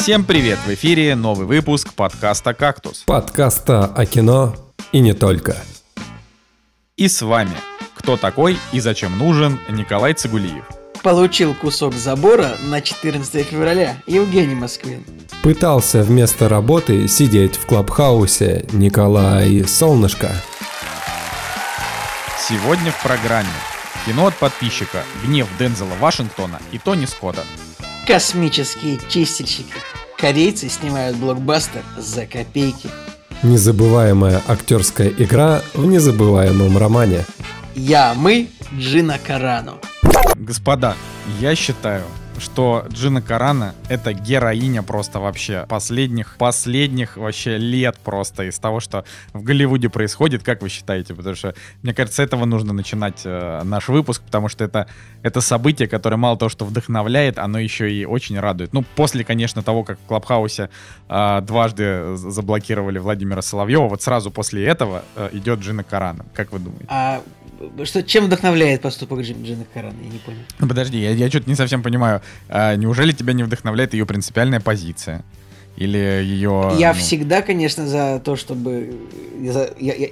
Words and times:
Всем 0.00 0.24
привет! 0.24 0.58
В 0.66 0.70
эфире 0.70 1.14
новый 1.14 1.46
выпуск 1.46 1.92
подкаста 1.92 2.54
«Кактус». 2.54 3.02
Подкаста 3.04 3.84
о 3.84 4.06
кино 4.06 4.56
и 4.92 5.00
не 5.00 5.12
только. 5.12 5.58
И 6.96 7.06
с 7.06 7.20
вами 7.20 7.54
кто 7.94 8.16
такой 8.16 8.56
и 8.72 8.80
зачем 8.80 9.18
нужен 9.18 9.60
Николай 9.68 10.14
Цигулиев. 10.14 10.64
Получил 11.02 11.54
кусок 11.54 11.92
забора 11.92 12.52
на 12.62 12.80
14 12.80 13.46
февраля 13.46 13.98
Евгений 14.06 14.54
Москвин. 14.54 15.04
Пытался 15.42 16.02
вместо 16.02 16.48
работы 16.48 17.06
сидеть 17.06 17.56
в 17.56 17.66
клабхаусе 17.66 18.66
Николай 18.72 19.64
Солнышко. 19.64 20.30
Сегодня 22.48 22.90
в 22.90 23.02
программе 23.02 23.48
кино 24.06 24.28
от 24.28 24.34
подписчика 24.36 25.04
«Гнев 25.22 25.46
Дензела 25.58 25.92
Вашингтона» 26.00 26.58
и 26.72 26.78
Тони 26.78 27.04
Скотта. 27.04 27.44
Космические 28.06 28.98
чистильщики. 29.08 29.74
Корейцы 30.20 30.68
снимают 30.68 31.16
блокбастер 31.16 31.82
за 31.96 32.26
копейки. 32.26 32.90
Незабываемая 33.42 34.42
актерская 34.46 35.08
игра 35.08 35.62
в 35.72 35.86
незабываемом 35.86 36.76
романе. 36.76 37.24
Я, 37.74 38.12
мы, 38.14 38.48
Джина 38.76 39.18
Карану. 39.26 39.78
Господа, 40.36 40.94
я 41.40 41.54
считаю, 41.54 42.02
что 42.40 42.84
Джина 42.90 43.22
Карана 43.22 43.74
это 43.88 44.12
героиня 44.12 44.82
просто 44.82 45.20
вообще 45.20 45.66
последних, 45.68 46.36
последних 46.38 47.16
вообще 47.16 47.58
лет 47.58 47.96
просто 47.98 48.44
из 48.44 48.58
того, 48.58 48.80
что 48.80 49.04
в 49.32 49.42
Голливуде 49.42 49.88
происходит, 49.88 50.42
как 50.42 50.62
вы 50.62 50.68
считаете? 50.68 51.14
Потому 51.14 51.36
что, 51.36 51.54
мне 51.82 51.94
кажется, 51.94 52.22
с 52.22 52.24
этого 52.24 52.44
нужно 52.44 52.72
начинать 52.72 53.22
э, 53.24 53.62
наш 53.64 53.88
выпуск, 53.88 54.22
потому 54.22 54.48
что 54.48 54.64
это, 54.64 54.88
это 55.22 55.40
событие, 55.40 55.88
которое 55.88 56.16
мало 56.16 56.36
того, 56.36 56.48
что 56.48 56.64
вдохновляет, 56.64 57.38
оно 57.38 57.58
еще 57.58 57.92
и 57.92 58.04
очень 58.04 58.38
радует. 58.38 58.72
Ну, 58.72 58.84
после, 58.96 59.24
конечно, 59.24 59.62
того, 59.62 59.84
как 59.84 59.98
в 59.98 60.06
Клабхаусе 60.06 60.70
э, 61.08 61.40
дважды 61.42 62.16
заблокировали 62.16 62.98
Владимира 62.98 63.42
Соловьева, 63.42 63.88
вот 63.88 64.02
сразу 64.02 64.30
после 64.30 64.66
этого 64.66 65.04
э, 65.16 65.30
идет 65.32 65.60
Джина 65.60 65.84
Карана. 65.84 66.24
Как 66.34 66.52
вы 66.52 66.58
думаете? 66.58 66.86
А 66.88 67.22
что, 67.84 68.02
чем 68.02 68.26
вдохновляет 68.26 68.82
поступок 68.82 69.20
Джина 69.20 69.64
Карана? 69.72 69.96
Я 70.02 70.10
не 70.10 70.18
понял. 70.18 70.40
Ну, 70.58 70.68
подожди, 70.68 70.98
я, 70.98 71.10
я 71.10 71.28
что-то 71.28 71.48
не 71.48 71.56
совсем 71.56 71.82
понимаю. 71.82 72.22
А, 72.48 72.74
неужели 72.76 73.12
тебя 73.12 73.32
не 73.32 73.42
вдохновляет 73.42 73.94
ее 73.94 74.06
принципиальная 74.06 74.60
позиция? 74.60 75.24
Или 75.76 75.98
ее... 75.98 76.72
Я 76.78 76.92
ну... 76.92 76.98
всегда, 76.98 77.42
конечно, 77.42 77.86
за 77.86 78.20
то, 78.24 78.36
чтобы... 78.36 78.96
Я, 79.40 79.70
я, 79.78 79.94
я... 79.94 80.08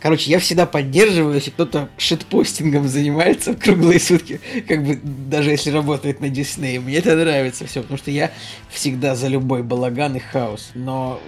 Короче, 0.00 0.30
я 0.30 0.38
всегда 0.38 0.66
поддерживаю, 0.66 1.34
если 1.34 1.50
кто-то 1.50 1.88
шитпостингом 1.96 2.88
занимается 2.88 3.54
круглые 3.54 4.00
сутки, 4.00 4.40
как 4.68 4.84
бы 4.84 5.00
даже 5.02 5.50
если 5.50 5.70
работает 5.70 6.20
на 6.20 6.28
Дисней. 6.28 6.78
Мне 6.78 6.96
это 6.96 7.16
нравится 7.16 7.66
все, 7.66 7.82
потому 7.82 7.98
что 7.98 8.10
я 8.10 8.30
всегда 8.68 9.14
за 9.14 9.28
любой 9.28 9.62
балаган 9.62 10.16
и 10.16 10.18
хаос. 10.18 10.70
Но 10.74 11.20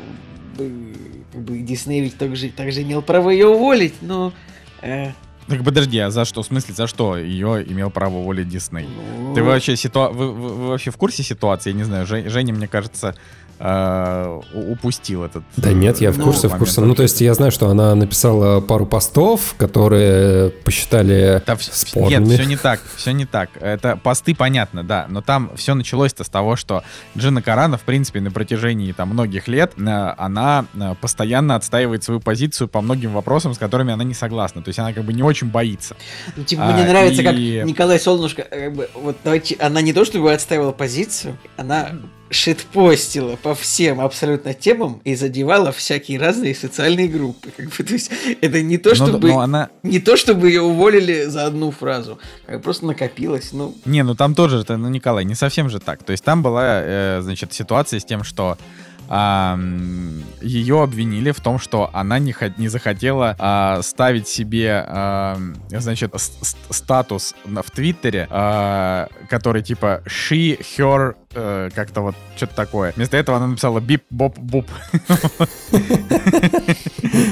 как 0.57 1.43
бы, 1.43 1.59
Дисней 1.59 2.01
ведь 2.03 2.19
также, 2.19 2.51
также 2.51 2.83
имел 2.83 3.03
право 3.03 3.31
ее 3.31 3.49
уволить, 3.49 3.95
но... 4.01 4.33
Э, 4.83 5.13
так 5.49 5.65
подожди, 5.65 5.99
а 5.99 6.11
за 6.11 6.25
что? 6.25 6.43
В 6.43 6.47
смысле, 6.47 6.75
за 6.75 6.87
что 6.87 7.17
ее 7.17 7.65
имел 7.69 7.91
право 7.91 8.17
уволить 8.17 8.49
Дисней? 8.49 8.89
Ну... 9.19 9.35
Ты 9.35 9.43
вообще 9.43 9.77
ситуа... 9.77 10.09
вы, 10.09 10.33
вы, 10.33 10.49
вы 10.49 10.69
вообще 10.69 10.91
в 10.91 10.97
курсе 10.97 11.23
ситуации? 11.23 11.71
Я 11.71 11.77
не 11.77 11.85
знаю, 11.85 12.07
Женя, 12.07 12.55
мне 12.55 12.69
кажется, 12.69 13.15
упустил 14.55 15.25
этот. 15.25 15.43
Да 15.57 15.73
нет, 15.73 16.01
я 16.01 16.13
в 16.13 16.19
ну, 16.19 16.25
курсе, 16.25 16.49
в 16.49 16.57
курсе. 16.57 16.81
Ну, 16.81 16.95
то 16.95 17.03
есть 17.03 17.21
я 17.21 17.35
знаю, 17.35 17.53
что 17.53 17.69
она 17.69 17.95
написала 17.95 18.61
пару 18.61 18.87
постов, 18.87 19.55
которые 19.57 20.51
посчитали 20.51 21.43
да, 21.47 21.57
спорными. 21.59 22.25
Нет, 22.25 22.41
все 22.41 22.49
не 22.49 22.57
так, 22.57 22.81
все 22.97 23.13
не 23.13 23.27
так. 23.27 23.51
Это 23.61 23.97
посты, 23.97 24.35
понятно, 24.35 24.83
да, 24.83 25.07
но 25.09 25.23
там 25.23 25.51
все 25.57 25.75
началось-то 25.75 26.25
с 26.25 26.29
того, 26.29 26.57
что 26.57 26.83
Джина 27.17 27.43
Карана, 27.43 27.79
в 27.79 27.83
принципе, 27.83 28.21
на 28.21 28.31
протяжении 28.31 28.93
там 28.93 29.11
многих 29.11 29.49
лет, 29.49 29.73
э, 29.77 30.15
она 30.19 30.67
э, 30.75 30.95
постоянно 31.01 31.55
отстаивает 31.55 32.05
свою 32.05 32.21
позицию 32.21 32.69
по 32.69 32.81
многим 32.81 33.13
вопросам, 33.13 33.55
с 33.55 33.59
которыми 33.59 33.93
она 33.93 34.05
не 34.05 34.15
согласна. 34.15 34.63
То 34.63 34.69
есть 34.69 34.79
она 34.79 34.93
как 34.93 35.05
бы 35.05 35.13
не 35.13 35.23
очень 35.23 35.49
боится. 35.49 35.97
Ну, 36.37 36.45
типа, 36.45 36.65
мне 36.65 36.85
а, 36.85 36.89
нравится, 36.89 37.23
и... 37.23 37.25
как 37.25 37.35
Николай 37.37 37.99
Солнышко, 37.99 38.43
как 38.43 38.75
бы, 38.75 38.89
вот 38.95 39.17
давайте, 39.25 39.57
она 39.61 39.81
не 39.81 39.93
то 39.93 40.05
чтобы 40.05 40.33
отстаивала 40.33 40.73
позицию, 40.73 41.39
она 41.57 41.91
шитпостила 42.35 43.37
по 43.37 43.55
всем 43.55 44.01
абсолютно 44.01 44.55
темам 44.55 45.01
и 45.05 45.15
задевала 45.15 45.73
всякие 45.73 46.19
разные 46.19 46.55
социальные 46.55 47.09
группы. 47.09 47.51
Как 47.57 47.67
бы, 47.67 47.85
то 47.85 47.93
есть 47.93 48.11
это 48.41 48.63
не 48.63 48.79
то, 48.79 48.91
ну, 48.91 48.95
чтобы 48.95 49.29
но, 49.29 49.35
но 49.35 49.41
она... 49.41 49.69
не 49.83 50.01
то, 50.01 50.17
чтобы 50.17 50.49
ее 50.49 50.63
уволили 50.63 51.25
за 51.25 51.47
одну 51.47 51.71
фразу, 51.71 52.19
как 52.47 52.63
просто 52.63 52.87
накопилось. 52.87 53.53
Ну. 53.53 53.75
Не, 53.85 54.03
ну 54.03 54.15
там 54.15 54.35
тоже, 54.35 54.59
это, 54.59 54.77
ну 54.77 54.89
Николай, 54.89 55.25
не 55.25 55.35
совсем 55.35 55.71
же 55.71 55.79
так. 55.79 56.03
То 56.03 56.13
есть 56.13 56.25
там 56.25 56.43
была, 56.43 56.81
э, 56.83 57.21
значит, 57.23 57.53
ситуация 57.53 58.01
с 58.01 58.05
тем, 58.05 58.25
что 58.25 58.59
а, 59.09 59.59
ее 60.41 60.83
обвинили 60.83 61.31
в 61.31 61.41
том, 61.41 61.59
что 61.59 61.91
она 61.93 62.19
не, 62.19 62.35
не 62.57 62.69
захотела 62.69 63.37
а, 63.39 63.83
ставить 63.83 64.29
себе, 64.29 64.85
а, 64.87 65.39
значит, 65.71 66.13
статус 66.71 67.35
в 67.45 67.71
Твиттере, 67.71 68.27
а, 68.31 69.09
который 69.29 69.63
типа 69.63 70.03
she, 70.07 70.59
her, 70.77 71.15
э, 71.35 71.71
как-то 71.75 72.01
вот 72.01 72.15
что-то 72.37 72.55
такое. 72.55 72.93
Вместо 72.97 73.17
этого 73.17 73.39
она 73.39 73.49
написала 73.49 73.81
бип, 73.81 74.05
боп, 74.11 74.39
буп. 74.39 74.67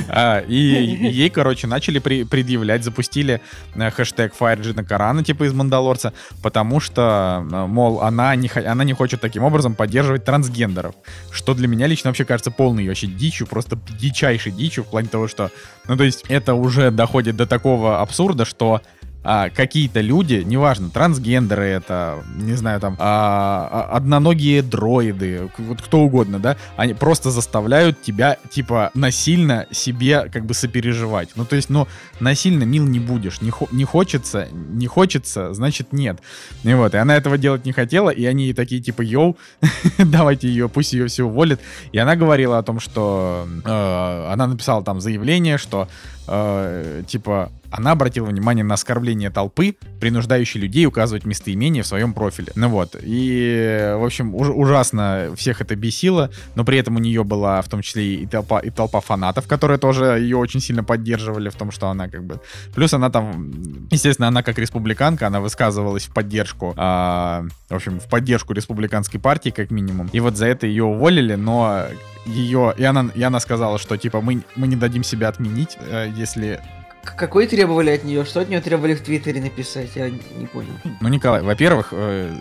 А, 0.08 0.40
и 0.40 0.54
ей, 0.54 1.30
короче, 1.30 1.66
начали 1.66 1.98
предъявлять, 1.98 2.84
запустили 2.84 3.40
э, 3.74 3.90
хэштег 3.90 4.34
FireGina 4.38 4.84
Корана, 4.84 5.24
типа 5.24 5.44
из 5.44 5.54
Мандалорца, 5.54 6.12
потому 6.42 6.80
что, 6.80 7.46
э, 7.50 7.66
мол, 7.66 8.02
она 8.02 8.34
не, 8.36 8.50
она 8.54 8.84
не 8.84 8.92
хочет 8.92 9.20
таким 9.20 9.44
образом 9.44 9.74
поддерживать 9.74 10.24
трансгендеров, 10.24 10.94
что 11.30 11.54
для 11.54 11.66
меня 11.66 11.86
лично 11.86 12.10
вообще 12.10 12.24
кажется 12.24 12.50
полной 12.50 12.86
вообще 12.86 13.06
дичью, 13.06 13.46
просто 13.46 13.78
дичайшей 13.98 14.52
дичью 14.52 14.84
в 14.84 14.88
плане 14.88 15.08
того, 15.08 15.28
что, 15.28 15.50
ну, 15.88 15.96
то 15.96 16.04
есть 16.04 16.24
это 16.28 16.54
уже 16.54 16.90
доходит 16.90 17.36
до 17.36 17.46
такого 17.46 18.00
абсурда, 18.00 18.44
что 18.44 18.82
а, 19.24 19.50
какие-то 19.50 20.00
люди, 20.00 20.42
неважно, 20.44 20.90
трансгендеры 20.90 21.64
это, 21.66 22.24
не 22.36 22.54
знаю, 22.54 22.80
там, 22.80 22.96
а, 22.98 23.68
а, 23.70 23.96
одноногие 23.96 24.62
дроиды, 24.62 25.48
вот 25.58 25.80
кто 25.80 26.00
угодно, 26.00 26.38
да, 26.38 26.56
они 26.76 26.94
просто 26.94 27.30
заставляют 27.30 28.02
тебя, 28.02 28.36
типа, 28.50 28.90
насильно 28.94 29.66
себе 29.70 30.28
как 30.32 30.44
бы 30.44 30.54
сопереживать. 30.54 31.30
Ну, 31.36 31.44
то 31.44 31.56
есть, 31.56 31.70
ну, 31.70 31.86
насильно 32.20 32.64
мил 32.64 32.84
не 32.84 32.98
будешь, 32.98 33.40
не, 33.40 33.50
хо- 33.50 33.68
не 33.70 33.84
хочется, 33.84 34.48
не 34.52 34.86
хочется, 34.86 35.54
значит, 35.54 35.92
нет. 35.92 36.18
И 36.64 36.74
вот, 36.74 36.94
и 36.94 36.98
она 36.98 37.16
этого 37.16 37.38
делать 37.38 37.64
не 37.64 37.72
хотела, 37.72 38.10
и 38.10 38.24
они 38.24 38.52
такие, 38.54 38.80
типа, 38.80 39.02
йоу, 39.02 39.36
давайте 39.98 40.48
ее, 40.48 40.68
пусть 40.68 40.92
ее 40.92 41.06
все 41.06 41.24
уволят. 41.24 41.60
И 41.92 41.98
она 41.98 42.16
говорила 42.16 42.58
о 42.58 42.62
том, 42.62 42.80
что 42.80 43.46
э, 43.64 44.32
она 44.32 44.46
написала 44.46 44.82
там 44.82 45.00
заявление, 45.00 45.58
что 45.58 45.88
э, 46.26 47.02
типа, 47.06 47.52
она 47.72 47.92
обратила 47.92 48.26
внимание 48.26 48.64
на 48.64 48.74
оскорбление 48.74 49.30
толпы, 49.30 49.76
принуждающей 50.00 50.60
людей 50.60 50.86
указывать 50.86 51.24
местоимение 51.24 51.82
в 51.82 51.86
своем 51.86 52.12
профиле. 52.12 52.52
Ну 52.54 52.68
вот, 52.68 52.96
и, 53.00 53.94
в 53.98 54.04
общем, 54.04 54.34
уж, 54.34 54.48
ужасно 54.50 55.32
всех 55.36 55.60
это 55.60 55.74
бесило, 55.74 56.30
но 56.54 56.64
при 56.64 56.78
этом 56.78 56.96
у 56.96 56.98
нее 56.98 57.24
была 57.24 57.62
в 57.62 57.68
том 57.68 57.80
числе 57.82 58.16
и 58.16 58.26
толпа, 58.26 58.60
и 58.60 58.70
толпа 58.70 59.00
фанатов, 59.00 59.48
которые 59.48 59.78
тоже 59.78 60.18
ее 60.20 60.36
очень 60.36 60.60
сильно 60.60 60.84
поддерживали 60.84 61.48
в 61.48 61.54
том, 61.54 61.70
что 61.70 61.88
она 61.88 62.08
как 62.08 62.24
бы... 62.24 62.40
Плюс 62.74 62.92
она 62.92 63.10
там, 63.10 63.50
естественно, 63.90 64.28
она 64.28 64.42
как 64.42 64.58
республиканка, 64.58 65.26
она 65.26 65.40
высказывалась 65.40 66.04
в 66.04 66.12
поддержку, 66.12 66.74
а, 66.76 67.44
в 67.70 67.74
общем, 67.74 68.00
в 68.00 68.08
поддержку 68.08 68.52
республиканской 68.52 69.18
партии, 69.18 69.50
как 69.50 69.70
минимум. 69.70 70.10
И 70.12 70.20
вот 70.20 70.36
за 70.36 70.46
это 70.46 70.66
ее 70.66 70.84
уволили, 70.84 71.34
но 71.36 71.86
ее, 72.26 72.74
и 72.76 72.84
она, 72.84 73.08
и 73.14 73.22
она 73.22 73.40
сказала, 73.40 73.78
что 73.78 73.96
типа 73.96 74.20
мы, 74.20 74.42
мы 74.56 74.66
не 74.66 74.76
дадим 74.76 75.02
себя 75.02 75.28
отменить, 75.28 75.76
э, 75.80 76.10
если 76.14 76.60
какой 77.04 77.46
требовали 77.46 77.90
от 77.90 78.04
нее? 78.04 78.24
Что 78.24 78.40
от 78.40 78.48
нее 78.48 78.60
требовали 78.60 78.94
в 78.94 79.00
Твиттере 79.00 79.40
написать? 79.40 79.90
Я 79.94 80.08
не 80.08 80.46
понял. 80.46 80.72
Ну, 81.00 81.08
Николай, 81.08 81.42
во-первых, 81.42 81.88
э, 81.92 82.32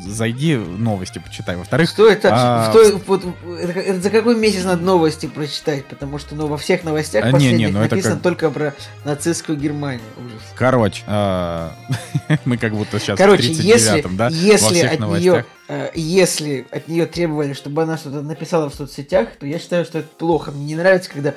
зайди 0.00 0.56
новости 0.56 1.18
почитай. 1.18 1.56
Во-вторых... 1.56 1.88
Что 1.88 2.08
это? 2.08 2.30
А... 2.32 2.70
Что, 2.70 3.00
вот, 3.06 3.24
это, 3.60 3.78
это 3.78 4.00
за 4.00 4.10
какой 4.10 4.36
месяц 4.36 4.64
надо 4.64 4.82
новости 4.82 5.26
прочитать? 5.26 5.84
Потому 5.86 6.18
что 6.18 6.34
ну, 6.34 6.46
во 6.46 6.56
всех 6.56 6.84
новостях 6.84 7.24
а, 7.24 7.32
последних 7.32 7.58
не, 7.58 7.64
не, 7.66 7.72
ну, 7.72 7.80
написано 7.80 8.14
как... 8.14 8.22
только 8.22 8.50
про 8.50 8.74
нацистскую 9.04 9.58
Германию. 9.58 10.00
Ужас. 10.16 10.42
Короче, 10.56 11.02
э, 11.06 11.70
мы 12.44 12.56
как 12.56 12.74
будто 12.74 12.98
сейчас 12.98 13.18
Короче, 13.18 13.52
в 13.52 13.60
если, 13.60 14.04
да? 14.12 14.28
Если 14.28 14.86
от 14.86 15.00
нее 15.00 15.44
э, 15.68 15.90
если 15.94 16.66
от 16.70 16.88
нее 16.88 17.06
требовали, 17.06 17.52
чтобы 17.52 17.82
она 17.82 17.98
что-то 17.98 18.22
написала 18.22 18.70
в 18.70 18.74
соцсетях, 18.74 19.28
то 19.38 19.46
я 19.46 19.58
считаю, 19.58 19.84
что 19.84 19.98
это 19.98 20.08
плохо. 20.08 20.50
Мне 20.50 20.64
не 20.64 20.76
нравится, 20.76 21.10
когда 21.10 21.34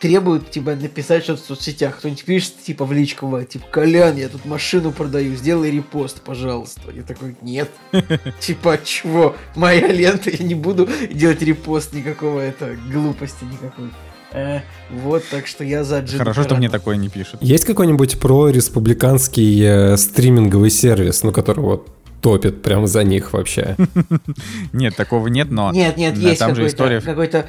требуют 0.00 0.50
тебя 0.50 0.76
написать 0.76 1.24
что-то 1.24 1.42
в 1.42 1.46
соцсетях. 1.46 1.98
Кто-нибудь 1.98 2.24
пишет, 2.24 2.54
типа, 2.62 2.84
в 2.84 2.92
личку, 2.92 3.40
типа, 3.42 3.66
Колян, 3.70 4.16
я 4.16 4.28
тут 4.28 4.44
машину 4.44 4.92
продаю, 4.92 5.34
сделай 5.34 5.70
репост, 5.70 6.20
пожалуйста. 6.22 6.80
Я 6.92 7.02
такой, 7.02 7.36
нет. 7.42 7.70
Типа, 8.40 8.78
чего? 8.84 9.36
Моя 9.56 9.88
лента, 9.88 10.30
я 10.30 10.44
не 10.44 10.54
буду 10.54 10.88
делать 11.10 11.42
репост 11.42 11.92
никакого, 11.92 12.40
это, 12.40 12.76
глупости 12.90 13.44
никакой. 13.44 13.90
Э, 14.32 14.60
вот, 14.90 15.24
так 15.30 15.46
что 15.46 15.64
я 15.64 15.84
за 15.84 16.00
Джин 16.00 16.18
Хорошо, 16.18 16.42
что 16.42 16.56
мне 16.56 16.68
такое 16.68 16.96
не 16.96 17.08
пишут. 17.08 17.40
Есть 17.40 17.64
какой-нибудь 17.64 18.18
про 18.18 18.48
республиканский 18.48 19.62
э, 19.64 19.96
стриминговый 19.96 20.70
сервис, 20.70 21.22
ну, 21.22 21.32
который 21.32 21.60
вот 21.60 21.88
топит 22.20 22.62
прямо 22.62 22.86
за 22.86 23.04
них 23.04 23.32
вообще. 23.32 23.76
Нет, 24.72 24.96
такого 24.96 25.28
нет, 25.28 25.50
но... 25.50 25.72
Нет, 25.72 25.96
нет, 25.96 26.16
есть 26.16 26.38
там 26.38 26.54
же 26.54 26.66
история... 26.66 27.00
какой-то 27.00 27.48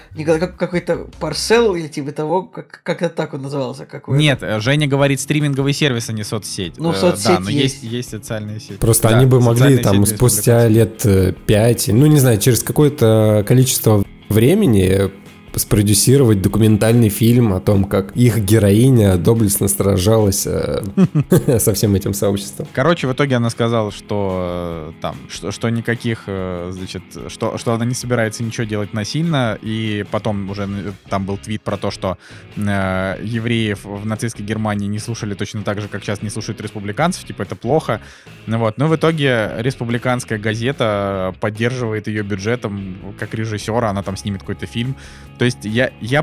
какой-то 0.57 1.07
парсел 1.19 1.75
или 1.75 1.87
типа 1.87 2.11
того, 2.11 2.43
как, 2.43 2.81
как 2.83 3.01
это 3.01 3.15
так 3.15 3.33
он 3.33 3.41
назывался? 3.41 3.87
Нет, 4.07 4.43
Женя 4.59 4.87
говорит 4.87 5.19
стриминговый 5.19 5.73
сервис, 5.73 6.09
а 6.09 6.13
не 6.13 6.23
соцсеть. 6.23 6.77
Ну, 6.77 6.91
э, 6.91 6.95
соцсеть 6.95 7.37
Да, 7.37 7.39
но 7.39 7.49
есть, 7.49 7.83
есть 7.83 8.09
социальные 8.09 8.59
сети. 8.59 8.77
Просто 8.77 9.09
они 9.09 9.25
бы 9.25 9.41
могли 9.41 9.77
там 9.77 10.05
спустя 10.05 10.67
лет 10.67 11.05
э, 11.05 11.33
пять, 11.45 11.87
ну 11.87 12.05
не 12.05 12.19
знаю, 12.19 12.39
через 12.39 12.63
какое-то 12.63 13.43
количество 13.47 14.03
времени 14.29 15.11
спродюсировать 15.55 16.41
документальный 16.41 17.09
фильм 17.09 17.53
о 17.53 17.59
том, 17.59 17.85
как 17.85 18.15
их 18.15 18.39
героиня 18.39 19.17
доблестно 19.17 19.67
сражалась 19.67 20.45
э, 20.45 20.83
со 21.59 21.73
всем 21.73 21.95
этим 21.95 22.13
сообществом. 22.13 22.67
Короче, 22.73 23.07
в 23.07 23.13
итоге 23.13 23.35
она 23.35 23.49
сказала, 23.49 23.91
что 23.91 24.91
э, 24.91 25.01
там, 25.01 25.15
что, 25.29 25.51
что 25.51 25.69
никаких, 25.69 26.23
э, 26.27 26.69
значит, 26.73 27.03
что, 27.27 27.57
что 27.57 27.73
она 27.73 27.85
не 27.85 27.93
собирается 27.93 28.43
ничего 28.43 28.65
делать 28.65 28.93
насильно, 28.93 29.57
и 29.61 30.05
потом 30.11 30.49
уже 30.49 30.67
там 31.09 31.25
был 31.25 31.37
твит 31.37 31.61
про 31.61 31.77
то, 31.77 31.91
что 31.91 32.17
э, 32.55 33.19
евреев 33.23 33.83
в 33.83 34.05
нацистской 34.05 34.45
Германии 34.45 34.87
не 34.87 34.99
слушали 34.99 35.33
точно 35.33 35.63
так 35.63 35.81
же, 35.81 35.87
как 35.87 36.03
сейчас 36.03 36.21
не 36.21 36.29
слушают 36.29 36.61
республиканцев, 36.61 37.25
типа 37.25 37.43
это 37.43 37.55
плохо. 37.55 38.01
Ну 38.47 38.59
вот, 38.59 38.77
но 38.77 38.87
в 38.87 38.95
итоге 38.95 39.51
республиканская 39.57 40.37
газета 40.37 41.35
поддерживает 41.39 42.07
ее 42.07 42.23
бюджетом 42.23 43.15
как 43.17 43.33
режиссера, 43.33 43.89
она 43.89 44.03
там 44.03 44.17
снимет 44.17 44.41
какой-то 44.41 44.65
фильм. 44.65 44.95
То 45.39 45.45
есть 45.45 45.59
я, 45.63 45.91
я 46.01 46.21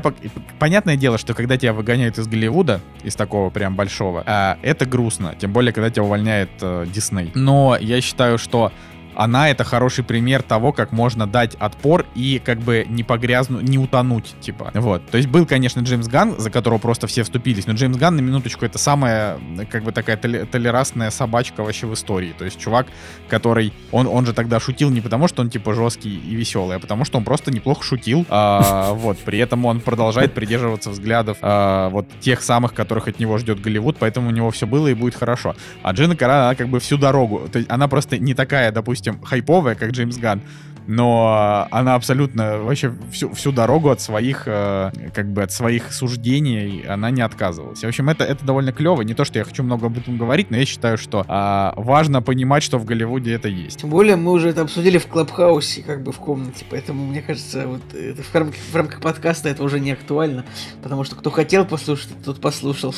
понятное 0.59 0.95
дело, 0.95 1.17
что 1.17 1.33
когда 1.33 1.57
тебя 1.57 1.73
выгоняют 1.73 2.19
из 2.19 2.27
Голливуда, 2.27 2.81
из 3.03 3.15
такого 3.15 3.49
прям 3.49 3.75
большого, 3.75 4.23
а, 4.25 4.59
это 4.61 4.85
грустно. 4.85 5.33
Тем 5.37 5.51
более, 5.51 5.73
когда 5.73 5.89
тебя 5.89 6.03
увольняет 6.03 6.51
э, 6.61 6.85
Дисней. 6.93 7.31
Но 7.33 7.75
я 7.81 7.99
считаю, 7.99 8.37
что 8.37 8.71
она 9.17 9.49
это 9.49 9.63
хороший 9.63 10.03
пример 10.03 10.43
того, 10.43 10.71
как 10.71 10.91
можно 10.91 11.25
дать 11.25 11.55
отпор 11.55 12.05
и 12.13 12.39
как 12.43 12.59
бы 12.59 12.85
не 12.87 13.03
погрязнуть, 13.03 13.63
не 13.63 13.79
утонуть, 13.79 14.35
типа. 14.41 14.71
Вот. 14.75 15.09
То 15.09 15.17
есть 15.17 15.27
был, 15.27 15.47
конечно, 15.47 15.79
Джеймс 15.81 16.07
Ган, 16.07 16.35
за 16.37 16.51
которого 16.51 16.77
просто 16.77 17.07
все 17.07 17.23
вступились, 17.23 17.65
но 17.65 17.73
Джеймс 17.73 17.97
Ган, 17.97 18.15
на 18.15 18.21
минуточку, 18.21 18.63
это 18.63 18.77
самая, 18.77 19.39
как 19.71 19.83
бы 19.83 19.91
такая 19.91 20.17
толерантная 20.17 21.09
собачка 21.09 21.63
вообще 21.63 21.87
в 21.87 21.95
истории. 21.95 22.35
То 22.37 22.45
есть 22.45 22.59
чувак, 22.59 22.87
который, 23.27 23.73
он, 23.91 24.05
он 24.05 24.27
же 24.27 24.33
тогда 24.33 24.59
шутил 24.59 24.91
не 24.91 25.01
потому, 25.01 25.27
что 25.27 25.41
он 25.41 25.49
типа 25.49 25.73
жесткий 25.73 26.15
и 26.15 26.35
веселый, 26.35 26.77
а 26.77 26.79
потому, 26.79 27.03
что 27.03 27.17
он 27.17 27.23
просто 27.23 27.49
неплохо 27.49 27.83
шутил. 27.83 28.23
А, 28.29 28.93
вот. 28.93 29.17
При 29.17 29.39
этом 29.39 29.65
он 29.65 29.79
продолжает 29.79 30.33
придерживаться 30.35 30.91
взглядов 30.91 31.37
а, 31.41 31.89
вот 31.89 32.07
тех 32.19 32.43
самых, 32.43 32.75
которых 32.75 33.07
от 33.07 33.19
него 33.19 33.39
ждет 33.39 33.61
Голливуд, 33.61 33.97
поэтому 33.97 34.27
у 34.27 34.31
него 34.31 34.51
все 34.51 34.67
было 34.67 34.87
и 34.89 34.93
будет 34.93 35.15
хорошо. 35.15 35.55
А 35.81 35.91
Джина 35.93 36.15
Каран, 36.15 36.43
она 36.43 36.55
как 36.55 36.67
бы 36.67 36.79
всю 36.79 36.97
дорогу, 36.97 37.49
то 37.51 37.57
есть 37.57 37.71
она 37.71 37.87
просто 37.87 38.19
не 38.19 38.35
такая, 38.35 38.71
допустим, 38.71 39.06
допустим, 39.07 39.25
хайповая, 39.25 39.75
как 39.75 39.91
Джеймс 39.91 40.17
Ган, 40.17 40.41
но 40.87 41.67
она 41.69 41.95
абсолютно 41.95 42.59
вообще 42.59 42.93
всю, 43.11 43.33
всю 43.33 43.51
дорогу 43.51 43.89
от 43.89 43.99
своих, 43.99 44.43
э, 44.45 44.91
как 45.13 45.33
бы 45.33 45.43
от 45.43 45.51
своих 45.51 45.91
суждений 45.91 46.85
она 46.87 47.11
не 47.11 47.21
отказывалась. 47.21 47.83
В 47.83 47.87
общем, 47.87 48.07
это, 48.09 48.23
это 48.23 48.45
довольно 48.45 48.71
клево. 48.71 49.01
Не 49.01 49.13
то, 49.13 49.25
что 49.25 49.37
я 49.37 49.43
хочу 49.43 49.63
много 49.63 49.87
об 49.87 49.97
этом 49.97 50.17
говорить, 50.17 50.49
но 50.49 50.55
я 50.55 50.65
считаю, 50.65 50.97
что 50.97 51.25
э, 51.27 51.71
важно 51.75 52.21
понимать, 52.21 52.63
что 52.63 52.77
в 52.77 52.85
Голливуде 52.85 53.33
это 53.33 53.49
есть. 53.49 53.81
Тем 53.81 53.89
более 53.89 54.15
мы 54.15 54.31
уже 54.31 54.47
это 54.49 54.61
обсудили 54.61 54.97
в 54.97 55.07
Клабхаусе, 55.07 55.81
как 55.81 56.03
бы 56.03 56.13
в 56.13 56.17
комнате, 56.19 56.65
поэтому 56.69 57.05
мне 57.05 57.21
кажется, 57.21 57.67
вот 57.67 57.81
это 57.93 58.23
в, 58.23 58.33
рамках, 58.33 58.59
в 58.71 58.75
рамках 58.75 59.01
подкаста 59.01 59.49
это 59.49 59.63
уже 59.63 59.81
не 59.81 59.91
актуально, 59.91 60.45
потому 60.81 61.03
что 61.03 61.17
кто 61.17 61.31
хотел 61.31 61.65
послушать, 61.65 62.11
тот 62.23 62.39
послушал. 62.39 62.95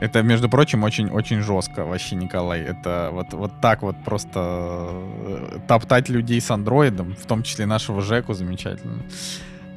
Это, 0.00 0.22
между 0.22 0.48
прочим, 0.48 0.84
очень-очень 0.84 1.40
жестко 1.42 1.84
вообще, 1.84 2.16
Николай. 2.16 2.60
Это 2.60 3.10
вот, 3.12 3.32
вот 3.32 3.60
так 3.60 3.82
вот 3.82 3.96
просто 4.04 4.90
э, 4.92 5.58
топтать 5.66 6.08
людей 6.08 6.40
с 6.40 6.50
андроидом, 6.50 7.14
в 7.16 7.26
том 7.26 7.42
числе 7.42 7.66
нашего 7.66 8.02
Жеку, 8.02 8.34
замечательно. 8.34 9.02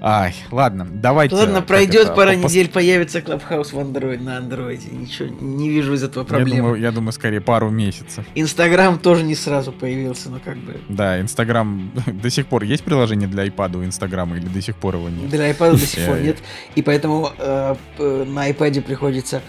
Ай, 0.01 0.33
ладно, 0.51 0.87
давайте. 0.89 1.35
Ладно, 1.35 1.61
пройдет 1.61 2.05
это, 2.05 2.13
пара 2.13 2.31
по... 2.31 2.35
недель, 2.35 2.69
появится 2.69 3.19
Clubhouse 3.19 3.73
в 3.73 3.79
Android, 3.79 4.21
на 4.21 4.37
андроиде. 4.37 4.87
Ничего, 4.91 5.27
не 5.41 5.69
вижу 5.69 5.93
из 5.93 6.03
этого 6.03 6.23
проблем. 6.23 6.47
Я 6.47 6.57
думаю, 6.57 6.81
я 6.81 6.91
думаю, 6.91 7.11
скорее 7.11 7.41
пару 7.41 7.69
месяцев. 7.69 8.25
Инстаграм 8.33 8.97
тоже 8.97 9.23
не 9.23 9.35
сразу 9.35 9.73
появился, 9.73 10.29
но 10.29 10.39
как 10.39 10.57
бы. 10.57 10.79
Да, 10.87 11.19
Инстаграм 11.19 11.91
до 12.05 12.29
сих 12.29 12.47
пор 12.47 12.63
есть 12.63 12.83
приложение 12.83 13.27
для 13.27 13.45
iPad 13.45 13.77
у 13.77 13.83
Инстаграма 13.83 14.37
или 14.37 14.47
до 14.47 14.61
сих 14.61 14.77
пор 14.77 14.95
его 14.95 15.09
нет? 15.09 15.29
Для 15.29 15.51
iPad 15.51 15.71
до 15.71 15.77
сих 15.85 16.05
пор 16.07 16.19
нет. 16.19 16.37
И 16.75 16.81
поэтому 16.81 17.31
э, 17.37 17.75
на 17.97 18.49
iPad 18.49 18.81
приходится 18.81 19.41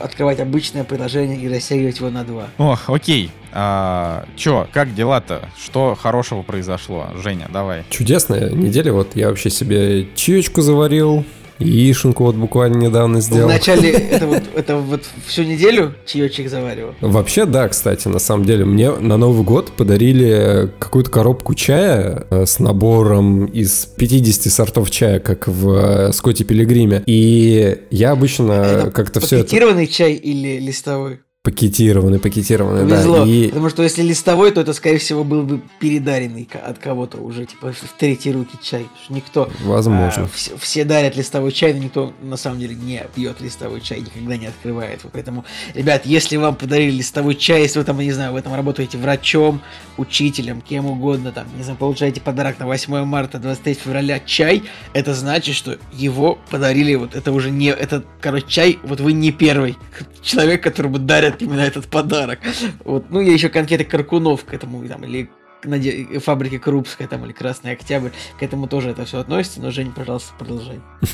открывать 0.00 0.40
обычное 0.40 0.84
приложение 0.84 1.38
и 1.38 1.48
растягивать 1.48 1.98
его 1.98 2.10
на 2.10 2.24
два. 2.24 2.48
О, 2.58 2.76
окей. 2.86 3.30
А, 3.52 4.24
чё, 4.36 4.66
как 4.72 4.94
дела-то? 4.94 5.48
Что 5.62 5.94
хорошего 5.94 6.42
произошло? 6.42 7.08
Женя, 7.22 7.48
давай. 7.52 7.84
Чудесная 7.90 8.50
неделя. 8.50 8.92
Вот 8.92 9.14
я 9.14 9.28
вообще 9.28 9.50
себе 9.50 10.08
чаечку 10.14 10.62
заварил, 10.62 11.24
Яишенку 11.62 12.24
вот 12.24 12.36
буквально 12.36 12.76
недавно 12.76 13.20
сделал. 13.20 13.48
Вначале 13.48 13.90
это 14.10 14.26
вот, 14.26 14.42
это 14.54 14.76
вот 14.76 15.02
всю 15.26 15.44
неделю 15.44 15.94
чаечек 16.06 16.48
заваривал? 16.48 16.94
Вообще, 17.00 17.44
да, 17.44 17.68
кстати, 17.68 18.08
на 18.08 18.18
самом 18.18 18.44
деле. 18.44 18.64
Мне 18.64 18.90
на 18.90 19.16
Новый 19.16 19.44
год 19.44 19.72
подарили 19.72 20.70
какую-то 20.78 21.10
коробку 21.10 21.54
чая 21.54 22.26
э, 22.30 22.46
с 22.46 22.58
набором 22.58 23.46
из 23.46 23.86
50 23.86 24.52
сортов 24.52 24.90
чая, 24.90 25.18
как 25.20 25.48
в 25.48 25.68
э, 26.08 26.12
Скотте 26.12 26.44
Пилигриме. 26.44 27.02
И 27.06 27.78
я 27.90 28.12
обычно 28.12 28.90
как-то 28.94 29.20
все 29.20 29.38
это... 29.38 29.50
Чай 29.86 30.14
или 30.14 30.58
листовой? 30.58 31.20
Пакетированный, 31.44 32.20
пакетированный, 32.20 32.88
Повезло, 32.88 33.24
да. 33.24 33.26
И... 33.28 33.48
Потому 33.48 33.68
что 33.68 33.82
если 33.82 34.02
листовой, 34.02 34.52
то 34.52 34.60
это, 34.60 34.72
скорее 34.72 34.98
всего, 34.98 35.24
был 35.24 35.42
бы 35.42 35.60
передаренный 35.80 36.48
от 36.64 36.78
кого-то 36.78 37.18
уже, 37.18 37.46
типа, 37.46 37.72
в 37.72 37.98
третьи 37.98 38.30
руки 38.30 38.56
чай. 38.62 38.86
Никто... 39.08 39.50
Возможно. 39.64 40.22
А, 40.22 40.28
все, 40.32 40.56
все 40.56 40.84
дарят 40.84 41.16
листовой 41.16 41.50
чай, 41.50 41.74
но 41.74 41.80
никто, 41.80 42.12
на 42.22 42.36
самом 42.36 42.60
деле, 42.60 42.76
не 42.76 43.04
пьет 43.12 43.40
листовой 43.40 43.80
чай, 43.80 44.02
никогда 44.02 44.36
не 44.36 44.46
открывает. 44.46 45.00
Поэтому, 45.12 45.44
ребят, 45.74 46.06
если 46.06 46.36
вам 46.36 46.54
подарили 46.54 46.92
листовой 46.92 47.34
чай, 47.34 47.62
если 47.62 47.80
вы 47.80 47.84
там, 47.84 47.98
не 47.98 48.12
знаю, 48.12 48.34
в 48.34 48.36
этом 48.36 48.54
работаете 48.54 48.96
врачом, 48.98 49.62
учителем, 49.96 50.60
кем 50.60 50.86
угодно, 50.86 51.32
там, 51.32 51.48
не 51.56 51.64
знаю, 51.64 51.76
получаете 51.76 52.20
подарок 52.20 52.60
на 52.60 52.66
8 52.66 53.04
марта, 53.04 53.40
23 53.40 53.74
февраля 53.74 54.20
чай, 54.20 54.62
это 54.92 55.12
значит, 55.12 55.56
что 55.56 55.76
его 55.92 56.38
подарили, 56.50 56.94
вот 56.94 57.16
это 57.16 57.32
уже 57.32 57.50
не... 57.50 57.70
Это, 57.70 58.04
короче, 58.20 58.46
чай, 58.46 58.78
вот 58.84 59.00
вы 59.00 59.12
не 59.12 59.32
первый 59.32 59.76
человек, 60.22 60.62
которому 60.62 61.00
дарят 61.00 61.31
подарят 61.32 61.42
именно 61.42 61.60
этот 61.60 61.86
подарок. 61.86 62.40
Вот. 62.84 63.06
Ну, 63.10 63.20
я 63.20 63.32
еще 63.32 63.48
конкретно 63.48 63.84
Каркунов 63.84 64.44
к 64.44 64.54
этому, 64.54 64.86
там, 64.88 65.04
или 65.04 65.30
наде... 65.64 66.18
фабрики 66.20 66.58
Крупская, 66.58 67.08
там, 67.08 67.24
или 67.24 67.32
Красный 67.32 67.72
Октябрь, 67.72 68.10
к 68.38 68.42
этому 68.42 68.66
тоже 68.66 68.90
это 68.90 69.04
все 69.04 69.18
относится, 69.18 69.60
но, 69.60 69.70
Жень, 69.70 69.92
пожалуйста, 69.92 70.32
продолжай. 70.38 70.80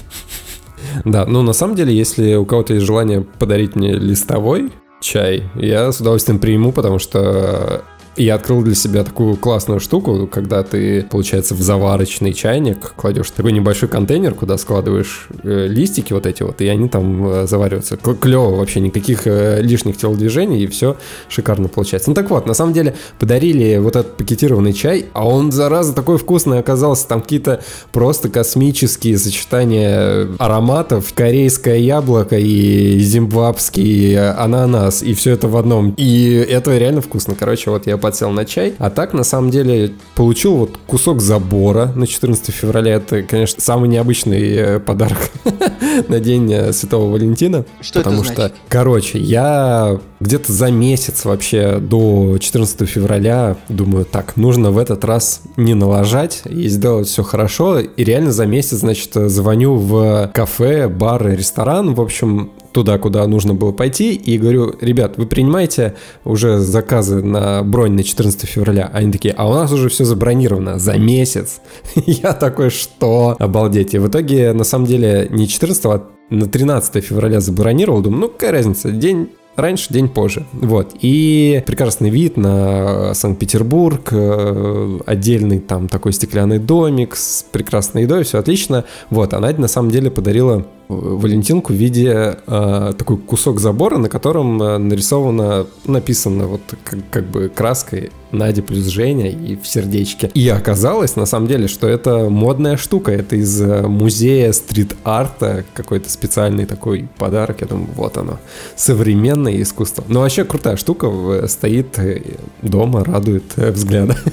Да, 1.05 1.27
ну, 1.27 1.43
на 1.43 1.53
самом 1.53 1.75
деле, 1.75 1.93
если 1.93 2.37
у 2.37 2.47
кого-то 2.47 2.73
есть 2.73 2.87
желание 2.87 3.23
подарить 3.23 3.75
мне 3.75 3.95
листовой 3.95 4.71
чай, 5.01 5.43
я 5.57 5.91
с 5.91 6.01
удовольствием 6.01 6.39
приму, 6.39 6.71
потому 6.71 7.01
что 7.01 7.83
я 8.19 8.35
открыл 8.35 8.63
для 8.63 8.75
себя 8.75 9.05
такую 9.05 9.37
классную 9.37 9.81
штуку, 9.81 10.29
когда 10.31 10.63
ты, 10.63 11.03
получается, 11.03 11.55
в 11.55 11.63
заварочный 11.63 12.33
чайник 12.33 12.95
кладешь 12.97 13.31
такой 13.31 13.53
небольшой 13.53 13.89
контейнер, 13.89 14.35
куда 14.35 14.59
складываешь 14.59 15.29
э, 15.43 15.67
листики 15.69 16.13
вот 16.13 16.27
эти 16.27 16.43
вот, 16.43 16.61
и 16.61 16.69
они 16.69 16.89
там 16.89 17.27
э, 17.27 17.47
завариваются. 17.47 17.97
Клево 17.97 18.57
вообще, 18.57 18.81
никаких 18.81 19.27
э, 19.27 19.61
лишних 19.63 19.97
телодвижений, 19.97 20.65
и 20.65 20.67
все 20.67 20.97
шикарно 21.29 21.69
получается. 21.69 22.11
Ну 22.11 22.15
так 22.15 22.31
вот, 22.31 22.47
на 22.47 22.55
самом 22.55 22.73
деле 22.73 22.95
подарили 23.19 23.79
вот 23.79 23.97
этот 23.97 24.17
пакетированный 24.17 24.73
чай, 24.73 25.07
а 25.13 25.27
он, 25.27 25.53
зараза, 25.53 25.93
такой 25.95 26.19
вкусный 26.19 26.59
оказался. 26.59 27.07
Там 27.09 27.23
какие-то 27.23 27.63
просто 27.93 28.29
космические 28.29 29.19
сочетания 29.19 30.29
ароматов. 30.39 31.13
Корейское 31.15 31.77
яблоко 31.77 32.37
и 32.37 32.99
зимбабский 32.99 34.19
ананас, 34.31 35.03
и 35.03 35.15
все 35.15 35.33
это 35.33 35.49
в 35.49 35.57
одном. 35.57 35.95
И 35.97 36.33
это 36.49 36.77
реально 36.77 37.01
вкусно. 37.01 37.35
Короче, 37.39 37.71
вот 37.71 37.87
я 37.87 37.97
подсел 38.09 38.31
на 38.31 38.47
чай. 38.47 38.75
А 38.79 38.89
так, 38.89 39.13
на 39.13 39.23
самом 39.23 39.51
деле, 39.51 39.93
получил 40.15 40.57
вот 40.57 40.79
кусок 40.87 41.21
забора 41.21 41.93
на 41.95 42.07
14 42.07 42.55
февраля. 42.55 42.95
Это, 42.95 43.23
конечно, 43.23 43.61
самый 43.61 43.91
необычный 43.91 44.55
э, 44.55 44.81
подарок 44.81 45.31
на 46.09 46.19
День 46.19 46.51
э, 46.53 46.73
Святого 46.73 47.13
Валентина. 47.13 47.67
Что 47.83 48.01
потому 48.01 48.23
это 48.23 48.35
значит? 48.35 48.55
что, 48.55 48.61
короче, 48.71 49.19
я 49.19 50.01
где-то 50.21 50.53
за 50.53 50.71
месяц 50.71 51.25
вообще 51.25 51.79
до 51.79 52.39
14 52.39 52.89
февраля 52.89 53.57
думаю, 53.69 54.05
так, 54.05 54.37
нужно 54.37 54.71
в 54.71 54.79
этот 54.79 55.05
раз 55.05 55.43
не 55.57 55.75
налажать 55.75 56.43
и 56.45 56.69
сделать 56.69 57.09
все 57.09 57.23
хорошо. 57.23 57.79
И 57.81 58.05
реально 58.05 58.33
за 58.33 58.47
месяц, 58.47 58.79
значит, 58.79 59.13
звоню 59.15 59.77
в 59.77 60.31
кафе, 60.35 60.89
бар, 60.89 61.27
ресторан. 61.27 61.95
В 61.95 62.01
общем, 62.01 62.51
туда, 62.73 62.99
куда 62.99 63.27
нужно 63.27 63.55
было 63.55 63.73
пойти, 63.73 64.15
и 64.15 64.39
говорю, 64.39 64.75
ребят, 64.81 65.15
вы 65.17 65.27
принимаете 65.27 65.95
уже 66.25 66.59
заказы 66.59 67.23
на 67.23 67.63
бронь 67.63 67.93
на 67.93 68.03
14 68.03 68.49
февраля? 68.49 68.91
Они 68.93 69.13
такие, 69.13 69.35
а 69.37 69.49
у 69.49 69.55
нас 69.55 69.73
уже 69.73 69.89
все 69.89 70.05
забронировано 70.05 70.79
за 70.79 70.97
месяц. 70.99 71.61
Я 72.07 72.33
такой, 72.33 72.71
что? 72.71 73.37
Обалдеть. 73.39 73.95
И 73.95 73.99
в 73.99 74.09
итоге, 74.09 74.53
на 74.53 74.65
самом 74.65 74.87
деле, 74.87 75.29
не 75.31 75.49
14, 75.49 75.85
а 75.87 76.03
на 76.31 76.47
13 76.47 77.05
февраля 77.05 77.41
забронировал. 77.41 78.03
Думаю, 78.03 78.23
ну 78.23 78.29
какая 78.29 78.53
разница, 78.53 78.91
день 78.91 79.31
раньше, 79.59 79.93
день 79.93 80.09
позже. 80.09 80.47
Вот. 80.53 80.95
И 81.01 81.63
прекрасный 81.67 82.11
вид 82.11 82.37
на 82.37 83.15
Санкт-Петербург, 83.15 84.09
э, 84.11 84.99
отдельный 85.07 85.59
там 85.59 85.89
такой 85.89 86.13
стеклянный 86.13 86.59
домик 86.59 87.17
с 87.17 87.45
прекрасной 87.51 88.03
едой, 88.03 88.25
все 88.25 88.39
отлично. 88.39 88.85
Вот, 89.11 89.35
а 89.35 89.41
Надя 89.41 89.61
на 89.61 89.69
самом 89.69 89.91
деле 89.91 90.11
подарила 90.11 90.67
Валентинку 90.89 91.73
в 91.73 91.77
виде 91.77 92.39
э, 92.47 92.93
такой 92.97 93.19
кусок 93.19 93.61
забора, 93.61 93.99
на 93.99 94.09
котором 94.09 94.63
э, 94.63 94.79
нарисовано, 94.79 95.67
написано 95.85 96.47
вот 96.47 96.63
как, 96.83 96.99
как 97.11 97.25
бы 97.27 97.51
краской 97.55 98.11
Надя 98.31 98.63
плюс 98.63 98.87
Женя 98.87 99.31
и 99.31 99.57
в 99.57 99.67
сердечке. 99.67 100.31
И 100.35 100.49
оказалось, 100.49 101.17
на 101.17 101.27
самом 101.27 101.47
деле, 101.47 101.69
что 101.69 101.89
это 101.89 102.29
модная 102.29 102.77
штука. 102.77 103.13
Это 103.13 103.37
из 103.37 103.61
э, 103.61 103.83
музея 103.83 104.53
стрит-арта 104.53 105.65
какой-то 105.75 106.11
специальный 106.11 106.67
такой 106.67 107.09
подарок. 107.19 107.61
Я 107.61 107.67
думаю, 107.67 107.89
вот 107.95 108.17
оно. 108.17 108.39
Современное 108.77 109.61
искусство. 109.61 110.05
Но 110.09 110.21
вообще 110.21 110.45
крутая 110.45 110.77
штука. 110.77 111.47
Стоит 111.49 111.99
э, 111.99 112.23
дома, 112.63 113.05
радует 113.05 113.57
взгляда. 113.57 114.17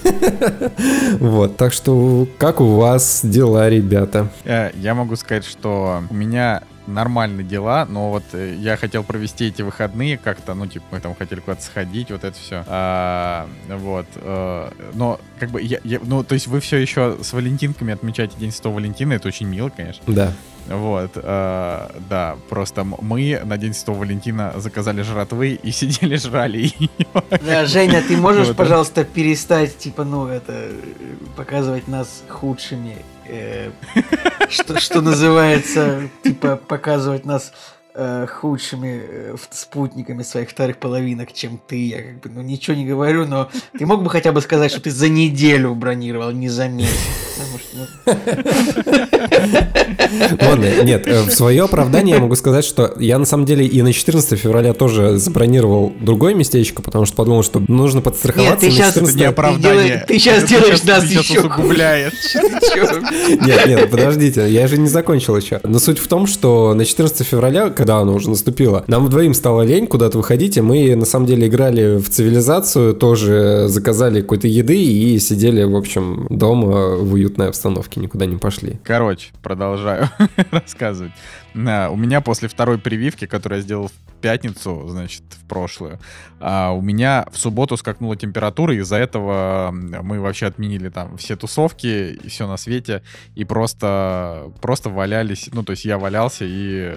Вот. 1.19 1.55
Так 1.55 1.71
что, 1.71 2.27
как 2.37 2.59
у 2.59 2.75
вас 2.75 3.21
дела, 3.23 3.69
ребята? 3.69 4.29
Я 4.43 4.93
могу 4.93 5.15
сказать, 5.15 5.45
что 5.45 6.03
у 6.09 6.13
меня 6.13 6.44
нормальные 6.87 7.45
дела, 7.45 7.85
но 7.89 8.11
вот 8.11 8.23
э, 8.33 8.55
я 8.59 8.77
хотел 8.77 9.03
провести 9.03 9.47
эти 9.47 9.61
выходные 9.61 10.17
как-то, 10.17 10.53
ну, 10.53 10.67
типа, 10.67 10.85
мы 10.91 10.99
там 10.99 11.15
хотели 11.15 11.39
куда-то 11.39 11.63
сходить, 11.63 12.11
вот 12.11 12.23
это 12.23 12.37
все. 12.37 12.63
А, 12.67 13.47
вот. 13.69 14.05
А, 14.17 14.71
но, 14.93 15.19
как 15.39 15.49
бы, 15.49 15.61
я, 15.61 15.79
я, 15.83 15.99
ну, 16.03 16.23
то 16.23 16.33
есть 16.33 16.47
вы 16.47 16.59
все 16.59 16.77
еще 16.77 17.17
с 17.21 17.33
валентинками 17.33 17.93
отмечаете 17.93 18.37
День 18.37 18.51
Святого 18.51 18.75
Валентина, 18.75 19.13
это 19.13 19.27
очень 19.27 19.47
мило, 19.47 19.69
конечно. 19.69 20.03
Да. 20.07 20.31
Вот, 20.67 21.11
э, 21.15 21.89
да, 22.09 22.37
просто 22.49 22.83
мы 22.83 23.39
на 23.43 23.57
День 23.57 23.73
Святого 23.73 23.99
Валентина 23.99 24.53
заказали 24.57 25.03
жратвы 25.03 25.59
и 25.61 25.71
сидели 25.71 26.15
жрали 26.15 26.71
ее. 26.77 26.89
Да, 27.45 27.65
Женя, 27.65 28.03
ты 28.07 28.17
можешь, 28.17 28.47
вот. 28.47 28.57
пожалуйста, 28.57 29.03
перестать, 29.03 29.77
типа, 29.77 30.03
ну, 30.03 30.27
это, 30.27 30.69
показывать 31.35 31.87
нас 31.87 32.23
худшими 32.27 32.97
э, 33.27 33.71
что, 34.49 34.79
что 34.79 35.01
называется, 35.01 36.09
типа, 36.23 36.55
показывать 36.55 37.25
нас 37.25 37.51
э, 37.93 38.25
худшими 38.27 39.03
э, 39.07 39.35
спутниками 39.51 40.23
своих 40.23 40.49
вторых 40.49 40.77
половинок, 40.77 41.33
чем 41.33 41.59
ты. 41.67 41.87
Я 41.87 42.03
как 42.03 42.19
бы, 42.21 42.29
ну, 42.29 42.41
ничего 42.41 42.75
не 42.75 42.85
говорю, 42.85 43.25
но 43.25 43.49
ты 43.77 43.85
мог 43.85 44.03
бы 44.03 44.09
хотя 44.09 44.31
бы 44.31 44.41
сказать, 44.41 44.71
что 44.71 44.81
ты 44.81 44.91
за 44.91 45.09
неделю 45.09 45.75
бронировал, 45.75 46.31
не 46.31 46.49
за 46.49 46.67
месяц. 46.67 47.35
Потому 47.37 47.59
что, 47.59 47.77
ну... 47.77 47.85
Ладно, 50.41 50.65
нет, 50.83 51.07
э, 51.07 51.23
в 51.23 51.31
свое 51.31 51.63
оправдание 51.63 52.15
я 52.15 52.21
могу 52.21 52.35
сказать, 52.35 52.65
что 52.65 52.93
я 52.99 53.17
на 53.17 53.25
самом 53.25 53.45
деле 53.45 53.65
и 53.65 53.81
на 53.81 53.93
14 53.93 54.39
февраля 54.39 54.73
тоже 54.73 55.17
забронировал 55.17 55.93
другое 55.99 56.33
местечко, 56.33 56.81
потому 56.81 57.05
что 57.05 57.15
подумал, 57.15 57.43
что 57.43 57.61
нужно 57.67 58.01
подстраховаться. 58.01 58.51
Нет, 58.51 58.59
ты 58.59 58.71
сейчас 58.71 58.93
14... 58.93 59.15
не 59.15 59.23
оправдание. 59.25 60.05
Ты, 60.07 60.19
сейчас 60.19 60.43
делаешь 60.43 60.83
нас 60.83 61.05
еще 61.05 61.39
усугубляешь. 61.39 62.13
Нет, 63.45 63.65
нет, 63.67 63.89
подождите, 63.89 64.49
я 64.49 64.67
же 64.67 64.77
не 64.77 64.87
закончил 64.87 65.37
еще. 65.37 65.59
Но 65.63 65.79
суть 65.79 65.99
в 65.99 66.07
том, 66.07 66.27
что 66.27 66.73
на 66.73 66.85
14 66.85 67.25
февраля, 67.25 67.69
когда 67.69 67.97
оно 67.97 68.13
уже 68.13 68.29
наступило. 68.29 68.83
Нам 68.87 69.05
вдвоим 69.05 69.33
стало 69.33 69.61
лень 69.61 69.87
куда-то 69.87 70.17
выходить, 70.17 70.57
и 70.57 70.61
мы 70.61 70.95
на 70.95 71.05
самом 71.05 71.25
деле 71.25 71.47
играли 71.47 71.97
в 71.97 72.09
цивилизацию, 72.09 72.93
тоже 72.93 73.65
заказали 73.67 74.21
какой-то 74.21 74.47
еды 74.47 74.81
и 74.81 75.19
сидели, 75.19 75.63
в 75.63 75.75
общем, 75.75 76.27
дома 76.29 76.95
в 76.95 77.13
уютной 77.13 77.49
обстановке, 77.49 77.99
никуда 77.99 78.25
не 78.25 78.37
пошли. 78.37 78.79
Короче, 78.83 79.29
продолжаю 79.95 80.09
рассказывать. 80.51 81.11
У 81.53 81.57
меня 81.57 82.21
после 82.21 82.47
второй 82.47 82.77
прививки, 82.77 83.25
которую 83.25 83.59
я 83.59 83.63
сделал 83.63 83.87
в 83.87 84.21
пятницу, 84.21 84.85
значит, 84.87 85.23
в 85.29 85.47
прошлую, 85.47 85.99
а, 86.39 86.71
у 86.71 86.81
меня 86.81 87.27
в 87.31 87.37
субботу 87.37 87.77
скакнула 87.77 88.15
температура, 88.15 88.75
из-за 88.75 88.97
этого 88.97 89.69
мы 89.71 90.19
вообще 90.19 90.47
отменили 90.47 90.89
там 90.89 91.17
все 91.17 91.35
тусовки 91.35 92.13
и 92.13 92.27
все 92.27 92.47
на 92.47 92.57
свете, 92.57 93.03
и 93.35 93.45
просто, 93.45 94.51
просто 94.61 94.89
валялись, 94.89 95.49
ну, 95.53 95.63
то 95.63 95.71
есть 95.71 95.85
я 95.85 95.97
валялся 95.97 96.45
и, 96.47 96.93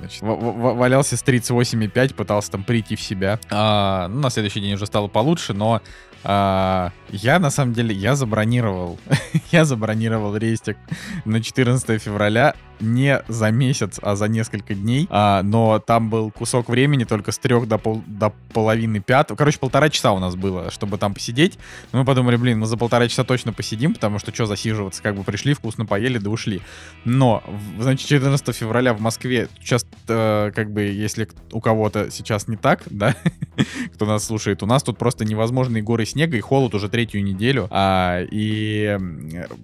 значит, 0.00 0.22
валялся 0.22 1.16
с 1.16 1.24
38,5, 1.24 2.14
пытался 2.14 2.50
там 2.50 2.62
прийти 2.62 2.94
в 2.94 3.00
себя. 3.00 3.40
А, 3.50 4.08
ну, 4.08 4.20
на 4.20 4.30
следующий 4.30 4.60
день 4.60 4.74
уже 4.74 4.86
стало 4.86 5.08
получше, 5.08 5.54
но 5.54 5.80
а, 6.28 6.90
я, 7.10 7.38
на 7.38 7.50
самом 7.50 7.72
деле, 7.72 7.94
я 7.94 8.16
забронировал, 8.16 8.98
я 9.52 9.64
забронировал 9.64 10.36
рейстик 10.36 10.76
на 11.24 11.40
14 11.40 12.02
февраля 12.02 12.54
не 12.78 13.22
за 13.28 13.50
месяц, 13.50 13.98
а 14.02 14.16
за 14.16 14.28
несколько 14.28 14.74
дней, 14.74 15.06
а, 15.08 15.42
но 15.42 15.78
там 15.78 16.10
был 16.10 16.30
кусок 16.30 16.68
времени 16.68 17.04
только 17.04 17.32
с 17.32 17.38
трех 17.38 17.66
до, 17.66 17.78
пол, 17.78 18.02
до 18.06 18.34
половины 18.52 19.00
пятого. 19.00 19.38
Короче, 19.38 19.58
полтора 19.58 19.88
часа 19.88 20.12
у 20.12 20.18
нас 20.18 20.34
было, 20.34 20.70
чтобы 20.70 20.98
там 20.98 21.14
посидеть. 21.14 21.58
мы 21.92 22.04
подумали, 22.04 22.36
блин, 22.36 22.58
мы 22.58 22.66
за 22.66 22.76
полтора 22.76 23.08
часа 23.08 23.24
точно 23.24 23.54
посидим, 23.54 23.94
потому 23.94 24.18
что 24.18 24.34
что 24.34 24.44
засиживаться, 24.44 25.02
как 25.02 25.16
бы 25.16 25.22
пришли, 25.22 25.54
вкусно 25.54 25.86
поели, 25.86 26.18
да 26.18 26.28
ушли. 26.28 26.60
Но, 27.04 27.42
значит, 27.78 28.06
14 28.08 28.54
февраля 28.54 28.92
в 28.92 29.00
Москве, 29.00 29.48
сейчас, 29.60 29.86
э, 30.08 30.50
как 30.54 30.70
бы, 30.70 30.82
если 30.82 31.28
у 31.52 31.62
кого-то 31.62 32.10
сейчас 32.10 32.46
не 32.46 32.56
так, 32.56 32.82
да, 32.90 33.14
кто 33.94 34.04
нас 34.04 34.24
слушает, 34.24 34.62
у 34.62 34.66
нас 34.66 34.82
тут 34.82 34.98
просто 34.98 35.24
невозможные 35.24 35.82
горы 35.82 36.04
снега 36.04 36.15
и 36.38 36.40
холод 36.40 36.74
уже 36.74 36.88
третью 36.88 37.22
неделю. 37.22 37.68
А, 37.70 38.22
и, 38.30 38.98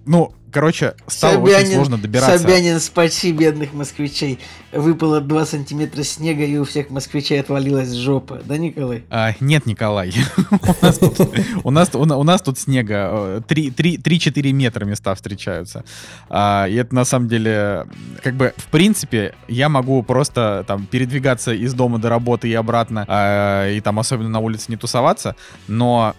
ну, 0.05 0.33
короче, 0.53 0.93
стало 1.07 1.33
Собянин, 1.33 1.55
очень 1.55 1.73
сложно 1.73 1.97
добираться. 1.97 2.37
Собянин, 2.37 2.79
спаси 2.79 3.31
бедных 3.33 3.73
москвичей. 3.73 4.39
Выпало 4.71 5.19
2 5.19 5.45
сантиметра 5.45 6.03
снега, 6.03 6.45
и 6.45 6.57
у 6.57 6.63
всех 6.63 6.89
москвичей 6.89 7.39
отвалилась 7.39 7.91
жопа. 7.91 8.41
Да, 8.45 8.57
Николай? 8.57 9.03
А, 9.09 9.33
нет, 9.39 9.65
Николай. 9.65 10.13
У 11.63 11.71
нас 11.71 11.89
тут 11.89 12.59
снега 12.59 13.43
3-4 13.47 14.51
метра 14.51 14.85
места 14.85 15.13
встречаются. 15.15 15.83
А, 16.29 16.67
и 16.69 16.75
это 16.75 16.95
на 16.95 17.05
самом 17.05 17.27
деле, 17.27 17.87
как 18.21 18.35
бы, 18.35 18.53
в 18.55 18.67
принципе, 18.67 19.33
я 19.47 19.69
могу 19.69 20.01
просто 20.03 20.63
там 20.67 20.85
передвигаться 20.85 21.53
из 21.53 21.73
дома 21.73 21.97
до 21.97 22.09
работы 22.09 22.47
и 22.47 22.53
обратно, 22.53 23.05
а, 23.07 23.69
и 23.69 23.81
там 23.81 23.99
особенно 23.99 24.29
на 24.29 24.39
улице 24.39 24.65
не 24.69 24.77
тусоваться, 24.77 25.35
но, 25.67 26.15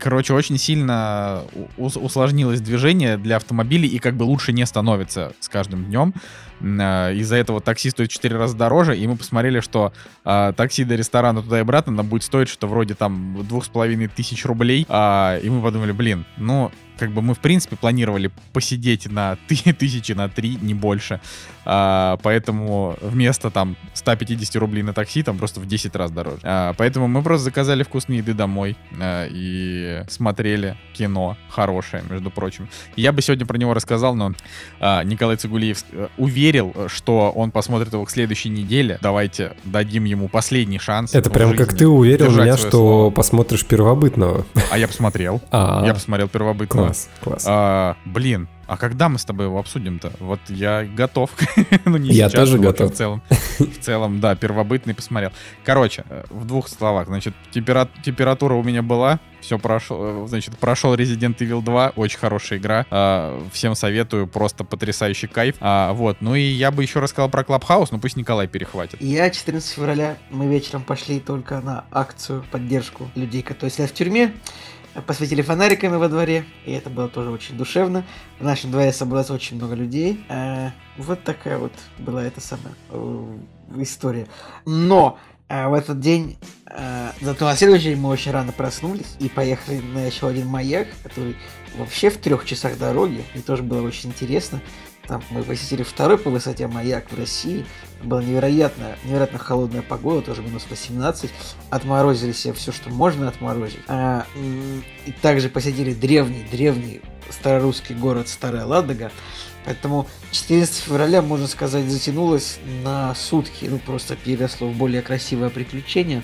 короче, 0.00 0.34
очень 0.34 0.58
сильно 0.58 1.42
усложнилось 1.76 2.60
движение 2.60 3.16
для 3.16 3.36
автомобиля 3.36 3.51
автомобилей 3.52 3.88
и 3.88 3.98
как 3.98 4.14
бы 4.14 4.24
лучше 4.24 4.52
не 4.52 4.64
становится 4.66 5.34
с 5.40 5.48
каждым 5.48 5.84
днем. 5.84 6.14
А, 6.62 7.10
из-за 7.12 7.36
этого 7.36 7.60
такси 7.60 7.90
стоит 7.90 8.10
в 8.10 8.14
4 8.14 8.36
раза 8.36 8.56
дороже, 8.56 8.96
и 8.96 9.06
мы 9.06 9.16
посмотрели, 9.16 9.60
что 9.60 9.92
э, 10.24 10.52
такси 10.56 10.84
до 10.84 10.94
ресторана 10.94 11.42
туда 11.42 11.58
и 11.58 11.60
обратно 11.62 11.92
нам 11.92 12.06
будет 12.06 12.22
стоить 12.22 12.48
что 12.48 12.66
вроде 12.66 12.94
там 12.94 13.44
двух 13.46 13.64
с 13.64 13.68
половиной 13.68 14.08
тысяч 14.08 14.44
рублей. 14.44 14.86
Э, 14.88 15.40
и 15.42 15.50
мы 15.50 15.62
подумали, 15.62 15.92
блин, 15.92 16.24
ну 16.36 16.70
как 17.02 17.10
бы 17.10 17.20
мы, 17.20 17.34
в 17.34 17.40
принципе, 17.40 17.74
планировали 17.74 18.30
посидеть 18.52 19.10
на 19.10 19.36
тысячи 19.48 20.12
на 20.12 20.28
три, 20.28 20.56
не 20.60 20.72
больше. 20.72 21.20
А, 21.64 22.16
поэтому 22.22 22.96
вместо 23.00 23.50
там 23.50 23.76
150 23.94 24.54
рублей 24.56 24.82
на 24.82 24.92
такси, 24.92 25.22
там 25.22 25.38
просто 25.38 25.60
в 25.60 25.66
10 25.66 25.94
раз 25.96 26.10
дороже. 26.10 26.38
А, 26.42 26.74
поэтому 26.74 27.08
мы 27.08 27.22
просто 27.22 27.44
заказали 27.44 27.82
вкусные 27.82 28.18
еды 28.18 28.34
домой 28.34 28.76
а, 29.00 29.26
и 29.28 30.04
смотрели 30.08 30.76
кино 30.92 31.36
хорошее, 31.48 32.04
между 32.08 32.30
прочим. 32.30 32.68
Я 32.96 33.12
бы 33.12 33.22
сегодня 33.22 33.46
про 33.46 33.58
него 33.58 33.74
рассказал, 33.74 34.14
но 34.14 34.32
а, 34.80 35.02
Николай 35.02 35.36
Цигулиев 35.36 35.84
э, 35.92 36.08
уверил, 36.52 36.88
что 36.88 37.30
он 37.34 37.50
посмотрит 37.50 37.92
его 37.92 38.04
к 38.04 38.10
следующей 38.10 38.50
неделе. 38.50 38.98
Давайте 39.00 39.52
дадим 39.64 40.04
ему 40.04 40.28
последний 40.28 40.78
шанс. 40.78 41.14
Это 41.14 41.30
прям 41.30 41.56
как 41.56 41.76
ты 41.76 41.86
уверил 41.86 42.30
меня, 42.30 42.56
что 42.56 42.70
слово. 42.70 43.10
посмотришь 43.10 43.64
первобытного. 43.64 44.44
А 44.70 44.78
я 44.78 44.86
посмотрел. 44.88 45.40
А-а-а. 45.50 45.86
Я 45.86 45.94
посмотрел 45.94 46.28
первобытного. 46.28 46.86
Класс, 46.86 47.08
класс. 47.22 47.44
А, 47.46 47.96
блин, 48.04 48.48
а 48.72 48.78
когда 48.78 49.10
мы 49.10 49.18
с 49.18 49.24
тобой 49.26 49.44
его 49.46 49.58
обсудим-то? 49.58 50.14
Вот 50.18 50.40
я 50.48 50.84
готов. 50.84 51.30
ну, 51.84 51.98
не 51.98 52.08
я 52.08 52.30
сейчас, 52.30 52.48
тоже 52.48 52.58
готов. 52.58 52.90
В 52.90 52.94
целом, 52.94 53.22
в 53.58 53.78
целом, 53.80 54.18
да, 54.18 54.34
первобытный 54.34 54.94
посмотрел. 54.94 55.30
Короче, 55.62 56.04
э, 56.08 56.24
в 56.30 56.46
двух 56.46 56.68
словах. 56.68 57.06
Значит, 57.08 57.34
темпера... 57.52 57.86
температура 58.02 58.54
у 58.54 58.62
меня 58.62 58.80
была. 58.80 59.20
Все 59.42 59.58
прошел, 59.58 60.24
э, 60.24 60.26
значит, 60.26 60.56
прошел 60.56 60.94
Resident 60.94 61.36
Evil 61.36 61.60
2. 61.60 61.92
Очень 61.96 62.18
хорошая 62.18 62.58
игра. 62.58 62.86
А, 62.88 63.46
всем 63.52 63.74
советую. 63.74 64.26
Просто 64.26 64.64
потрясающий 64.64 65.26
кайф. 65.26 65.56
А, 65.60 65.92
вот. 65.92 66.22
Ну 66.22 66.34
и 66.34 66.40
я 66.40 66.70
бы 66.70 66.82
еще 66.82 67.00
рассказал 67.00 67.28
про 67.28 67.42
Clubhouse, 67.42 67.88
но 67.90 67.98
пусть 67.98 68.16
Николай 68.16 68.46
перехватит. 68.46 69.02
Я 69.02 69.28
14 69.28 69.70
февраля, 69.70 70.16
мы 70.30 70.46
вечером 70.46 70.82
пошли 70.82 71.20
только 71.20 71.60
на 71.60 71.84
акцию 71.90 72.42
поддержку 72.50 73.10
людей, 73.16 73.42
которые 73.42 73.70
сидят 73.70 73.90
в 73.90 73.92
тюрьме 73.92 74.32
посветили 75.06 75.42
фонариками 75.42 75.96
во 75.96 76.08
дворе, 76.08 76.44
и 76.66 76.72
это 76.72 76.90
было 76.90 77.08
тоже 77.08 77.30
очень 77.30 77.56
душевно. 77.56 78.04
В 78.38 78.44
нашем 78.44 78.70
дворе 78.70 78.92
собралось 78.92 79.30
очень 79.30 79.56
много 79.56 79.74
людей. 79.74 80.24
Э, 80.28 80.70
вот 80.98 81.24
такая 81.24 81.58
вот 81.58 81.72
была 81.98 82.24
эта 82.24 82.40
самая 82.40 82.74
э, 82.90 83.38
история. 83.78 84.26
Но 84.66 85.18
э, 85.48 85.66
в 85.68 85.74
этот 85.74 86.00
день, 86.00 86.36
зато 87.20 87.44
на 87.44 87.56
следующий 87.56 87.90
день 87.90 87.98
мы 87.98 88.08
очень 88.08 88.32
рано 88.32 88.52
проснулись 88.52 89.16
и 89.18 89.28
поехали 89.28 89.80
на 89.80 90.06
еще 90.06 90.28
один 90.28 90.46
маяк, 90.46 90.88
который 91.02 91.36
вообще 91.76 92.10
в 92.10 92.18
трех 92.18 92.44
часах 92.44 92.78
дороги, 92.78 93.24
и 93.34 93.40
тоже 93.40 93.62
было 93.62 93.86
очень 93.86 94.10
интересно. 94.10 94.60
Там 95.12 95.22
мы 95.28 95.42
посетили 95.42 95.82
второй 95.82 96.16
по 96.16 96.30
высоте 96.30 96.66
маяк 96.68 97.12
в 97.12 97.18
России. 97.18 97.66
Была 98.02 98.22
невероятно, 98.22 98.96
невероятно 99.04 99.38
холодная 99.38 99.82
погода, 99.82 100.22
тоже 100.22 100.40
минус 100.40 100.64
18. 100.70 101.30
Отморозили 101.68 102.32
себе 102.32 102.54
все, 102.54 102.72
что 102.72 102.88
можно 102.88 103.28
отморозить. 103.28 103.80
А, 103.88 104.24
и 105.04 105.12
также 105.20 105.50
посетили 105.50 105.92
древний, 105.92 106.46
древний 106.50 107.02
старорусский 107.28 107.94
город 107.94 108.26
Старая 108.26 108.64
Ладога. 108.64 109.12
Поэтому 109.66 110.08
14 110.30 110.76
февраля, 110.76 111.20
можно 111.20 111.46
сказать, 111.46 111.84
затянулось 111.90 112.58
на 112.82 113.14
сутки. 113.14 113.66
Ну, 113.66 113.78
просто 113.80 114.16
переросло 114.16 114.68
в 114.68 114.74
более 114.74 115.02
красивое 115.02 115.50
приключение. 115.50 116.22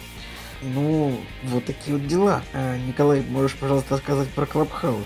Ну, 0.63 1.21
вот 1.43 1.67
такие 1.67 1.95
вот 1.95 2.07
дела. 2.07 2.43
А, 2.55 2.79
Николай, 2.79 3.21
можешь, 3.21 3.55
пожалуйста, 3.55 3.97
рассказать 3.97 4.29
про 4.29 4.47
Клабхаус? 4.47 5.05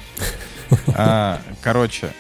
А, 0.88 1.40
короче, 1.62 2.12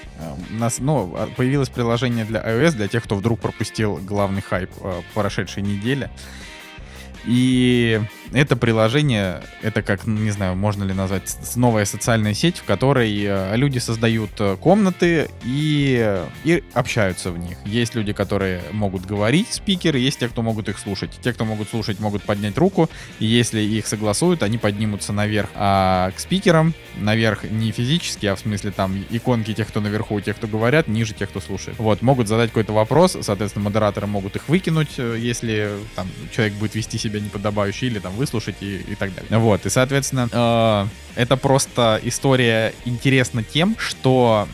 у 0.50 0.54
нас, 0.54 0.78
ну, 0.78 1.16
появилось 1.36 1.68
приложение 1.68 2.24
для 2.24 2.40
iOS 2.40 2.72
для 2.72 2.88
тех, 2.88 3.04
кто 3.04 3.16
вдруг 3.16 3.40
пропустил 3.40 3.96
главный 3.96 4.42
хайп 4.42 4.70
а, 4.80 5.02
прошедшей 5.14 5.62
недели. 5.62 6.10
И 7.24 8.00
это 8.32 8.56
приложение, 8.56 9.42
это 9.60 9.82
как, 9.82 10.06
не 10.06 10.30
знаю, 10.30 10.56
можно 10.56 10.84
ли 10.84 10.94
назвать 10.94 11.36
новая 11.56 11.84
социальная 11.84 12.34
сеть, 12.34 12.58
в 12.58 12.64
которой 12.64 13.14
э, 13.22 13.56
люди 13.56 13.78
создают 13.78 14.30
э, 14.38 14.56
комнаты 14.60 15.28
и, 15.44 16.24
и 16.44 16.64
общаются 16.72 17.30
в 17.30 17.38
них. 17.38 17.58
Есть 17.64 17.94
люди, 17.94 18.12
которые 18.12 18.62
могут 18.72 19.04
говорить, 19.04 19.48
спикеры, 19.50 19.98
есть 19.98 20.18
те, 20.18 20.28
кто 20.28 20.42
могут 20.42 20.68
их 20.68 20.78
слушать. 20.78 21.10
Те, 21.22 21.32
кто 21.32 21.44
могут 21.44 21.68
слушать, 21.68 22.00
могут 22.00 22.22
поднять 22.22 22.56
руку, 22.56 22.88
и 23.18 23.26
если 23.26 23.60
их 23.60 23.86
согласуют, 23.86 24.42
они 24.42 24.58
поднимутся 24.58 25.12
наверх. 25.12 25.50
А 25.54 26.10
к 26.16 26.18
спикерам 26.18 26.74
наверх 26.96 27.44
не 27.44 27.70
физически, 27.70 28.26
а 28.26 28.36
в 28.36 28.40
смысле 28.40 28.70
там 28.70 29.04
иконки 29.10 29.52
тех, 29.52 29.68
кто 29.68 29.80
наверху, 29.80 30.20
тех, 30.20 30.36
кто 30.36 30.46
говорят, 30.46 30.88
ниже 30.88 31.14
тех, 31.14 31.28
кто 31.28 31.40
слушает. 31.40 31.78
Вот, 31.78 32.02
могут 32.02 32.28
задать 32.28 32.50
какой-то 32.50 32.72
вопрос, 32.72 33.16
соответственно, 33.20 33.64
модераторы 33.64 34.06
могут 34.06 34.36
их 34.36 34.48
выкинуть, 34.48 34.98
э, 34.98 35.16
если 35.18 35.70
там 35.94 36.08
человек 36.34 36.54
будет 36.54 36.74
вести 36.74 36.98
себя 36.98 37.11
неподобающе 37.20 37.86
или 37.86 37.98
там 37.98 38.12
выслушать 38.14 38.56
и, 38.60 38.76
и 38.76 38.94
так 38.94 39.14
далее. 39.14 39.38
Вот, 39.38 39.66
и, 39.66 39.70
соответственно, 39.70 40.28
э, 40.32 41.20
это 41.20 41.36
просто 41.36 42.00
история 42.02 42.74
интересна 42.84 43.42
тем, 43.42 43.76
что 43.78 44.48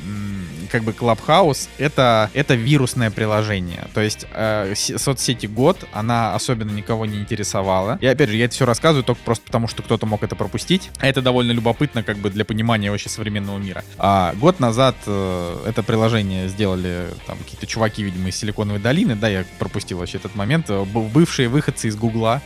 как 0.68 0.82
бы 0.82 0.92
Clubhouse 0.92 1.68
это, 1.78 2.30
это 2.34 2.54
вирусное 2.54 3.10
приложение. 3.10 3.86
То 3.94 4.00
есть 4.00 4.26
э, 4.32 4.74
соцсети 4.76 5.46
год, 5.46 5.84
она 5.92 6.34
особенно 6.34 6.70
никого 6.70 7.06
не 7.06 7.18
интересовала. 7.18 7.98
И 8.00 8.06
опять 8.06 8.28
же, 8.30 8.36
я 8.36 8.46
это 8.46 8.54
все 8.54 8.66
рассказываю 8.66 9.04
только 9.04 9.20
просто 9.24 9.44
потому, 9.44 9.68
что 9.68 9.82
кто-то 9.82 10.06
мог 10.06 10.22
это 10.22 10.36
пропустить. 10.36 10.90
Это 11.00 11.22
довольно 11.22 11.52
любопытно 11.52 12.02
как 12.02 12.18
бы 12.18 12.30
для 12.30 12.44
понимания 12.44 12.90
вообще 12.90 13.08
современного 13.08 13.58
мира. 13.58 13.84
А 13.98 14.34
год 14.34 14.60
назад 14.60 14.96
э, 15.06 15.56
это 15.66 15.82
приложение 15.82 16.48
сделали 16.48 17.08
там 17.26 17.38
какие-то 17.38 17.66
чуваки, 17.66 18.02
видимо, 18.02 18.28
из 18.28 18.36
Силиконовой 18.36 18.80
долины, 18.80 19.16
да, 19.16 19.28
я 19.28 19.44
пропустил 19.58 19.98
вообще 19.98 20.18
этот 20.18 20.34
момент, 20.34 20.66
э, 20.68 20.84
бывшие 20.84 21.48
выходцы 21.48 21.88
из 21.88 21.96
Гугла, 21.96 22.42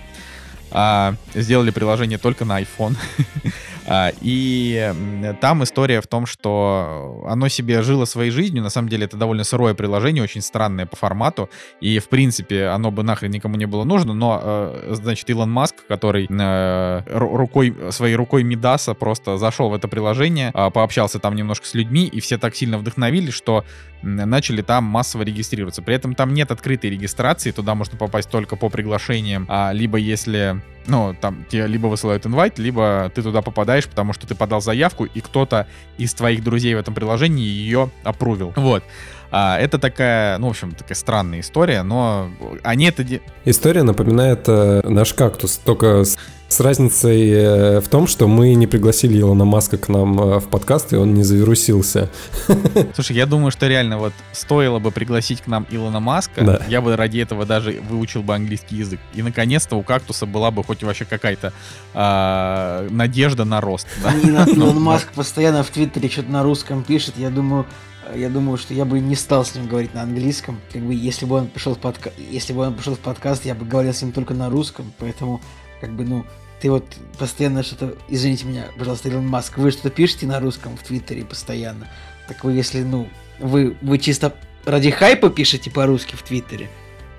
а, 0.75 1.15
сделали 1.35 1.71
приложение 1.71 2.19
только 2.19 2.45
на 2.45 2.61
iPhone. 2.61 2.97
А, 3.87 4.13
и 4.21 4.93
там 5.41 5.63
история 5.65 6.01
в 6.01 6.07
том, 6.07 6.27
что 6.27 7.25
оно 7.29 7.49
себе 7.49 7.83
жило 7.83 8.05
своей 8.05 8.31
жизнью. 8.31 8.63
На 8.63 8.71
самом 8.71 8.89
деле 8.89 9.05
это 9.05 9.17
довольно 9.17 9.45
сырое 9.45 9.75
приложение, 9.75 10.23
очень 10.23 10.43
странное 10.43 10.87
по 10.87 10.97
формату. 10.97 11.51
И, 11.81 11.99
в 11.99 12.09
принципе, 12.09 12.67
оно 12.67 12.91
бы 12.91 13.03
нахрен 13.03 13.31
никому 13.31 13.57
не 13.57 13.67
было 13.67 13.85
нужно. 13.85 14.15
Но, 14.15 14.41
э, 14.43 14.95
значит, 14.95 15.29
Илон 15.31 15.51
Маск, 15.51 15.77
который 15.89 16.29
э, 16.29 17.03
рукой, 17.07 17.77
своей 17.91 18.15
рукой 18.15 18.43
Мидаса 18.45 18.95
просто 18.95 19.37
зашел 19.37 19.71
в 19.71 19.75
это 19.75 19.89
приложение, 19.89 20.51
а, 20.55 20.71
пообщался 20.71 21.19
там 21.19 21.35
немножко 21.35 21.67
с 21.67 21.75
людьми, 21.75 22.07
и 22.07 22.21
все 22.21 22.39
так 22.39 22.55
сильно 22.55 22.79
вдохновились, 22.79 23.35
что 23.35 23.65
начали 24.03 24.63
там 24.63 24.85
массово 24.85 25.23
регистрироваться. 25.23 25.83
При 25.83 25.95
этом 25.95 26.15
там 26.15 26.35
нет 26.35 26.51
открытой 26.51 26.91
регистрации, 26.91 27.51
туда 27.51 27.75
можно 27.75 27.97
попасть 27.97 28.31
только 28.31 28.57
по 28.57 28.69
приглашениям, 28.69 29.47
а, 29.49 29.73
либо 29.73 29.99
если 29.99 30.61
ну, 30.87 31.15
там 31.21 31.45
тебе 31.49 31.67
либо 31.67 31.87
высылают 31.87 32.27
инвайт, 32.27 32.59
либо 32.59 33.11
ты 33.15 33.23
туда 33.23 33.43
попадаешь, 33.43 33.87
потому 33.89 34.13
что 34.13 34.27
ты 34.27 34.35
подал 34.35 34.61
заявку, 34.61 35.05
и 35.05 35.21
кто-то 35.21 35.67
из 35.99 36.15
твоих 36.15 36.43
друзей 36.43 36.75
в 36.75 36.79
этом 36.79 36.95
приложении 36.95 37.45
ее 37.45 37.91
опрувил. 38.05 38.53
Вот. 38.57 38.83
А, 39.31 39.59
это 39.59 39.79
такая, 39.79 40.37
ну, 40.39 40.49
в 40.49 40.51
общем, 40.51 40.73
такая 40.73 40.95
странная 40.95 41.41
история, 41.41 41.83
но 41.83 42.31
они 42.63 42.87
это... 42.87 43.05
История 43.47 43.83
напоминает 43.83 44.45
э, 44.47 44.83
наш 44.85 45.15
кактус, 45.15 45.59
только 45.65 46.05
с 46.05 46.19
с 46.53 46.61
разницей 46.61 47.31
э, 47.31 47.81
в 47.81 47.89
том, 47.89 48.07
что 48.07 48.29
мы 48.29 48.55
не 48.55 48.67
пригласили 48.67 49.19
Илона 49.19 49.45
Маска 49.45 49.79
к 49.79 49.89
нам 49.89 50.21
э, 50.21 50.39
в 50.39 50.49
подкаст, 50.49 50.93
и 50.93 50.97
он 50.97 51.15
не 51.15 51.23
завирусился. 51.23 52.11
Слушай, 52.95 53.17
я 53.17 53.27
думаю, 53.27 53.51
что 53.51 53.67
реально 53.67 53.99
вот 53.99 54.13
стоило 54.33 54.79
бы 54.79 54.91
пригласить 54.91 55.41
к 55.41 55.47
нам 55.47 55.67
Илона 55.71 56.01
Маска, 56.01 56.45
да. 56.45 56.63
я 56.69 56.83
бы 56.83 56.95
ради 56.97 57.19
этого 57.19 57.47
даже 57.47 57.81
выучил 57.89 58.23
бы 58.23 58.35
английский 58.35 58.77
язык. 58.77 59.01
И 59.15 59.23
наконец-то 59.23 59.77
у 59.77 59.83
кактуса 59.83 60.27
была 60.27 60.51
бы 60.51 60.63
хоть 60.63 60.83
вообще 60.83 61.07
какая-то 61.07 61.53
а, 61.95 62.87
надежда 62.91 63.45
на 63.45 63.61
рост. 63.61 63.87
Да? 64.03 64.13
Илон 64.47 64.81
Маск 64.81 65.13
постоянно 65.13 65.63
в 65.63 65.71
Твиттере 65.71 66.11
что-то 66.11 66.31
на 66.31 66.43
русском 66.43 66.85
пишет, 66.85 67.15
я 67.17 67.31
думаю, 67.31 67.67
я 68.15 68.29
думаю, 68.29 68.59
что 68.59 68.75
я 68.75 68.85
бы 68.85 69.01
не 69.01 69.15
стал 69.15 69.45
с 69.45 69.55
ним 69.55 69.69
говорить 69.69 69.95
на 69.95 70.03
английском. 70.03 70.61
Как 70.73 70.83
бы, 70.83 70.93
если 70.93 71.25
бы 71.25 71.37
он 71.37 71.49
пришел 71.49 71.75
в 71.75 71.79
подкаст, 71.79 72.15
если 72.31 72.53
бы 72.53 72.67
он 72.67 72.75
пришел 72.75 72.95
в 72.95 72.99
подкаст, 72.99 73.47
я 73.47 73.55
бы 73.55 73.65
говорил 73.65 73.95
с 73.95 74.03
ним 74.03 74.13
только 74.13 74.35
на 74.35 74.51
русском, 74.51 74.93
поэтому, 74.99 75.41
как 75.81 75.93
бы, 75.93 76.05
ну, 76.05 76.27
ты 76.63 76.71
вот 76.71 76.85
постоянно 77.19 77.65
что-то, 77.65 77.97
извините 78.09 78.47
меня, 78.47 78.67
пожалуйста, 78.79 79.09
Илон 79.09 79.27
Маск, 79.27 79.59
вы 79.59 79.73
что-то 79.73 79.91
пишете 79.91 80.27
на 80.27 80.39
русском 80.39 80.77
в 80.77 80.83
Твиттере 80.85 81.25
постоянно, 81.25 81.89
так 82.29 82.45
вы 82.45 82.53
если, 82.53 82.83
ну, 82.83 83.09
вы, 83.41 83.77
вы 83.83 83.99
чисто 83.99 84.33
ради 84.65 84.91
хайпа 84.91 85.29
пишете 85.29 85.73
по-русски 85.73 86.15
в 86.15 86.23
Твиттере, 86.23 86.71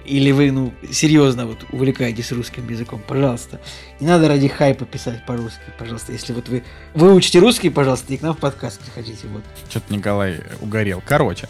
или 0.06 0.32
вы, 0.32 0.52
ну, 0.52 0.74
серьезно 0.92 1.46
вот 1.46 1.66
увлекаетесь 1.72 2.32
русским 2.32 2.68
языком, 2.70 3.02
пожалуйста. 3.06 3.60
Не 4.00 4.08
надо 4.08 4.28
ради 4.28 4.50
хайпа 4.50 4.86
писать 4.86 5.26
по-русски, 5.26 5.62
пожалуйста. 5.78 6.12
Если 6.12 6.34
вот 6.34 6.50
вы 6.50 6.64
выучите 6.94 7.40
русский, 7.40 7.70
пожалуйста, 7.70 8.14
и 8.14 8.18
к 8.18 8.22
нам 8.22 8.36
в 8.36 8.38
подкаст 8.38 8.82
приходите. 8.82 9.28
Вот. 9.28 9.44
Что-то 9.70 9.94
Николай 9.94 10.42
угорел. 10.60 11.02
Короче, 11.06 11.48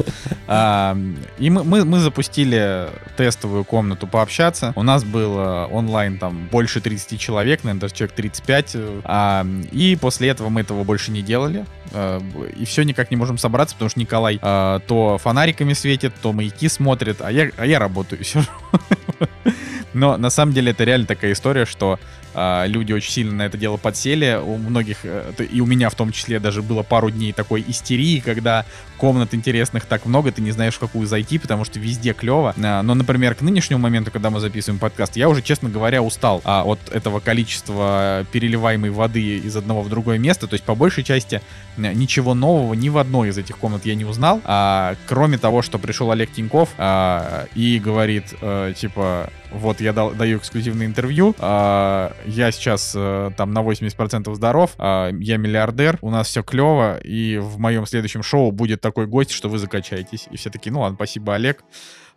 а, 0.48 0.96
и 1.40 1.50
мы, 1.50 2.00
запустили 2.00 2.90
тестовую 3.18 3.64
комнату 3.64 4.06
пообщаться. 4.06 4.74
У 4.76 4.84
нас 4.84 5.04
было 5.04 5.68
онлайн 5.72 6.20
там 6.20 6.48
больше 6.52 6.80
30 6.80 7.20
человек, 7.20 7.64
наверное, 7.64 7.82
даже 7.82 7.96
человек 7.96 8.16
35. 8.16 8.76
А, 9.04 9.46
и 9.72 9.98
после 10.00 10.30
этого 10.30 10.50
мы 10.50 10.62
этого 10.62 10.84
больше 10.84 11.12
не 11.12 11.24
делали. 11.24 11.66
А, 11.92 12.22
и 12.56 12.66
все 12.66 12.84
никак 12.84 13.10
не 13.10 13.18
можем 13.18 13.40
собраться, 13.40 13.76
потому 13.76 13.90
что 13.90 14.00
Николай 14.00 14.38
то 14.38 15.18
фонариками 15.22 15.74
светит, 15.74 16.14
то 16.22 16.34
маяки 16.34 16.68
смотрит, 16.68 17.22
а 17.22 17.32
я, 17.32 17.50
а 17.58 17.66
я 17.66 17.80
работаю 17.80 18.24
все 18.24 18.43
Но 19.94 20.18
на 20.18 20.30
самом 20.30 20.54
деле 20.54 20.72
это 20.72 20.84
реально 20.84 21.06
такая 21.06 21.34
история, 21.34 21.66
что 21.66 22.00
а, 22.34 22.66
люди 22.66 22.94
очень 22.94 23.12
сильно 23.12 23.34
на 23.34 23.42
это 23.44 23.58
дело 23.58 23.78
подсели. 23.78 24.40
У 24.42 24.58
многих, 24.58 25.00
э, 25.04 25.34
и 25.52 25.62
у 25.62 25.66
меня 25.66 25.90
в 25.90 25.96
том 25.96 26.12
числе, 26.12 26.40
даже 26.40 26.62
было 26.62 26.82
пару 26.82 27.12
дней 27.12 27.32
такой 27.32 27.64
истерии, 27.68 28.20
когда 28.20 28.66
комнат 29.04 29.34
интересных 29.34 29.84
так 29.84 30.06
много, 30.06 30.32
ты 30.32 30.42
не 30.42 30.52
знаешь, 30.52 30.76
в 30.76 30.80
какую 30.80 31.08
зайти, 31.08 31.38
потому 31.38 31.66
что 31.66 31.78
везде 31.78 32.14
клево. 32.14 32.56
А, 32.58 32.82
но, 32.84 32.94
например, 32.94 33.36
к 33.36 33.42
нынешнему 33.42 33.82
моменту, 33.82 34.12
когда 34.12 34.30
мы 34.30 34.40
записываем 34.40 34.80
подкаст, 34.80 35.18
я 35.18 35.28
уже, 35.28 35.42
честно 35.42 35.68
говоря, 35.68 36.02
устал 36.02 36.42
а, 36.46 36.64
от 36.64 36.80
этого 36.90 37.20
количества 37.20 38.26
переливаемой 38.32 38.92
воды 38.92 39.40
из 39.40 39.58
одного 39.58 39.82
в 39.82 39.90
другое 39.90 40.20
место. 40.20 40.48
То 40.48 40.54
есть, 40.54 40.64
по 40.64 40.74
большей 40.74 41.04
части, 41.04 41.42
ничего 41.76 42.34
нового 42.34 42.76
ни 42.76 42.88
в 42.88 42.98
одной 42.98 43.28
из 43.28 43.38
этих 43.38 43.58
комнат 43.58 43.86
я 43.86 43.96
не 43.96 44.06
узнал. 44.06 44.40
А, 44.46 44.96
кроме 45.06 45.38
того, 45.38 45.62
что 45.64 45.80
пришел 45.80 46.10
Олег 46.10 46.32
Тиньков 46.32 46.70
а, 46.78 47.48
и 47.56 47.80
говорит, 47.80 48.34
а, 48.42 48.72
типа, 48.72 49.30
вот 49.54 49.82
я 49.82 49.94
дал, 49.94 50.12
даю 50.12 50.40
эксклюзивное 50.40 50.88
интервью, 50.88 51.36
а, 51.40 52.14
я 52.26 52.52
сейчас 52.52 52.94
а, 52.96 53.32
там 53.32 53.54
на 53.54 53.60
80% 53.62 54.34
здоров, 54.34 54.72
а, 54.78 55.12
я 55.12 55.38
миллиардер, 55.38 55.98
у 56.02 56.10
нас 56.10 56.28
все 56.28 56.44
клево, 56.44 56.98
и 56.98 57.38
в 57.38 57.60
моем 57.60 57.86
следующем 57.86 58.24
шоу 58.24 58.52
будет 58.52 58.82
такой 58.82 58.93
гость, 58.94 59.32
что 59.32 59.50
вы 59.50 59.58
закачаетесь. 59.60 60.28
И 60.32 60.38
все 60.38 60.50
такие, 60.50 60.72
ну 60.72 60.82
ладно, 60.82 60.96
спасибо, 60.96 61.36
Олег. 61.36 61.64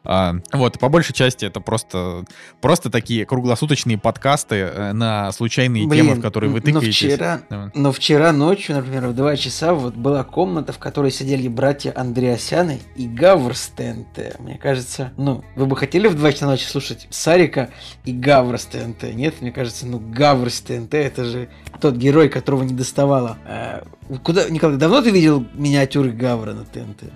А, 0.04 0.36
вот, 0.52 0.78
по 0.78 0.88
большей 0.88 1.14
части 1.14 1.44
это 1.44 1.60
просто, 1.60 2.24
просто 2.60 2.90
такие 2.90 3.26
круглосуточные 3.26 3.98
подкасты 3.98 4.54
э, 4.56 4.92
на 4.92 5.32
случайные 5.32 5.86
Блин, 5.86 6.06
темы, 6.06 6.16
в 6.16 6.22
которые 6.22 6.50
вы 6.50 6.60
тыкаетесь. 6.60 7.02
Но 7.02 7.08
вчера, 7.10 7.40
но 7.74 7.92
вчера 7.92 8.32
ночью, 8.32 8.76
например, 8.76 9.08
в 9.08 9.14
2 9.14 9.36
часа 9.36 9.74
вот 9.74 9.94
была 9.94 10.22
комната, 10.22 10.72
в 10.72 10.78
которой 10.78 11.10
сидели 11.10 11.48
братья 11.48 11.92
Андреасяны 11.96 12.80
и 12.94 13.08
Гаврстенте. 13.08 14.36
Мне 14.38 14.58
кажется, 14.58 15.12
ну, 15.16 15.44
вы 15.56 15.66
бы 15.66 15.76
хотели 15.76 16.06
в 16.06 16.14
2 16.14 16.32
часа 16.32 16.46
ночи 16.46 16.64
слушать 16.64 17.08
Сарика 17.10 17.70
и 18.04 18.12
Гаврстенте? 18.12 19.12
Нет, 19.12 19.40
мне 19.40 19.50
кажется, 19.50 19.86
ну, 19.86 19.98
Гаврстенте 19.98 20.98
это 20.98 21.24
же 21.24 21.48
тот 21.80 21.96
герой, 21.96 22.28
которого 22.28 22.62
не 22.62 22.74
доставало. 22.74 23.38
А, 23.44 23.82
куда, 24.22 24.48
Николай, 24.48 24.76
давно 24.76 25.02
ты 25.02 25.10
видел 25.10 25.44
миниатюры 25.54 26.12
Гавра 26.12 26.52
на 26.52 26.64
ТНТ? 26.64 27.12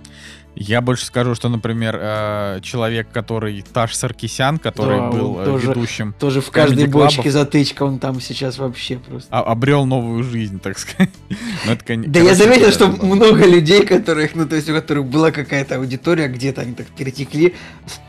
Я 0.55 0.81
больше 0.81 1.05
скажу, 1.05 1.33
что, 1.33 1.47
например, 1.47 1.97
э, 1.99 2.59
человек, 2.61 3.07
который 3.11 3.63
Таш 3.73 3.95
Саркисян, 3.95 4.57
который 4.57 4.99
да, 4.99 5.09
был 5.09 5.39
э, 5.39 5.45
тоже, 5.45 5.67
ведущим. 5.67 6.13
Тоже 6.19 6.41
в 6.41 6.51
каждой 6.51 6.87
бочке 6.87 7.31
затычка, 7.31 7.83
он 7.83 7.99
там 7.99 8.19
сейчас 8.19 8.57
вообще 8.57 8.97
просто. 8.97 9.29
А, 9.31 9.41
обрел 9.43 9.85
новую 9.85 10.23
жизнь, 10.23 10.59
так 10.59 10.77
сказать. 10.77 11.09
это, 11.65 11.97
да 12.05 12.19
я 12.19 12.35
заметил, 12.35 12.71
что 12.71 12.87
много 12.87 13.45
людей, 13.45 13.85
которых, 13.85 14.35
ну, 14.35 14.45
то 14.45 14.55
есть 14.57 14.69
у 14.69 14.73
которых 14.73 15.05
была 15.05 15.31
какая-то 15.31 15.75
аудитория, 15.75 16.27
где-то 16.27 16.61
они 16.61 16.73
так 16.73 16.87
перетекли 16.87 17.55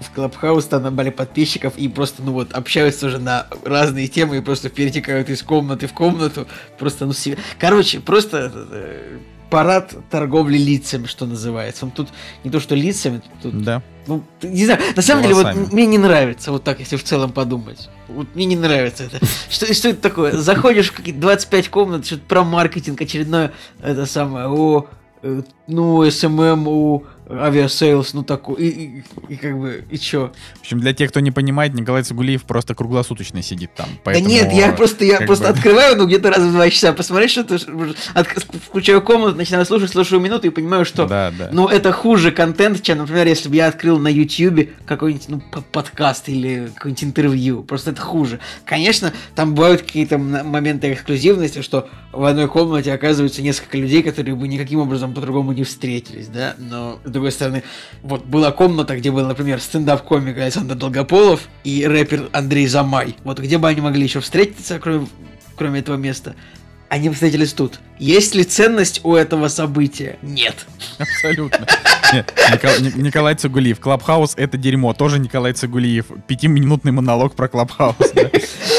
в 0.00 0.10
Клабхаус, 0.12 0.64
там 0.66 0.82
набрали 0.82 1.10
подписчиков 1.10 1.74
и 1.76 1.88
просто, 1.88 2.22
ну 2.22 2.32
вот, 2.32 2.52
общаются 2.52 3.06
уже 3.06 3.20
на 3.20 3.46
разные 3.64 4.08
темы 4.08 4.38
и 4.38 4.40
просто 4.40 4.68
перетекают 4.68 5.30
из 5.30 5.42
комнаты 5.42 5.86
в 5.86 5.92
комнату. 5.92 6.48
Просто, 6.76 7.06
ну, 7.06 7.12
себе. 7.12 7.38
Короче, 7.58 8.00
просто 8.00 8.52
э, 8.54 9.18
парад 9.52 9.94
торговли 10.08 10.56
лицами, 10.56 11.04
что 11.04 11.26
называется. 11.26 11.84
Он 11.84 11.90
тут 11.90 12.08
не 12.42 12.50
то, 12.50 12.58
что 12.58 12.74
лицами, 12.74 13.20
тут... 13.42 13.62
Да. 13.62 13.82
Ну, 14.06 14.24
не 14.40 14.64
знаю, 14.64 14.80
на 14.96 15.02
самом 15.02 15.24
Голосами. 15.24 15.52
деле, 15.52 15.64
вот 15.64 15.72
мне 15.74 15.84
не 15.84 15.98
нравится, 15.98 16.52
вот 16.52 16.64
так, 16.64 16.80
если 16.80 16.96
в 16.96 17.04
целом 17.04 17.32
подумать. 17.32 17.90
Вот 18.08 18.34
мне 18.34 18.46
не 18.46 18.56
нравится 18.56 19.04
это. 19.04 19.18
Что, 19.50 19.72
что 19.74 19.90
это 19.90 20.00
такое? 20.00 20.32
Заходишь 20.32 20.88
в 20.88 20.94
какие-то 20.94 21.20
25 21.20 21.68
комнат, 21.68 22.06
что-то 22.06 22.22
про 22.26 22.44
маркетинг, 22.44 23.02
очередное, 23.02 23.52
это 23.82 24.06
самое, 24.06 24.46
о, 24.48 24.86
э, 25.22 25.42
ну, 25.66 26.10
SMM 26.10 26.66
у 26.66 27.04
Aviasales, 27.32 28.14
ну 28.14 28.22
такой, 28.22 28.62
и, 28.62 28.68
и, 28.68 29.04
и 29.28 29.36
как 29.36 29.58
бы, 29.58 29.84
и 29.90 29.98
чё? 29.98 30.32
В 30.56 30.60
общем, 30.60 30.80
для 30.80 30.92
тех, 30.92 31.10
кто 31.10 31.20
не 31.20 31.30
понимает, 31.30 31.74
Николай 31.74 32.02
Цугулиев 32.02 32.44
просто 32.44 32.74
круглосуточно 32.74 33.42
сидит 33.42 33.74
там. 33.74 33.86
Поэтому, 34.04 34.26
да 34.26 34.30
нет, 34.30 34.52
я 34.52 34.72
просто, 34.72 35.04
я 35.04 35.20
просто 35.20 35.44
бы... 35.44 35.50
открываю, 35.50 35.96
ну, 35.96 36.06
где-то 36.06 36.30
раз 36.30 36.40
в 36.40 36.52
два 36.52 36.68
часа 36.70 36.92
посмотреть 36.92 37.30
что-то, 37.30 37.58
от, 38.14 38.28
включаю 38.28 39.02
комнату, 39.02 39.36
начинаю 39.36 39.64
слушать, 39.64 39.90
слушаю 39.90 40.20
минуту 40.20 40.46
и 40.46 40.50
понимаю, 40.50 40.84
что, 40.84 41.06
да, 41.06 41.32
да. 41.36 41.50
ну, 41.52 41.68
это 41.68 41.92
хуже 41.92 42.30
контент, 42.30 42.82
чем, 42.82 42.98
например, 42.98 43.26
если 43.26 43.48
бы 43.48 43.56
я 43.56 43.68
открыл 43.68 43.98
на 43.98 44.08
YouTube 44.08 44.70
какой-нибудь, 44.86 45.28
ну, 45.28 45.42
подкаст 45.72 46.28
или 46.28 46.70
какое-нибудь 46.74 47.04
интервью, 47.04 47.62
просто 47.62 47.90
это 47.90 48.00
хуже. 48.00 48.40
Конечно, 48.64 49.12
там 49.34 49.54
бывают 49.54 49.82
какие-то 49.82 50.18
моменты 50.18 50.92
эксклюзивности, 50.92 51.62
что 51.62 51.88
в 52.12 52.24
одной 52.24 52.48
комнате 52.48 52.92
оказывается 52.92 53.42
несколько 53.42 53.78
людей, 53.78 54.02
которые 54.02 54.34
бы 54.34 54.46
никаким 54.48 54.80
образом 54.80 55.14
по-другому 55.14 55.52
не 55.52 55.64
встретились, 55.64 56.28
да, 56.28 56.54
но 56.58 57.00
другой 57.22 57.32
стороны, 57.32 57.62
вот 58.02 58.24
была 58.24 58.50
комната, 58.50 58.96
где 58.96 59.12
был, 59.12 59.24
например, 59.24 59.60
стендап-комик 59.60 60.38
Александр 60.38 60.74
Долгополов 60.74 61.42
и 61.62 61.86
рэпер 61.86 62.30
Андрей 62.32 62.66
Замай. 62.66 63.14
Вот 63.22 63.38
где 63.38 63.58
бы 63.58 63.68
они 63.68 63.80
могли 63.80 64.02
еще 64.02 64.18
встретиться, 64.18 64.80
кроме, 64.80 65.06
кроме 65.56 65.78
этого 65.78 65.96
места? 65.96 66.34
Они 66.88 67.08
встретились 67.10 67.52
тут. 67.52 67.78
Есть 67.98 68.34
ли 68.34 68.42
ценность 68.42 69.00
у 69.04 69.14
этого 69.14 69.46
события? 69.48 70.18
Нет. 70.20 70.66
Абсолютно. 70.98 71.66
Нет, 72.12 72.34
Николай 72.96 73.36
Цугулиев. 73.36 73.78
Clubhouse— 73.78 74.34
это 74.36 74.58
дерьмо. 74.58 74.92
Тоже 74.92 75.18
Николай 75.20 75.52
Цугулиев. 75.52 76.06
Пятиминутный 76.26 76.90
монолог 76.90 77.34
про 77.34 77.48
Clubhouse. 77.48 77.96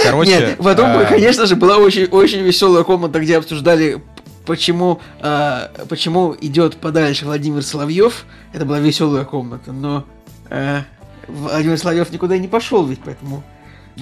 Короче... 0.04 0.32
Нет, 0.32 0.58
потом, 0.58 0.90
а... 0.90 1.06
конечно 1.06 1.46
же, 1.48 1.56
была 1.56 1.78
очень, 1.78 2.06
очень 2.06 2.42
веселая 2.42 2.84
комната, 2.84 3.20
где 3.20 3.38
обсуждали 3.38 4.04
почему, 4.46 5.02
э, 5.22 5.68
почему 5.90 6.36
идет 6.40 6.78
подальше 6.78 7.26
Владимир 7.26 7.64
Соловьев. 7.64 8.26
Это 8.54 8.66
была 8.66 8.80
веселая 8.80 9.26
комната, 9.26 9.72
но 9.72 10.06
э, 10.50 10.82
Владимир 11.28 11.78
Соловьев 11.78 12.12
никуда 12.12 12.38
не 12.38 12.48
пошел, 12.48 12.86
ведь 12.86 13.00
поэтому 13.04 13.44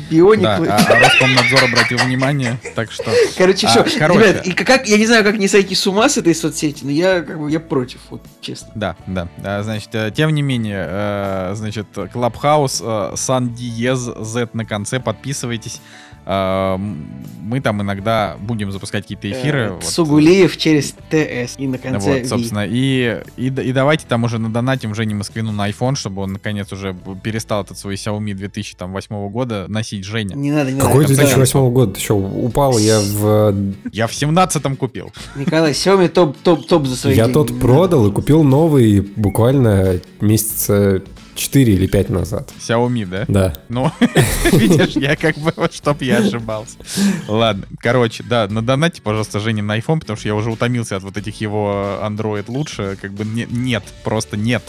Бионик. 0.09 0.43
Да, 0.43 0.55
а, 0.57 0.77
а 0.77 0.99
Роскомнадзор 0.99 1.65
обратил 1.65 1.97
внимание, 1.97 2.57
так 2.75 2.91
что... 2.91 3.11
Короче, 3.37 3.67
а, 3.67 3.83
все. 3.83 3.99
Короче. 3.99 4.19
Ребят, 4.19 4.47
и 4.47 4.53
как, 4.53 4.87
я 4.87 4.97
не 4.97 5.05
знаю, 5.05 5.23
как 5.23 5.37
не 5.37 5.47
сойти 5.49 5.75
с 5.75 5.85
ума 5.85 6.07
с 6.07 6.17
этой 6.17 6.33
соцсети, 6.33 6.85
но 6.85 6.91
я 6.91 7.21
как 7.21 7.39
бы 7.39 7.51
я 7.51 7.59
против, 7.59 7.99
вот 8.09 8.21
честно. 8.39 8.71
Да, 8.73 8.95
да. 9.05 9.27
А, 9.43 9.63
значит, 9.63 9.89
э, 9.93 10.11
тем 10.15 10.33
не 10.33 10.41
менее, 10.41 10.85
э, 10.87 11.51
значит, 11.55 11.87
Клабхаус, 12.13 12.81
э, 12.81 13.13
Сан 13.17 13.53
Диез, 13.53 13.99
Z 13.99 14.49
на 14.53 14.65
конце, 14.65 15.01
подписывайтесь. 15.01 15.81
А, 16.25 16.77
мы 16.77 17.59
там 17.61 17.81
иногда 17.81 18.37
будем 18.39 18.71
запускать 18.71 19.03
какие-то 19.03 19.27
э, 19.27 19.31
эфиры. 19.31 19.71
Вот. 19.71 19.83
Сугулиев 19.83 20.55
через 20.57 20.91
ТС 21.09 21.55
и 21.57 21.67
на 21.67 21.77
конце 21.77 22.19
Вот, 22.19 22.27
собственно, 22.27 22.65
и, 22.67 23.21
и, 23.37 23.47
и 23.47 23.71
давайте 23.73 24.05
там 24.07 24.23
уже 24.23 24.37
на 24.37 24.51
донатим 24.51 24.93
Жене 24.93 25.15
Москвину 25.15 25.51
на 25.51 25.69
iPhone, 25.69 25.95
чтобы 25.95 26.21
он 26.21 26.33
наконец 26.33 26.71
уже 26.71 26.95
перестал 27.23 27.63
этот 27.63 27.77
свой 27.77 27.95
Xiaomi 27.95 28.33
2008 28.33 29.29
года 29.29 29.65
носить 29.67 30.05
Женя. 30.05 30.35
Не 30.35 30.51
надо, 30.51 30.71
не 30.71 30.79
Какой 30.79 31.03
надо. 31.03 31.15
Какой 31.15 31.27
2008 31.27 31.71
год? 31.71 31.93
Ты 31.95 32.01
что, 32.01 32.17
упал 32.17 32.77
я 32.77 32.99
в... 32.99 33.55
Я 33.91 34.07
в 34.07 34.11
17-м 34.11 34.75
купил. 34.75 35.11
Николай, 35.35 35.71
Xiaomi 35.71 36.07
топ, 36.09 36.37
топ, 36.37 36.67
топ 36.67 36.85
за 36.85 36.95
свои 36.95 37.15
Я 37.15 37.25
деньги. 37.25 37.33
тот 37.33 37.59
продал 37.59 38.07
и 38.07 38.11
купил 38.11 38.43
новый 38.43 39.01
буквально 39.01 39.99
месяца 40.19 41.01
4 41.35 41.73
или 41.73 41.87
5 41.87 42.09
назад. 42.09 42.51
Xiaomi, 42.59 43.05
да? 43.05 43.25
Да. 43.27 43.53
Ну, 43.69 43.91
видишь, 44.51 44.95
я 44.95 45.15
как 45.15 45.37
бы, 45.37 45.53
вот 45.55 45.73
чтоб 45.73 46.01
я 46.01 46.17
ошибался. 46.17 46.77
Ладно, 47.27 47.67
короче, 47.79 48.23
да, 48.23 48.47
на 48.47 48.61
донате, 48.61 49.01
пожалуйста, 49.01 49.39
Жене 49.39 49.61
на 49.61 49.77
iPhone, 49.77 49.99
потому 49.99 50.17
что 50.17 50.27
я 50.27 50.35
уже 50.35 50.51
утомился 50.51 50.95
от 50.95 51.03
вот 51.03 51.17
этих 51.17 51.41
его 51.41 51.99
Android 52.03 52.45
лучше, 52.47 52.97
как 53.01 53.13
бы 53.13 53.25
не, 53.25 53.45
нет, 53.49 53.83
просто 54.03 54.37
нет. 54.37 54.63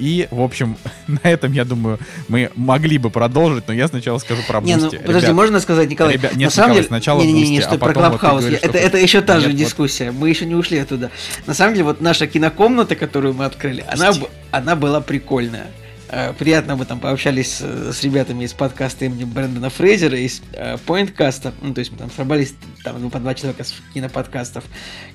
И, 0.00 0.26
в 0.30 0.40
общем, 0.40 0.76
на 1.06 1.20
этом, 1.22 1.52
я 1.52 1.64
думаю, 1.64 1.98
мы 2.28 2.50
могли 2.56 2.96
бы 2.96 3.10
продолжить, 3.10 3.64
но 3.68 3.74
я 3.74 3.86
сначала 3.86 4.18
скажу 4.18 4.42
про 4.48 4.60
Boosty. 4.60 4.74
Не, 4.74 4.80
ну, 4.80 4.90
подожди, 4.90 5.26
Ребят, 5.26 5.34
можно 5.34 5.60
сказать, 5.60 5.90
Николай? 5.90 6.14
Ребят, 6.14 6.34
нет, 6.34 6.46
на 6.46 6.50
самом 6.50 6.70
Николай, 6.70 6.76
деле, 6.76 6.88
сначала 6.88 7.20
не, 7.20 7.32
не, 7.32 7.42
не, 7.42 7.50
не, 7.50 7.60
что 7.60 7.74
а 7.74 7.78
про 7.78 7.92
Clubhouse. 7.92 8.44
Вот 8.44 8.52
это, 8.52 8.78
это 8.78 8.98
еще 8.98 9.20
та 9.20 9.34
нет, 9.34 9.44
же 9.44 9.52
дискуссия. 9.52 10.10
Вот... 10.10 10.20
Мы 10.20 10.30
еще 10.30 10.46
не 10.46 10.54
ушли 10.54 10.78
оттуда. 10.78 11.10
На 11.46 11.52
самом 11.52 11.74
деле, 11.74 11.84
вот 11.84 12.00
наша 12.00 12.26
кинокомната, 12.26 12.96
которую 12.96 13.34
мы 13.34 13.44
открыли, 13.44 13.84
она, 13.86 14.12
она 14.50 14.74
была 14.74 15.02
прикольная. 15.02 15.66
Э, 16.12 16.32
приятно 16.32 16.74
мы 16.74 16.86
там 16.86 16.98
пообщались 16.98 17.60
с 17.60 18.02
ребятами 18.02 18.42
из 18.42 18.52
подкаста 18.52 19.04
имени 19.04 19.24
Брэндона 19.24 19.70
Фрейзера, 19.70 20.18
из 20.18 20.42
Pointcast. 20.86 21.52
Ну, 21.62 21.72
то 21.72 21.78
есть 21.78 21.92
мы 21.92 21.98
там 21.98 22.10
собрались 22.10 22.54
там, 22.82 23.00
ну, 23.00 23.10
по 23.10 23.20
два 23.20 23.34
человека 23.34 23.62
с 23.62 23.74
киноподкастов. 23.94 24.64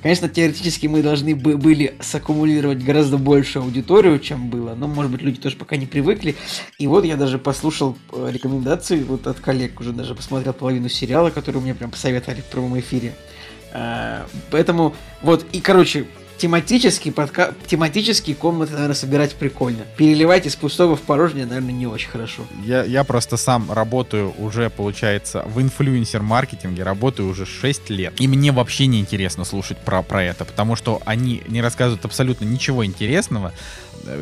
Конечно, 0.01 0.29
теоретически 0.29 0.87
мы 0.87 1.01
должны 1.01 1.35
были 1.35 1.95
саккумулировать 1.99 2.81
гораздо 2.81 3.17
большую 3.17 3.63
аудиторию, 3.63 4.19
чем 4.19 4.49
было. 4.49 4.73
Но, 4.73 4.87
может 4.87 5.11
быть, 5.11 5.21
люди 5.21 5.39
тоже 5.39 5.57
пока 5.57 5.75
не 5.75 5.85
привыкли. 5.85 6.35
И 6.77 6.87
вот 6.87 7.03
я 7.03 7.17
даже 7.17 7.39
послушал 7.39 7.97
э, 8.13 8.29
рекомендации 8.31 9.03
вот 9.03 9.27
от 9.27 9.39
коллег, 9.41 9.79
уже 9.81 9.91
даже 9.91 10.15
посмотрел 10.15 10.53
половину 10.53 10.87
сериала, 10.87 11.29
который 11.29 11.59
мне 11.59 11.75
прям 11.75 11.91
посоветовали 11.91 12.39
в 12.39 12.45
прямом 12.45 12.79
эфире. 12.79 13.13
Э, 13.73 14.25
поэтому 14.49 14.95
вот, 15.21 15.45
и, 15.51 15.59
короче, 15.59 16.05
тематический, 16.37 17.11
подка... 17.11 17.53
тематические 17.67 18.35
комнаты, 18.35 18.73
наверное, 18.73 18.95
собирать 18.95 19.35
прикольно. 19.35 19.83
Переливать 19.97 20.45
из 20.45 20.55
пустого 20.55 20.95
в 20.95 21.01
порожнее, 21.01 21.45
наверное, 21.45 21.73
не 21.73 21.87
очень 21.87 22.09
хорошо. 22.09 22.43
Я, 22.63 22.83
я 22.83 23.03
просто 23.03 23.37
сам 23.37 23.71
работаю 23.71 24.33
уже, 24.37 24.69
получается, 24.69 25.43
в 25.45 25.61
инфлюенсер-маркетинге, 25.61 26.83
работаю 26.83 27.29
уже 27.29 27.45
6 27.45 27.89
лет. 27.89 28.13
И 28.19 28.27
мне 28.27 28.51
вообще 28.51 28.87
не 28.87 28.99
интересно 28.99 29.45
слушать 29.45 29.77
про, 29.77 30.01
про 30.01 30.23
это, 30.23 30.45
потому 30.45 30.75
что 30.75 31.01
они 31.05 31.43
не 31.47 31.61
рассказывают 31.61 32.05
абсолютно 32.05 32.45
ничего 32.45 32.85
интересного. 32.85 33.53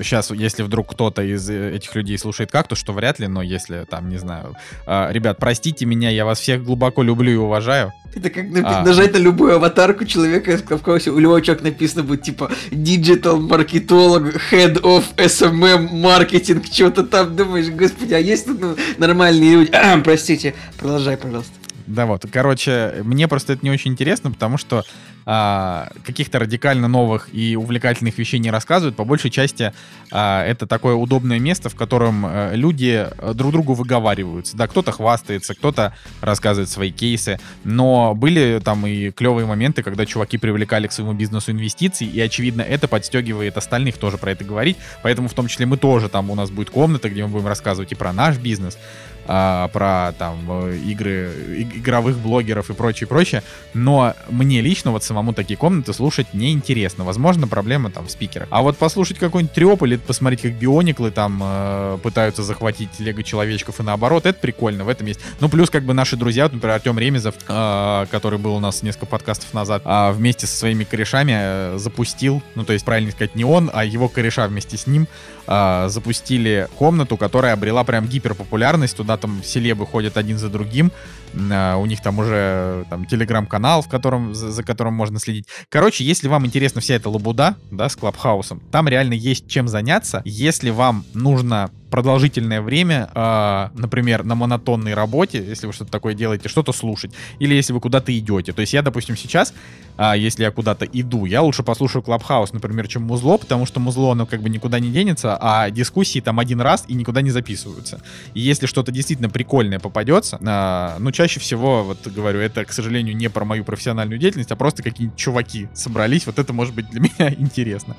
Сейчас, 0.01 0.31
если 0.31 0.63
вдруг 0.63 0.91
кто-то 0.91 1.21
из 1.21 1.49
э, 1.49 1.75
этих 1.75 1.93
людей 1.95 2.17
слушает 2.17 2.51
как-то, 2.51 2.75
что 2.75 2.93
вряд 2.93 3.19
ли, 3.19 3.27
но 3.27 3.41
если 3.41 3.85
там, 3.89 4.09
не 4.09 4.17
знаю, 4.17 4.55
э, 4.85 5.11
ребят, 5.11 5.37
простите 5.39 5.85
меня, 5.85 6.09
я 6.09 6.25
вас 6.25 6.39
всех 6.39 6.63
глубоко 6.63 7.03
люблю 7.03 7.31
и 7.31 7.35
уважаю. 7.35 7.91
Это 8.15 8.29
как 8.29 8.45
напи- 8.45 8.63
а. 8.63 8.83
нажать 8.83 9.13
на 9.13 9.17
любую 9.17 9.55
аватарку 9.55 10.05
человека, 10.05 10.57
в 10.57 10.63
кавказе 10.63 11.11
у 11.11 11.19
любого 11.19 11.41
человека 11.41 11.65
написано 11.65 12.03
будет 12.03 12.21
типа 12.21 12.51
digital 12.71 13.39
маркетолог, 13.39 14.35
head 14.51 14.81
of 14.81 15.03
SMM 15.17 15.89
маркетинг, 15.91 16.65
что-то 16.71 17.03
там 17.03 17.35
думаешь, 17.35 17.69
господи, 17.69 18.13
а 18.13 18.19
есть 18.19 18.45
тут 18.45 18.61
ну, 18.61 18.75
нормальные 18.97 19.53
люди? 19.53 19.71
А, 19.73 19.97
простите, 20.03 20.53
продолжай, 20.77 21.17
пожалуйста. 21.17 21.53
Да 21.87 22.05
вот, 22.05 22.25
короче, 22.31 23.01
мне 23.03 23.27
просто 23.27 23.53
это 23.53 23.65
не 23.65 23.71
очень 23.71 23.91
интересно, 23.91 24.31
потому 24.31 24.57
что 24.57 24.83
а, 25.25 25.89
каких-то 26.05 26.39
радикально 26.39 26.87
новых 26.87 27.29
и 27.33 27.55
увлекательных 27.55 28.17
вещей 28.17 28.39
не 28.39 28.51
рассказывают. 28.51 28.95
По 28.95 29.05
большей 29.05 29.31
части 29.31 29.73
а, 30.11 30.45
это 30.45 30.67
такое 30.67 30.95
удобное 30.95 31.39
место, 31.39 31.69
в 31.69 31.75
котором 31.75 32.25
а, 32.25 32.53
люди 32.53 33.07
э, 33.09 33.33
друг 33.33 33.51
другу 33.51 33.73
выговариваются. 33.73 34.57
Да, 34.57 34.67
кто-то 34.67 34.91
хвастается, 34.91 35.55
кто-то 35.55 35.93
рассказывает 36.21 36.69
свои 36.69 36.91
кейсы, 36.91 37.39
но 37.63 38.13
были 38.15 38.61
там 38.63 38.85
и 38.87 39.11
клевые 39.11 39.45
моменты, 39.45 39.83
когда 39.83 40.05
чуваки 40.05 40.37
привлекали 40.37 40.87
к 40.87 40.91
своему 40.91 41.13
бизнесу 41.13 41.51
инвестиции, 41.51 42.07
и, 42.07 42.19
очевидно, 42.19 42.61
это 42.61 42.87
подстегивает 42.87 43.57
остальных 43.57 43.97
тоже 43.97 44.17
про 44.17 44.31
это 44.31 44.43
говорить. 44.43 44.77
Поэтому 45.01 45.27
в 45.27 45.33
том 45.33 45.47
числе 45.47 45.65
мы 45.65 45.77
тоже 45.77 46.09
там, 46.09 46.29
у 46.29 46.35
нас 46.35 46.51
будет 46.51 46.69
комната, 46.69 47.09
где 47.09 47.23
мы 47.23 47.29
будем 47.29 47.47
рассказывать 47.47 47.91
и 47.91 47.95
про 47.95 48.13
наш 48.13 48.37
бизнес. 48.37 48.77
а, 49.25 49.67
про 49.69 50.13
там 50.17 50.39
э, 50.49 50.77
игры, 50.85 51.31
игровых 51.75 52.17
блогеров 52.17 52.69
и 52.69 52.73
прочее, 52.73 53.07
прочее. 53.07 53.43
Но 53.73 54.15
мне 54.29 54.61
лично 54.61 54.91
вот 54.91 55.03
самому 55.13 55.33
такие 55.33 55.57
комнаты 55.57 55.93
слушать 55.93 56.33
неинтересно. 56.33 57.03
Возможно, 57.03 57.47
проблема 57.47 57.91
там 57.91 58.07
в 58.07 58.09
спикерах. 58.09 58.47
А 58.49 58.63
вот 58.63 58.77
послушать 58.77 59.19
какой-нибудь 59.19 59.53
треп 59.53 59.83
или 59.83 59.97
посмотреть, 59.97 60.41
как 60.41 60.53
биониклы 60.53 61.11
там 61.11 61.39
э, 61.43 61.99
пытаются 62.01 62.41
захватить 62.41 62.99
лего-человечков 62.99 63.79
и 63.79 63.83
наоборот, 63.83 64.25
это 64.25 64.39
прикольно, 64.39 64.83
в 64.83 64.89
этом 64.89 65.05
есть. 65.05 65.19
Ну, 65.39 65.49
плюс 65.49 65.69
как 65.69 65.83
бы 65.83 65.93
наши 65.93 66.17
друзья, 66.17 66.45
например, 66.45 66.71
Артем 66.71 66.97
Ремезов, 66.97 67.35
э, 67.47 68.05
который 68.09 68.39
был 68.39 68.55
у 68.55 68.59
нас 68.59 68.81
несколько 68.81 69.05
подкастов 69.05 69.53
назад, 69.53 69.83
э, 69.85 70.11
вместе 70.13 70.47
со 70.47 70.57
своими 70.57 70.83
корешами 70.83 71.33
э, 71.35 71.77
запустил, 71.77 72.41
ну, 72.55 72.63
то 72.63 72.73
есть, 72.73 72.83
правильно 72.83 73.11
сказать, 73.11 73.35
не 73.35 73.45
он, 73.45 73.69
а 73.71 73.85
его 73.85 74.09
кореша 74.09 74.47
вместе 74.47 74.77
с 74.77 74.87
ним 74.87 75.07
э, 75.47 75.87
запустили 75.89 76.67
комнату, 76.77 77.17
которая 77.17 77.53
обрела 77.53 77.83
прям 77.83 78.07
гиперпопулярность. 78.07 78.97
Туда 78.97 79.17
там 79.17 79.41
селебы 79.43 79.85
ходят 79.85 80.17
один 80.17 80.37
за 80.37 80.49
другим. 80.49 80.91
Э, 81.33 81.75
у 81.75 81.85
них 81.85 82.01
там 82.01 82.19
уже 82.19 82.85
там 82.89 83.05
телеграм-канал, 83.05 83.81
в 83.81 83.89
котором, 83.89 84.33
за, 84.33 84.51
за 84.51 84.63
которым 84.63 84.93
можно 84.93 85.19
следить. 85.19 85.47
Короче, 85.69 86.03
если 86.03 86.27
вам 86.27 86.45
интересна 86.45 86.81
вся 86.81 86.95
эта 86.95 87.09
лабуда, 87.09 87.55
да, 87.71 87.89
с 87.89 87.95
Клабхаусом, 87.95 88.61
там 88.71 88.87
реально 88.87 89.13
есть 89.13 89.47
чем 89.47 89.67
заняться. 89.67 90.21
Если 90.25 90.69
вам 90.69 91.05
нужно 91.13 91.71
продолжительное 91.93 92.59
время, 92.59 93.11
э, 93.13 93.69
например, 93.75 94.23
на 94.23 94.33
монотонной 94.33 94.95
работе, 94.95 95.37
если 95.47 95.67
вы 95.67 95.73
что-то 95.73 95.91
такое 95.91 96.15
делаете, 96.15 96.49
что-то 96.49 96.73
слушать, 96.73 97.11
или 97.37 97.53
если 97.53 97.71
вы 97.71 97.79
куда-то 97.79 98.11
идете. 98.17 98.51
То 98.51 98.61
есть 98.61 98.73
я, 98.73 98.81
допустим, 98.81 99.15
сейчас, 99.15 99.53
э, 99.99 100.13
если 100.17 100.41
я 100.41 100.49
куда-то 100.49 100.85
иду, 100.85 101.25
я 101.25 101.43
лучше 101.43 101.61
послушаю 101.61 102.01
Клабхаус, 102.01 102.51
например, 102.51 102.87
чем 102.87 103.03
музло, 103.03 103.37
потому 103.37 103.67
что 103.67 103.79
музло, 103.79 104.13
оно 104.13 104.25
как 104.25 104.41
бы 104.41 104.49
никуда 104.49 104.79
не 104.79 104.89
денется, 104.89 105.37
а 105.39 105.69
дискуссии 105.69 106.19
там 106.19 106.39
один 106.39 106.61
раз 106.61 106.83
и 106.87 106.95
никуда 106.95 107.21
не 107.21 107.29
записываются. 107.29 108.01
И 108.33 108.39
если 108.39 108.65
что-то 108.65 108.91
действительно 108.91 109.29
прикольное 109.29 109.77
попадется, 109.77 110.39
э, 110.41 110.97
ну, 110.97 111.11
чаще 111.11 111.39
всего, 111.39 111.83
вот 111.83 112.07
говорю, 112.07 112.39
это, 112.39 112.65
к 112.65 112.73
сожалению, 112.73 113.15
не 113.15 113.29
про 113.29 113.45
мою 113.45 113.63
профессиональную 113.63 114.17
деятельность, 114.17 114.51
а 114.51 114.55
просто 114.55 114.81
какие-нибудь 114.81 115.19
чуваки 115.19 115.67
собрались, 115.75 116.25
вот 116.25 116.39
это 116.39 116.53
может 116.53 116.73
быть 116.73 116.89
для 116.89 117.01
меня 117.19 117.31
интересно. 117.37 117.95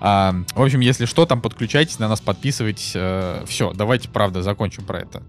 А, 0.00 0.34
в 0.54 0.62
общем, 0.62 0.80
если 0.80 1.06
что, 1.06 1.26
там 1.26 1.40
подключайтесь, 1.40 1.98
на 1.98 2.08
нас 2.08 2.20
подписывайтесь. 2.20 2.92
Все, 3.46 3.72
давайте, 3.72 4.08
правда, 4.08 4.42
закончим 4.42 4.84
про 4.84 5.00
это. 5.00 5.22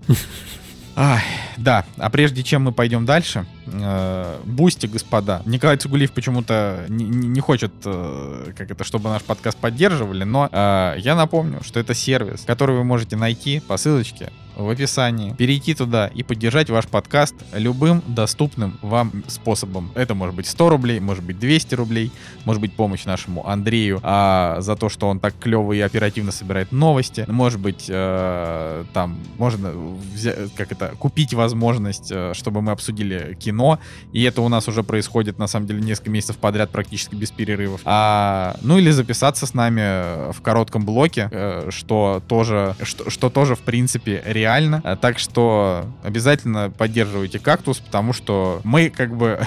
Ай, 0.96 1.24
да, 1.56 1.86
а 1.98 2.10
прежде 2.10 2.44
чем 2.44 2.64
мы 2.64 2.72
пойдем 2.74 3.06
дальше, 3.06 3.46
э, 3.68 4.40
Boosty, 4.44 4.86
господа. 4.86 5.42
Николай 5.46 5.78
Цугулиев 5.78 6.12
почему-то 6.12 6.86
не, 6.90 7.06
не 7.06 7.40
хочет, 7.40 7.72
э, 7.86 8.52
как 8.58 8.70
это, 8.70 8.84
чтобы 8.84 9.10
наш 9.10 9.22
подкаст 9.22 9.58
поддерживали, 9.58 10.26
но 10.26 10.50
э, 10.52 10.96
я 10.98 11.16
напомню, 11.16 11.62
что 11.64 11.80
это 11.80 11.94
сервис, 11.94 12.42
который 12.46 12.76
вы 12.76 12.84
можете 12.84 13.16
найти 13.16 13.62
по 13.62 13.78
ссылочке 13.78 14.34
в 14.60 14.70
описании, 14.70 15.34
перейти 15.34 15.74
туда 15.74 16.08
и 16.08 16.22
поддержать 16.22 16.70
ваш 16.70 16.86
подкаст 16.88 17.34
любым 17.54 18.04
доступным 18.08 18.78
вам 18.82 19.24
способом. 19.28 19.92
Это 19.96 20.16
может 20.16 20.36
быть 20.36 20.48
100 20.48 20.70
рублей, 20.70 21.00
может 21.00 21.24
быть 21.24 21.40
200 21.40 21.76
рублей, 21.76 22.12
может 22.44 22.62
быть 22.62 22.74
помощь 22.74 23.06
нашему 23.06 23.48
Андрею 23.48 24.02
а, 24.04 24.58
за 24.60 24.76
то, 24.76 24.90
что 24.90 25.08
он 25.08 25.22
так 25.22 25.34
клево 25.40 25.72
и 25.72 25.80
оперативно 25.80 26.32
собирает 26.32 26.74
новости. 26.74 27.24
Может 27.28 27.62
быть, 27.62 27.86
э, 27.88 28.84
там 28.94 29.18
можно 29.38 29.72
взять, 30.14 30.54
как 30.56 30.74
это, 30.74 30.94
купить 31.00 31.34
возможность, 31.34 32.12
э, 32.12 32.34
чтобы 32.34 32.62
мы 32.62 32.74
обсудили 32.74 33.38
кино. 33.40 33.80
И 34.12 34.24
это 34.24 34.42
у 34.42 34.50
нас 34.50 34.68
уже 34.68 34.84
происходит, 34.84 35.40
на 35.40 35.48
самом 35.48 35.68
деле, 35.68 35.82
несколько 35.82 36.10
месяцев 36.10 36.38
подряд, 36.38 36.70
практически 36.70 37.16
без 37.16 37.32
перерывов. 37.32 37.80
А, 37.86 38.58
ну 38.62 38.78
или 38.78 38.92
записаться 38.92 39.46
с 39.46 39.54
нами 39.54 40.34
в 40.34 40.42
коротком 40.42 40.86
блоке, 40.86 41.30
э, 41.32 41.70
что 41.72 42.22
тоже, 42.28 42.76
что, 42.84 43.10
что 43.10 43.30
тоже, 43.30 43.56
в 43.56 43.60
принципе, 43.60 44.22
реально 44.26 44.49
реально. 44.50 44.82
А, 44.84 44.96
так 44.96 45.20
что 45.20 45.86
обязательно 46.04 46.72
поддерживайте 46.76 47.40
кактус, 47.40 47.80
потому 47.80 48.14
что 48.14 48.62
мы 48.64 48.90
как 48.90 49.16
бы 49.16 49.40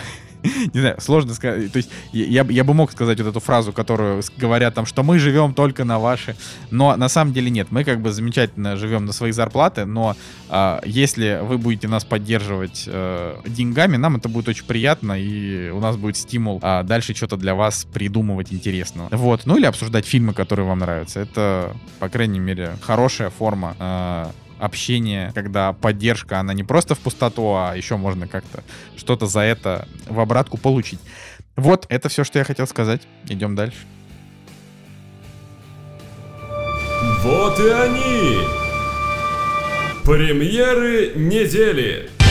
не 0.74 0.80
знаю, 0.80 0.96
сложно 1.00 1.34
сказать. 1.34 1.72
То 1.72 1.78
есть 1.78 1.90
я, 2.12 2.44
я 2.48 2.64
бы 2.64 2.74
мог 2.74 2.92
сказать 2.92 3.20
вот 3.20 3.28
эту 3.28 3.40
фразу, 3.40 3.72
которую 3.72 4.22
говорят 4.36 4.74
там, 4.74 4.86
что 4.86 5.02
мы 5.02 5.18
живем 5.18 5.54
только 5.54 5.84
на 5.84 5.98
ваши, 5.98 6.36
но 6.70 6.96
на 6.96 7.08
самом 7.08 7.32
деле 7.32 7.50
нет. 7.50 7.68
Мы 7.70 7.84
как 7.84 8.00
бы 8.00 8.12
замечательно 8.12 8.76
живем 8.76 9.06
на 9.06 9.12
свои 9.12 9.32
зарплаты, 9.32 9.84
но 9.84 10.16
э, 10.48 10.80
если 10.84 11.40
вы 11.42 11.58
будете 11.58 11.88
нас 11.88 12.04
поддерживать 12.04 12.84
э, 12.86 13.36
деньгами, 13.46 13.96
нам 13.96 14.16
это 14.16 14.28
будет 14.28 14.48
очень 14.48 14.64
приятно, 14.64 15.12
и 15.18 15.70
у 15.70 15.80
нас 15.80 15.96
будет 15.96 16.16
стимул 16.16 16.60
э, 16.62 16.82
дальше 16.82 17.14
что-то 17.14 17.36
для 17.36 17.54
вас 17.54 17.86
придумывать 17.92 18.52
интересного. 18.52 19.08
Вот, 19.12 19.42
ну 19.46 19.56
или 19.56 19.66
обсуждать 19.66 20.06
фильмы, 20.06 20.34
которые 20.34 20.66
вам 20.66 20.80
нравятся. 20.80 21.20
Это, 21.20 21.76
по 21.98 22.08
крайней 22.08 22.40
мере, 22.40 22.76
хорошая 22.82 23.30
форма 23.30 23.76
э, 23.78 24.26
общение, 24.62 25.33
когда 25.35 25.72
поддержка, 25.72 26.38
она 26.38 26.55
не 26.55 26.62
просто 26.62 26.94
в 26.94 27.01
пустоту, 27.01 27.55
а 27.57 27.75
еще 27.75 27.96
можно 27.96 28.29
как-то 28.29 28.62
что-то 28.96 29.27
за 29.27 29.40
это 29.40 29.88
в 30.07 30.20
обратку 30.20 30.57
получить. 30.57 31.01
Вот, 31.57 31.85
это 31.88 32.09
все, 32.09 32.22
что 32.22 32.38
я 32.38 32.44
хотел 32.44 32.66
сказать. 32.68 33.03
Идем 33.29 33.57
дальше. 33.57 33.79
Вот 37.22 37.59
и 37.59 37.68
они! 37.68 38.38
Премьеры 40.05 41.12
недели! 41.16 42.21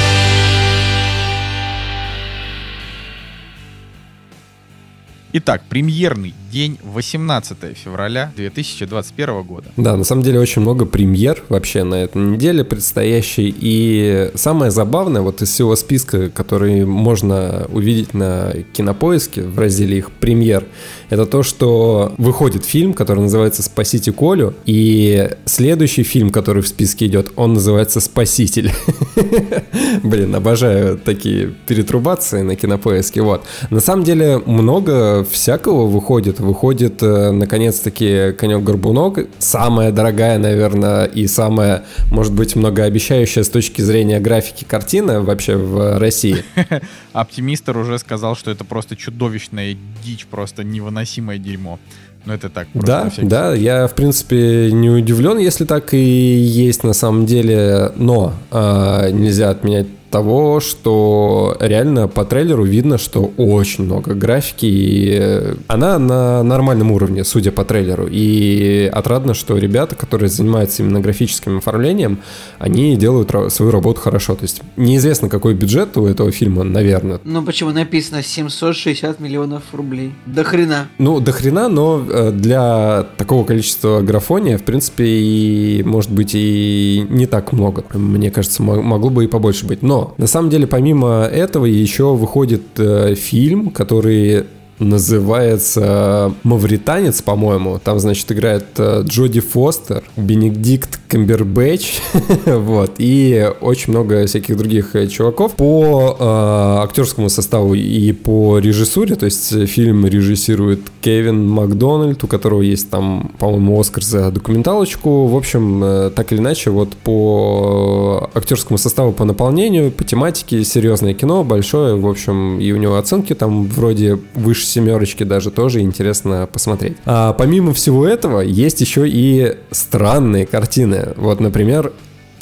Итак, 5.33 5.61
премьерный 5.69 6.33
день 6.51 6.77
18 6.83 7.57
февраля 7.75 8.33
2021 8.35 9.43
года. 9.43 9.69
Да, 9.77 9.95
на 9.95 10.03
самом 10.03 10.23
деле 10.23 10.39
очень 10.39 10.61
много 10.61 10.85
премьер 10.85 11.41
вообще 11.47 11.83
на 11.83 11.95
этой 11.95 12.21
неделе 12.21 12.65
предстоящей. 12.65 13.55
И 13.57 14.31
самое 14.35 14.71
забавное 14.71 15.21
вот 15.21 15.41
из 15.41 15.49
всего 15.49 15.77
списка, 15.77 16.29
который 16.29 16.85
можно 16.85 17.67
увидеть 17.69 18.13
на 18.13 18.53
кинопоиске 18.73 19.43
в 19.43 19.57
разделе 19.57 19.99
их 19.99 20.11
премьер, 20.11 20.65
это 21.09 21.25
то, 21.25 21.43
что 21.43 22.13
выходит 22.17 22.65
фильм, 22.65 22.93
который 22.93 23.21
называется 23.21 23.63
«Спасите 23.63 24.11
Колю», 24.11 24.53
и 24.65 25.29
следующий 25.45 26.03
фильм, 26.03 26.29
который 26.29 26.61
в 26.61 26.67
списке 26.67 27.05
идет, 27.05 27.31
он 27.37 27.53
называется 27.53 28.01
«Спаситель». 28.01 28.71
Блин, 30.03 30.35
обожаю 30.35 30.97
такие 30.97 31.47
перетрубации 31.67 32.41
на 32.41 32.55
кинопоиске. 32.55 33.21
Вот. 33.21 33.45
На 33.69 33.79
самом 33.79 34.03
деле 34.03 34.37
много 34.45 35.20
всякого 35.23 35.87
выходит. 35.87 36.39
Выходит, 36.39 37.01
э, 37.01 37.31
наконец-таки, 37.31 38.33
«Конек-горбунок». 38.33 39.27
Самая 39.39 39.91
дорогая, 39.91 40.37
наверное, 40.37 41.05
и 41.05 41.27
самая, 41.27 41.83
может 42.09 42.33
быть, 42.33 42.55
многообещающая 42.55 43.43
с 43.43 43.49
точки 43.49 43.81
зрения 43.81 44.19
графики 44.19 44.63
картина 44.63 45.21
вообще 45.21 45.55
в 45.55 45.99
России. 45.99 46.43
Оптимистр 47.13 47.77
уже 47.77 47.99
сказал, 47.99 48.35
что 48.35 48.51
это 48.51 48.63
просто 48.65 48.95
чудовищная 48.95 49.77
дичь, 50.03 50.25
просто 50.25 50.63
невыносимое 50.63 51.37
дерьмо. 51.37 51.79
Ну, 52.25 52.33
это 52.33 52.49
так. 52.49 52.67
Да, 52.73 53.11
да, 53.17 53.55
я, 53.55 53.87
в 53.87 53.95
принципе, 53.95 54.71
не 54.71 54.89
удивлен, 54.89 55.39
если 55.39 55.65
так 55.65 55.93
и 55.93 55.97
есть 55.97 56.83
на 56.83 56.93
самом 56.93 57.25
деле, 57.25 57.91
но 57.95 58.33
э, 58.51 59.09
нельзя 59.11 59.49
отменять 59.49 59.87
того, 60.11 60.59
что 60.59 61.57
реально 61.59 62.07
по 62.07 62.25
трейлеру 62.25 62.65
видно, 62.65 62.97
что 62.97 63.31
очень 63.37 63.85
много 63.85 64.13
графики, 64.13 64.65
и 64.65 65.55
она 65.67 65.97
на 65.97 66.43
нормальном 66.43 66.91
уровне, 66.91 67.23
судя 67.23 67.51
по 67.51 67.63
трейлеру. 67.63 68.07
И 68.11 68.89
отрадно, 68.91 69.33
что 69.33 69.57
ребята, 69.57 69.95
которые 69.95 70.29
занимаются 70.29 70.83
именно 70.83 70.99
графическим 70.99 71.57
оформлением, 71.57 72.19
они 72.59 72.97
делают 72.97 73.31
свою 73.51 73.71
работу 73.71 74.01
хорошо. 74.01 74.35
То 74.35 74.43
есть 74.43 74.61
неизвестно, 74.75 75.29
какой 75.29 75.53
бюджет 75.53 75.97
у 75.97 76.05
этого 76.05 76.31
фильма, 76.31 76.63
наверное. 76.63 77.19
Ну 77.23 77.43
почему 77.43 77.71
написано 77.71 78.21
760 78.21 79.19
миллионов 79.19 79.63
рублей? 79.71 80.13
До 80.25 80.43
хрена. 80.43 80.87
Ну, 80.97 81.19
до 81.19 81.31
хрена, 81.31 81.69
но 81.69 82.03
э, 82.07 82.31
для 82.31 83.05
такого 83.17 83.45
количества 83.45 84.01
графония, 84.01 84.57
в 84.57 84.63
принципе, 84.63 85.05
и 85.05 85.83
может 85.83 86.11
быть 86.11 86.31
и 86.33 87.05
не 87.09 87.25
так 87.25 87.53
много. 87.53 87.83
Мне 87.93 88.29
кажется, 88.29 88.61
могло 88.61 89.09
бы 89.09 89.23
и 89.23 89.27
побольше 89.27 89.65
быть. 89.65 89.81
Но 89.81 90.00
на 90.17 90.27
самом 90.27 90.49
деле, 90.49 90.67
помимо 90.67 91.23
этого, 91.23 91.65
еще 91.65 92.15
выходит 92.15 92.63
э, 92.77 93.15
фильм, 93.15 93.69
который 93.69 94.45
называется 94.81 96.33
«Мавританец», 96.43 97.21
по-моему. 97.21 97.79
Там, 97.83 97.99
значит, 97.99 98.31
играет 98.31 98.65
э, 98.77 99.03
Джоди 99.05 99.39
Фостер, 99.39 100.03
Бенедикт 100.17 100.99
Камбербэтч, 101.07 101.99
вот, 102.45 102.93
и 102.97 103.49
очень 103.61 103.91
много 103.91 104.25
всяких 104.25 104.57
других 104.57 104.95
э, 104.95 105.07
чуваков. 105.07 105.55
По 105.55 106.15
э, 106.19 106.83
актерскому 106.83 107.29
составу 107.29 107.73
и 107.73 108.11
по 108.11 108.59
режиссуре, 108.59 109.15
то 109.15 109.25
есть 109.25 109.67
фильм 109.67 110.05
режиссирует 110.05 110.81
Кевин 111.01 111.47
Макдональд, 111.47 112.23
у 112.23 112.27
которого 112.27 112.61
есть 112.61 112.89
там, 112.89 113.31
по-моему, 113.39 113.79
Оскар 113.79 114.03
за 114.03 114.31
документалочку. 114.31 115.27
В 115.27 115.35
общем, 115.35 115.83
э, 115.83 116.11
так 116.15 116.31
или 116.31 116.39
иначе, 116.39 116.69
вот 116.69 116.95
по 116.95 118.29
актерскому 118.33 118.77
составу, 118.77 119.11
по 119.11 119.25
наполнению, 119.25 119.91
по 119.91 120.03
тематике, 120.03 120.63
серьезное 120.63 121.13
кино, 121.13 121.43
большое, 121.43 121.95
в 121.95 122.07
общем, 122.07 122.59
и 122.59 122.71
у 122.71 122.77
него 122.77 122.95
оценки 122.97 123.33
там 123.33 123.65
вроде 123.65 124.17
выше 124.33 124.65
семерочки 124.71 125.23
даже 125.23 125.51
тоже 125.51 125.81
интересно 125.81 126.49
посмотреть. 126.51 126.97
А 127.05 127.33
помимо 127.33 127.73
всего 127.73 128.07
этого, 128.07 128.41
есть 128.41 128.81
еще 128.81 129.07
и 129.07 129.57
странные 129.71 130.45
картины. 130.45 131.09
Вот, 131.15 131.39
например, 131.39 131.91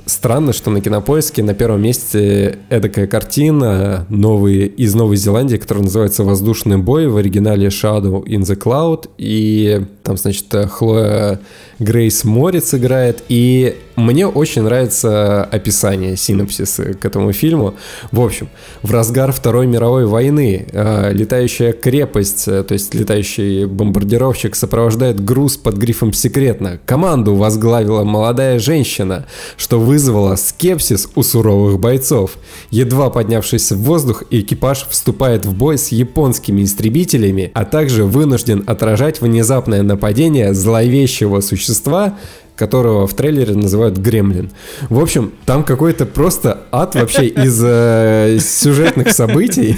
странно, 0.06 0.54
что 0.54 0.70
на 0.72 0.82
кинопоиске 0.82 1.44
на 1.44 1.54
первом 1.54 1.82
месте 1.82 2.60
эдакая 2.70 3.08
картина 3.08 4.06
новые, 4.10 4.68
из 4.68 4.94
Новой 4.96 5.18
Зеландии, 5.18 5.58
которая 5.58 5.84
называется 5.84 6.24
«Воздушный 6.24 6.78
бой», 6.78 7.08
в 7.08 7.18
оригинале 7.18 7.68
«Shadow 7.68 8.24
in 8.24 8.42
the 8.42 8.58
Cloud», 8.58 9.10
и 9.18 9.86
там, 10.04 10.18
значит, 10.18 10.46
Хлоя 10.72 11.40
Грейс 11.80 12.24
Морец 12.24 12.74
играет, 12.74 13.24
и 13.30 13.76
мне 14.00 14.28
очень 14.28 14.64
нравится 14.64 15.44
описание, 15.44 16.18
синопсис 16.18 16.80
к 17.00 17.06
этому 17.06 17.34
фильму. 17.34 17.76
В 18.12 18.22
общем, 18.22 18.50
в 18.82 18.92
разгар 18.92 19.32
Второй 19.32 19.68
мировой 19.68 20.06
войны 20.06 20.68
э, 20.72 21.14
летающая 21.14 21.74
крепость, 21.74 22.48
э, 22.48 22.64
то 22.64 22.74
есть 22.74 22.94
летающий 22.94 23.66
бомбардировщик 23.66 24.56
сопровождает 24.56 25.24
груз 25.24 25.58
под 25.58 25.76
грифом 25.76 26.14
«Секретно». 26.14 26.80
Команду 26.86 27.36
возглавила 27.36 28.04
молодая 28.04 28.60
женщина, 28.60 29.26
что 29.58 29.80
вызвало 29.80 30.36
скепсис 30.36 31.10
у 31.16 31.24
суровых 31.24 31.80
бойцов. 31.80 32.38
Едва 32.72 33.10
поднявшись 33.10 33.72
в 33.72 33.82
воздух, 33.82 34.24
экипаж 34.32 34.88
вступает 34.90 35.46
в 35.46 35.54
бой 35.54 35.78
с 35.78 35.90
японскими 35.90 36.64
истребителями, 36.64 37.52
а 37.54 37.66
также 37.66 38.06
вынужден 38.06 38.64
отражать 38.66 39.22
внезапное 39.22 39.84
нападение 39.84 40.54
зловещего 40.54 41.42
существа, 41.42 42.16
которого 42.60 43.08
в 43.08 43.14
трейлере 43.14 43.56
называют 43.56 43.98
Гремлин. 43.98 44.52
В 44.90 45.00
общем, 45.00 45.32
там 45.46 45.64
какой-то 45.64 46.06
просто 46.06 46.60
ад 46.72 46.94
вообще 46.94 47.28
из 47.28 47.60
э, 47.64 48.38
сюжетных 48.42 49.12
событий. 49.12 49.78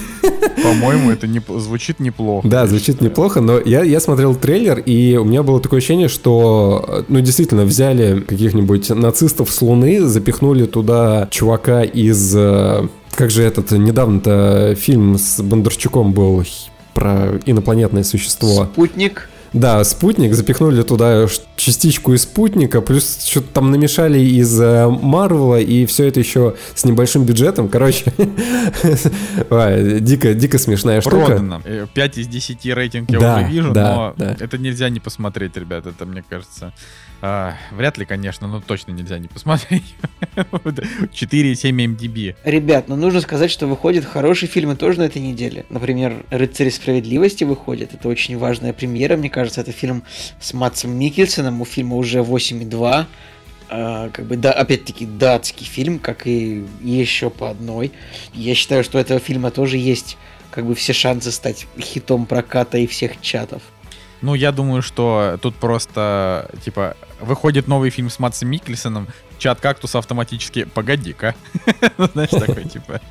По-моему, 0.64 1.12
это 1.12 1.28
не, 1.28 1.42
звучит 1.60 2.00
неплохо. 2.00 2.48
Да, 2.48 2.66
звучит 2.66 3.00
неплохо, 3.00 3.40
но 3.40 3.60
я, 3.60 3.84
я 3.84 4.00
смотрел 4.00 4.36
трейлер, 4.36 4.80
и 4.80 5.16
у 5.16 5.24
меня 5.24 5.44
было 5.44 5.62
такое 5.62 5.78
ощущение, 5.78 6.08
что, 6.08 7.06
ну, 7.08 7.20
действительно, 7.22 7.64
взяли 7.64 8.22
каких-нибудь 8.22 8.90
нацистов 8.90 9.52
с 9.52 9.62
Луны, 9.62 10.02
запихнули 10.02 10.66
туда 10.66 11.28
чувака 11.32 11.84
из... 11.84 12.36
Э, 12.36 12.88
как 13.16 13.30
же 13.30 13.44
этот 13.44 13.72
недавно-то 13.72 14.76
фильм 14.76 15.18
с 15.18 15.42
Бондарчуком 15.42 16.14
был 16.14 16.44
про 16.96 17.40
инопланетное 17.46 18.04
существо? 18.04 18.66
Спутник. 18.66 19.30
Да, 19.54 19.84
спутник, 19.84 20.34
запихнули 20.34 20.82
туда 20.82 21.28
частичку 21.58 22.14
из 22.14 22.24
спутника, 22.24 22.82
плюс 22.82 23.26
что-то 23.26 23.48
там 23.54 23.70
намешали 23.70 24.20
из 24.20 24.60
э, 24.60 24.88
Марвела, 24.88 25.60
и 25.60 25.86
все 25.86 26.08
это 26.08 26.22
еще 26.22 26.56
с 26.74 26.86
небольшим 26.86 27.26
бюджетом. 27.26 27.68
Короче, 27.68 28.14
дико, 30.00 30.34
дико 30.34 30.58
смешная 30.58 31.02
штука. 31.02 31.26
Продано. 31.26 31.62
5 31.94 32.18
из 32.18 32.28
10 32.28 32.66
рейтинг 32.68 33.12
я 33.12 33.20
уже 33.20 33.48
вижу, 33.50 33.74
но 33.74 34.16
это 34.18 34.58
нельзя 34.58 34.90
не 34.90 35.00
посмотреть, 35.00 35.58
ребят, 35.58 35.86
это, 35.86 36.06
мне 36.06 36.24
кажется, 36.28 36.74
а, 37.22 37.56
вряд 37.72 37.98
ли, 38.00 38.06
конечно, 38.06 38.48
но 38.48 38.62
точно 38.62 38.92
нельзя 38.92 39.20
не 39.20 39.28
посмотреть. 39.28 39.96
4,7 40.36 41.72
MDB. 41.72 42.36
Ребят, 42.44 42.88
ну 42.88 42.96
нужно 42.96 43.22
сказать, 43.22 43.52
что 43.52 43.68
выходят 43.68 44.06
хорошие 44.06 44.50
фильмы 44.50 44.76
тоже 44.76 45.00
на 45.00 45.04
этой 45.04 45.22
неделе. 45.22 45.66
Например, 45.70 46.26
«Рыцари 46.32 46.70
справедливости» 46.70 47.44
выходит. 47.44 47.94
Это 47.94 48.08
очень 48.08 48.38
важная 48.38 48.74
премьера, 48.74 49.18
мне 49.18 49.30
кажется. 49.30 49.62
Это 49.62 49.72
фильм 49.72 50.04
с 50.40 50.54
Матсом 50.54 50.98
Микельсоном. 50.98 51.62
У 51.62 51.66
фильма 51.66 51.96
уже 51.96 52.20
8,2. 52.20 53.06
Uh, 53.70 54.12
как 54.12 54.26
бы, 54.26 54.36
да, 54.36 54.52
опять-таки, 54.52 55.06
датский 55.06 55.66
фильм, 55.66 55.98
как 55.98 56.28
и 56.28 56.66
еще 56.82 57.30
по 57.30 57.50
одной. 57.50 57.94
Я 58.34 58.54
считаю, 58.54 58.84
что 58.84 58.98
у 58.98 59.02
этого 59.02 59.22
фильма 59.22 59.50
тоже 59.50 59.78
есть 59.78 60.18
как 60.50 60.66
бы 60.66 60.76
все 60.76 60.92
шансы 60.92 61.32
стать 61.32 61.66
хитом 61.80 62.26
проката 62.26 62.78
и 62.78 62.86
всех 62.86 63.22
чатов. 63.22 63.62
Ну, 64.22 64.36
я 64.36 64.52
думаю, 64.52 64.82
что 64.82 65.40
тут 65.42 65.56
просто, 65.56 66.50
типа, 66.64 66.96
выходит 67.20 67.68
новый 67.68 67.90
фильм 67.90 68.10
с 68.10 68.20
Матсом 68.20 68.50
Микельсоном, 68.50 69.08
чат 69.42 69.60
кактус 69.60 69.96
автоматически 69.96 70.66
«погоди-ка». 70.66 71.34
Знаешь, 72.14 72.30
такой, 72.30 72.64
типа... 72.66 73.02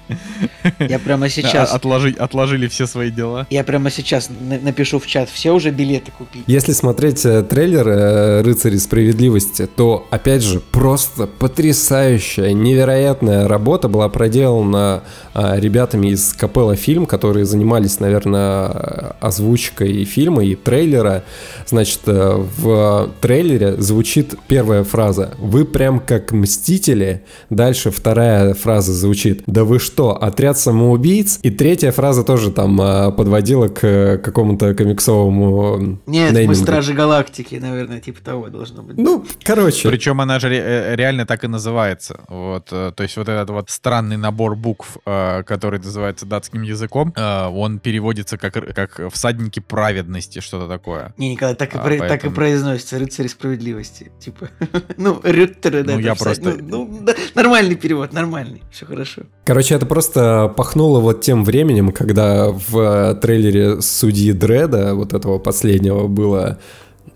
Я 0.78 1.00
прямо 1.00 1.28
сейчас... 1.28 1.72
Отложи, 1.74 2.14
отложили 2.16 2.68
все 2.68 2.86
свои 2.86 3.10
дела. 3.10 3.48
Я 3.50 3.64
прямо 3.64 3.90
сейчас 3.90 4.30
напишу 4.62 5.00
в 5.00 5.06
чат, 5.06 5.28
все 5.28 5.52
уже 5.52 5.70
билеты 5.70 6.12
купить. 6.16 6.44
Если 6.46 6.72
смотреть 6.72 7.26
э, 7.26 7.42
трейлер 7.42 7.88
э, 7.88 8.42
«Рыцари 8.42 8.76
справедливости», 8.76 9.66
то, 9.66 10.06
опять 10.10 10.42
же, 10.42 10.60
просто 10.60 11.26
потрясающая, 11.26 12.52
невероятная 12.52 13.48
работа 13.48 13.88
была 13.88 14.08
проделана 14.08 15.02
а, 15.34 15.58
ребятами 15.58 16.08
из 16.08 16.32
Капелла 16.32 16.76
Фильм, 16.76 17.06
которые 17.06 17.44
занимались, 17.44 17.98
наверное, 17.98 19.16
озвучкой 19.20 20.04
фильма 20.04 20.44
и 20.44 20.54
трейлера. 20.54 21.24
Значит, 21.66 22.02
э, 22.06 22.36
в 22.36 23.10
трейлере 23.20 23.80
звучит 23.80 24.36
первая 24.46 24.84
фраза 24.84 25.34
«Вы 25.38 25.64
прям 25.64 25.98
как 25.98 26.19
как 26.20 26.32
Мстители. 26.32 27.24
Дальше 27.48 27.90
вторая 27.90 28.54
фраза 28.54 28.92
звучит 28.92 29.42
«Да 29.46 29.64
вы 29.64 29.78
что, 29.78 30.16
отряд 30.16 30.58
самоубийц?» 30.58 31.38
И 31.42 31.50
третья 31.50 31.92
фраза 31.92 32.22
тоже 32.22 32.50
там 32.50 32.80
а, 32.80 33.10
подводила 33.10 33.68
к 33.68 34.18
какому-то 34.18 34.74
комиксовому 34.74 36.00
Нет, 36.06 36.32
неймингу. 36.32 36.48
мы 36.48 36.54
Стражи 36.54 36.92
Галактики, 36.92 37.56
наверное, 37.56 38.00
типа 38.00 38.22
того 38.22 38.48
должно 38.48 38.82
быть. 38.82 38.96
Ну, 38.98 39.24
короче. 39.42 39.88
Причем 39.88 40.20
она 40.20 40.38
же 40.38 40.48
э, 40.52 40.94
реально 40.96 41.26
так 41.26 41.44
и 41.44 41.48
называется. 41.48 42.20
Вот, 42.28 42.68
э, 42.70 42.92
то 42.94 43.02
есть 43.02 43.16
вот 43.16 43.28
этот 43.28 43.50
вот 43.50 43.70
странный 43.70 44.16
набор 44.16 44.56
букв, 44.56 44.98
э, 45.06 45.42
который 45.44 45.80
называется 45.80 46.26
датским 46.26 46.62
языком, 46.62 47.14
он 47.16 47.78
переводится 47.78 48.38
как, 48.38 48.52
как 48.74 49.00
«всадники 49.12 49.60
праведности», 49.60 50.40
что-то 50.40 50.68
такое. 50.68 51.14
Не, 51.16 51.32
Николай, 51.32 51.54
так 51.54 51.74
и, 51.74 51.78
а, 51.78 51.80
про, 51.80 51.88
поэтому... 51.88 52.08
так 52.08 52.24
и 52.24 52.30
произносится 52.30 52.98
«рыцари 52.98 53.28
справедливости». 53.28 54.10
Типа, 54.20 54.48
ну, 54.96 55.20
рюттеры, 55.22 55.82
да, 55.82 55.94
ну, 55.94 56.00
я 56.10 56.24
просто... 56.24 56.56
Ну, 56.62 56.86
ну, 56.86 56.98
да, 57.02 57.14
нормальный 57.34 57.74
перевод, 57.76 58.12
нормальный, 58.12 58.62
все 58.70 58.86
хорошо. 58.86 59.22
Короче, 59.44 59.74
это 59.74 59.86
просто 59.86 60.52
пахнуло 60.56 61.00
вот 61.00 61.20
тем 61.22 61.44
временем, 61.44 61.92
когда 61.92 62.50
в 62.50 63.14
трейлере 63.22 63.80
судьи 63.80 64.32
Дреда, 64.32 64.94
вот 64.94 65.12
этого 65.14 65.38
последнего, 65.38 66.06
было 66.06 66.58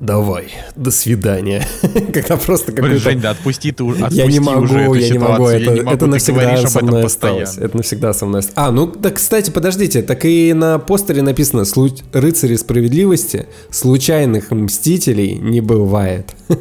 давай, 0.01 0.53
до 0.77 0.91
свидания. 0.91 1.67
Когда 2.13 2.37
просто 2.37 2.73
какой-то... 2.73 2.99
Жень, 2.99 3.21
да 3.21 3.31
отпусти 3.31 3.73
ты 3.73 3.85
отпусти 3.85 4.17
Я 4.17 4.27
не 4.27 4.41
могу, 4.41 4.65
уже 4.65 5.01
я 5.01 5.11
не 5.11 5.19
могу, 5.19 5.47
это, 5.47 5.65
я 5.65 5.73
не 5.73 5.81
могу, 5.83 5.97
это 5.97 6.07
навсегда 6.07 6.67
со 6.67 6.85
мной 6.85 7.05
осталось. 7.05 7.59
Это 7.59 7.77
навсегда 7.77 8.13
со 8.13 8.27
мной 8.27 8.43
А, 8.55 8.71
ну, 8.71 8.87
да, 8.87 9.11
кстати, 9.11 9.51
подождите, 9.51 10.03
так 10.03 10.25
и 10.25 10.53
на 10.53 10.79
постере 10.79 11.23
написано 11.23 11.65
«Рыцари 12.13 12.57
справедливости 12.57 13.47
случайных 13.71 14.51
мстителей 14.51 15.35
не 15.35 15.61
бывает». 15.61 16.35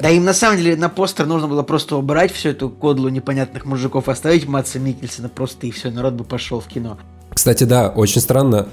Да 0.00 0.08
им 0.08 0.24
на 0.24 0.34
самом 0.34 0.58
деле 0.58 0.76
на 0.76 0.88
постер 0.88 1.26
нужно 1.26 1.46
было 1.46 1.62
просто 1.62 1.96
убрать 1.96 2.32
всю 2.32 2.50
эту 2.50 2.70
кодлу 2.70 3.08
непонятных 3.08 3.64
мужиков, 3.64 4.08
оставить 4.08 4.48
Матса 4.48 4.78
Микельсона 4.78 5.28
просто 5.28 5.66
и 5.66 5.70
все, 5.70 5.90
народ 5.90 6.14
бы 6.14 6.24
пошел 6.24 6.60
в 6.60 6.66
кино. 6.66 6.98
Кстати, 7.32 7.64
да, 7.64 7.88
очень 7.88 8.20
странно, 8.20 8.68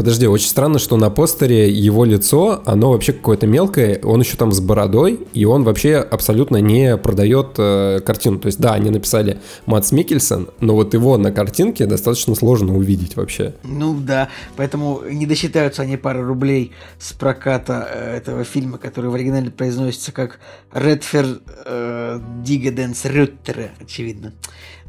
Подожди, 0.00 0.26
очень 0.26 0.48
странно, 0.48 0.78
что 0.78 0.96
на 0.96 1.10
постере 1.10 1.68
его 1.68 2.06
лицо, 2.06 2.62
оно 2.64 2.92
вообще 2.92 3.12
какое-то 3.12 3.46
мелкое, 3.46 4.00
он 4.02 4.22
еще 4.22 4.38
там 4.38 4.50
с 4.50 4.58
бородой, 4.58 5.26
и 5.34 5.44
он 5.44 5.62
вообще 5.62 5.96
абсолютно 5.96 6.56
не 6.56 6.96
продает 6.96 7.48
э, 7.58 8.00
картину. 8.00 8.38
То 8.38 8.46
есть, 8.46 8.58
да, 8.58 8.72
они 8.72 8.88
написали 8.88 9.40
Матс 9.66 9.92
Микельсон, 9.92 10.48
но 10.60 10.74
вот 10.74 10.94
его 10.94 11.18
на 11.18 11.32
картинке 11.32 11.84
достаточно 11.84 12.34
сложно 12.34 12.74
увидеть 12.74 13.14
вообще. 13.14 13.52
Ну 13.62 13.94
да, 14.00 14.30
поэтому 14.56 15.02
не 15.06 15.26
досчитаются 15.26 15.82
они 15.82 15.98
пары 15.98 16.22
рублей 16.22 16.72
с 16.98 17.12
проката 17.12 17.86
э, 17.92 18.16
этого 18.16 18.44
фильма, 18.44 18.78
который 18.78 19.10
в 19.10 19.14
оригинале 19.14 19.50
произносится 19.50 20.12
как 20.12 20.40
Редфер 20.72 21.40
э, 21.66 22.20
Дигаденс 22.42 23.04
Рюттере, 23.04 23.72
очевидно. 23.78 24.32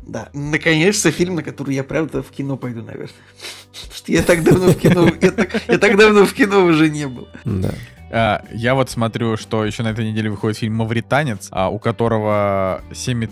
Да, 0.02 0.30
наконец-то 0.34 1.12
фильм, 1.12 1.36
на 1.36 1.44
который 1.44 1.76
я 1.76 1.84
правда 1.84 2.24
в 2.24 2.32
кино 2.32 2.58
пойду, 2.58 2.82
наверное. 2.82 3.10
Потому 3.72 3.96
что 3.96 4.12
я 4.12 4.24
так 4.24 4.44
давно 4.44 4.68
в 4.72 4.76
кино, 4.76 5.10
я 5.22 5.32
так, 5.32 5.62
я 5.68 5.78
так 5.78 5.98
давно 5.98 6.26
в 6.26 6.34
кино 6.34 6.66
уже 6.66 6.90
не 6.90 7.08
был. 7.08 7.28
Да. 7.46 7.72
А, 8.12 8.44
я 8.52 8.76
вот 8.76 8.90
смотрю, 8.90 9.38
что 9.38 9.64
еще 9.64 9.84
на 9.84 9.90
этой 9.90 10.10
неделе 10.10 10.30
выходит 10.30 10.58
фильм 10.58 10.76
«Мавританец», 10.76 11.48
а, 11.52 11.70
у 11.70 11.80
которого 11.80 12.82
7,3 12.92 13.30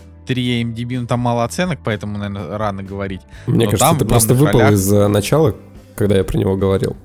MDB, 0.63 1.01
ну 1.01 1.07
там 1.07 1.19
мало 1.19 1.43
оценок, 1.43 1.79
поэтому, 1.83 2.17
наверное, 2.17 2.57
рано 2.57 2.83
говорить. 2.83 3.21
Мне 3.47 3.65
Но 3.65 3.71
кажется, 3.71 3.99
ты 3.99 4.05
просто 4.05 4.33
выпал 4.33 4.59
ролях... 4.59 4.73
из 4.73 4.89
начала, 4.91 5.55
когда 5.95 6.15
я 6.15 6.23
про 6.23 6.37
него 6.37 6.55
говорил. 6.55 6.95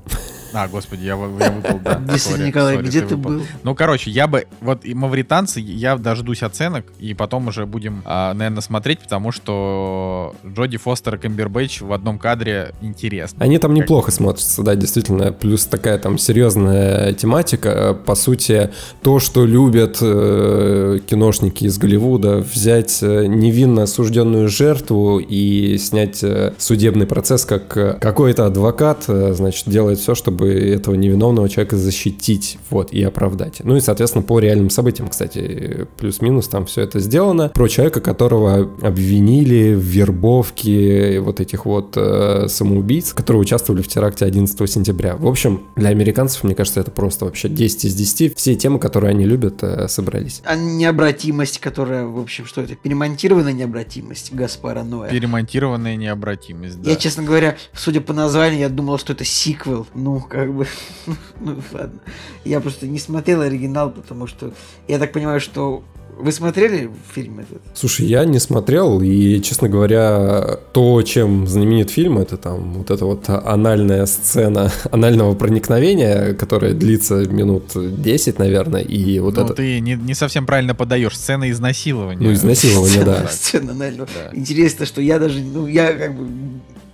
А, 0.54 0.68
господи, 0.68 1.02
я, 1.02 1.14
я 1.14 1.50
выпал, 1.50 1.80
да. 1.82 2.00
Sorry, 2.14 2.46
Николай, 2.46 2.76
sorry, 2.76 2.82
где 2.82 3.00
ты, 3.00 3.08
ты 3.08 3.16
был? 3.16 3.42
Ну, 3.64 3.74
короче, 3.74 4.10
я 4.10 4.28
бы... 4.28 4.46
Вот 4.60 4.84
и 4.84 4.94
мавританцы, 4.94 5.58
я 5.58 5.96
дождусь 5.96 6.44
оценок, 6.44 6.86
и 7.00 7.12
потом 7.12 7.48
уже 7.48 7.66
будем, 7.66 8.02
а, 8.04 8.32
наверное, 8.34 8.60
смотреть, 8.60 9.00
потому 9.00 9.32
что 9.32 10.34
Джоди 10.46 10.76
Фостер 10.76 11.16
и 11.16 11.18
Камбербэтч 11.18 11.80
в 11.80 11.92
одном 11.92 12.20
кадре 12.20 12.72
интересно. 12.82 13.44
Они 13.44 13.58
там 13.58 13.74
неплохо 13.74 14.12
смотрятся, 14.12 14.62
да, 14.62 14.76
действительно. 14.76 15.32
Плюс 15.32 15.66
такая 15.66 15.98
там 15.98 16.18
серьезная 16.18 17.12
тематика. 17.14 17.98
По 18.06 18.14
сути, 18.14 18.70
то, 19.02 19.18
что 19.18 19.44
любят 19.44 19.98
э, 20.00 21.00
киношники 21.04 21.64
из 21.64 21.78
Голливуда, 21.78 22.36
взять 22.38 23.02
э, 23.02 23.26
невинно 23.26 23.82
осужденную 23.82 24.48
жертву 24.48 25.18
и 25.18 25.78
снять 25.78 26.22
э, 26.22 26.52
судебный 26.58 27.06
процесс, 27.06 27.44
как 27.44 27.66
какой-то 28.00 28.46
адвокат, 28.46 29.04
значит, 29.06 29.68
делает 29.68 29.98
все, 29.98 30.14
чтобы 30.14 30.43
чтобы 30.44 30.52
этого 30.52 30.94
невиновного 30.94 31.48
человека 31.48 31.76
защитить, 31.76 32.58
вот, 32.70 32.92
и 32.92 33.02
оправдать. 33.02 33.60
Ну 33.62 33.76
и, 33.76 33.80
соответственно, 33.80 34.22
по 34.22 34.38
реальным 34.38 34.70
событиям, 34.70 35.08
кстати, 35.08 35.86
плюс-минус 35.98 36.48
там 36.48 36.66
все 36.66 36.82
это 36.82 37.00
сделано. 37.00 37.48
Про 37.48 37.68
человека, 37.68 38.00
которого 38.00 38.70
обвинили 38.82 39.74
в 39.74 39.82
вербовке 39.82 41.20
вот 41.20 41.40
этих 41.40 41.66
вот 41.66 41.96
э, 41.96 42.46
самоубийц, 42.48 43.12
которые 43.12 43.42
участвовали 43.42 43.82
в 43.82 43.88
теракте 43.88 44.24
11 44.24 44.70
сентября. 44.70 45.16
В 45.16 45.26
общем, 45.26 45.62
для 45.76 45.90
американцев, 45.90 46.44
мне 46.44 46.54
кажется, 46.54 46.80
это 46.80 46.90
просто 46.90 47.24
вообще 47.24 47.48
10 47.48 47.84
из 47.86 47.94
10. 47.94 48.36
Все 48.36 48.54
темы, 48.54 48.78
которые 48.78 49.10
они 49.10 49.24
любят, 49.24 49.62
э, 49.62 49.88
собрались. 49.88 50.42
А 50.44 50.56
необратимость, 50.56 51.58
которая, 51.58 52.04
в 52.06 52.18
общем, 52.18 52.46
что 52.46 52.62
это? 52.62 52.74
Перемонтированная 52.76 53.52
необратимость 53.52 54.32
Гаспара 54.32 54.82
Ноя. 54.82 55.10
Перемонтированная 55.10 55.96
необратимость, 55.96 56.80
да. 56.82 56.90
Я, 56.90 56.96
честно 56.96 57.22
говоря, 57.22 57.56
судя 57.72 58.00
по 58.00 58.12
названию, 58.12 58.60
я 58.60 58.68
думал, 58.68 58.98
что 58.98 59.12
это 59.12 59.24
сиквел. 59.24 59.86
Ну, 59.94 60.20
как 60.34 60.52
бы, 60.52 60.66
ну, 61.40 61.56
ладно. 61.72 62.00
Я 62.44 62.60
просто 62.60 62.88
не 62.88 62.98
смотрел 62.98 63.42
оригинал, 63.42 63.90
потому 63.90 64.26
что 64.26 64.52
я 64.88 64.98
так 64.98 65.12
понимаю, 65.12 65.40
что 65.40 65.84
вы 66.18 66.32
смотрели 66.32 66.90
фильм 67.12 67.38
этот? 67.38 67.62
Слушай, 67.72 68.06
я 68.06 68.24
не 68.24 68.40
смотрел, 68.40 69.00
и, 69.00 69.40
честно 69.40 69.68
говоря, 69.68 70.58
то, 70.72 71.02
чем 71.02 71.46
знаменит 71.46 71.90
фильм, 71.90 72.18
это 72.18 72.36
там 72.36 72.72
вот 72.74 72.90
эта 72.90 73.04
вот 73.04 73.28
анальная 73.28 74.06
сцена 74.06 74.72
анального 74.90 75.34
проникновения, 75.36 76.34
которая 76.34 76.72
длится 76.72 77.26
минут 77.28 77.70
10, 77.74 78.38
наверное, 78.40 78.82
и 78.82 79.20
вот 79.20 79.36
ну, 79.36 79.44
это... 79.44 79.54
ты 79.54 79.78
не, 79.78 79.94
не 79.94 80.14
совсем 80.14 80.46
правильно 80.46 80.74
подаешь, 80.74 81.16
сцена 81.16 81.48
изнасилования. 81.48 82.26
Ну, 82.26 82.32
изнасилования, 82.32 83.04
да. 83.04 83.28
Сцена 83.28 83.70
анального. 83.70 84.08
Интересно, 84.32 84.84
что 84.84 85.00
я 85.00 85.20
даже, 85.20 85.40
ну, 85.40 85.68
я 85.68 85.92
как 85.92 86.16
бы 86.16 86.26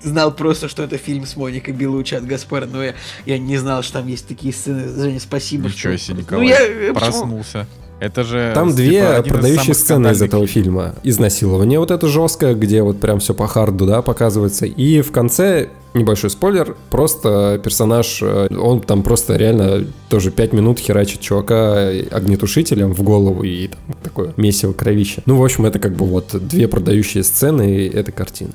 знал 0.02 0.32
просто, 0.32 0.68
что 0.68 0.82
это 0.82 0.96
фильм 0.98 1.26
с 1.26 1.36
Моникой 1.36 1.74
Белучи 1.74 2.14
от 2.14 2.26
Гаспара, 2.26 2.66
но 2.66 2.82
я, 2.82 2.94
я 3.26 3.38
не 3.38 3.56
знал, 3.56 3.82
что 3.82 3.94
там 3.94 4.08
есть 4.08 4.26
такие 4.26 4.52
сцены. 4.52 4.88
Женя, 4.88 5.20
спасибо. 5.20 5.68
Ничего 5.68 5.96
себе, 5.96 6.18
Николай, 6.18 6.46
ну, 6.46 6.84
я, 6.86 6.94
проснулся. 6.94 7.66
Почему? 7.68 7.80
Это 8.00 8.24
же... 8.24 8.52
Там 8.54 8.74
две 8.74 9.22
типа, 9.22 9.22
продающие 9.28 9.72
из 9.72 9.80
сцены 9.80 10.08
из 10.08 10.22
этого 10.22 10.46
фильма. 10.46 10.94
Изнасилование 11.02 11.78
вот 11.78 11.90
это 11.90 12.08
жесткое, 12.08 12.54
где 12.54 12.82
вот 12.82 12.98
прям 12.98 13.20
все 13.20 13.34
по 13.34 13.46
харду, 13.46 13.86
да, 13.86 14.00
показывается. 14.00 14.64
И 14.64 15.02
в 15.02 15.12
конце 15.12 15.68
небольшой 15.92 16.30
спойлер, 16.30 16.76
просто 16.88 17.60
персонаж, 17.62 18.20
э, 18.22 18.48
он 18.56 18.80
там 18.80 19.02
просто 19.02 19.36
реально 19.36 19.84
тоже 20.08 20.30
5 20.30 20.52
минут 20.54 20.78
херачит 20.78 21.20
чувака 21.20 21.88
огнетушителем 22.10 22.94
в 22.94 23.02
голову 23.02 23.42
и 23.42 23.68
там 23.68 23.96
такое 24.02 24.34
месиво 24.38 24.72
кровище. 24.72 25.22
Ну, 25.26 25.36
в 25.36 25.44
общем, 25.44 25.66
это 25.66 25.78
как 25.78 25.94
бы 25.94 26.06
вот 26.06 26.34
две 26.48 26.68
продающие 26.68 27.22
сцены 27.22 27.86
этой 27.86 28.12
картины. 28.12 28.52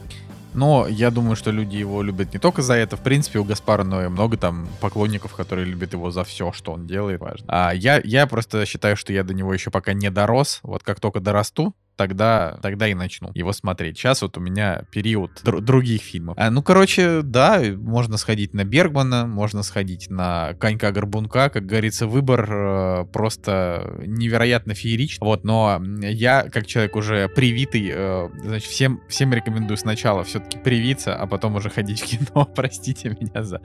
Но 0.56 0.88
я 0.88 1.12
думаю, 1.12 1.36
что 1.36 1.52
люди 1.52 1.76
его 1.76 2.02
любят 2.02 2.34
не 2.34 2.40
только 2.40 2.62
за 2.62 2.74
это. 2.76 2.96
В 2.96 3.02
принципе, 3.02 3.40
у 3.40 3.44
Гаспара 3.44 3.84
Ноя 3.84 4.10
много 4.10 4.38
там 4.38 4.68
поклонников, 4.80 5.36
которые 5.36 5.66
любят 5.66 5.94
его 5.94 6.12
за 6.12 6.24
все, 6.24 6.52
что 6.54 6.72
он 6.72 6.88
делает. 6.88 7.20
Важно. 7.20 7.46
А 7.50 7.72
я, 7.74 8.02
я 8.04 8.26
просто 8.26 8.66
считаю, 8.66 8.96
что 8.96 9.12
я 9.12 9.24
до 9.24 9.34
него 9.34 9.54
еще 9.54 9.70
пока 9.70 9.94
не 9.94 10.10
дорос. 10.10 10.60
Вот 10.64 10.84
как 10.84 11.00
только 11.00 11.20
дорасту, 11.20 11.76
тогда, 11.96 12.58
тогда 12.62 12.88
и 12.88 12.94
начну 12.94 13.32
его 13.34 13.54
смотреть. 13.54 13.98
Сейчас 13.98 14.22
вот 14.22 14.38
у 14.38 14.42
меня 14.42 14.84
период 14.92 15.32
др- 15.44 15.62
других 15.62 16.02
фильмов. 16.02 16.36
А, 16.38 16.50
ну, 16.52 16.62
короче, 16.62 17.22
да, 17.22 17.62
можно 17.76 18.18
сходить 18.18 18.54
на 18.54 18.64
Бергмана, 18.64 19.26
можно 19.26 19.64
сходить 19.64 20.10
на 20.10 20.54
Конька-Горбунка. 20.60 21.50
Как 21.50 21.66
говорится, 21.66 22.08
выбор 22.08 22.48
э, 22.50 23.06
просто 23.12 23.96
невероятно 24.06 24.74
фееричный. 24.74 25.26
Вот, 25.26 25.44
но 25.44 25.82
я, 26.02 26.44
как 26.44 26.68
человек 26.68 26.96
уже 26.96 27.30
привитый, 27.30 27.90
э, 27.92 28.30
значит, 28.44 28.70
всем, 28.70 29.02
всем 29.08 29.34
рекомендую 29.34 29.78
сначала 29.78 30.24
все-таки 30.24 30.58
привиться, 30.58 31.16
а 31.16 31.28
потом 31.28 31.56
уже 31.56 31.70
ходить 31.70 32.02
в 32.02 32.06
кино. 32.06 32.46
Простите 32.56 33.10
меня 33.10 33.44
за, 33.44 33.62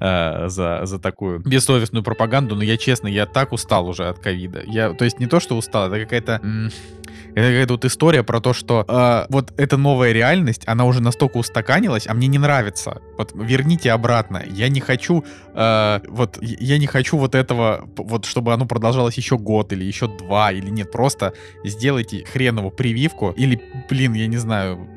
э, 0.00 0.48
за, 0.48 0.80
за 0.84 0.98
такую 0.98 1.40
бессовестную 1.40 2.02
пропаганду, 2.02 2.56
но 2.56 2.62
я 2.62 2.76
честно, 2.76 3.08
я 3.08 3.26
так 3.26 3.52
устал 3.52 3.88
уже 3.88 4.08
от 4.08 4.18
ковида. 4.18 4.62
Я, 4.66 4.92
то 4.92 5.04
есть 5.04 5.20
не 5.20 5.26
то, 5.26 5.40
что 5.40 5.56
устал, 5.56 5.88
это 5.92 6.00
какая-то... 6.00 6.40
Это 7.34 7.48
какая-то 7.48 7.74
вот 7.74 7.84
история 7.84 8.22
про 8.22 8.40
то, 8.40 8.52
что 8.52 8.84
э, 8.86 9.26
вот 9.32 9.52
эта 9.56 9.76
новая 9.76 10.12
реальность, 10.12 10.62
она 10.66 10.84
уже 10.84 11.00
настолько 11.00 11.38
устаканилась, 11.38 12.06
а 12.06 12.14
мне 12.14 12.26
не 12.26 12.38
нравится. 12.38 13.00
Вот 13.18 13.32
верните 13.34 13.92
обратно. 13.92 14.42
Я 14.46 14.68
не 14.68 14.80
хочу, 14.80 15.24
э, 15.54 16.00
вот 16.08 16.38
я 16.40 16.78
не 16.78 16.86
хочу 16.86 17.16
вот 17.16 17.34
этого, 17.34 17.88
вот 17.96 18.24
чтобы 18.24 18.52
оно 18.52 18.66
продолжалось 18.66 19.16
еще 19.16 19.38
год 19.38 19.72
или 19.72 19.84
еще 19.84 20.08
два 20.08 20.52
или 20.52 20.70
нет, 20.70 20.90
просто 20.90 21.34
сделайте 21.64 22.24
хренову 22.24 22.70
прививку 22.70 23.30
или, 23.36 23.60
блин, 23.88 24.14
я 24.14 24.26
не 24.26 24.36
знаю, 24.36 24.88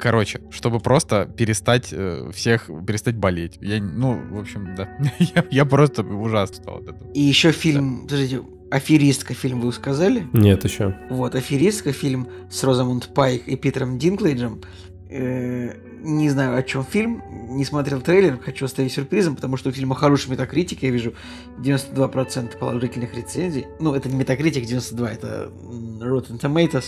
Короче, 0.00 0.40
чтобы 0.50 0.80
просто 0.80 1.26
перестать 1.26 1.92
э, 1.92 2.30
всех, 2.32 2.70
перестать 2.86 3.16
болеть. 3.16 3.58
Я, 3.60 3.82
ну, 3.82 4.18
в 4.30 4.38
общем, 4.38 4.74
да. 4.74 4.88
я, 5.18 5.44
я 5.50 5.64
просто 5.64 6.02
ужасно 6.02 6.56
стал 6.56 6.76
от 6.78 6.88
этого. 6.88 7.12
И 7.12 7.20
еще 7.20 7.52
фильм, 7.52 7.96
да. 7.96 8.02
подождите, 8.04 8.42
Аферистка 8.70 9.34
фильм 9.34 9.60
вы 9.60 9.72
сказали? 9.72 10.26
Нет, 10.32 10.64
еще. 10.64 10.96
Вот, 11.10 11.34
Аферистка 11.34 11.92
фильм 11.92 12.28
с 12.50 12.62
Розамунд 12.62 13.12
Пайк 13.14 13.48
и 13.48 13.56
Питером 13.56 13.98
Динклейджем. 13.98 14.60
Э, 15.08 15.74
не 16.02 16.30
знаю, 16.30 16.56
о 16.56 16.62
чем 16.62 16.84
фильм, 16.84 17.22
не 17.50 17.64
смотрел 17.64 18.00
трейлер, 18.00 18.38
хочу 18.38 18.64
оставить 18.64 18.92
сюрпризом, 18.92 19.36
потому 19.36 19.56
что 19.56 19.70
у 19.70 19.72
фильма 19.72 19.94
хороший 19.94 20.30
метакритик, 20.30 20.82
я 20.82 20.90
вижу 20.90 21.14
92% 21.58 22.58
положительных 22.58 23.14
рецензий. 23.14 23.66
Ну, 23.78 23.94
это 23.94 24.08
не 24.08 24.16
метакритик 24.16 24.64
92, 24.64 25.10
это 25.10 25.50
Rotten 26.00 26.40
Tomatoes, 26.40 26.86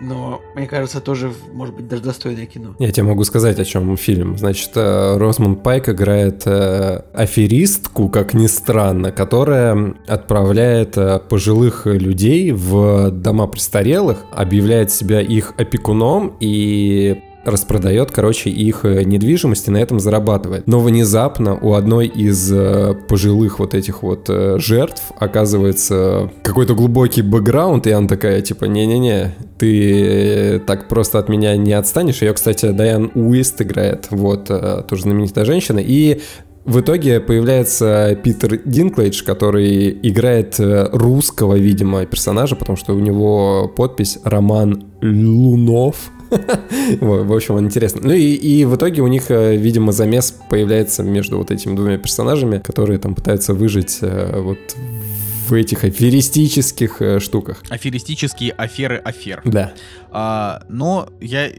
но, 0.00 0.40
мне 0.54 0.66
кажется, 0.66 1.00
тоже, 1.00 1.32
может 1.52 1.74
быть, 1.74 1.88
даже 1.88 2.02
достойное 2.02 2.46
кино. 2.46 2.74
Я 2.78 2.90
тебе 2.92 3.04
могу 3.04 3.24
сказать, 3.24 3.58
о 3.58 3.64
чем 3.64 3.96
фильм. 3.96 4.38
Значит, 4.38 4.70
э, 4.74 5.16
Розмонд 5.16 5.62
Пайк 5.62 5.88
играет 5.88 6.46
э, 6.46 7.02
аферистку, 7.12 8.08
как 8.08 8.34
ни 8.34 8.46
странно, 8.46 9.12
которая 9.12 9.94
отправляет 10.06 10.96
э, 10.96 11.18
пожилых 11.18 11.86
людей 11.86 12.52
в 12.52 13.10
дома 13.10 13.46
престарелых, 13.46 14.24
объявляет 14.32 14.90
себя 14.90 15.20
их 15.20 15.54
опекуном 15.58 16.36
и 16.40 17.22
распродает, 17.44 18.10
короче, 18.10 18.50
их 18.50 18.84
э, 18.84 19.04
недвижимость 19.04 19.68
и 19.68 19.70
на 19.70 19.78
этом 19.78 20.00
зарабатывает. 20.00 20.66
Но 20.66 20.80
внезапно 20.80 21.58
у 21.58 21.74
одной 21.74 22.06
из 22.06 22.50
э, 22.52 22.94
пожилых 23.08 23.58
вот 23.58 23.74
этих 23.74 24.02
вот 24.02 24.26
э, 24.28 24.58
жертв 24.58 25.02
оказывается 25.18 26.30
какой-то 26.42 26.74
глубокий 26.74 27.22
бэкграунд, 27.22 27.86
и 27.86 27.90
она 27.90 28.08
такая, 28.08 28.40
типа, 28.40 28.64
не-не-не, 28.64 29.34
ты 29.58 30.60
так 30.66 30.88
просто 30.88 31.18
от 31.18 31.28
меня 31.28 31.56
не 31.56 31.72
отстанешь. 31.72 32.22
Ее, 32.22 32.32
кстати, 32.32 32.70
Дайан 32.70 33.10
Уист 33.14 33.60
играет, 33.60 34.06
вот, 34.10 34.46
тоже 34.88 35.02
знаменитая 35.02 35.44
женщина, 35.44 35.78
и 35.78 36.20
в 36.64 36.80
итоге 36.80 37.20
появляется 37.20 38.18
Питер 38.22 38.58
Динклейдж, 38.64 39.22
который 39.22 39.90
играет 40.02 40.56
русского, 40.58 41.56
видимо, 41.56 42.06
персонажа, 42.06 42.56
потому 42.56 42.76
что 42.76 42.94
у 42.94 43.00
него 43.00 43.70
подпись 43.76 44.18
Роман 44.24 44.84
Лунов. 45.02 46.10
В 47.00 47.34
общем, 47.34 47.58
интересно. 47.58 48.00
Ну 48.04 48.12
и, 48.12 48.34
и 48.34 48.64
в 48.64 48.76
итоге 48.76 49.02
у 49.02 49.06
них, 49.06 49.30
э, 49.30 49.56
видимо, 49.56 49.92
замес 49.92 50.34
появляется 50.48 51.02
между 51.02 51.38
вот 51.38 51.50
этими 51.50 51.74
двумя 51.74 51.98
персонажами, 51.98 52.58
которые 52.58 52.98
там 52.98 53.14
пытаются 53.14 53.54
выжить 53.54 53.98
э, 54.00 54.40
вот 54.40 54.58
в 55.48 55.52
этих 55.52 55.84
аферистических 55.84 57.02
э, 57.02 57.20
штуках. 57.20 57.62
Аферистические 57.68 58.52
аферы 58.52 58.96
афер. 58.96 59.42
Да. 59.44 59.74
А, 60.10 60.62
но 60.68 61.08
я, 61.20 61.50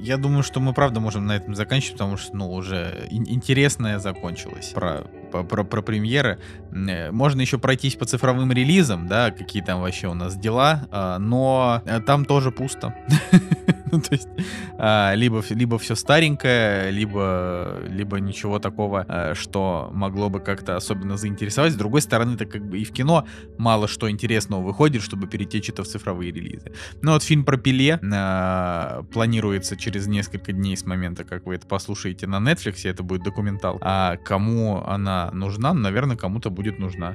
я 0.00 0.16
думаю, 0.16 0.42
что 0.42 0.60
мы 0.60 0.72
правда 0.72 1.00
можем 1.00 1.26
на 1.26 1.36
этом 1.36 1.54
заканчивать, 1.54 1.94
потому 1.94 2.16
что, 2.16 2.36
ну, 2.36 2.52
уже 2.52 3.06
интересное 3.10 3.98
закончилось 3.98 4.72
про, 4.74 5.04
про, 5.32 5.64
про 5.64 5.82
премьеры. 5.82 6.38
Можно 6.72 7.40
еще 7.42 7.58
пройтись 7.58 7.96
по 7.96 8.04
цифровым 8.04 8.50
релизам, 8.52 9.06
да, 9.06 9.30
какие 9.30 9.62
там 9.62 9.80
вообще 9.80 10.08
у 10.08 10.14
нас 10.14 10.36
дела, 10.36 10.88
а, 10.90 11.18
но 11.18 11.82
там 12.06 12.24
тоже 12.24 12.50
пусто. 12.50 12.94
Ну, 13.92 14.00
то 14.00 14.14
есть, 14.14 14.28
а, 14.78 15.12
либо, 15.14 15.44
либо 15.50 15.78
все 15.78 15.94
старенькое, 15.94 16.90
либо, 16.90 17.78
либо 17.86 18.20
ничего 18.20 18.58
такого, 18.58 19.04
а, 19.06 19.34
что 19.34 19.90
могло 19.92 20.30
бы 20.30 20.40
как-то 20.40 20.76
особенно 20.76 21.18
заинтересовать. 21.18 21.74
С 21.74 21.76
другой 21.76 22.00
стороны, 22.00 22.36
это 22.36 22.46
как 22.46 22.66
бы 22.66 22.78
и 22.78 22.84
в 22.84 22.92
кино 22.92 23.26
мало 23.58 23.88
что 23.88 24.10
интересного 24.10 24.62
выходит, 24.62 25.02
чтобы 25.02 25.26
перетечь 25.26 25.68
это 25.68 25.82
в 25.84 25.86
цифровые 25.86 26.32
релизы. 26.32 26.72
Ну 27.02 27.12
вот 27.12 27.22
фильм 27.22 27.44
про 27.44 27.58
Пеле 27.58 27.98
планируется 29.12 29.76
через 29.76 30.06
несколько 30.06 30.52
дней 30.52 30.74
с 30.74 30.86
момента, 30.86 31.24
как 31.24 31.44
вы 31.44 31.56
это 31.56 31.66
послушаете 31.66 32.26
на 32.26 32.36
Netflix, 32.36 32.88
это 32.88 33.02
будет 33.02 33.22
документал. 33.24 33.76
А 33.82 34.16
кому 34.16 34.82
она 34.86 35.30
нужна? 35.32 35.74
Наверное, 35.74 36.16
кому-то 36.16 36.48
будет 36.48 36.61
нужна. 36.78 37.14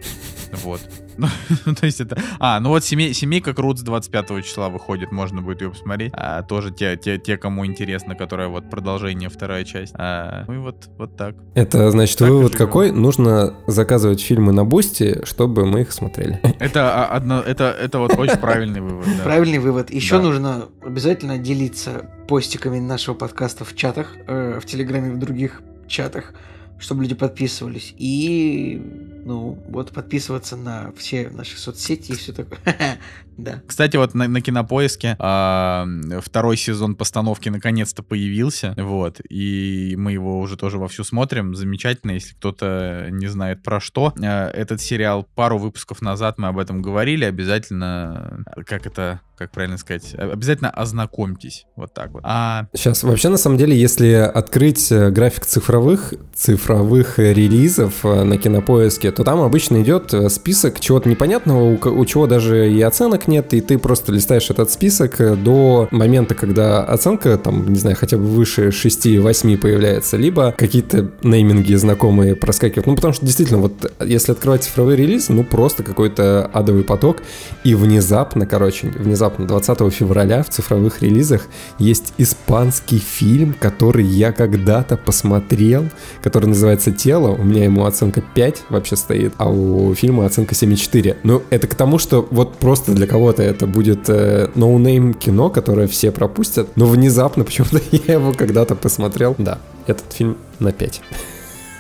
Вот. 0.64 0.82
Ну, 1.66 1.74
то 1.74 1.86
есть 1.88 2.00
это... 2.00 2.18
А, 2.40 2.60
ну 2.60 2.70
вот 2.70 2.84
семей, 2.84 3.14
семейка 3.14 3.54
Крутс 3.54 3.82
25 3.82 4.46
числа 4.46 4.70
выходит, 4.70 5.12
можно 5.12 5.42
будет 5.42 5.62
ее 5.62 5.72
посмотреть. 5.72 6.12
А, 6.16 6.44
тоже 6.44 6.72
те, 6.72 6.96
те, 6.96 7.18
те, 7.18 7.38
кому 7.38 7.66
интересно, 7.66 8.16
которая 8.16 8.48
вот 8.48 8.70
продолжение, 8.70 9.30
вторая 9.30 9.64
часть. 9.64 9.94
А, 9.98 10.46
ну 10.48 10.54
и 10.54 10.58
вот, 10.58 10.90
вот 10.98 11.18
так. 11.18 11.36
Это 11.56 11.90
значит, 11.90 12.20
так 12.20 12.30
вывод 12.30 12.56
какой? 12.56 12.92
Нужно 12.92 13.56
заказывать 13.66 14.22
фильмы 14.22 14.54
на 14.54 14.64
Boosty, 14.64 15.26
чтобы 15.26 15.66
мы 15.66 15.82
их 15.82 15.92
смотрели. 15.92 16.40
Это, 16.60 17.06
одно, 17.08 17.42
это, 17.42 17.66
это 17.66 18.00
вот 18.00 18.18
очень 18.18 18.38
правильный 18.38 18.82
вывод. 18.82 19.08
Да. 19.18 19.24
Правильный 19.24 19.60
вывод. 19.60 19.90
Еще 19.90 20.18
да. 20.18 20.24
нужно 20.24 20.66
обязательно 20.84 21.38
делиться 21.38 22.10
постиками 22.28 22.80
нашего 22.80 23.16
подкаста 23.16 23.66
в 23.66 23.76
чатах, 23.76 24.16
э, 24.28 24.60
в 24.62 24.66
Телеграме, 24.66 25.12
в 25.12 25.18
других 25.18 25.62
чатах 25.88 26.34
чтобы 26.80 27.04
люди 27.04 27.16
подписывались. 27.16 27.94
И, 27.98 28.82
ну, 29.28 29.62
вот 29.68 29.92
подписываться 29.92 30.56
на 30.56 30.94
все 30.94 31.30
наши 31.30 31.58
соцсети 31.58 32.14
и 32.14 32.16
все 32.16 32.32
такое. 32.34 32.60
Да. 33.38 33.62
Кстати, 33.68 33.98
вот 33.98 34.16
на, 34.16 34.28
на 34.28 34.42
кинопоиске 34.42 35.16
а, 35.20 35.86
второй 36.24 36.58
сезон 36.58 36.96
постановки 36.96 37.50
наконец-то 37.50 38.02
появился. 38.02 38.74
Вот. 38.76 39.22
И 39.30 39.94
мы 39.96 40.14
его 40.14 40.40
уже 40.40 40.58
тоже 40.58 40.80
вовсю 40.80 41.04
смотрим. 41.04 41.54
Замечательно, 41.54 42.14
если 42.14 42.34
кто-то 42.34 43.10
не 43.12 43.28
знает 43.28 43.62
про 43.62 43.80
что. 43.80 44.12
А, 44.20 44.50
этот 44.50 44.82
сериал 44.82 45.28
пару 45.36 45.60
выпусков 45.60 46.02
назад 46.02 46.40
мы 46.40 46.48
об 46.48 46.58
этом 46.58 46.82
говорили. 46.82 47.26
Обязательно, 47.26 48.44
как 48.66 48.88
это 48.88 49.22
как 49.38 49.52
правильно 49.52 49.78
сказать, 49.78 50.16
обязательно 50.16 50.72
ознакомьтесь. 50.72 51.68
Вот 51.76 51.94
так 51.94 52.12
вот. 52.12 52.24
А... 52.26 52.66
Сейчас, 52.74 53.04
вообще, 53.04 53.30
на 53.30 53.38
самом 53.38 53.58
деле, 53.58 53.78
если 53.78 54.14
открыть 54.14 54.92
э, 54.92 55.12
график 55.12 55.46
цифровых, 55.46 56.16
цифровых 56.34 57.20
релизов 57.20 58.04
э, 58.04 58.24
на 58.24 58.38
кинопоиске, 58.38 59.12
то 59.12 59.24
там 59.24 59.42
обычно 59.42 59.82
идет 59.84 60.12
э, 60.14 60.30
список 60.30 60.80
чего-то 60.80 61.08
непонятного, 61.08 61.64
у, 61.64 61.76
у 61.76 62.06
чего 62.06 62.26
даже 62.26 62.72
и 62.72 62.82
оценок 62.82 63.28
нет, 63.28 63.54
и 63.54 63.62
ты 63.62 63.78
просто 63.78 64.12
листаешь 64.12 64.50
этот 64.50 64.72
список 64.72 65.18
до 65.44 65.88
момента, 65.92 66.34
когда 66.34 66.84
оценка, 66.84 67.38
там, 67.38 67.72
не 67.72 67.80
знаю, 67.80 67.96
хотя 67.96 68.18
бы 68.18 68.24
выше 68.24 68.70
6-8 68.70 69.58
появляется, 69.58 70.18
либо 70.18 70.52
какие-то 70.58 71.12
нейминги 71.22 71.76
знакомые 71.76 72.36
проскакивают. 72.36 72.88
Ну, 72.88 72.96
потому 72.96 73.14
что 73.14 73.24
действительно, 73.24 73.60
вот 73.60 73.94
если 74.04 74.32
открывать 74.32 74.64
цифровой 74.64 74.96
релиз, 74.96 75.30
ну, 75.30 75.44
просто 75.44 75.84
какой-то 75.84 76.50
адовый 76.52 76.84
поток, 76.84 77.18
и 77.64 77.76
внезапно, 77.76 78.48
короче, 78.48 78.88
внезапно 78.88 79.27
внезапно 79.28 79.48
20 79.48 79.94
февраля 79.94 80.44
в 80.44 80.50
цифровых 80.50 81.02
релизах 81.02 81.48
есть 81.80 82.14
испанский 82.18 82.98
фильм, 82.98 83.56
который 83.60 84.06
я 84.06 84.32
когда-то 84.32 84.98
посмотрел, 84.98 85.86
который 86.22 86.48
называется 86.48 86.92
«Тело». 86.92 87.30
У 87.30 87.44
меня 87.44 87.66
ему 87.66 87.86
оценка 87.86 88.22
5 88.22 88.64
вообще 88.70 88.96
стоит, 88.96 89.34
а 89.38 89.50
у 89.50 89.94
фильма 89.96 90.26
оценка 90.26 90.56
7,4. 90.56 91.18
Ну, 91.24 91.44
это 91.50 91.68
к 91.68 91.76
тому, 91.76 92.00
что 92.00 92.28
вот 92.32 92.56
просто 92.58 92.94
для 92.94 93.08
кого-то 93.08 93.44
это 93.44 93.68
будет 93.68 94.10
э, 94.10 94.50
no-name 94.56 95.14
кино, 95.14 95.50
которое 95.50 95.88
все 95.88 96.12
пропустят, 96.12 96.76
но 96.76 96.86
внезапно 96.86 97.44
почему-то 97.46 97.82
я 97.92 98.14
его 98.14 98.34
когда-то 98.34 98.76
посмотрел. 98.76 99.36
Да, 99.38 99.60
этот 99.88 100.14
фильм 100.14 100.38
на 100.60 100.72
5. 100.72 101.02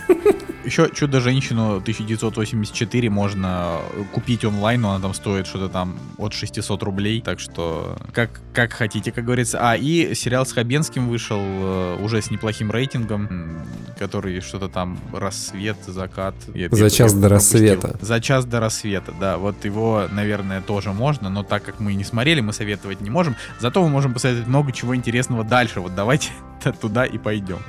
Еще 0.67 0.89
«Чудо-женщину» 0.93 1.77
1984 1.77 3.09
можно 3.09 3.77
купить 4.11 4.43
онлайн, 4.43 4.81
но 4.81 4.91
она 4.91 5.01
там 5.01 5.13
стоит 5.13 5.47
что-то 5.47 5.69
там 5.69 5.97
от 6.17 6.33
600 6.33 6.83
рублей, 6.83 7.21
так 7.21 7.39
что 7.39 7.95
как, 8.11 8.41
как 8.53 8.73
хотите, 8.73 9.13
как 9.13 9.23
говорится. 9.23 9.59
А, 9.61 9.77
и 9.77 10.13
сериал 10.13 10.45
с 10.45 10.51
Хабенским 10.51 11.07
вышел 11.07 11.39
э, 11.39 11.97
уже 12.01 12.21
с 12.21 12.31
неплохим 12.31 12.69
рейтингом, 12.69 13.61
который 13.97 14.41
что-то 14.41 14.67
там 14.67 14.99
«Рассвет», 15.13 15.77
«Закат». 15.87 16.35
Я 16.53 16.67
За 16.69 16.89
час 16.89 17.13
до 17.13 17.29
рассвета. 17.29 17.97
За 18.01 18.19
час 18.19 18.43
до 18.43 18.59
рассвета, 18.59 19.13
да. 19.17 19.37
Вот 19.37 19.63
его, 19.63 20.09
наверное, 20.11 20.59
тоже 20.59 20.91
можно, 20.91 21.29
но 21.29 21.43
так 21.43 21.63
как 21.63 21.79
мы 21.79 21.93
не 21.93 22.03
смотрели, 22.03 22.41
мы 22.41 22.51
советовать 22.51 22.99
не 22.99 23.09
можем. 23.09 23.37
Зато 23.61 23.81
мы 23.81 23.87
можем 23.87 24.13
посоветовать 24.13 24.49
много 24.49 24.73
чего 24.73 24.93
интересного 24.93 25.45
дальше. 25.45 25.79
Вот 25.79 25.95
давайте 25.95 26.31
туда 26.81 27.05
и 27.05 27.17
пойдем. 27.17 27.59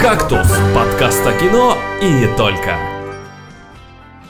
«Кактус»— 0.00 0.48
подкаст 0.74 1.24
о 1.24 1.32
кино 1.38 1.78
и 2.00 2.10
не 2.10 2.26
только. 2.36 2.97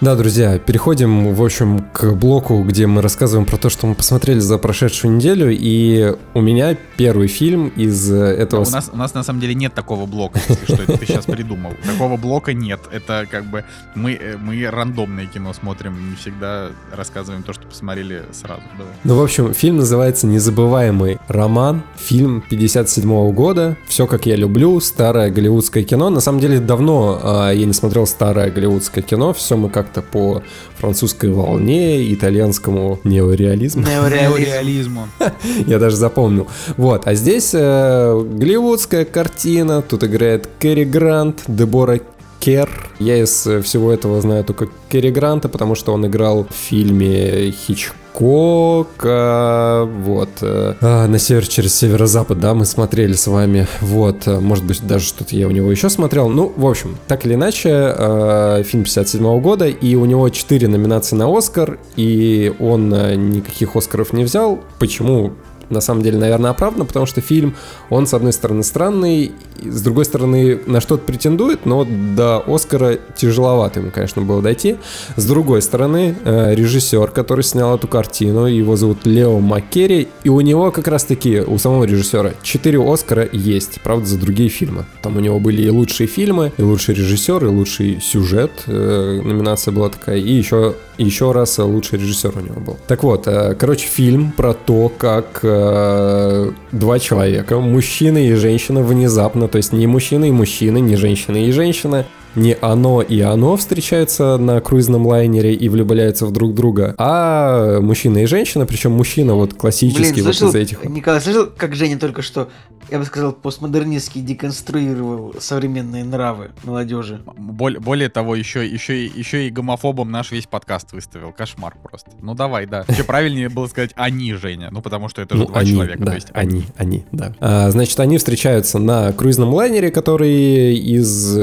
Да, 0.00 0.14
друзья, 0.14 0.60
переходим, 0.60 1.34
в 1.34 1.42
общем, 1.42 1.80
к 1.92 2.12
блоку, 2.12 2.62
где 2.62 2.86
мы 2.86 3.02
рассказываем 3.02 3.44
про 3.44 3.56
то, 3.56 3.68
что 3.68 3.88
мы 3.88 3.96
посмотрели 3.96 4.38
за 4.38 4.56
прошедшую 4.56 5.16
неделю, 5.16 5.50
и 5.50 6.14
у 6.34 6.40
меня 6.40 6.76
первый 6.96 7.26
фильм 7.26 7.66
из 7.74 8.08
этого... 8.08 8.64
у, 8.64 8.70
нас, 8.70 8.90
у 8.92 8.96
нас 8.96 9.12
на 9.14 9.24
самом 9.24 9.40
деле 9.40 9.56
нет 9.56 9.74
такого 9.74 10.06
блока, 10.06 10.38
если 10.48 10.72
что, 10.72 10.82
это 10.84 10.98
ты 10.98 11.04
сейчас 11.04 11.24
придумал. 11.24 11.72
Такого 11.84 12.16
блока 12.16 12.52
нет. 12.52 12.78
Это 12.92 13.26
как 13.28 13.46
бы 13.46 13.64
мы, 13.96 14.12
э, 14.12 14.36
мы 14.36 14.70
рандомное 14.70 15.26
кино 15.26 15.52
смотрим, 15.52 16.10
не 16.10 16.14
всегда 16.14 16.68
рассказываем 16.92 17.42
то, 17.42 17.52
что 17.52 17.66
посмотрели 17.66 18.22
сразу. 18.30 18.62
Давай. 18.78 18.92
Ну, 19.02 19.16
в 19.16 19.22
общем, 19.22 19.52
фильм 19.52 19.78
называется 19.78 20.28
«Незабываемый 20.28 21.18
роман», 21.26 21.82
фильм 21.96 22.40
57 22.48 23.10
-го 23.10 23.32
года, 23.32 23.76
все 23.88 24.06
как 24.06 24.26
я 24.26 24.36
люблю, 24.36 24.78
старое 24.78 25.32
голливудское 25.32 25.82
кино. 25.82 26.08
На 26.08 26.20
самом 26.20 26.38
деле, 26.38 26.60
давно 26.60 27.48
э, 27.50 27.56
я 27.56 27.66
не 27.66 27.72
смотрел 27.72 28.06
старое 28.06 28.48
голливудское 28.52 29.02
кино, 29.02 29.32
все 29.32 29.56
мы 29.56 29.68
как 29.68 29.87
как-то 29.88 30.02
по 30.02 30.42
французской 30.76 31.30
волне, 31.30 32.12
итальянскому 32.12 33.00
неореализму. 33.04 33.82
Неореализму. 33.82 35.08
Я 35.66 35.78
даже 35.78 35.96
запомнил. 35.96 36.46
Вот, 36.76 37.06
а 37.06 37.14
здесь 37.14 37.50
э, 37.54 38.24
голливудская 38.32 39.04
картина, 39.04 39.82
тут 39.82 40.04
играет 40.04 40.48
Кэрри 40.58 40.84
Грант, 40.84 41.42
Дебора 41.48 42.00
Кер. 42.40 42.90
Я 42.98 43.16
из 43.16 43.46
всего 43.62 43.92
этого 43.92 44.20
знаю 44.20 44.44
только 44.44 44.68
Керри 44.88 45.10
Гранта, 45.10 45.48
потому 45.48 45.74
что 45.74 45.92
он 45.92 46.06
играл 46.06 46.44
в 46.44 46.54
фильме 46.54 47.50
Хичкок 47.50 47.96
Кока, 48.18 49.88
вот, 50.02 50.30
э, 50.40 50.74
а, 50.80 51.06
на 51.06 51.20
север 51.20 51.46
через 51.46 51.76
северо-запад, 51.76 52.40
да, 52.40 52.52
мы 52.52 52.64
смотрели 52.64 53.12
с 53.12 53.28
вами, 53.28 53.68
вот, 53.80 54.26
э, 54.26 54.40
может 54.40 54.64
быть, 54.64 54.84
даже 54.84 55.04
что-то 55.04 55.36
я 55.36 55.46
у 55.46 55.52
него 55.52 55.70
еще 55.70 55.88
смотрел, 55.88 56.28
ну, 56.28 56.52
в 56.56 56.66
общем, 56.66 56.96
так 57.06 57.24
или 57.24 57.34
иначе, 57.34 57.68
э, 57.70 58.64
фильм 58.66 58.82
57 58.82 59.24
-го 59.24 59.40
года, 59.40 59.68
и 59.68 59.94
у 59.94 60.04
него 60.04 60.28
4 60.30 60.66
номинации 60.66 61.14
на 61.14 61.28
Оскар, 61.28 61.78
и 61.94 62.52
он 62.58 62.92
э, 62.92 63.14
никаких 63.14 63.76
Оскаров 63.76 64.12
не 64.12 64.24
взял, 64.24 64.58
почему 64.80 65.34
на 65.70 65.80
самом 65.80 66.02
деле, 66.02 66.18
наверное, 66.18 66.50
оправдано, 66.50 66.84
потому 66.84 67.06
что 67.06 67.20
фильм, 67.20 67.54
он, 67.90 68.06
с 68.06 68.14
одной 68.14 68.32
стороны, 68.32 68.62
странный, 68.62 69.32
с 69.62 69.82
другой 69.82 70.04
стороны, 70.04 70.60
на 70.66 70.80
что-то 70.80 71.04
претендует, 71.04 71.66
но 71.66 71.84
до 71.84 72.42
Оскара 72.46 72.98
тяжеловато 73.16 73.80
ему, 73.80 73.90
конечно, 73.90 74.22
было 74.22 74.42
дойти. 74.42 74.76
С 75.16 75.26
другой 75.26 75.62
стороны, 75.62 76.14
э, 76.24 76.54
режиссер, 76.54 77.08
который 77.10 77.42
снял 77.42 77.74
эту 77.74 77.88
картину, 77.88 78.46
его 78.46 78.76
зовут 78.76 79.06
Лео 79.06 79.40
Маккери, 79.40 80.08
и 80.24 80.28
у 80.28 80.40
него 80.40 80.70
как 80.70 80.88
раз-таки, 80.88 81.40
у 81.40 81.58
самого 81.58 81.84
режиссера, 81.84 82.32
4 82.42 82.78
Оскара 82.92 83.28
есть, 83.32 83.80
правда, 83.82 84.06
за 84.06 84.18
другие 84.18 84.48
фильмы. 84.48 84.84
Там 85.02 85.16
у 85.16 85.20
него 85.20 85.40
были 85.40 85.62
и 85.62 85.70
лучшие 85.70 86.06
фильмы, 86.06 86.52
и 86.56 86.62
лучший 86.62 86.94
режиссер, 86.94 87.44
и 87.44 87.48
лучший 87.48 88.00
сюжет, 88.00 88.50
э, 88.66 89.20
номинация 89.24 89.72
была 89.72 89.88
такая, 89.88 90.18
и 90.18 90.32
еще 90.32 90.74
еще 90.98 91.32
раз 91.32 91.58
лучший 91.58 91.98
режиссер 91.98 92.36
у 92.36 92.40
него 92.40 92.60
был. 92.60 92.76
Так 92.86 93.04
вот, 93.04 93.26
э, 93.26 93.54
короче, 93.54 93.86
фильм 93.86 94.32
про 94.32 94.52
то, 94.52 94.92
как 94.96 95.40
э, 95.58 96.50
два 96.72 96.98
человека, 96.98 97.58
мужчина 97.58 98.18
и 98.18 98.34
женщина, 98.34 98.82
внезапно, 98.82 99.48
то 99.48 99.56
есть 99.58 99.72
не 99.72 99.86
мужчина 99.86 100.26
и 100.26 100.30
мужчина, 100.30 100.78
не 100.78 100.96
женщина 100.96 101.36
и 101.36 101.50
женщина, 101.52 102.06
не 102.38 102.56
оно 102.60 103.02
и 103.02 103.20
оно 103.20 103.56
встречаются 103.56 104.38
на 104.38 104.60
круизном 104.60 105.06
лайнере 105.06 105.54
и 105.54 105.68
влюбляются 105.68 106.26
в 106.26 106.32
друг 106.32 106.54
друга, 106.54 106.94
а 106.98 107.80
мужчина 107.80 108.18
и 108.18 108.26
женщина, 108.26 108.66
причем 108.66 108.92
мужчина 108.92 109.34
вот 109.34 109.54
классический 109.54 110.12
Блин, 110.12 110.24
слышал, 110.24 110.46
вот 110.46 110.56
из 110.56 110.62
этих. 110.62 110.84
Николай, 110.84 111.20
слышал, 111.20 111.48
как 111.54 111.74
Женя 111.74 111.98
только 111.98 112.22
что, 112.22 112.48
я 112.90 112.98
бы 112.98 113.04
сказал, 113.04 113.32
постмодернистски 113.32 114.20
деконструировал 114.20 115.34
современные 115.40 116.04
нравы 116.04 116.50
молодежи? 116.64 117.20
Более, 117.36 117.80
более 117.80 118.08
того, 118.08 118.34
еще, 118.34 118.66
еще, 118.66 119.04
еще 119.04 119.46
и 119.46 119.50
гомофобом 119.50 120.10
наш 120.10 120.30
весь 120.30 120.46
подкаст 120.46 120.92
выставил. 120.92 121.32
Кошмар 121.32 121.74
просто. 121.82 122.10
Ну 122.20 122.34
давай, 122.34 122.66
да. 122.66 122.84
Еще 122.88 123.04
правильнее 123.04 123.48
было 123.48 123.66
сказать 123.66 123.90
«они, 123.96 124.32
Женя», 124.34 124.68
ну 124.70 124.80
потому 124.80 125.08
что 125.08 125.22
это 125.22 125.36
же 125.36 125.42
ну, 125.42 125.48
два 125.48 125.60
они, 125.60 125.70
человека. 125.70 125.98
Да, 125.98 126.10
то 126.12 126.14
есть 126.14 126.28
они, 126.32 126.64
они, 126.76 127.04
да. 127.12 127.34
А, 127.40 127.70
значит, 127.70 127.98
они 128.00 128.18
встречаются 128.18 128.78
на 128.78 129.12
круизном 129.12 129.52
лайнере, 129.52 129.90
который 129.90 130.74
из 130.76 131.36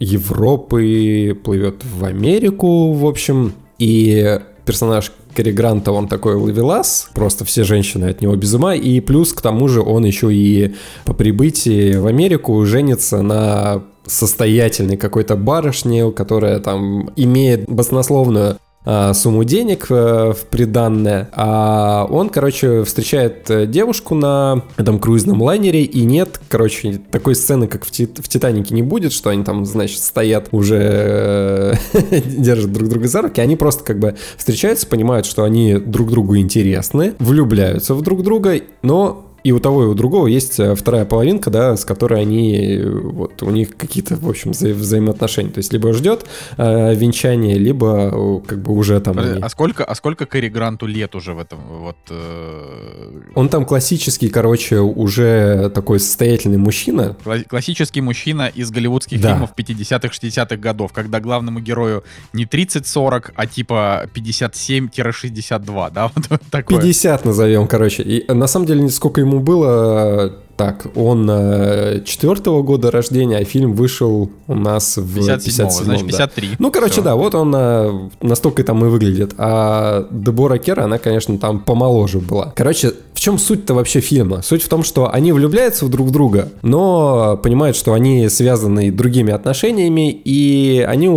Европы 0.00 1.38
плывет 1.44 1.84
в 1.84 2.04
Америку, 2.04 2.92
в 2.92 3.06
общем, 3.06 3.52
и 3.78 4.40
персонаж 4.64 5.12
Кэрри 5.34 5.52
Гранта, 5.52 5.92
он 5.92 6.08
такой 6.08 6.34
ловелас, 6.34 7.10
просто 7.14 7.44
все 7.44 7.64
женщины 7.64 8.06
от 8.06 8.20
него 8.20 8.34
без 8.34 8.52
ума, 8.54 8.74
и 8.74 9.00
плюс 9.00 9.32
к 9.32 9.40
тому 9.40 9.68
же 9.68 9.80
он 9.80 10.04
еще 10.04 10.34
и 10.34 10.74
по 11.04 11.14
прибытии 11.14 11.96
в 11.96 12.06
Америку 12.06 12.64
женится 12.64 13.22
на 13.22 13.82
состоятельной 14.06 14.96
какой-то 14.96 15.36
барышне, 15.36 16.10
которая 16.10 16.58
там 16.58 17.10
имеет 17.16 17.68
баснословную 17.68 18.58
сумму 18.84 19.44
денег 19.44 19.86
э, 19.90 20.32
в 20.32 20.46
приданное, 20.46 21.28
а 21.32 22.06
он, 22.08 22.30
короче, 22.30 22.82
встречает 22.84 23.50
э, 23.50 23.66
девушку 23.66 24.14
на 24.14 24.62
этом 24.78 24.98
круизном 24.98 25.42
лайнере, 25.42 25.84
и 25.84 26.02
нет, 26.04 26.40
короче, 26.48 27.00
такой 27.10 27.34
сцены, 27.34 27.66
как 27.66 27.84
в, 27.84 27.90
в 27.90 28.28
Титанике 28.28 28.74
не 28.74 28.82
будет, 28.82 29.12
что 29.12 29.28
они 29.28 29.44
там, 29.44 29.66
значит, 29.66 29.98
стоят 29.98 30.48
уже, 30.52 30.78
э, 30.80 31.74
держат 32.24 32.72
друг 32.72 32.88
друга 32.88 33.06
за 33.06 33.20
руки, 33.20 33.40
они 33.40 33.56
просто 33.56 33.84
как 33.84 33.98
бы 33.98 34.16
встречаются, 34.38 34.86
понимают, 34.86 35.26
что 35.26 35.44
они 35.44 35.74
друг 35.74 36.10
другу 36.10 36.38
интересны, 36.38 37.14
влюбляются 37.18 37.94
в 37.94 38.00
друг 38.00 38.22
друга, 38.22 38.60
но 38.82 39.29
и 39.42 39.52
у 39.52 39.60
того, 39.60 39.84
и 39.84 39.86
у 39.86 39.94
другого 39.94 40.26
есть 40.26 40.60
э, 40.60 40.74
вторая 40.74 41.04
половинка, 41.04 41.50
да, 41.50 41.76
с 41.76 41.84
которой 41.84 42.20
они, 42.20 42.80
вот, 42.84 43.42
у 43.42 43.50
них 43.50 43.76
какие-то, 43.76 44.16
в 44.16 44.28
общем, 44.28 44.50
вза- 44.50 44.72
взаимоотношения. 44.72 45.50
То 45.50 45.58
есть, 45.58 45.72
либо 45.72 45.92
ждет 45.92 46.26
э, 46.56 46.94
венчание, 46.94 47.58
либо 47.58 48.40
как 48.46 48.62
бы 48.62 48.72
уже 48.72 49.00
там... 49.00 49.18
Они... 49.18 49.40
А 49.40 49.48
сколько, 49.48 49.84
а 49.84 49.94
сколько 49.94 50.26
Кэрри 50.26 50.48
Гранту 50.48 50.86
лет 50.86 51.14
уже 51.14 51.32
в 51.34 51.38
этом, 51.38 51.58
вот... 51.80 51.96
Э... 52.10 53.20
Он 53.34 53.48
там 53.48 53.64
классический, 53.64 54.28
короче, 54.28 54.78
уже 54.80 55.70
такой 55.74 56.00
состоятельный 56.00 56.58
мужчина. 56.58 57.16
Кла- 57.24 57.44
классический 57.44 58.00
мужчина 58.00 58.50
из 58.54 58.70
голливудских 58.70 59.20
да. 59.20 59.32
фильмов 59.32 59.50
50-х, 59.56 60.08
60-х 60.08 60.56
годов, 60.56 60.92
когда 60.92 61.20
главному 61.20 61.60
герою 61.60 62.04
не 62.32 62.44
30-40, 62.44 63.32
а 63.34 63.46
типа 63.46 64.08
57-62, 64.14 65.90
да, 65.92 66.10
вот 66.28 66.42
такое. 66.50 66.78
50 66.78 67.24
назовем, 67.24 67.66
короче. 67.66 68.02
И 68.02 68.30
на 68.32 68.46
самом 68.46 68.66
деле, 68.66 68.88
сколько 68.90 69.20
ему 69.20 69.29
было, 69.38 70.32
так, 70.60 70.88
он 70.94 71.26
э, 71.30 72.02
четвертого 72.04 72.62
года 72.62 72.90
рождения, 72.90 73.38
а 73.38 73.44
фильм 73.44 73.72
вышел 73.72 74.30
у 74.46 74.54
нас 74.54 74.98
в 74.98 75.14
57 75.14 75.66
57 75.66 75.84
значит 75.84 76.06
53. 76.06 76.48
Да. 76.48 76.56
Ну, 76.58 76.70
короче, 76.70 76.92
Все. 76.92 77.02
да, 77.02 77.16
вот 77.16 77.34
он 77.34 77.54
э, 77.56 78.10
настолько 78.20 78.62
там 78.62 78.84
и 78.84 78.88
выглядит. 78.88 79.32
А 79.38 80.06
Дебора 80.10 80.58
Кер, 80.58 80.80
она, 80.80 80.98
конечно, 80.98 81.38
там 81.38 81.60
помоложе 81.60 82.18
была. 82.18 82.52
Короче, 82.54 82.92
в 83.14 83.20
чем 83.20 83.38
суть-то 83.38 83.72
вообще 83.72 84.00
фильма? 84.00 84.42
Суть 84.42 84.62
в 84.62 84.68
том, 84.68 84.82
что 84.82 85.10
они 85.10 85.32
влюбляются 85.32 85.86
в 85.86 85.88
друг 85.88 86.10
друга, 86.10 86.50
но 86.60 87.38
понимают, 87.42 87.74
что 87.74 87.94
они 87.94 88.28
связаны 88.28 88.92
другими 88.92 89.32
отношениями, 89.32 90.10
и 90.10 90.84
они 90.86 91.08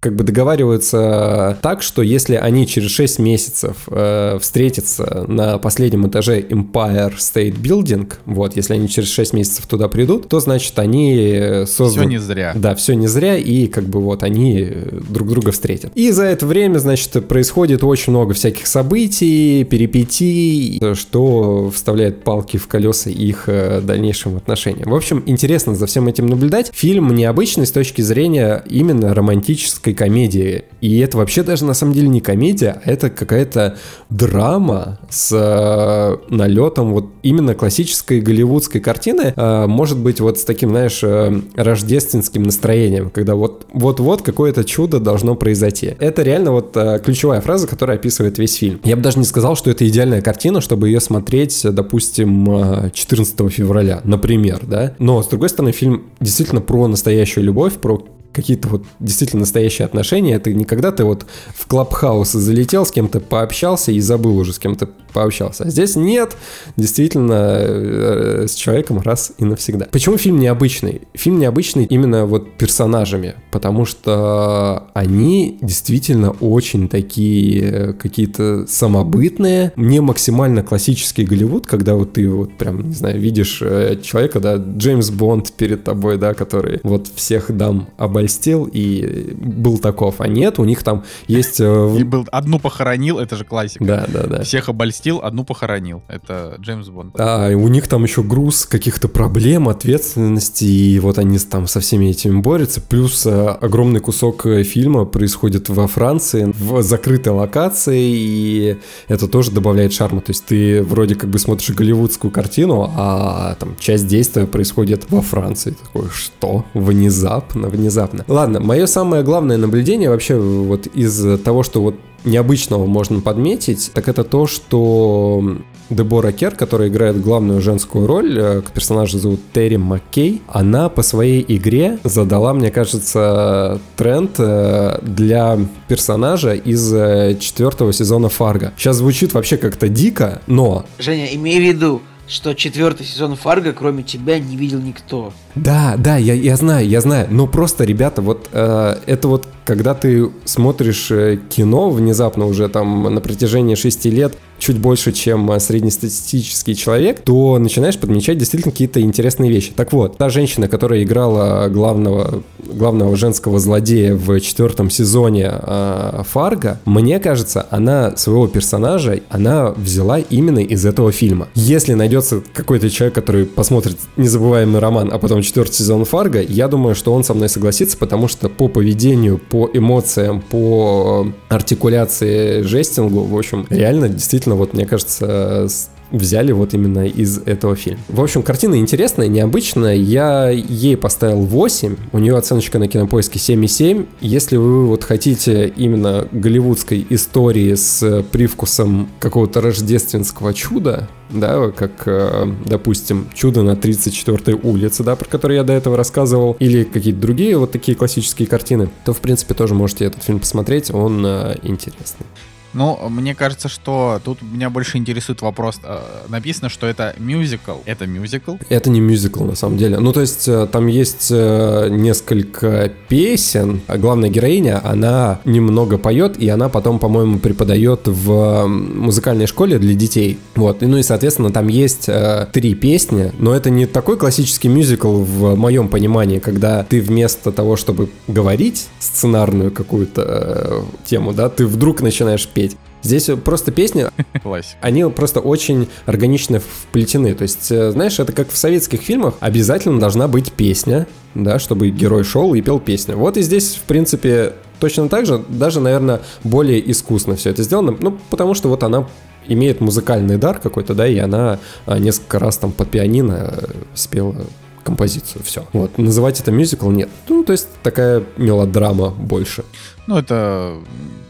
как 0.00 0.16
бы 0.16 0.24
договариваются 0.24 1.58
так, 1.60 1.82
что 1.82 2.00
если 2.00 2.34
они 2.34 2.66
через 2.66 2.90
6 2.90 3.18
месяцев 3.18 3.76
э, 3.88 4.38
встретятся 4.40 5.24
на 5.28 5.58
последнем 5.58 6.08
этаже 6.08 6.40
Empire 6.40 7.16
State 7.18 7.60
Building, 7.60 8.10
вот, 8.24 8.56
если 8.56 8.74
они 8.74 8.88
через 8.88 9.10
6 9.10 9.34
месяцев 9.34 9.66
туда 9.66 9.88
придут, 9.88 10.28
то 10.28 10.40
значит 10.40 10.78
они 10.78 11.64
созданы... 11.66 12.06
Все 12.06 12.10
не 12.10 12.18
зря. 12.18 12.52
Да, 12.54 12.74
все 12.74 12.94
не 12.94 13.08
зря, 13.08 13.36
и 13.36 13.66
как 13.66 13.84
бы 13.84 14.00
вот 14.00 14.22
они 14.22 14.66
друг 15.08 15.28
друга 15.28 15.52
встретят. 15.52 15.92
И 15.94 16.10
за 16.12 16.24
это 16.24 16.46
время, 16.46 16.78
значит, 16.78 17.28
происходит 17.28 17.84
очень 17.84 18.12
много 18.12 18.32
всяких 18.32 18.66
событий, 18.66 19.64
перипетий, 19.64 20.80
что 20.94 21.70
вставляет 21.70 22.24
палки 22.24 22.56
в 22.56 22.66
колеса 22.68 23.10
их 23.10 23.44
э, 23.48 23.82
дальнейшим 23.82 24.38
отношениям. 24.38 24.90
В 24.90 24.94
общем, 24.94 25.22
интересно 25.26 25.74
за 25.74 25.86
всем 25.86 26.08
этим 26.08 26.26
наблюдать. 26.26 26.70
Фильм 26.72 27.14
необычный 27.14 27.66
с 27.66 27.70
точки 27.70 28.00
зрения 28.00 28.64
именно 28.66 29.14
романтической 29.14 29.89
классической 29.90 29.94
комедии. 29.94 30.64
И 30.80 30.98
это 31.00 31.18
вообще 31.18 31.42
даже 31.42 31.64
на 31.64 31.74
самом 31.74 31.92
деле 31.92 32.08
не 32.08 32.20
комедия, 32.20 32.80
а 32.84 32.90
это 32.90 33.10
какая-то 33.10 33.76
драма 34.08 34.98
с 35.10 35.30
э, 35.32 36.34
налетом 36.34 36.92
вот 36.92 37.06
именно 37.22 37.54
классической 37.54 38.20
голливудской 38.20 38.80
картины, 38.80 39.34
э, 39.36 39.66
может 39.66 39.98
быть 39.98 40.20
вот 40.20 40.38
с 40.38 40.44
таким, 40.44 40.70
знаешь, 40.70 41.00
э, 41.02 41.40
рождественским 41.56 42.42
настроением, 42.42 43.10
когда 43.10 43.34
вот 43.34 43.66
вот-вот 43.72 44.22
какое-то 44.22 44.64
чудо 44.64 45.00
должно 45.00 45.34
произойти. 45.34 45.94
Это 46.00 46.22
реально 46.22 46.52
вот 46.52 46.76
э, 46.76 47.00
ключевая 47.04 47.40
фраза, 47.40 47.66
которая 47.66 47.98
описывает 47.98 48.38
весь 48.38 48.54
фильм. 48.54 48.80
Я 48.84 48.96
бы 48.96 49.02
даже 49.02 49.18
не 49.18 49.24
сказал, 49.24 49.56
что 49.56 49.70
это 49.70 49.86
идеальная 49.86 50.22
картина, 50.22 50.60
чтобы 50.60 50.88
ее 50.88 51.00
смотреть, 51.00 51.60
допустим, 51.64 52.90
14 52.92 53.40
э, 53.40 53.48
февраля, 53.48 54.00
например, 54.04 54.60
да. 54.62 54.94
Но, 54.98 55.22
с 55.22 55.26
другой 55.26 55.48
стороны, 55.48 55.72
фильм 55.72 56.02
действительно 56.20 56.60
про 56.60 56.88
настоящую 56.88 57.44
любовь, 57.44 57.74
про 57.74 58.02
какие-то 58.32 58.68
вот 58.68 58.84
действительно 59.00 59.40
настоящие 59.40 59.86
отношения. 59.86 60.34
Это 60.34 60.52
не 60.52 60.64
когда 60.64 60.92
ты 60.92 61.04
вот 61.04 61.26
в 61.54 61.66
клабхаус 61.66 62.32
залетел, 62.32 62.86
с 62.86 62.92
кем-то 62.92 63.20
пообщался 63.20 63.92
и 63.92 64.00
забыл 64.00 64.38
уже, 64.38 64.52
с 64.52 64.58
кем-то 64.58 64.88
пообщался. 65.10 65.64
А 65.64 65.70
здесь 65.70 65.96
нет, 65.96 66.36
действительно, 66.76 67.56
э, 67.60 68.46
с 68.48 68.54
человеком 68.54 69.00
раз 69.00 69.32
и 69.38 69.44
навсегда. 69.44 69.86
Почему 69.90 70.16
фильм 70.16 70.38
необычный? 70.38 71.02
Фильм 71.14 71.38
необычный 71.38 71.84
именно 71.84 72.26
вот 72.26 72.52
персонажами, 72.56 73.34
потому 73.50 73.84
что 73.84 74.88
они 74.94 75.58
действительно 75.60 76.30
очень 76.30 76.88
такие 76.88 77.62
э, 77.62 77.92
какие-то 77.92 78.66
самобытные, 78.66 79.72
не 79.76 80.00
максимально 80.00 80.62
классический 80.62 81.24
Голливуд, 81.24 81.66
когда 81.66 81.94
вот 81.94 82.12
ты 82.14 82.28
вот 82.28 82.56
прям, 82.56 82.88
не 82.88 82.94
знаю, 82.94 83.20
видишь 83.20 83.60
э, 83.62 83.96
человека, 84.02 84.40
да, 84.40 84.56
Джеймс 84.56 85.10
Бонд 85.10 85.52
перед 85.52 85.84
тобой, 85.84 86.18
да, 86.18 86.34
который 86.34 86.80
вот 86.82 87.08
всех 87.14 87.56
дам 87.56 87.88
обольстил 87.96 88.68
и 88.70 89.34
был 89.40 89.78
таков, 89.78 90.20
а 90.20 90.28
нет, 90.28 90.58
у 90.58 90.64
них 90.64 90.82
там 90.82 91.04
есть... 91.26 91.60
И 91.60 92.04
был 92.04 92.26
одну 92.30 92.58
похоронил, 92.58 93.18
это 93.18 93.36
же 93.36 93.44
классика. 93.44 93.84
Да, 93.84 94.06
да, 94.08 94.22
да. 94.24 94.42
Всех 94.42 94.68
обольстил 94.68 94.99
отпустил, 95.00 95.20
одну 95.22 95.44
похоронил. 95.44 96.02
Это 96.08 96.56
Джеймс 96.60 96.88
Бонд. 96.88 97.14
Да, 97.16 97.50
и 97.50 97.54
у 97.54 97.68
них 97.68 97.88
там 97.88 98.04
еще 98.04 98.22
груз 98.22 98.66
каких-то 98.66 99.08
проблем, 99.08 99.68
ответственности, 99.68 100.64
и 100.64 100.98
вот 100.98 101.18
они 101.18 101.38
там 101.38 101.66
со 101.66 101.80
всеми 101.80 102.10
этими 102.10 102.40
борются. 102.40 102.80
Плюс 102.80 103.26
э, 103.26 103.48
огромный 103.60 104.00
кусок 104.00 104.46
э, 104.46 104.62
фильма 104.62 105.06
происходит 105.06 105.68
во 105.68 105.86
Франции, 105.86 106.52
в 106.58 106.82
закрытой 106.82 107.30
локации, 107.30 108.00
и 108.00 108.76
это 109.08 109.26
тоже 109.26 109.52
добавляет 109.52 109.92
шарма. 109.92 110.20
То 110.20 110.30
есть 110.30 110.44
ты 110.44 110.82
вроде 110.82 111.14
как 111.14 111.30
бы 111.30 111.38
смотришь 111.38 111.70
голливудскую 111.70 112.30
картину, 112.30 112.90
а 112.94 113.54
там 113.58 113.76
часть 113.78 114.06
действия 114.06 114.46
происходит 114.46 115.10
во 115.10 115.22
Франции. 115.22 115.74
Такое, 115.82 116.10
что? 116.10 116.64
Внезапно, 116.74 117.68
внезапно. 117.68 118.24
Ладно, 118.28 118.60
мое 118.60 118.86
самое 118.86 119.22
главное 119.22 119.56
наблюдение 119.56 120.10
вообще 120.10 120.36
вот 120.36 120.86
из 120.86 121.40
того, 121.42 121.62
что 121.62 121.80
вот 121.80 121.94
необычного 122.24 122.86
можно 122.86 123.20
подметить, 123.20 123.90
так 123.94 124.08
это 124.08 124.24
то, 124.24 124.46
что 124.46 125.58
Дебора 125.90 126.32
Кер, 126.32 126.54
которая 126.54 126.88
играет 126.88 127.20
главную 127.20 127.60
женскую 127.60 128.06
роль, 128.06 128.36
э, 128.38 128.62
персонажа 128.72 129.18
зовут 129.18 129.40
Терри 129.52 129.76
Маккей, 129.76 130.40
она 130.48 130.88
по 130.88 131.02
своей 131.02 131.44
игре 131.46 131.98
задала, 132.04 132.54
мне 132.54 132.70
кажется, 132.70 133.80
тренд 133.96 134.32
э, 134.38 134.98
для 135.02 135.58
персонажа 135.88 136.54
из 136.54 136.92
э, 136.94 137.36
четвертого 137.40 137.92
сезона 137.92 138.28
Фарго. 138.28 138.72
Сейчас 138.76 138.96
звучит 138.96 139.34
вообще 139.34 139.56
как-то 139.56 139.88
дико, 139.88 140.42
но... 140.46 140.84
Женя, 140.98 141.26
имей 141.34 141.58
в 141.58 141.62
виду, 141.62 142.02
что 142.30 142.54
четвертый 142.54 143.04
сезон 143.04 143.34
Фарго, 143.34 143.72
кроме 143.72 144.04
тебя, 144.04 144.38
не 144.38 144.56
видел 144.56 144.78
никто. 144.78 145.32
Да, 145.56 145.96
да, 145.98 146.16
я, 146.16 146.32
я 146.32 146.56
знаю, 146.56 146.88
я 146.88 147.00
знаю. 147.00 147.26
Но 147.28 147.48
просто, 147.48 147.82
ребята, 147.82 148.22
вот 148.22 148.48
э, 148.52 148.96
это 149.06 149.26
вот 149.26 149.48
когда 149.64 149.94
ты 149.94 150.30
смотришь 150.44 151.10
э, 151.10 151.38
кино 151.48 151.90
внезапно 151.90 152.46
уже 152.46 152.68
там 152.68 153.02
на 153.12 153.20
протяжении 153.20 153.74
шести 153.74 154.10
лет, 154.10 154.38
чуть 154.60 154.78
больше, 154.78 155.10
чем 155.12 155.50
э, 155.50 155.58
среднестатистический 155.58 156.76
человек, 156.76 157.22
то 157.22 157.58
начинаешь 157.58 157.98
подмечать 157.98 158.38
действительно 158.38 158.70
какие-то 158.70 159.00
интересные 159.00 159.50
вещи. 159.50 159.72
Так 159.74 159.92
вот, 159.92 160.18
та 160.18 160.28
женщина, 160.28 160.68
которая 160.68 161.02
играла 161.02 161.68
главного, 161.68 162.42
главного 162.62 163.16
женского 163.16 163.58
злодея 163.58 164.14
в 164.14 164.38
четвертом 164.40 164.90
сезоне 164.90 165.50
э, 165.50 166.22
Фарго, 166.28 166.78
мне 166.84 167.18
кажется, 167.18 167.66
она 167.70 168.16
своего 168.16 168.46
персонажа, 168.46 169.20
она 169.30 169.70
взяла 169.70 170.18
именно 170.18 170.60
из 170.60 170.84
этого 170.84 171.10
фильма. 171.10 171.48
Если 171.54 171.94
найдется 171.94 172.42
какой-то 172.52 172.90
человек, 172.90 173.14
который 173.14 173.46
посмотрит 173.46 173.96
незабываемый 174.16 174.80
роман, 174.80 175.10
а 175.12 175.18
потом 175.18 175.42
четвертый 175.42 175.74
сезон 175.74 176.04
Фарго, 176.04 176.42
я 176.42 176.68
думаю, 176.68 176.94
что 176.94 177.14
он 177.14 177.24
со 177.24 177.32
мной 177.32 177.48
согласится, 177.48 177.96
потому 177.96 178.28
что 178.28 178.50
по 178.50 178.68
поведению, 178.68 179.38
по 179.38 179.70
эмоциям, 179.72 180.42
по 180.42 181.26
артикуляции 181.48 182.60
жестингу, 182.60 183.22
в 183.22 183.36
общем, 183.36 183.66
реально 183.70 184.08
действительно 184.08 184.49
действительно, 184.50 184.56
вот 184.56 184.74
мне 184.74 184.86
кажется, 184.86 185.68
взяли 186.10 186.52
вот 186.52 186.74
именно 186.74 187.06
из 187.06 187.38
этого 187.38 187.76
фильма. 187.76 188.00
В 188.08 188.20
общем, 188.20 188.42
картина 188.42 188.76
интересная, 188.76 189.28
необычная. 189.28 189.94
Я 189.94 190.48
ей 190.50 190.96
поставил 190.96 191.42
8. 191.42 191.96
У 192.12 192.18
нее 192.18 192.36
оценочка 192.36 192.78
на 192.78 192.88
кинопоиске 192.88 193.38
7,7. 193.38 194.06
Если 194.20 194.56
вы 194.56 194.86
вот 194.86 195.04
хотите 195.04 195.72
именно 195.76 196.26
голливудской 196.32 197.06
истории 197.10 197.74
с 197.74 198.24
привкусом 198.32 199.08
какого-то 199.20 199.60
рождественского 199.60 200.52
чуда, 200.52 201.08
да, 201.30 201.70
как, 201.70 202.02
э, 202.06 202.52
допустим, 202.66 203.28
«Чудо 203.32 203.62
на 203.62 203.76
34-й 203.76 204.54
улице», 204.54 205.04
да, 205.04 205.14
про 205.14 205.26
который 205.26 205.58
я 205.58 205.62
до 205.62 205.72
этого 205.72 205.96
рассказывал, 205.96 206.56
или 206.58 206.82
какие-то 206.82 207.20
другие 207.20 207.56
вот 207.56 207.70
такие 207.70 207.96
классические 207.96 208.48
картины, 208.48 208.88
то, 209.04 209.12
в 209.12 209.20
принципе, 209.20 209.54
тоже 209.54 209.74
можете 209.74 210.06
этот 210.06 210.24
фильм 210.24 210.40
посмотреть, 210.40 210.90
он 210.90 211.24
э, 211.24 211.56
интересный. 211.62 212.26
Ну, 212.72 212.98
мне 213.08 213.34
кажется, 213.34 213.68
что 213.68 214.20
тут 214.24 214.42
меня 214.42 214.70
больше 214.70 214.98
интересует 214.98 215.42
вопрос. 215.42 215.80
Э, 215.82 215.98
написано, 216.28 216.68
что 216.68 216.86
это 216.86 217.14
мюзикл. 217.18 217.78
Это 217.84 218.06
мюзикл? 218.06 218.56
Это 218.68 218.90
не 218.90 219.00
мюзикл, 219.00 219.44
на 219.44 219.56
самом 219.56 219.76
деле. 219.76 219.98
Ну, 219.98 220.12
то 220.12 220.20
есть, 220.20 220.46
э, 220.46 220.68
там 220.70 220.86
есть 220.86 221.28
э, 221.30 221.88
несколько 221.90 222.92
песен. 223.08 223.80
А 223.88 223.98
главная 223.98 224.30
героиня, 224.30 224.80
она 224.84 225.40
немного 225.44 225.98
поет, 225.98 226.38
и 226.38 226.48
она 226.48 226.68
потом, 226.68 226.98
по-моему, 226.98 227.38
преподает 227.38 228.02
в 228.06 228.66
музыкальной 228.66 229.46
школе 229.46 229.78
для 229.78 229.94
детей. 229.94 230.38
Вот. 230.54 230.82
И, 230.82 230.86
ну 230.86 230.98
и, 230.98 231.02
соответственно, 231.02 231.50
там 231.50 231.68
есть 231.68 232.08
три 232.52 232.74
песни, 232.74 233.32
но 233.38 233.54
это 233.54 233.70
не 233.70 233.86
такой 233.86 234.16
классический 234.16 234.68
мюзикл 234.68 235.22
в 235.22 235.56
моем 235.56 235.88
понимании, 235.88 236.38
когда 236.38 236.84
ты 236.84 237.00
вместо 237.00 237.50
того, 237.52 237.76
чтобы 237.76 238.10
говорить 238.28 238.88
сценарную 239.00 239.72
какую-то 239.72 240.84
тему, 241.04 241.32
да, 241.32 241.48
ты 241.48 241.66
вдруг 241.66 242.00
начинаешь 242.00 242.46
петь 242.46 242.59
петь. 242.60 242.76
Здесь 243.02 243.30
просто 243.42 243.72
песни, 243.72 244.06
они 244.82 245.04
просто 245.04 245.40
очень 245.40 245.88
органично 246.04 246.60
вплетены. 246.60 247.34
То 247.34 247.42
есть, 247.42 247.72
э, 247.72 247.92
знаешь, 247.92 248.20
это 248.20 248.32
как 248.32 248.50
в 248.50 248.56
советских 248.58 249.00
фильмах, 249.00 249.34
обязательно 249.40 249.98
должна 249.98 250.28
быть 250.28 250.52
песня, 250.52 251.06
да, 251.34 251.58
чтобы 251.58 251.88
герой 251.88 252.24
шел 252.24 252.52
и 252.52 252.60
пел 252.60 252.78
песню. 252.78 253.16
Вот 253.16 253.38
и 253.38 253.42
здесь, 253.42 253.76
в 253.76 253.82
принципе, 253.84 254.52
точно 254.80 255.08
так 255.08 255.24
же, 255.24 255.42
даже, 255.48 255.80
наверное, 255.80 256.20
более 256.44 256.90
искусно 256.90 257.36
все 257.36 257.50
это 257.50 257.62
сделано, 257.62 257.96
ну, 257.98 258.18
потому 258.28 258.52
что 258.52 258.68
вот 258.68 258.82
она 258.82 259.08
имеет 259.48 259.80
музыкальный 259.80 260.36
дар 260.36 260.58
какой-то, 260.58 260.94
да, 260.94 261.06
и 261.06 261.16
она 261.16 261.58
а, 261.86 261.98
несколько 261.98 262.38
раз 262.38 262.58
там 262.58 262.70
под 262.72 262.90
пианино 262.90 263.54
э, 263.56 263.66
спела 263.94 264.36
композицию, 264.82 265.42
все. 265.44 265.66
Вот, 265.72 265.98
называть 265.98 266.40
это 266.40 266.50
мюзикл 266.50 266.90
нет. 266.90 267.08
Ну, 267.28 267.44
то 267.44 267.52
есть 267.52 267.68
такая 267.82 268.24
мелодрама 268.36 269.10
больше. 269.10 269.64
Ну, 270.10 270.18
это 270.18 270.80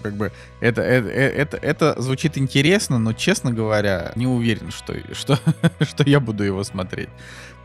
как 0.03 0.15
бы 0.15 0.33
это, 0.61 0.81
это, 0.81 1.11
это, 1.11 1.57
это 1.59 2.01
звучит 2.01 2.39
интересно, 2.39 2.99
но, 2.99 3.13
честно 3.13 3.53
говоря, 3.53 4.13
не 4.17 4.27
уверен, 4.27 4.71
что, 4.71 4.95
что, 5.13 5.39
что 5.81 6.03
я 6.09 6.19
буду 6.19 6.45
его 6.45 6.65
смотреть. 6.65 7.11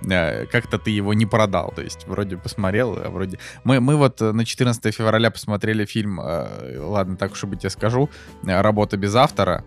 Э, 0.09 0.45
как-то 0.45 0.77
ты 0.77 0.91
его 0.91 1.13
не 1.13 1.25
продал. 1.25 1.71
То 1.75 1.81
есть 1.81 2.07
вроде 2.07 2.37
посмотрел, 2.37 2.97
а 3.03 3.09
вроде... 3.09 3.39
Мы, 3.63 3.79
мы 3.79 3.95
вот 3.95 4.21
э, 4.21 4.31
на 4.31 4.45
14 4.45 4.93
февраля 4.93 5.31
посмотрели 5.31 5.85
фильм, 5.85 6.19
э, 6.21 6.79
ладно, 6.79 7.17
так 7.17 7.31
уж 7.31 7.43
и 7.43 7.47
быть, 7.47 7.63
я 7.63 7.69
скажу, 7.69 8.09
«Работа 8.43 8.97
без 8.97 9.15
автора». 9.15 9.63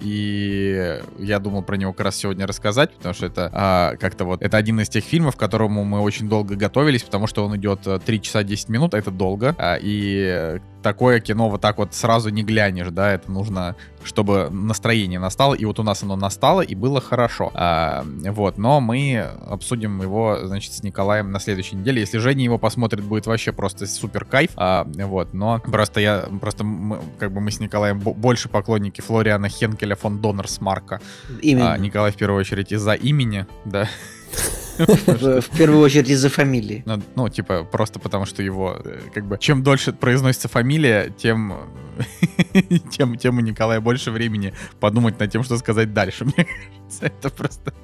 И 0.00 1.00
я 1.18 1.38
думал 1.38 1.62
про 1.62 1.76
него 1.76 1.92
как 1.92 2.06
раз 2.06 2.16
сегодня 2.16 2.46
рассказать, 2.46 2.92
потому 2.94 3.14
что 3.14 3.26
это 3.26 3.50
а, 3.52 3.96
как-то 3.96 4.24
вот... 4.24 4.42
Это 4.42 4.56
один 4.56 4.80
из 4.80 4.88
тех 4.88 5.04
фильмов, 5.04 5.36
к 5.36 5.38
которому 5.38 5.84
мы 5.84 6.00
очень 6.00 6.28
долго 6.28 6.56
готовились, 6.56 7.02
потому 7.02 7.26
что 7.26 7.44
он 7.44 7.56
идет 7.56 7.80
3 8.04 8.22
часа 8.22 8.42
10 8.42 8.68
минут, 8.68 8.94
это 8.94 9.10
долго. 9.10 9.54
А, 9.58 9.78
и 9.80 10.60
такое 10.82 11.20
кино 11.20 11.48
вот 11.48 11.60
так 11.60 11.78
вот 11.78 11.94
сразу 11.94 12.30
не 12.30 12.42
глянешь, 12.42 12.88
да, 12.88 13.12
это 13.12 13.30
нужно, 13.30 13.76
чтобы 14.04 14.48
настроение 14.50 15.18
настало, 15.18 15.54
и 15.54 15.64
вот 15.64 15.78
у 15.78 15.82
нас 15.82 16.02
оно 16.02 16.16
настало, 16.16 16.60
и 16.60 16.74
было 16.74 17.00
хорошо. 17.00 17.50
А, 17.54 18.04
вот, 18.04 18.58
но 18.58 18.80
мы 18.80 19.26
обсудим 19.48 20.00
его, 20.00 20.38
значит, 20.44 20.72
с 20.72 20.82
Николаем 20.82 21.30
на 21.30 21.40
следующей 21.40 21.76
неделе. 21.76 22.00
Если 22.00 22.18
Женя 22.18 22.44
его 22.44 22.58
посмотрит, 22.58 23.04
будет 23.04 23.26
вообще 23.26 23.52
просто 23.52 23.86
супер 23.86 24.24
кайф, 24.24 24.50
а, 24.56 24.86
вот, 24.86 25.34
но 25.34 25.60
просто 25.60 26.00
я, 26.00 26.28
просто 26.40 26.64
мы, 26.64 26.98
как 27.18 27.32
бы 27.32 27.40
мы 27.40 27.50
с 27.50 27.60
Николаем 27.60 27.98
больше 27.98 28.48
поклонники 28.48 29.00
Флориана 29.00 29.48
Хенкеля 29.48 29.96
фон 29.96 30.20
Доннерсмарка. 30.20 31.00
Именно. 31.42 31.72
А, 31.72 31.78
Николай 31.78 32.12
в 32.12 32.16
первую 32.16 32.40
очередь 32.40 32.72
из-за 32.72 32.92
имени, 32.94 33.46
да. 33.64 33.88
В 34.78 35.58
первую 35.58 35.80
очередь 35.80 36.08
из-за 36.08 36.28
фамилии. 36.28 36.82
Ну, 36.86 37.02
ну, 37.16 37.28
типа, 37.28 37.64
просто 37.64 37.98
потому 37.98 38.26
что 38.26 38.42
его, 38.42 38.76
э, 38.84 39.00
как 39.12 39.26
бы, 39.26 39.38
чем 39.38 39.62
дольше 39.62 39.92
произносится 39.92 40.48
фамилия, 40.48 41.12
тем, 41.16 41.56
тем, 42.90 43.16
тем 43.16 43.38
у 43.38 43.40
Николая 43.40 43.80
больше 43.80 44.10
времени 44.10 44.54
подумать 44.80 45.18
над 45.18 45.30
тем, 45.30 45.42
что 45.42 45.58
сказать 45.58 45.92
дальше. 45.92 46.24
Мне 46.36 46.46
кажется, 46.46 47.06
это 47.06 47.30
просто... 47.30 47.74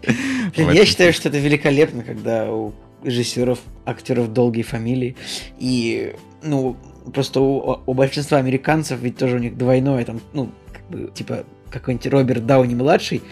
Я 0.57 0.86
считаю, 0.86 1.12
что 1.12 1.28
это 1.28 1.38
великолепно, 1.38 2.03
когда 2.03 2.51
у 2.51 2.72
режиссеров, 3.03 3.59
актеров 3.84 4.32
долгие 4.32 4.62
фамилии. 4.62 5.16
И, 5.59 6.14
ну, 6.42 6.76
просто 7.12 7.40
у, 7.40 7.82
у 7.84 7.95
большинства 7.95 8.38
американцев 8.38 9.01
ведь 9.01 9.18
тоже 9.18 9.36
у 9.36 9.38
них 9.38 9.57
двойное, 9.57 10.05
там, 10.05 10.20
ну, 10.32 10.51
как 10.72 10.88
бы, 10.88 11.11
типа, 11.12 11.45
какой-нибудь 11.70 12.07
Роберт 12.07 12.47
Дауни 12.47 12.74
младший, 12.74 13.22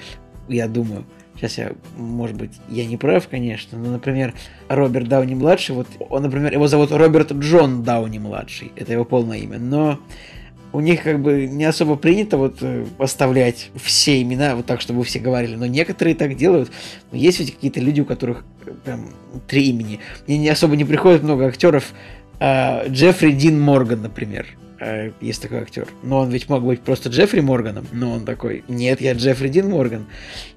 я 0.49 0.69
думаю, 0.69 1.05
Сейчас 1.37 1.59
я, 1.59 1.73
может 1.97 2.37
быть, 2.37 2.53
я 2.69 2.87
не 2.87 2.97
прав, 2.97 3.27
конечно, 3.29 3.79
но, 3.79 3.91
например, 3.91 4.35
Роберт 4.69 5.09
Дауни 5.09 5.35
младший, 5.35 5.75
вот 5.75 5.89
он, 6.09 6.23
например, 6.23 6.53
его 6.53 6.69
зовут 6.69 6.93
Роберт 6.93 7.33
Джон 7.33 7.83
Дауни 7.83 8.19
младший, 8.19 8.71
это 8.77 8.93
его 8.93 9.05
полное 9.05 9.39
имя, 9.39 9.59
но 9.59 9.99
у 10.73 10.81
них 10.81 11.03
как 11.03 11.21
бы 11.21 11.47
не 11.47 11.65
особо 11.65 11.97
принято 11.97 12.37
вот 12.37 12.59
э, 12.61 12.87
оставлять 12.99 13.71
все 13.77 14.23
имена 14.23 14.57
вот 14.57 14.67
так, 14.67 14.81
чтобы 14.81 15.05
все 15.05 15.19
говорили, 15.19 15.55
но 15.55 15.67
некоторые 15.67 16.15
так 16.15 16.35
делают. 16.35 16.71
Но 17.11 17.19
есть 17.19 17.41
ведь 17.41 17.55
какие-то 17.55 17.81
люди, 17.81 18.01
у 18.01 18.05
которых 18.05 18.45
э, 18.65 18.73
прям 18.85 19.11
три 19.47 19.69
имени. 19.69 20.01
Мне 20.27 20.39
не 20.39 20.49
особо 20.49 20.77
не 20.77 20.85
приходит 20.85 21.23
много 21.23 21.47
актеров. 21.47 21.93
А, 22.41 22.89
Джеффри 22.89 23.33
Дин 23.33 23.61
Морган, 23.61 24.03
например. 24.03 24.47
А, 24.81 25.13
есть 25.21 25.43
такой 25.43 25.59
актер. 25.59 25.87
Но 26.03 26.21
он 26.21 26.31
ведь 26.31 26.49
мог 26.49 26.65
быть 26.65 26.81
просто 26.81 27.11
Джеффри 27.11 27.41
Морганом. 27.41 27.87
Но 27.93 28.13
он 28.13 28.25
такой, 28.25 28.65
нет, 28.67 29.01
я 29.01 29.13
Джеффри 29.13 29.49
Дин 29.49 29.69
Морган. 29.69 30.07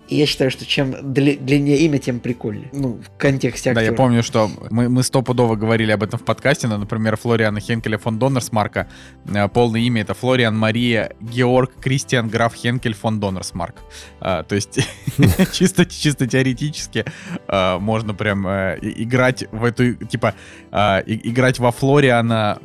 И 0.08 0.16
я 0.18 0.26
считаю, 0.28 0.52
что 0.52 0.66
чем 0.66 0.96
длиннее 1.14 1.78
имя, 1.80 1.98
тем 1.98 2.20
прикольнее. 2.20 2.70
Ну, 2.74 3.00
в 3.02 3.18
контексте 3.18 3.72
актера. 3.72 3.86
Да, 3.86 3.92
я 3.92 3.94
помню, 3.94 4.22
что 4.22 4.50
мы, 4.70 4.88
мы 4.88 5.02
стопудово 5.02 5.56
говорили 5.56 5.92
об 5.92 6.04
этом 6.04 6.20
в 6.20 6.24
подкасте. 6.24 6.68
Но, 6.68 6.78
например, 6.78 7.18
Флориана 7.18 7.60
Хенкеля 7.60 7.98
фон 7.98 8.20
Доннерсмарка. 8.20 8.88
Э, 9.26 9.48
полное 9.48 9.82
имя 9.82 10.04
это 10.04 10.14
Флориан 10.14 10.56
Мария 10.58 11.14
Георг 11.20 11.72
Кристиан 11.82 12.30
Граф 12.30 12.54
Хенкель 12.54 12.94
фон 12.94 13.20
Доннерсмарк. 13.20 13.76
А, 14.20 14.44
то 14.44 14.54
есть 14.54 14.80
чисто, 15.54 15.86
чисто 15.86 16.28
теоретически 16.28 17.06
а, 17.48 17.80
можно 17.80 18.14
прям 18.14 18.46
а, 18.46 18.76
играть 18.82 19.46
в 19.52 19.64
эту, 19.64 19.96
типа, 19.96 20.36
а, 20.72 21.00
играть 21.06 21.58
во 21.58 21.72
Флориана 21.72 22.60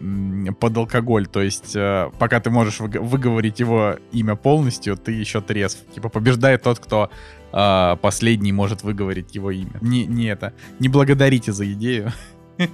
под 0.59 0.77
алкоголь. 0.77 1.27
То 1.27 1.41
есть 1.41 1.73
а, 1.75 2.11
пока 2.19 2.41
ты 2.41 2.51
можешь 2.51 2.81
выговорить 2.81 3.61
его 3.61 3.97
имя 4.13 4.37
полностью, 4.37 4.97
ты 4.97 5.13
еще 5.13 5.41
трезв. 5.41 5.79
Типа 5.95 6.11
побеждает 6.11 6.63
тот, 6.63 6.79
кто 6.79 7.11
а, 7.53 7.97
последний 7.97 8.53
может 8.53 8.83
выговорить 8.83 9.35
его 9.35 9.51
имя. 9.51 9.79
Не, 9.81 10.07
не 10.07 10.27
это. 10.27 10.53
Не 10.79 10.89
благодарите 10.89 11.53
за 11.53 11.71
идею. 11.73 12.13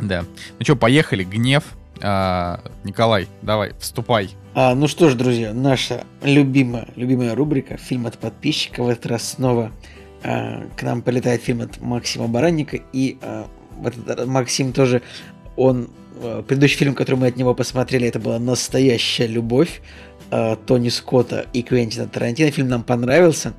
Да. 0.00 0.24
Ну 0.58 0.64
что, 0.64 0.76
поехали. 0.76 1.24
Гнев. 1.24 1.64
А, 2.00 2.60
Николай, 2.84 3.26
давай, 3.42 3.72
вступай. 3.80 4.30
А, 4.54 4.74
ну 4.76 4.86
что 4.86 5.10
ж, 5.10 5.14
друзья, 5.14 5.52
наша 5.52 6.04
любимая, 6.22 6.86
любимая 6.94 7.34
рубрика 7.34 7.76
«Фильм 7.76 8.06
от 8.06 8.16
подписчика». 8.18 8.84
В 8.84 8.88
этот 8.88 9.06
раз 9.06 9.30
снова 9.30 9.72
а, 10.22 10.66
к 10.76 10.82
нам 10.84 11.02
полетает 11.02 11.42
фильм 11.42 11.62
от 11.62 11.80
Максима 11.80 12.28
Баранника. 12.28 12.78
И 12.92 13.18
Максим 14.26 14.72
тоже, 14.72 15.02
он... 15.56 15.88
Предыдущий 16.48 16.78
фильм, 16.78 16.94
который 16.94 17.14
мы 17.14 17.28
от 17.28 17.36
него 17.36 17.54
посмотрели, 17.54 18.08
это 18.08 18.18
была 18.18 18.40
«Настоящая 18.40 19.28
любовь». 19.28 19.80
А, 20.30 20.56
Тони 20.56 20.88
Скотта 20.88 21.46
и 21.52 21.62
Квентина 21.62 22.06
Тарантино. 22.06 22.50
Фильм 22.50 22.68
нам 22.68 22.82
понравился. 22.82 23.54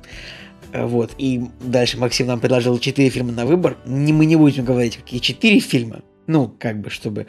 А, 0.72 0.86
вот. 0.86 1.12
И 1.18 1.42
дальше 1.60 1.98
Максим 1.98 2.26
нам 2.26 2.40
предложил 2.40 2.78
четыре 2.78 3.10
фильма 3.10 3.32
на 3.32 3.46
выбор. 3.46 3.76
Не, 3.86 4.12
мы 4.12 4.26
не 4.26 4.36
будем 4.36 4.64
говорить, 4.64 4.96
какие 4.96 5.20
четыре 5.20 5.60
фильма. 5.60 6.02
Ну, 6.26 6.54
как 6.60 6.80
бы, 6.80 6.90
чтобы 6.90 7.26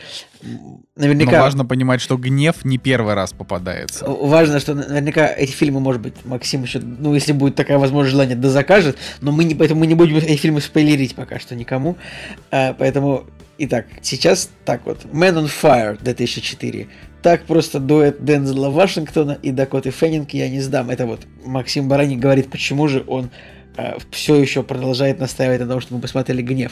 наверняка... 0.96 1.32
Но 1.32 1.40
важно 1.40 1.66
понимать, 1.66 2.02
что 2.02 2.18
гнев 2.18 2.64
не 2.64 2.78
первый 2.78 3.16
раз 3.16 3.34
попадается. 3.34 4.06
Важно, 4.08 4.60
что 4.60 4.76
наверняка 4.76 5.28
эти 5.28 5.52
фильмы, 5.52 5.80
может 5.80 6.04
быть, 6.04 6.14
Максим 6.24 6.62
еще, 6.62 6.80
ну, 6.80 7.16
если 7.16 7.32
будет 7.32 7.56
такая 7.56 7.80
возможность, 7.80 8.12
желание, 8.12 8.36
да 8.36 8.50
закажет, 8.50 9.00
но 9.20 9.32
мы 9.32 9.44
не, 9.44 9.56
поэтому 9.56 9.80
мы 9.80 9.88
не 9.88 9.96
будем 9.96 10.18
эти 10.18 10.36
фильмы 10.36 10.62
спойлерить 10.62 11.16
пока 11.16 11.40
что 11.40 11.56
никому. 11.56 11.98
А, 12.52 12.76
поэтому, 12.78 13.24
итак, 13.58 13.88
сейчас 14.04 14.52
так 14.66 14.86
вот. 14.86 15.04
Man 15.06 15.34
on 15.34 15.50
Fire 15.50 15.98
2004. 16.00 16.88
Так 17.22 17.46
просто 17.46 17.80
дуэт 17.80 18.24
Дензела 18.24 18.70
Вашингтона 18.70 19.38
и 19.42 19.52
Дакоты 19.52 19.92
Феннинг 19.92 20.32
я 20.32 20.50
не 20.50 20.60
сдам. 20.60 20.90
Это 20.90 21.06
вот 21.06 21.22
Максим 21.46 21.88
Бараник 21.88 22.20
говорит, 22.20 22.50
почему 22.50 22.88
же 22.88 23.04
он 23.08 23.30
э, 23.78 23.98
все 24.10 24.36
еще 24.36 24.64
продолжает 24.64 25.20
настаивать 25.20 25.60
на 25.60 25.68
том, 25.68 25.82
чтобы 25.82 25.98
мы 25.98 26.02
посмотрели 26.02 26.42
«Гнев». 26.42 26.72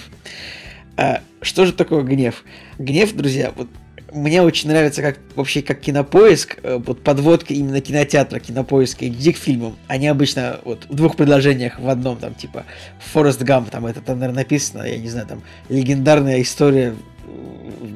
А, 0.98 1.22
что 1.42 1.66
же 1.66 1.74
такое 1.74 2.02
«Гнев»? 2.02 2.44
«Гнев», 2.80 3.14
друзья, 3.14 3.54
вот 3.56 3.68
мне 4.12 4.42
очень 4.42 4.70
нравится 4.70 5.02
как 5.02 5.20
вообще 5.36 5.62
как 5.62 5.80
кинопоиск, 5.82 6.58
э, 6.64 6.80
вот 6.84 7.04
подводка 7.04 7.54
именно 7.54 7.80
кинотеатра, 7.82 8.40
кинопоиска 8.40 9.06
и 9.06 9.32
к 9.32 9.38
фильмам. 9.38 9.76
Они 9.88 10.08
обычно 10.08 10.60
вот 10.66 10.86
в 10.90 10.96
двух 10.96 11.16
предложениях 11.16 11.80
в 11.80 11.88
одном, 11.90 12.18
там 12.18 12.34
типа 12.34 12.66
Форест 13.14 13.42
Гамп, 13.42 13.70
там 13.70 13.86
это 13.86 14.02
там, 14.02 14.20
наверное, 14.20 14.44
написано, 14.44 14.84
я 14.84 14.98
не 14.98 15.10
знаю, 15.10 15.28
там 15.28 15.44
легендарная 15.70 16.42
история 16.42 16.96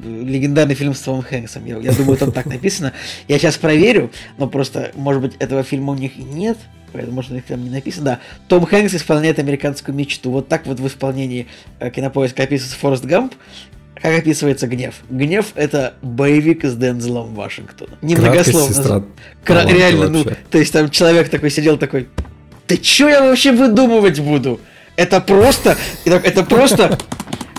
легендарный 0.04 0.74
фильм 0.74 0.94
с 0.94 1.00
Томом 1.00 1.22
Хэнксом. 1.22 1.64
Я, 1.64 1.78
я 1.78 1.92
думаю, 1.92 2.16
там 2.16 2.32
так 2.32 2.46
написано. 2.46 2.92
Я 3.28 3.38
сейчас 3.38 3.56
проверю, 3.56 4.10
но 4.38 4.48
просто, 4.48 4.92
может 4.94 5.22
быть, 5.22 5.34
этого 5.38 5.62
фильма 5.62 5.92
у 5.92 5.96
них 5.96 6.16
нет, 6.16 6.58
поэтому, 6.92 7.16
может, 7.16 7.30
у 7.30 7.34
них 7.34 7.44
там 7.44 7.62
не 7.62 7.70
написано. 7.70 8.04
Да, 8.04 8.20
Том 8.48 8.66
Хэнкс 8.66 8.94
исполняет 8.94 9.38
американскую 9.38 9.94
мечту. 9.94 10.30
Вот 10.30 10.48
так 10.48 10.66
вот 10.66 10.80
в 10.80 10.86
исполнении 10.86 11.46
э, 11.80 11.90
кинопоиска 11.90 12.42
описывается 12.42 12.78
Форест 12.78 13.04
Гамп. 13.04 13.34
Как 13.94 14.18
описывается 14.18 14.66
гнев? 14.66 14.96
Гнев 15.08 15.52
это 15.54 15.94
боевик 16.02 16.64
с 16.64 16.74
Дензелом 16.74 17.34
Вашингтоном. 17.34 17.96
Немногословно. 18.02 19.06
Кра- 19.44 19.64
реально, 19.66 20.08
ну, 20.08 20.24
то 20.50 20.58
есть 20.58 20.72
там 20.72 20.90
человек 20.90 21.30
такой 21.30 21.50
сидел 21.50 21.78
такой, 21.78 22.08
да 22.68 22.76
что 22.82 23.08
я 23.08 23.22
вообще 23.22 23.52
выдумывать 23.52 24.20
буду? 24.20 24.60
Это 24.96 25.20
просто, 25.20 25.76
это 26.04 26.42
просто 26.44 26.98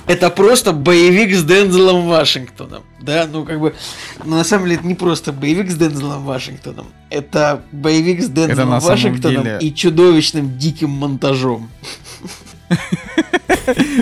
это 0.08 0.30
просто 0.30 0.72
боевик 0.72 1.36
с 1.36 1.44
Дензелом 1.44 2.08
Вашингтоном. 2.08 2.84
Да, 3.02 3.28
ну 3.32 3.46
как 3.46 3.60
бы, 3.60 3.76
ну, 4.24 4.36
на 4.38 4.44
самом 4.44 4.66
деле 4.66 4.78
это 4.78 4.88
не 4.88 4.96
просто 4.96 5.32
боевик 5.32 5.70
с 5.70 5.76
Дензелом 5.76 6.26
Вашингтоном, 6.26 6.88
это 7.10 7.64
боевик 7.72 8.22
с 8.22 8.30
Дензелом 8.30 8.80
Вашингтоном 8.80 9.44
деле... 9.44 9.58
и 9.62 9.74
чудовищным 9.74 10.58
диким 10.58 10.90
монтажом. 10.90 11.70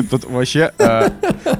Тут 0.09 0.25
вообще, 0.25 0.73
э, 0.77 1.09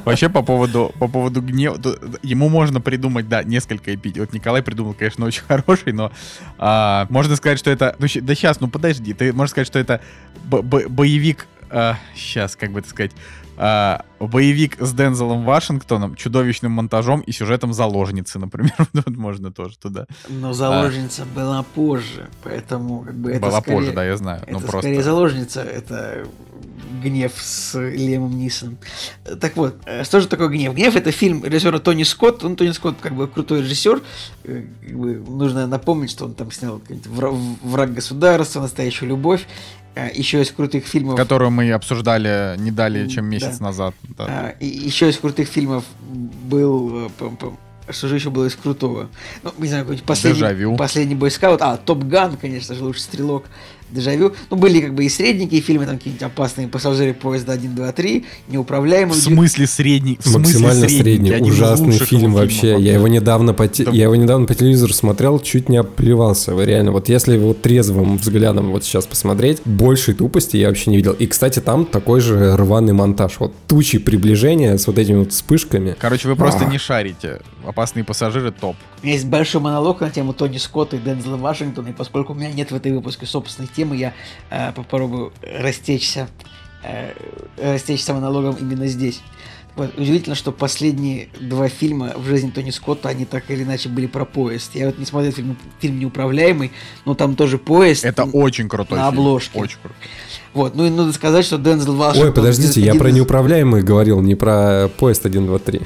вообще 0.04 0.30
по 0.30 0.42
поводу, 0.42 0.94
по 1.00 1.08
поводу 1.08 1.42
гнева, 1.42 1.78
ему 2.22 2.50
можно 2.50 2.82
придумать, 2.82 3.30
да, 3.30 3.44
несколько 3.44 3.96
эпитетов. 3.96 4.28
Вот 4.28 4.34
Николай 4.34 4.62
придумал, 4.62 4.94
конечно, 4.94 5.26
очень 5.26 5.44
хороший, 5.48 5.94
но 5.94 6.12
а, 6.58 7.08
можно 7.10 7.36
сказать, 7.36 7.60
что 7.60 7.72
это... 7.72 7.96
Ну, 8.00 8.08
да 8.22 8.36
сейчас, 8.36 8.60
ну 8.60 8.68
подожди, 8.68 9.14
ты 9.14 9.32
можешь 9.32 9.52
сказать, 9.52 9.68
что 9.68 9.80
это 9.80 10.02
боевик... 10.44 11.48
А, 11.70 11.98
сейчас, 12.16 12.56
как 12.56 12.72
бы 12.72 12.80
это 12.80 12.90
сказать 12.90 13.12
а, 13.58 14.06
боевик 14.20 14.78
с 14.80 14.94
Дензелом 14.94 15.46
Вашингтоном, 15.46 16.16
чудовищным 16.16 16.72
монтажом 16.72 17.22
и 17.22 17.32
сюжетом 17.32 17.74
заложницы, 17.74 18.40
например. 18.40 18.74
вот 18.94 19.10
можно 19.10 19.52
тоже 19.52 19.78
туда. 19.78 20.08
Но 20.30 20.54
заложница 20.54 21.24
а. 21.24 21.26
была 21.26 21.64
позже, 21.64 22.30
поэтому 22.44 23.02
как 23.02 23.16
бы 23.16 23.32
это 23.32 23.42
Была 23.42 23.62
скорее, 23.62 23.78
позже, 23.78 23.92
да, 23.92 24.06
я 24.06 24.18
знаю. 24.18 24.42
Это 24.44 24.54
ну, 24.54 24.60
скорее 24.60 24.96
просто... 24.96 25.04
заложница, 25.04 25.62
это 25.62 26.26
гнев 27.02 27.34
с 27.36 27.80
Лемом 27.80 28.38
Нисоном. 28.38 28.78
Так 29.40 29.56
вот, 29.58 29.76
э, 29.86 30.04
что 30.04 30.20
же 30.20 30.28
такое 30.28 30.48
гнев? 30.48 30.74
Гнев 30.74 30.96
это 30.96 31.12
фильм 31.12 31.44
режиссера 31.44 31.80
Тони 31.80 32.04
Скотт. 32.04 32.44
Он 32.44 32.56
Тони 32.56 32.72
Скотт 32.72 32.98
как 33.02 33.14
бы 33.14 33.28
крутой 33.28 33.62
режиссер. 33.62 34.02
Э, 34.46 34.64
как 34.82 34.98
бы, 34.98 35.16
нужно 35.16 35.68
напомнить, 35.68 36.12
что 36.12 36.26
он 36.26 36.34
там 36.34 36.52
снял 36.52 36.82
враг 37.62 37.94
государства, 37.94 38.62
настоящую 38.62 39.10
любовь. 39.10 39.46
А, 39.96 40.10
еще 40.14 40.42
из 40.42 40.52
крутых 40.52 40.86
фильмов... 40.86 41.16
Которую 41.16 41.52
мы 41.52 41.72
обсуждали 41.72 42.56
не 42.58 42.72
далее, 42.72 43.08
чем 43.10 43.26
месяц 43.26 43.58
да. 43.60 43.66
назад. 43.66 43.96
Да. 44.18 44.26
А, 44.28 44.56
и 44.60 44.66
еще 44.66 45.10
из 45.10 45.18
крутых 45.18 45.48
фильмов 45.48 45.84
был... 46.02 47.12
Э, 47.20 47.92
что 47.92 48.08
же 48.08 48.16
еще 48.16 48.30
было 48.30 48.46
из 48.46 48.56
крутого? 48.56 49.10
Ну, 49.44 49.52
не 49.58 49.68
знаю, 49.68 49.84
какой-нибудь 49.84 50.08
последний, 50.08 50.78
последний 50.78 51.16
бойскаут. 51.16 51.62
А, 51.62 51.78
Топ 51.78 52.06
Ган, 52.06 52.38
конечно 52.38 52.76
же, 52.76 52.84
лучший 52.84 53.02
стрелок 53.02 53.46
дежавю. 53.94 54.34
Ну, 54.50 54.58
были 54.58 54.82
как 54.82 54.94
бы 54.94 55.06
и 55.06 55.10
средненькие 55.10 55.62
фильмы, 55.62 55.86
там 55.86 55.98
какие-нибудь 55.98 56.24
опасные 56.24 56.68
пассажиры 56.68 57.14
поезда 57.14 57.54
1, 57.54 57.76
2, 57.76 57.92
3, 57.92 58.26
неуправляемые. 58.50 59.14
В 59.14 59.24
смысле 59.24 59.68
средний? 59.68 60.18
В 60.22 60.38
Максимально 60.38 60.90
средний, 60.90 61.30
средний 61.30 61.52
ужасный 61.52 61.94
фильм 61.94 62.34
вообще. 62.34 62.80
Я 62.80 62.94
его 62.94 63.08
недавно 63.08 63.54
по 63.54 63.68
те... 63.68 63.84
я 63.92 64.04
его 64.04 64.16
недавно 64.16 64.46
по 64.46 64.56
телевизору 64.56 64.94
смотрел, 64.94 65.40
чуть 65.40 65.70
не 65.70 65.78
оплевался. 65.78 66.54
Вы 66.54 66.66
реально, 66.66 66.92
вот 66.92 67.10
если 67.10 67.38
вот 67.38 67.62
трезвым 67.62 68.18
взглядом 68.18 68.72
вот 68.72 68.84
сейчас 68.84 69.06
посмотреть, 69.06 69.62
большей 69.66 70.14
тупости 70.14 70.58
я 70.58 70.68
вообще 70.68 70.90
не 70.92 70.98
видел. 70.98 71.14
И, 71.14 71.28
кстати, 71.28 71.60
там 71.60 71.86
такой 71.86 72.22
же 72.22 72.56
рваный 72.56 72.94
монтаж. 72.94 73.34
Вот 73.40 73.54
тучи 73.68 74.00
приближения 74.00 74.78
с 74.78 74.88
вот 74.88 74.98
этими 74.98 75.18
вот 75.18 75.32
вспышками. 75.32 75.96
Короче, 76.00 76.28
вы 76.28 76.36
просто 76.36 76.66
а. 76.66 76.70
не 76.70 76.78
шарите. 76.78 77.42
Опасные 77.66 78.04
пассажиры 78.04 78.52
топ. 78.52 78.76
У 79.04 79.06
меня 79.06 79.16
есть 79.16 79.28
большой 79.28 79.60
монолог 79.60 80.00
на 80.00 80.10
тему 80.10 80.32
Тони 80.32 80.58
Скотта 80.58 80.96
и 80.96 81.00
Дензела 81.00 81.36
Вашингтона, 81.36 81.90
и 81.90 81.92
поскольку 81.92 82.32
у 82.32 82.36
меня 82.38 82.54
нет 82.54 82.72
в 82.72 82.76
этой 82.76 82.94
выпуске 82.94 83.26
собственной 83.26 83.68
темы, 83.68 83.98
я 83.98 84.14
э, 84.50 84.72
попробую 84.72 85.34
растечься, 85.42 86.30
э, 86.84 87.12
растечься 87.62 88.14
монологом 88.14 88.56
именно 88.56 88.88
здесь. 88.88 89.22
Вот, 89.76 89.98
удивительно, 89.98 90.36
что 90.36 90.54
последние 90.54 91.28
два 91.38 91.68
фильма 91.68 92.14
в 92.16 92.26
жизни 92.26 92.50
Тони 92.52 92.70
Скотта, 92.70 93.10
они 93.10 93.26
так 93.26 93.52
или 93.52 93.64
иначе 93.64 93.90
были 93.90 94.08
про 94.08 94.24
поезд. 94.24 94.74
Я 94.74 94.86
вот 94.86 94.98
не 94.98 95.06
смотрел 95.06 95.34
фильм, 95.34 95.58
фильм 95.82 96.00
«Неуправляемый», 96.00 96.72
но 97.04 97.14
там 97.14 97.36
тоже 97.36 97.58
поезд. 97.58 98.06
Это 98.06 98.24
очень 98.24 98.70
крутой 98.70 99.00
На 99.00 99.08
обложке. 99.08 99.60
Очень 99.60 99.80
крутой. 99.82 99.98
Вот, 100.54 100.76
ну 100.76 100.86
и 100.86 100.90
надо 100.90 101.12
сказать, 101.14 101.46
что 101.46 101.58
Дензел 101.58 101.96
Вашингтон... 101.96 102.28
Ой, 102.28 102.34
подождите, 102.34 102.82
я 102.82 102.96
про 102.96 103.10
неуправляемый 103.10 103.82
говорил, 103.82 104.22
не 104.22 104.36
про 104.36 104.88
поезд 104.98 105.26
1, 105.26 105.46
2, 105.46 105.60
3. 105.60 105.82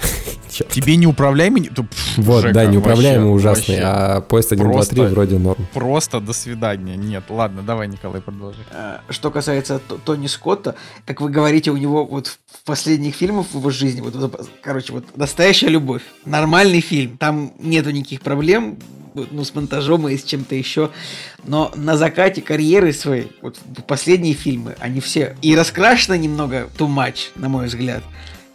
Тебе 0.70 0.96
неуправляемый? 0.96 1.70
Вот, 2.18 2.52
да, 2.52 2.66
неуправляемый 2.66 3.34
ужасный, 3.34 3.80
а 3.82 4.22
поезд 4.22 4.52
1, 4.52 4.72
2, 4.72 4.86
3 4.86 5.02
вроде 5.08 5.38
норм. 5.38 5.68
Просто 5.74 6.20
до 6.20 6.34
свидания. 6.34 6.98
Нет, 6.98 7.26
ладно, 7.30 7.62
давай, 7.62 7.88
Николай, 7.88 8.22
продолжи. 8.22 8.60
А, 8.72 9.02
что 9.10 9.32
касается 9.32 9.80
Тони 10.04 10.28
Скотта, 10.28 10.76
как 11.06 11.22
вы 11.22 11.30
говорите, 11.30 11.72
у 11.72 11.78
него 11.78 12.06
вот 12.06 12.28
в 12.28 12.64
последних 12.66 13.16
фильмах 13.16 13.48
в 13.52 13.56
его 13.56 13.70
жизни, 13.70 14.02
вот, 14.02 14.50
короче, 14.62 14.94
вот 14.94 15.06
«Настоящая 15.16 15.70
любовь», 15.70 16.02
нормальный 16.26 16.82
фильм, 16.82 17.18
там 17.18 17.54
нету 17.60 17.92
никаких 17.92 18.22
проблем, 18.22 18.78
ну, 19.32 19.44
с 19.44 19.54
монтажом 19.56 20.08
и 20.08 20.18
с 20.18 20.24
чем-то 20.24 20.56
еще. 20.56 20.92
Но 21.46 21.72
на 21.76 21.98
закате 21.98 22.42
карьеры 22.42 22.94
своей, 22.94 23.32
вот 23.42 23.58
последние 23.88 24.34
фильмы, 24.34 24.76
они 24.80 25.00
все 25.00 25.36
и 25.42 25.56
раскрашены 25.56 26.18
немного 26.18 26.70
too 26.78 26.88
much, 26.88 27.32
на 27.36 27.50
мой 27.50 27.68
взгляд. 27.68 28.04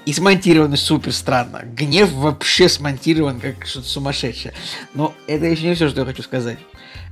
И 0.05 0.13
смонтированы 0.13 0.77
супер 0.77 1.13
странно. 1.13 1.63
Гнев 1.65 2.13
вообще 2.13 2.69
смонтирован 2.69 3.39
как 3.39 3.67
что-то 3.67 3.89
сумасшедшее. 3.89 4.53
Но 4.95 5.15
это 5.29 5.47
еще 5.47 5.69
не 5.69 5.75
все, 5.75 5.89
что 5.89 6.01
я 6.01 6.07
хочу 6.07 6.23
сказать. 6.23 6.59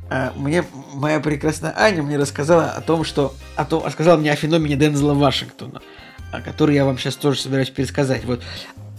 А, 0.09 0.33
мне 0.35 0.65
моя 0.95 1.21
прекрасная 1.21 1.73
Аня 1.79 2.03
мне 2.03 2.17
рассказала 2.17 2.71
о 2.71 2.81
том, 2.81 3.05
что... 3.05 3.35
О 3.55 3.65
том, 3.65 3.85
рассказала 3.85 4.17
мне 4.17 4.33
о 4.33 4.37
феномене 4.37 4.75
Дензела 4.75 5.15
Вашингтона, 5.15 5.81
который 6.45 6.75
я 6.75 6.85
вам 6.85 6.99
сейчас 6.99 7.15
тоже 7.15 7.41
собираюсь 7.41 7.71
пересказать. 7.71 8.25
Вот 8.25 8.43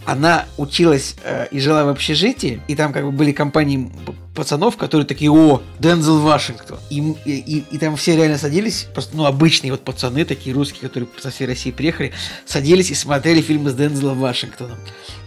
она 0.06 0.46
училась 0.56 1.16
э, 1.22 1.46
и 1.50 1.60
жила 1.60 1.84
в 1.84 1.88
общежитии, 1.88 2.60
и 2.66 2.74
там 2.74 2.92
как 2.92 3.04
бы 3.04 3.12
были 3.12 3.32
компании 3.32 3.90
пацанов, 4.34 4.76
которые 4.76 5.06
такие, 5.06 5.30
о, 5.30 5.62
Дензел 5.78 6.20
Вашингтон. 6.20 6.78
И, 6.90 7.00
и, 7.24 7.64
и 7.70 7.78
там 7.78 7.96
все 7.96 8.16
реально 8.16 8.38
садились, 8.38 8.86
просто, 8.92 9.16
ну, 9.16 9.26
обычные 9.26 9.72
вот 9.72 9.82
пацаны, 9.82 10.24
такие 10.24 10.54
русские, 10.54 10.82
которые 10.82 11.08
со 11.20 11.30
всей 11.30 11.46
России 11.46 11.70
приехали, 11.70 12.12
садились 12.46 12.90
и 12.90 12.94
смотрели 12.94 13.40
фильмы 13.40 13.70
с 13.70 13.74
Дензелом 13.74 14.20
Вашингтоном. 14.20 14.78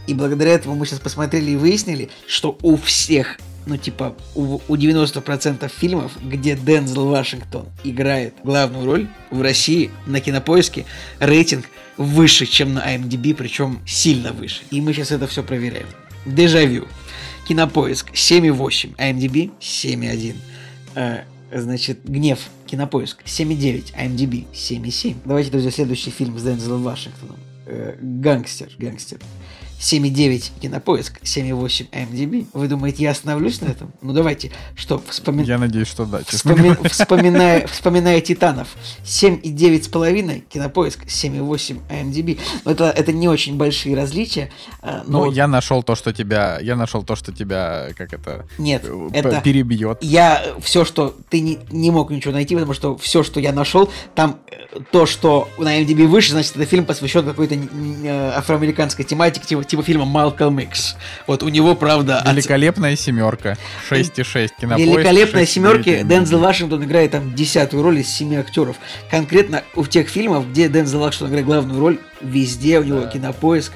И 0.08 0.14
благодаря 0.14 0.54
этому 0.54 0.76
мы 0.76 0.86
сейчас 0.86 1.00
посмотрели 1.00 1.52
и 1.52 1.56
выяснили, 1.56 2.10
что 2.28 2.58
у 2.62 2.78
всех 2.78 3.38
ну, 3.66 3.78
типа, 3.78 4.16
у, 4.36 4.60
у 4.68 4.76
90% 4.76 5.72
фильмов, 5.76 6.12
где 6.24 6.56
Дензел 6.56 7.08
Вашингтон 7.08 7.66
играет 7.84 8.36
главную 8.44 8.86
роль 8.86 9.08
в 9.32 9.42
России 9.42 9.90
на 10.06 10.22
кинопоиске, 10.22 10.86
рейтинг 11.20 11.66
выше, 11.98 12.46
чем 12.46 12.76
на 12.76 12.96
IMDb, 12.96 13.34
причем 13.34 13.80
сильно 13.88 14.34
выше. 14.34 14.62
И 14.70 14.82
мы 14.82 14.94
сейчас 14.94 15.12
это 15.12 15.26
все 15.28 15.42
проверяем. 15.42 15.88
Дежавю. 16.26 16.88
Кинопоиск 17.46 18.12
7,8, 18.12 18.96
IMDb 18.96 19.52
7,1. 19.60 20.36
Э, 20.96 21.24
значит, 21.52 22.00
Гнев, 22.04 22.40
Кинопоиск 22.66 23.22
7,9, 23.24 23.94
IMDb 23.94 24.46
7,7. 24.52 25.16
Давайте, 25.26 25.52
друзья, 25.52 25.72
следующий 25.72 26.10
фильм 26.10 26.38
с 26.40 26.44
Дензелом 26.44 26.84
Вашингтоном. 26.84 27.38
Э, 27.68 27.96
гангстер, 28.02 28.70
гангстер. 28.80 29.20
7,9 29.80 30.52
кинопоиск, 30.62 31.22
7,8 31.22 31.90
MDB. 31.92 32.48
Вы 32.54 32.68
думаете, 32.68 33.04
я 33.04 33.12
остановлюсь 33.12 33.62
на 33.62 33.68
этом? 33.68 33.92
Ну 34.02 34.14
давайте, 34.14 34.52
что, 34.76 35.02
вспомин... 35.10 35.46
Я 35.46 35.58
надеюсь, 35.58 35.88
что 35.88 36.06
да, 36.06 36.22
Вспоми... 36.26 36.76
вспоминая, 36.88 37.68
вспоминая 37.72 38.22
Титанов, 38.22 38.70
7,9 39.04 39.84
с 39.84 39.88
половиной 39.88 40.44
кинопоиск, 40.50 41.06
7,8 41.06 41.80
MDB. 41.90 42.40
Это, 42.66 42.86
это 42.86 43.12
не 43.12 43.28
очень 43.28 43.58
большие 43.58 43.96
различия. 43.96 44.50
А, 44.82 45.04
но... 45.06 45.26
Ну, 45.26 45.32
я 45.32 45.48
нашел 45.48 45.84
то, 45.84 45.96
что 45.96 46.14
тебя, 46.14 46.58
я 46.62 46.76
нашел 46.76 47.04
то, 47.04 47.16
что 47.16 47.32
тебя, 47.32 47.90
как 47.96 48.14
это... 48.14 48.46
Нет, 48.58 48.86
это... 49.14 49.42
Перебьет. 49.42 50.00
Я 50.02 50.56
все, 50.62 50.86
что... 50.86 51.16
Ты 51.30 51.42
не, 51.42 51.60
не 51.70 51.92
мог 51.92 52.12
ничего 52.12 52.34
найти, 52.34 52.56
потому 52.56 52.74
что 52.74 52.98
все, 52.98 53.24
что 53.24 53.40
я 53.40 53.52
нашел, 53.52 53.92
там 54.16 54.40
э, 54.50 54.80
то, 54.92 55.06
что 55.06 55.50
на 55.58 55.82
MDB 55.82 56.08
выше, 56.08 56.32
значит, 56.32 56.56
это 56.56 56.66
фильм 56.66 56.86
посвящен 56.86 57.26
какой-то 57.26 57.56
э, 57.56 58.32
афроамериканской 58.36 59.06
тематике, 59.06 59.46
типа 59.46 59.65
типа 59.68 59.84
фильма 59.84 60.06
Малкольм 60.06 60.60
Икс. 60.60 60.96
Вот 61.28 61.44
у 61.44 61.50
него, 61.50 61.76
правда... 61.76 62.24
Великолепная 62.26 62.94
от... 62.94 63.00
семерка. 63.00 63.58
6,6 63.90 64.52
кинопоиск. 64.60 64.92
Великолепная 64.92 65.46
семерки. 65.46 66.04
Дензел 66.04 66.40
Вашингтон 66.40 66.84
играет 66.84 67.12
там 67.12 67.34
десятую 67.34 67.84
роль 67.84 68.00
из 68.00 68.10
семи 68.10 68.36
актеров. 68.36 68.78
Конкретно 69.10 69.64
у 69.76 69.86
тех 69.86 70.10
фильмов, 70.10 70.50
где 70.50 70.70
Дензел 70.70 71.00
Вашингтон 71.00 71.30
играет 71.30 71.46
главную 71.46 71.80
роль, 71.80 72.00
везде 72.22 72.80
у 72.80 72.84
него 72.84 73.02
да. 73.02 73.08
кинопоиск. 73.08 73.74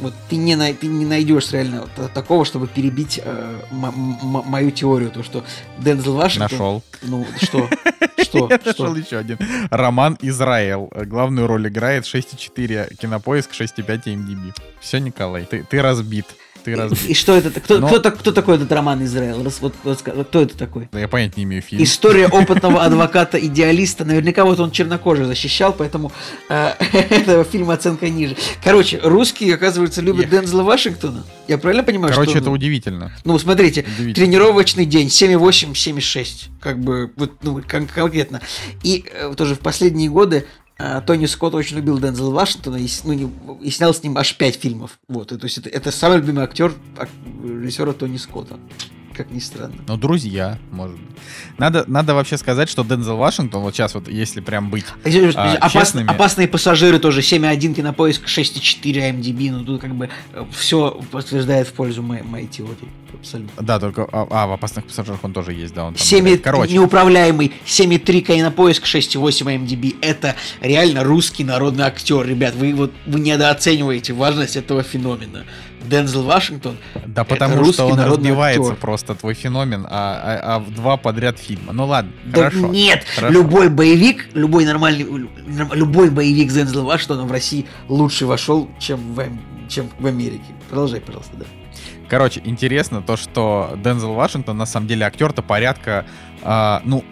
Вот 0.00 0.14
ты 0.28 0.36
не, 0.36 0.56
ты 0.72 0.86
не 0.86 1.04
найдешь 1.04 1.52
реально 1.52 1.86
такого, 2.14 2.44
чтобы 2.44 2.66
перебить 2.66 3.20
э, 3.22 3.56
мою 3.70 4.70
теорию, 4.70 5.10
то 5.10 5.22
что 5.22 5.44
Дензел 5.78 6.14
Вашингтон... 6.14 6.50
Нашел. 6.50 6.82
Ну, 7.02 7.26
что? 7.40 7.68
Что? 8.22 8.48
Я 8.50 8.60
нашел 8.64 8.94
еще 8.94 9.18
один. 9.18 9.38
Роман 9.70 10.16
Израил. 10.20 10.92
Главную 10.94 11.46
роль 11.46 11.68
играет 11.68 12.04
6,4 12.04 12.94
кинопоиск, 12.94 13.50
6,5 13.52 14.04
MDB. 14.04 14.54
Все, 14.80 14.98
Николай, 14.98 15.44
ты, 15.44 15.64
ты 15.64 15.82
разбит. 15.82 16.26
Ты 16.64 16.76
разбит. 16.76 17.04
И, 17.06 17.12
и 17.12 17.14
что 17.14 17.34
это? 17.36 17.50
Кто, 17.60 17.78
Но... 17.78 17.88
кто, 17.88 18.10
кто 18.10 18.32
такой 18.32 18.56
этот 18.56 18.70
Роман 18.72 19.04
Израил? 19.04 19.42
Раз, 19.42 19.60
вот, 19.60 19.74
вот, 19.84 20.02
кто 20.02 20.40
это 20.42 20.56
такой? 20.56 20.88
Да 20.92 21.00
я 21.00 21.08
понять 21.08 21.36
не 21.36 21.44
имею 21.44 21.62
фильм. 21.62 21.82
История 21.82 22.26
опытного 22.32 22.84
адвоката-идеалиста. 22.84 24.04
Наверняка 24.04 24.44
вот 24.44 24.60
он 24.60 24.70
чернокожий 24.70 25.24
защищал, 25.24 25.72
поэтому 25.72 26.12
э, 26.48 26.72
этого 27.10 27.44
фильма 27.44 27.74
оценка 27.74 28.08
ниже. 28.08 28.36
Короче, 28.62 29.00
русские, 29.02 29.54
оказывается, 29.54 30.00
любят 30.00 30.32
я... 30.32 30.40
Дензела 30.40 30.62
Вашингтона. 30.62 31.24
Я 31.48 31.58
правильно 31.58 31.82
понимаю? 31.82 32.14
Короче, 32.14 32.38
это 32.38 32.50
удивительно. 32.50 33.12
Ну, 33.24 33.38
смотрите, 33.38 33.80
удивительно. 33.80 34.14
тренировочный 34.14 34.86
день 34.86 35.08
7,8, 35.08 35.72
7,6. 35.72 36.48
Как 36.60 36.78
бы, 36.78 37.10
вот, 37.16 37.42
ну, 37.42 37.60
конкретно. 37.66 38.40
И 38.82 39.04
э, 39.12 39.34
тоже 39.36 39.54
в 39.54 39.60
последние 39.60 40.10
годы 40.10 40.46
Тони 41.06 41.26
Скотт 41.26 41.54
очень 41.54 41.76
любил 41.76 41.98
Дензел 41.98 42.30
Вашингтона 42.30 42.76
и, 42.76 42.88
ну, 43.04 43.12
не, 43.12 43.30
и 43.62 43.70
снял 43.70 43.92
с 43.92 44.02
ним 44.02 44.16
аж 44.16 44.36
пять 44.36 44.56
фильмов. 44.56 44.98
Вот, 45.08 45.32
и, 45.32 45.36
то 45.36 45.44
есть 45.44 45.58
это, 45.58 45.68
это 45.68 45.90
самый 45.90 46.18
любимый 46.18 46.44
актер 46.44 46.72
режиссера 47.42 47.92
Тони 47.92 48.16
Скотта. 48.16 48.58
Как 49.20 49.30
ни 49.30 49.38
странно. 49.38 49.74
Ну, 49.86 49.96
друзья, 49.98 50.58
может 50.70 50.96
быть. 50.96 51.06
Надо, 51.58 51.84
надо 51.86 52.14
вообще 52.14 52.38
сказать, 52.38 52.70
что 52.70 52.84
Дензел 52.84 53.18
Вашингтон, 53.18 53.62
вот 53.62 53.74
сейчас 53.74 53.94
вот, 53.94 54.08
если 54.08 54.40
прям 54.40 54.70
быть 54.70 54.86
а, 55.04 55.56
Опас, 55.56 55.72
честными... 55.72 56.10
Опасные 56.10 56.48
пассажиры 56.48 56.98
тоже 56.98 57.20
7.1 57.20 57.74
кинопоиск, 57.74 58.24
6.4 58.24 59.20
MDB, 59.20 59.50
ну 59.50 59.64
тут 59.64 59.82
как 59.82 59.94
бы 59.94 60.08
э, 60.32 60.44
все 60.52 60.98
подтверждает 61.10 61.68
в 61.68 61.74
пользу 61.74 62.02
моей, 62.02 62.22
моей 62.22 62.46
теории. 62.46 62.88
Абсолютно. 63.12 63.62
Да, 63.62 63.78
только, 63.78 64.08
а, 64.10 64.26
а, 64.30 64.46
в 64.46 64.52
опасных 64.52 64.86
пассажирах 64.86 65.22
он 65.22 65.34
тоже 65.34 65.52
есть, 65.52 65.74
да, 65.74 65.84
он 65.84 65.94
там... 65.94 66.02
7, 66.02 66.38
короче. 66.38 66.72
Неуправляемый, 66.72 67.52
7.3 67.66 68.20
кинопоиск, 68.22 68.84
6.8 68.84 69.66
MDB, 69.66 69.96
это 70.00 70.36
реально 70.62 71.04
русский 71.04 71.44
народный 71.44 71.84
актер, 71.84 72.26
ребят, 72.26 72.54
вы 72.54 72.72
вот, 72.72 72.92
вы 73.04 73.20
недооцениваете 73.20 74.14
важность 74.14 74.56
этого 74.56 74.82
феномена. 74.82 75.44
Дензел 75.84 76.22
Вашингтон. 76.22 76.76
Да 77.06 77.24
потому 77.24 77.64
что 77.72 77.86
он 77.86 77.98
разбивается 77.98 78.62
актер. 78.62 78.76
просто, 78.76 79.14
твой 79.14 79.34
феномен, 79.34 79.86
а, 79.88 80.40
а, 80.44 80.56
а 80.56 80.58
в 80.58 80.72
два 80.72 80.96
подряд 80.96 81.38
фильма. 81.38 81.72
Ну 81.72 81.86
ладно, 81.86 82.12
да 82.24 82.50
хорошо. 82.50 82.68
Нет, 82.68 83.04
хорошо. 83.14 83.32
любой 83.32 83.68
боевик, 83.68 84.28
любой 84.34 84.64
нормальный, 84.64 85.06
любой 85.72 86.10
боевик 86.10 86.52
Дензела 86.52 86.84
Вашингтона 86.84 87.24
в 87.24 87.32
России 87.32 87.66
лучше 87.88 88.26
вошел, 88.26 88.68
чем 88.78 89.14
в, 89.14 89.24
чем 89.68 89.90
в 89.98 90.06
Америке. 90.06 90.44
Продолжай, 90.68 91.00
пожалуйста, 91.00 91.36
да. 91.36 91.44
Короче, 92.08 92.42
интересно 92.44 93.02
то, 93.02 93.16
что 93.16 93.78
Дензел 93.84 94.14
Вашингтон 94.14 94.56
на 94.56 94.66
самом 94.66 94.88
деле 94.88 95.06
актер-то 95.06 95.42
порядка, 95.42 96.06
э, 96.42 96.80
ну, 96.84 97.04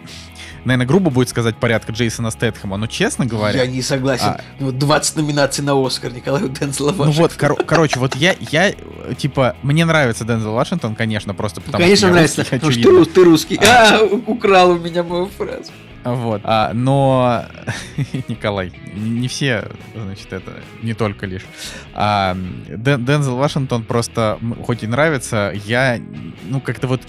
наверное, 0.65 0.85
грубо 0.85 1.09
будет 1.09 1.29
сказать 1.29 1.55
порядка 1.55 1.91
Джейсона 1.91 2.31
Стэтхэма, 2.31 2.77
но 2.77 2.87
честно 2.87 3.25
говоря... 3.25 3.63
Я 3.63 3.67
не 3.67 3.81
согласен. 3.81 4.25
А... 4.25 4.41
Ну, 4.59 4.71
20 4.71 5.17
номинаций 5.17 5.63
на 5.63 5.73
Оскар 5.85 6.11
Николаю 6.13 6.49
Дензела 6.49 6.91
Вашингтона. 6.91 7.13
Ну 7.13 7.21
вот, 7.21 7.33
кор- 7.33 7.65
короче, 7.65 7.99
вот 7.99 8.15
я, 8.15 8.35
я, 8.39 8.73
типа, 9.17 9.55
мне 9.63 9.85
нравится 9.85 10.25
Дензел 10.25 10.53
Вашингтон, 10.53 10.95
конечно, 10.95 11.33
просто 11.33 11.61
потому 11.61 11.83
конечно, 11.83 12.07
что 12.07 12.13
нравится. 12.13 12.45
Русский, 12.51 12.59
ну, 12.61 12.71
что 12.71 13.05
ты, 13.05 13.11
ты 13.11 13.23
русский. 13.23 13.59
А, 13.61 13.99
а 13.99 14.03
украл 14.27 14.71
у 14.71 14.77
меня 14.77 15.03
мою 15.03 15.27
фразу. 15.27 15.71
Вот. 16.03 16.41
А, 16.43 16.71
но, 16.73 17.45
Николай, 18.27 18.71
не 18.93 19.27
все, 19.27 19.67
значит, 19.95 20.31
это 20.31 20.53
не 20.81 20.93
только 20.93 21.25
лишь. 21.25 21.45
А, 21.93 22.35
Дензел 22.67 23.35
Вашингтон 23.35 23.83
просто, 23.83 24.39
хоть 24.65 24.83
и 24.83 24.87
нравится, 24.87 25.53
я, 25.65 25.99
ну, 26.47 26.61
как-то 26.61 26.87
вот 26.87 27.01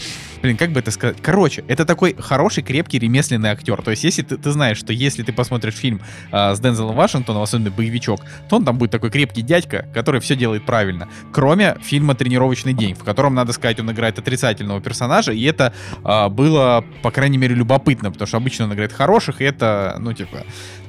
блин, 0.42 0.56
как 0.56 0.72
бы 0.72 0.80
это 0.80 0.90
сказать? 0.90 1.18
Короче, 1.22 1.64
это 1.68 1.84
такой 1.84 2.14
хороший, 2.18 2.62
крепкий, 2.62 2.98
ремесленный 2.98 3.50
актер. 3.50 3.82
То 3.82 3.90
есть, 3.90 4.04
если 4.04 4.22
ты, 4.22 4.36
ты 4.36 4.50
знаешь, 4.50 4.78
что 4.78 4.92
если 4.92 5.22
ты 5.22 5.32
посмотришь 5.32 5.74
фильм 5.74 6.00
э, 6.32 6.54
с 6.54 6.60
Дензелом 6.60 6.96
Вашингтоном, 6.96 7.42
особенно 7.42 7.70
боевичок, 7.70 8.20
то 8.48 8.56
он 8.56 8.64
там 8.64 8.78
будет 8.78 8.90
такой 8.90 9.10
крепкий 9.10 9.42
дядька, 9.42 9.86
который 9.94 10.20
все 10.20 10.36
делает 10.36 10.64
правильно. 10.64 11.08
Кроме 11.32 11.76
фильма 11.82 12.14
«Тренировочный 12.14 12.72
день», 12.72 12.94
в 12.94 13.04
котором, 13.04 13.34
надо 13.34 13.52
сказать, 13.52 13.80
он 13.80 13.90
играет 13.90 14.18
отрицательного 14.18 14.80
персонажа, 14.80 15.32
и 15.32 15.42
это 15.44 15.72
э, 16.04 16.28
было, 16.28 16.84
по 17.02 17.10
крайней 17.10 17.38
мере, 17.38 17.54
любопытно, 17.54 18.10
потому 18.10 18.26
что 18.26 18.36
обычно 18.36 18.64
он 18.64 18.74
играет 18.74 18.79
хороших, 18.88 19.40
и 19.40 19.44
это, 19.44 19.96
ну, 19.98 20.12
типа, 20.12 20.38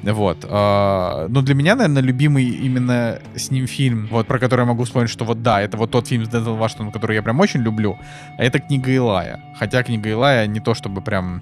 вот. 0.03 0.43
Э, 0.43 1.27
но 1.29 1.41
для 1.41 1.55
меня, 1.55 1.75
наверное, 1.75 2.01
любимый 2.01 2.45
именно 2.45 3.19
с 3.35 3.51
ним 3.51 3.67
фильм, 3.67 4.07
вот, 4.11 4.27
про 4.27 4.39
который 4.39 4.61
я 4.61 4.65
могу 4.65 4.83
вспомнить, 4.83 5.09
что 5.09 5.25
вот 5.25 5.43
да, 5.43 5.61
это 5.61 5.77
вот 5.77 5.91
тот 5.91 6.07
фильм 6.07 6.25
с 6.25 6.29
Дензелом 6.29 6.57
Вашингтоном, 6.57 6.91
который 6.91 7.15
я 7.15 7.21
прям 7.21 7.39
очень 7.39 7.61
люблю, 7.61 7.97
а 8.37 8.43
это 8.43 8.59
«Книга 8.59 8.91
Илая». 8.91 9.39
Хотя 9.57 9.83
книга 9.83 10.09
Илая 10.09 10.47
не 10.47 10.59
то 10.59 10.73
чтобы 10.73 11.01
прям 11.01 11.41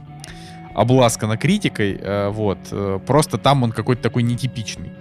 обласкана 0.76 1.38
критикой, 1.38 2.00
э, 2.02 2.30
вот. 2.30 2.58
Э, 2.72 3.00
просто 3.06 3.38
там 3.38 3.64
он 3.64 3.72
какой-то 3.72 4.02
такой 4.02 4.24
нетипичный. 4.24 4.92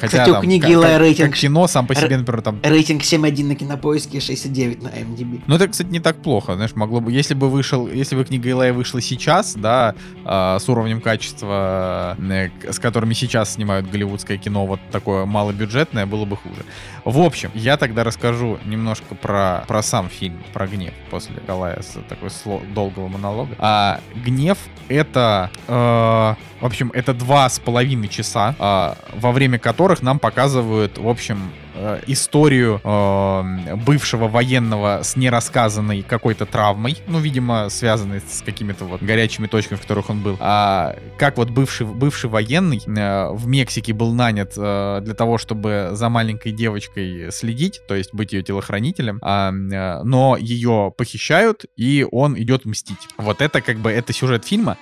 Хотя 0.00 0.06
Кстати, 0.06 0.30
у 0.30 0.40
книги 0.40 0.70
Илая 0.70 0.98
рейтинг... 0.98 1.30
Как 1.30 1.38
кино 1.38 1.66
сам 1.66 1.86
по 1.86 1.94
себе, 1.94 2.16
например, 2.16 2.42
там... 2.42 2.60
Рейтинг 2.62 3.02
7.1 3.02 3.44
на 3.44 3.54
кинопоиске, 3.54 4.18
6.9 4.18 4.82
на 4.82 4.88
MDB. 4.88 5.42
Ну, 5.46 5.54
это, 5.54 5.68
кстати, 5.68 5.88
не 5.88 6.00
так 6.00 6.16
плохо, 6.22 6.54
знаешь, 6.54 6.74
могло 6.74 7.00
бы... 7.00 7.12
Если 7.12 7.34
бы 7.34 7.50
вышел... 7.50 7.86
Если 7.86 8.16
бы 8.16 8.24
книга 8.24 8.48
Илая 8.48 8.72
вышла 8.72 9.00
сейчас, 9.00 9.54
да, 9.54 9.94
э, 10.24 10.58
с 10.58 10.68
уровнем 10.68 11.00
качества, 11.00 12.16
э, 12.18 12.48
с 12.70 12.78
которыми 12.78 13.14
сейчас 13.14 13.54
снимают 13.54 13.90
голливудское 13.90 14.38
кино, 14.38 14.66
вот 14.66 14.80
такое 14.90 15.26
малобюджетное, 15.26 16.06
было 16.06 16.24
бы 16.24 16.36
хуже. 16.36 16.64
В 17.04 17.20
общем, 17.20 17.50
я 17.54 17.76
тогда 17.76 18.04
расскажу 18.04 18.58
немножко 18.64 19.14
про, 19.14 19.64
про 19.66 19.82
сам 19.82 20.08
фильм, 20.08 20.42
про 20.52 20.66
гнев 20.66 20.94
после 21.10 21.36
Илая 21.48 21.80
с 21.82 21.98
такой 22.08 22.30
сло, 22.30 22.60
долгого 22.74 23.08
монолога. 23.08 23.54
А 23.58 24.00
гнев— 24.14 24.58
это... 24.88 25.50
Э, 25.66 26.34
в 26.60 26.66
общем, 26.66 26.90
это 26.92 27.14
два 27.14 27.48
с 27.48 27.58
половиной 27.58 28.08
часа, 28.08 28.54
э, 28.58 29.18
во 29.18 29.32
время 29.32 29.58
которых 29.60 30.02
нам 30.02 30.18
показывают, 30.18 30.98
в 30.98 31.08
общем, 31.08 31.50
Э, 31.74 32.00
историю 32.06 32.80
э, 32.82 33.76
бывшего 33.76 34.28
военного 34.28 35.00
с 35.02 35.16
нерассказанной 35.16 36.02
какой-то 36.02 36.44
травмой, 36.46 36.98
ну, 37.06 37.20
видимо, 37.20 37.68
связанной 37.68 38.20
с 38.20 38.42
какими-то 38.42 38.84
вот 38.84 39.02
горячими 39.02 39.46
точками, 39.46 39.78
в 39.78 39.82
которых 39.82 40.10
он 40.10 40.20
был. 40.20 40.36
А 40.40 40.96
как 41.18 41.36
вот 41.36 41.50
бывший, 41.50 41.86
бывший 41.86 42.28
военный 42.28 42.82
э, 42.84 43.30
в 43.32 43.46
Мексике 43.46 43.92
был 43.92 44.12
нанят 44.12 44.54
э, 44.56 45.00
для 45.02 45.14
того, 45.14 45.38
чтобы 45.38 45.90
за 45.92 46.08
маленькой 46.08 46.52
девочкой 46.52 47.30
следить, 47.30 47.80
то 47.86 47.94
есть 47.94 48.12
быть 48.12 48.32
ее 48.32 48.42
телохранителем, 48.42 49.18
а, 49.22 49.50
э, 49.50 50.02
но 50.02 50.36
ее 50.36 50.92
похищают, 50.96 51.66
и 51.76 52.06
он 52.10 52.36
идет 52.38 52.64
мстить. 52.64 53.08
Вот 53.16 53.40
это 53.40 53.60
как 53.60 53.78
бы, 53.78 53.90
это 53.90 54.12
сюжет 54.12 54.44
фильма. 54.44 54.76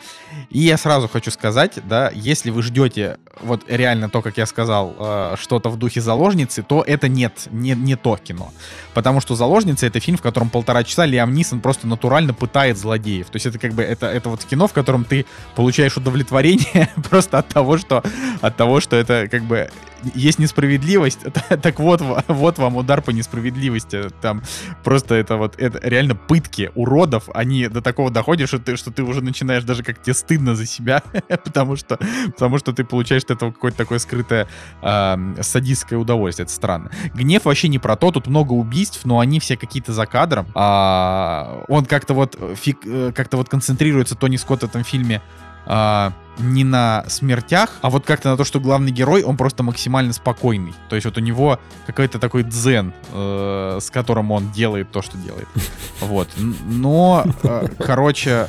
И 0.51 0.61
я 0.61 0.79
сразу 0.79 1.09
хочу 1.09 1.31
сказать, 1.31 1.79
да, 1.85 2.11
если 2.15 2.51
вы 2.51 2.63
ждете 2.63 3.19
вот 3.41 3.65
реально 3.69 4.09
то, 4.09 4.23
как 4.23 4.39
я 4.39 4.47
сказал, 4.47 4.95
э, 4.99 5.35
что-то 5.39 5.69
в 5.69 5.77
духе 5.77 6.01
заложницы, 6.01 6.63
то 6.63 6.78
это 6.87 7.09
нет, 7.09 7.49
не, 7.51 7.73
не 7.73 7.97
то 7.97 8.17
кино. 8.17 8.53
Потому 8.95 9.21
что 9.21 9.35
«Заложница»— 9.35 9.87
это 9.89 10.01
фильм, 10.01 10.17
в 10.17 10.23
котором 10.23 10.51
полтора 10.51 10.85
часа 10.85 11.07
Лиам 11.07 11.33
Нисон 11.35 11.61
просто 11.61 11.87
натурально 11.87 12.35
пытает 12.35 12.79
злодеев. 12.79 13.27
То 13.27 13.37
есть 13.37 13.47
это 13.47 13.59
как 13.59 13.73
бы, 13.73 13.83
это, 13.83 14.07
это 14.07 14.29
вот 14.29 14.45
кино, 14.45 14.67
в 14.67 14.73
котором 14.73 15.05
ты 15.05 15.27
получаешь 15.55 15.97
удовлетворение 15.97 16.91
просто 17.11 17.39
от 17.39 17.49
того, 17.49 17.79
что, 17.79 18.03
от 18.41 18.57
того, 18.57 18.81
что 18.81 18.97
это 18.97 19.29
как 19.29 19.43
бы 19.45 19.71
есть 20.15 20.39
несправедливость, 20.39 21.21
так 21.63 21.79
вот, 21.81 22.03
вот 22.29 22.59
вам 22.59 22.77
удар 22.77 23.03
по 23.03 23.11
несправедливости. 23.11 24.09
Там 24.21 24.43
просто 24.85 25.15
это 25.15 25.37
вот, 25.37 25.55
это 25.59 25.81
реально 25.87 26.15
пытки 26.15 26.71
уродов, 26.75 27.29
они 27.35 27.69
до 27.69 27.83
такого 27.83 28.11
доходят, 28.11 28.49
что 28.49 28.59
ты, 28.59 28.77
что 28.77 28.91
ты 28.91 29.03
уже 29.03 29.21
начинаешь 29.23 29.65
даже 29.65 29.83
как 29.83 30.01
тебе 30.03 30.15
стыдно 30.15 30.55
за 30.55 30.67
себя, 30.67 31.03
потому 31.29 31.77
что, 31.77 31.99
потому 32.27 32.59
что 32.59 32.73
ты 32.73 32.85
получаешь 32.85 33.25
от 33.25 33.33
этого 33.33 33.51
какое-то 33.51 33.79
такое 33.79 33.99
скрытое 33.99 34.49
э, 34.83 35.17
садистское 35.41 35.99
удовольствие. 35.99 36.45
Это 36.45 36.53
странно. 36.69 36.91
Гнев 37.15 37.47
вообще 37.47 37.69
не 37.69 37.79
про 37.79 37.97
то, 37.97 38.11
тут 38.11 38.27
много 38.27 38.53
убийств, 38.53 39.01
но 39.05 39.21
они 39.21 39.41
все 39.41 39.57
какие-то 39.57 39.95
за 39.95 40.05
кадром. 40.05 40.47
А, 40.55 41.65
он 41.69 41.87
как-то 41.87 42.13
вот, 42.13 42.39
фиг, 42.57 42.81
э, 42.85 43.13
как-то 43.15 43.39
вот 43.39 43.49
концентрируется 43.49 44.15
Тони 44.15 44.37
Скотт 44.37 44.61
в 44.61 44.65
этом 44.65 44.85
фильме 44.85 45.23
а, 45.65 46.13
не 46.39 46.65
на 46.65 47.05
смертях, 47.09 47.79
а 47.81 47.89
вот 47.89 48.05
как-то 48.05 48.29
на 48.29 48.37
то, 48.37 48.45
что 48.45 48.61
главный 48.61 48.93
герой, 48.93 49.23
он 49.23 49.39
просто 49.39 49.63
максимально 49.63 50.13
спокойный. 50.13 50.75
То 50.91 50.97
есть 50.97 51.07
вот 51.07 51.17
у 51.17 51.21
него 51.21 51.59
какой-то 51.87 52.19
такой 52.19 52.43
дзен, 52.43 52.93
э, 53.13 53.79
с 53.81 53.91
которым 53.91 54.31
он 54.31 54.51
делает 54.53 54.91
то, 54.91 55.01
что 55.01 55.17
делает. 55.17 55.49
Вот. 56.01 56.29
Но, 56.67 57.25
э, 57.43 57.67
короче, 57.79 58.47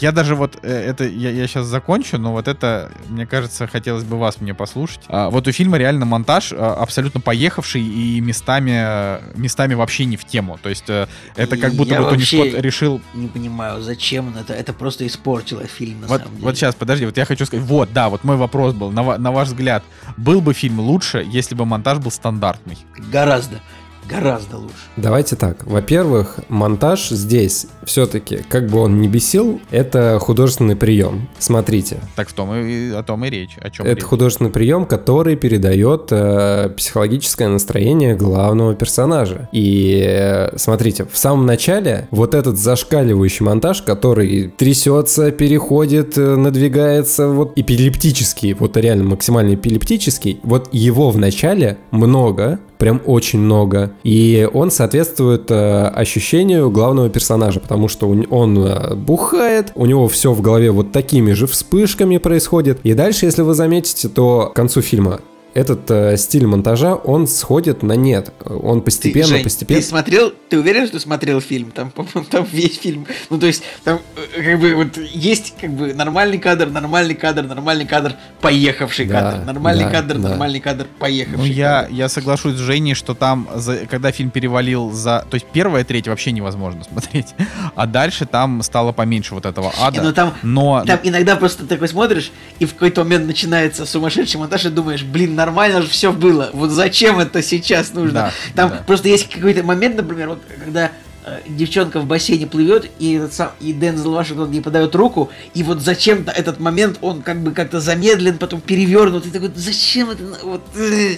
я 0.00 0.12
даже 0.12 0.34
вот 0.34 0.58
э, 0.62 0.68
это, 0.68 1.04
я, 1.04 1.30
я 1.30 1.46
сейчас 1.46 1.66
закончу, 1.66 2.18
но 2.18 2.32
вот 2.32 2.48
это, 2.48 2.90
мне 3.08 3.26
кажется, 3.26 3.66
хотелось 3.66 4.04
бы 4.04 4.18
вас 4.18 4.40
мне 4.40 4.54
послушать. 4.54 5.00
А, 5.08 5.30
вот 5.30 5.46
у 5.48 5.52
фильма 5.52 5.78
реально 5.78 6.06
монтаж 6.06 6.52
а, 6.52 6.74
абсолютно 6.74 7.20
поехавший 7.20 7.82
и 7.82 8.20
местами, 8.20 9.20
местами 9.36 9.74
вообще 9.74 10.04
не 10.04 10.16
в 10.16 10.24
тему. 10.24 10.58
То 10.62 10.68
есть 10.68 10.88
э, 10.88 11.06
это 11.36 11.56
как 11.56 11.74
будто 11.74 11.94
я 11.94 12.02
бы 12.02 12.10
Тони 12.10 12.22
Скотт 12.22 12.54
решил... 12.60 13.00
не 13.14 13.28
понимаю, 13.28 13.82
зачем 13.82 14.28
он 14.28 14.36
это, 14.36 14.54
это 14.54 14.72
просто 14.72 15.06
испортило 15.06 15.64
фильм 15.64 16.02
на 16.02 16.06
вот, 16.06 16.20
самом 16.20 16.34
деле. 16.34 16.44
Вот 16.44 16.56
сейчас, 16.56 16.74
подожди, 16.74 17.06
вот 17.06 17.16
я 17.16 17.24
хочу 17.24 17.46
сказать, 17.46 17.64
вот, 17.64 17.92
да, 17.92 18.08
вот 18.08 18.24
мой 18.24 18.36
вопрос 18.36 18.74
был, 18.74 18.90
на, 18.90 19.18
на 19.18 19.32
ваш 19.32 19.48
взгляд, 19.48 19.82
был 20.16 20.40
бы 20.40 20.54
фильм 20.54 20.80
лучше, 20.80 21.24
если 21.26 21.54
бы 21.54 21.64
монтаж 21.64 21.98
был 21.98 22.10
стандартный? 22.10 22.78
Гораздо. 23.10 23.60
Гораздо 24.08 24.58
лучше. 24.58 24.74
Давайте 24.96 25.36
так. 25.36 25.66
Во-первых, 25.66 26.40
монтаж 26.48 27.08
здесь 27.08 27.66
все-таки, 27.84 28.38
как 28.48 28.68
бы 28.68 28.78
он 28.78 29.00
ни 29.00 29.08
бесил, 29.08 29.60
это 29.70 30.18
художественный 30.20 30.76
прием. 30.76 31.28
Смотрите. 31.38 31.98
Так 32.14 32.28
в 32.28 32.32
том 32.32 32.54
и 32.54 32.90
о 32.90 33.02
том 33.02 33.24
и 33.24 33.30
речь. 33.30 33.56
О 33.60 33.70
чем 33.70 33.86
это 33.86 33.96
речь? 33.96 34.04
художественный 34.04 34.50
прием, 34.50 34.86
который 34.86 35.36
передает 35.36 36.08
э, 36.10 36.70
психологическое 36.76 37.48
настроение 37.48 38.14
главного 38.14 38.74
персонажа. 38.74 39.48
И 39.52 40.04
э, 40.06 40.56
смотрите, 40.56 41.06
в 41.10 41.16
самом 41.16 41.46
начале 41.46 42.08
вот 42.10 42.34
этот 42.34 42.58
зашкаливающий 42.58 43.44
монтаж, 43.44 43.82
который 43.82 44.48
трясется, 44.48 45.30
переходит, 45.30 46.16
э, 46.16 46.36
надвигается, 46.36 47.28
вот 47.28 47.52
эпилептический, 47.56 48.52
вот 48.52 48.76
реально 48.76 49.04
максимально 49.04 49.54
эпилептический, 49.54 50.40
вот 50.42 50.68
его 50.72 51.10
в 51.10 51.18
начале 51.18 51.78
много, 51.90 52.58
прям 52.78 53.00
очень 53.04 53.38
много. 53.38 53.92
И 54.04 54.48
он 54.52 54.70
соответствует 54.70 55.50
э, 55.50 55.88
ощущению 55.88 56.70
главного 56.70 57.08
персонажа, 57.08 57.60
потому 57.60 57.88
что 57.88 58.08
он 58.08 58.58
э, 58.58 58.94
бухает, 58.94 59.72
у 59.74 59.86
него 59.86 60.08
все 60.08 60.32
в 60.32 60.40
голове 60.40 60.70
вот 60.70 60.92
такими 60.92 61.32
же 61.32 61.46
вспышками 61.46 62.18
происходит. 62.18 62.80
И 62.84 62.94
дальше, 62.94 63.26
если 63.26 63.42
вы 63.42 63.54
заметите, 63.54 64.08
то 64.08 64.50
к 64.52 64.56
концу 64.56 64.80
фильма 64.82 65.20
этот 65.56 65.90
э, 65.90 66.18
стиль 66.18 66.46
монтажа, 66.46 66.94
он 66.94 67.26
сходит 67.26 67.82
на 67.82 67.94
нет. 67.94 68.30
Он 68.44 68.82
постепенно, 68.82 69.26
ты, 69.26 69.32
Жень, 69.36 69.44
постепенно... 69.44 69.80
Ты 69.80 69.86
смотрел, 69.86 70.32
ты 70.50 70.58
уверен, 70.58 70.86
что 70.86 71.00
смотрел 71.00 71.40
фильм? 71.40 71.70
Там, 71.70 71.90
там 72.30 72.46
весь 72.52 72.78
фильм. 72.78 73.06
Ну, 73.30 73.38
то 73.38 73.46
есть, 73.46 73.62
там 73.82 74.00
э, 74.36 74.42
как 74.42 74.60
бы 74.60 74.74
вот 74.74 74.98
есть 74.98 75.54
как 75.58 75.70
бы 75.70 75.94
нормальный 75.94 76.38
кадр, 76.38 76.66
нормальный 76.68 77.14
кадр, 77.14 77.44
нормальный 77.44 77.86
кадр, 77.86 78.16
поехавший 78.42 79.06
да, 79.06 79.20
кадр. 79.20 79.44
Нормальный 79.46 79.84
да, 79.84 79.90
кадр, 79.90 80.18
да. 80.18 80.28
нормальный 80.28 80.60
кадр, 80.60 80.86
поехавший. 80.98 81.38
Ну, 81.38 81.46
я, 81.46 81.80
кадр. 81.84 81.94
я 81.94 82.08
соглашусь 82.10 82.56
с 82.56 82.58
Женей, 82.58 82.92
что 82.92 83.14
там, 83.14 83.48
за, 83.54 83.86
когда 83.86 84.12
фильм 84.12 84.28
перевалил 84.28 84.92
за... 84.92 85.24
То 85.30 85.36
есть, 85.36 85.46
первая 85.50 85.84
треть 85.84 86.06
вообще 86.06 86.32
невозможно 86.32 86.84
смотреть. 86.90 87.28
А 87.74 87.86
дальше 87.86 88.26
там 88.26 88.60
стало 88.60 88.92
поменьше 88.92 89.34
вот 89.34 89.46
этого 89.46 89.72
ада. 89.80 90.02
Ну, 90.02 90.12
там, 90.12 90.34
но... 90.42 90.84
там 90.86 91.00
иногда 91.02 91.34
просто 91.34 91.66
такой 91.66 91.88
смотришь, 91.88 92.30
и 92.58 92.66
в 92.66 92.74
какой-то 92.74 93.04
момент 93.04 93.26
начинается 93.26 93.86
сумасшедший 93.86 94.38
монтаж, 94.38 94.66
и 94.66 94.68
думаешь, 94.68 95.02
блин, 95.02 95.34
нормально 95.46 95.82
же 95.82 95.88
все 95.88 96.12
было. 96.12 96.50
Вот 96.52 96.70
зачем 96.70 97.18
это 97.18 97.42
сейчас 97.42 97.94
нужно? 97.94 98.12
Да, 98.12 98.32
там 98.54 98.70
да. 98.70 98.84
просто 98.86 99.08
есть 99.08 99.30
какой-то 99.30 99.62
момент, 99.62 99.96
например, 99.96 100.30
вот 100.30 100.42
когда 100.64 100.90
э, 101.24 101.38
девчонка 101.46 102.00
в 102.00 102.06
бассейне 102.06 102.46
плывет, 102.46 102.90
и, 102.98 103.14
этот 103.14 103.32
сам, 103.32 103.50
и 103.60 103.72
Дензел 103.72 104.12
Вашингтон 104.12 104.50
ей 104.50 104.60
подает 104.60 104.94
руку, 104.96 105.30
и 105.54 105.62
вот 105.62 105.80
зачем-то 105.80 106.32
этот 106.32 106.58
момент, 106.58 106.98
он 107.00 107.22
как 107.22 107.40
бы 107.40 107.52
как-то 107.52 107.80
замедлен, 107.80 108.38
потом 108.38 108.60
перевернут, 108.60 109.26
и 109.26 109.30
такой, 109.30 109.52
зачем 109.54 110.10
это? 110.10 110.24
Вот, 110.42 110.62
э, 110.76 111.16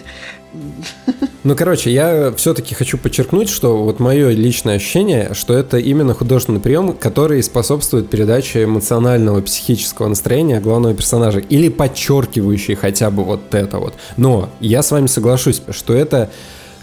ну, 1.45 1.55
короче, 1.57 1.91
я 1.91 2.33
все-таки 2.37 2.75
хочу 2.75 2.99
подчеркнуть, 2.99 3.49
что 3.49 3.83
вот 3.83 4.01
мое 4.01 4.31
личное 4.31 4.77
ощущение, 4.77 5.35
что 5.35 5.55
это 5.55 5.79
именно 5.79 6.15
художественный 6.15 6.61
прием, 6.61 6.93
который 6.93 7.43
способствует 7.43 8.11
передаче 8.11 8.65
эмоционального 8.65 9.41
психического 9.43 10.09
настроения 10.09 10.61
главного 10.61 10.95
персонажа, 10.95 11.39
или 11.41 11.69
подчеркивающий 11.69 12.75
хотя 12.75 13.11
бы 13.11 13.25
вот 13.25 13.55
это 13.55 13.79
вот. 13.79 13.95
Но 14.17 14.49
я 14.61 14.83
с 14.83 14.91
вами 14.91 15.07
соглашусь, 15.07 15.63
что 15.71 15.95
это 15.95 16.31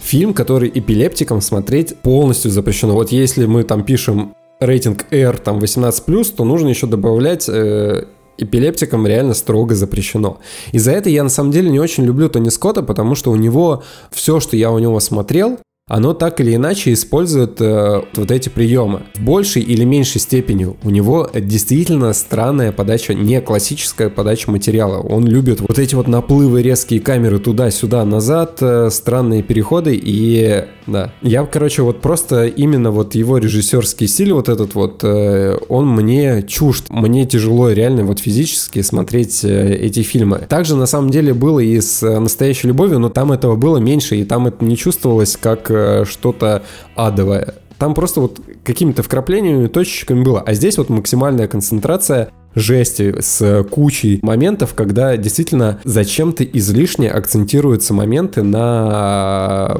фильм, 0.02 0.34
который 0.34 0.72
эпилептикам 0.74 1.42
смотреть 1.42 1.98
полностью 1.98 2.52
запрещено. 2.52 2.94
Вот 2.94 3.12
если 3.12 3.46
мы 3.46 3.64
там 3.64 3.84
пишем 3.84 4.36
рейтинг 4.60 5.06
R 5.12 5.38
там 5.38 5.60
18+, 5.60 6.36
то 6.36 6.44
нужно 6.46 6.70
еще 6.70 6.88
добавлять 6.88 7.50
э, 7.50 8.06
эпилептикам 8.38 9.08
реально 9.08 9.34
строго 9.34 9.76
запрещено. 9.76 10.40
И 10.72 10.80
за 10.80 10.92
это 10.92 11.10
я 11.10 11.24
на 11.24 11.30
самом 11.30 11.52
деле 11.52 11.70
не 11.70 11.80
очень 11.80 12.06
люблю 12.06 12.30
Тони 12.30 12.50
Скотта, 12.50 12.84
потому 12.84 13.16
что 13.16 13.32
у 13.32 13.36
него 13.36 13.84
все, 14.12 14.40
что 14.40 14.56
я 14.58 14.72
у 14.72 14.80
него 14.80 15.00
смотрел, 15.00 15.60
оно 15.88 16.16
так 16.16 16.42
или 16.42 16.56
иначе 16.56 16.94
использует 16.94 17.62
э, 17.62 18.02
вот 18.16 18.32
эти 18.32 18.50
приемы. 18.50 19.04
В 19.14 19.22
большей 19.22 19.62
или 19.62 19.84
меньшей 19.84 20.20
степени 20.20 20.76
у 20.82 20.90
него 20.90 21.30
действительно 21.32 22.12
странная 22.14 22.72
подача, 22.72 23.14
не 23.14 23.40
классическая 23.40 24.10
подача 24.10 24.50
материала. 24.50 25.00
Он 25.00 25.28
любит 25.28 25.62
вот 25.62 25.78
эти 25.78 25.94
вот 25.94 26.08
наплывы, 26.08 26.64
резкие 26.64 27.02
камеры 27.02 27.38
туда-сюда, 27.38 28.04
назад, 28.04 28.58
э, 28.62 28.90
странные 28.90 29.44
переходы 29.44 29.96
и 29.96 30.66
да. 30.88 31.14
Я, 31.22 31.46
короче, 31.46 31.84
вот 31.84 32.02
просто 32.02 32.48
именно 32.48 32.92
вот 32.92 33.16
его 33.16 33.38
режиссерский 33.38 34.08
стиль 34.08 34.34
вот 34.34 34.50
этот 34.50 34.76
вот, 34.76 35.04
э, 35.04 35.58
он 35.70 35.88
мне 35.88 36.44
чужд. 36.44 36.86
Мне 36.90 37.26
тяжело 37.26 37.72
реально 37.72 38.04
вот 38.04 38.20
физически 38.20 38.82
смотреть 38.82 39.44
э, 39.44 39.76
эти 39.76 40.02
фильмы. 40.02 40.40
Также 40.50 40.76
на 40.76 40.86
самом 40.88 41.10
деле 41.10 41.34
было 41.34 41.60
и 41.60 41.80
с 41.80 42.02
«Настоящей 42.20 42.68
любовью», 42.68 43.00
но 43.00 43.10
там 43.10 43.32
этого 43.32 43.56
было 43.56 43.78
меньше, 43.78 44.16
и 44.16 44.24
там 44.24 44.48
это 44.48 44.66
не 44.66 44.76
чувствовалось 44.76 45.38
как 45.40 45.72
Э, 45.76 46.06
что-то 46.06 46.64
адовое. 46.96 47.56
Там 47.78 47.94
просто 47.94 48.22
вот 48.22 48.40
какими-то 48.64 49.04
вкраплениями, 49.04 49.68
точечками 49.68 50.24
было. 50.24 50.42
А 50.42 50.54
здесь 50.54 50.78
вот 50.78 50.90
максимальная 50.90 51.48
концентрация 51.48 52.30
жести 52.56 53.16
с 53.20 53.64
кучей 53.70 54.20
моментов, 54.22 54.74
когда 54.74 55.18
действительно 55.18 55.80
зачем-то 55.84 56.44
излишне 56.44 57.12
акцентируются 57.12 57.94
моменты 57.94 58.44
на 58.44 59.80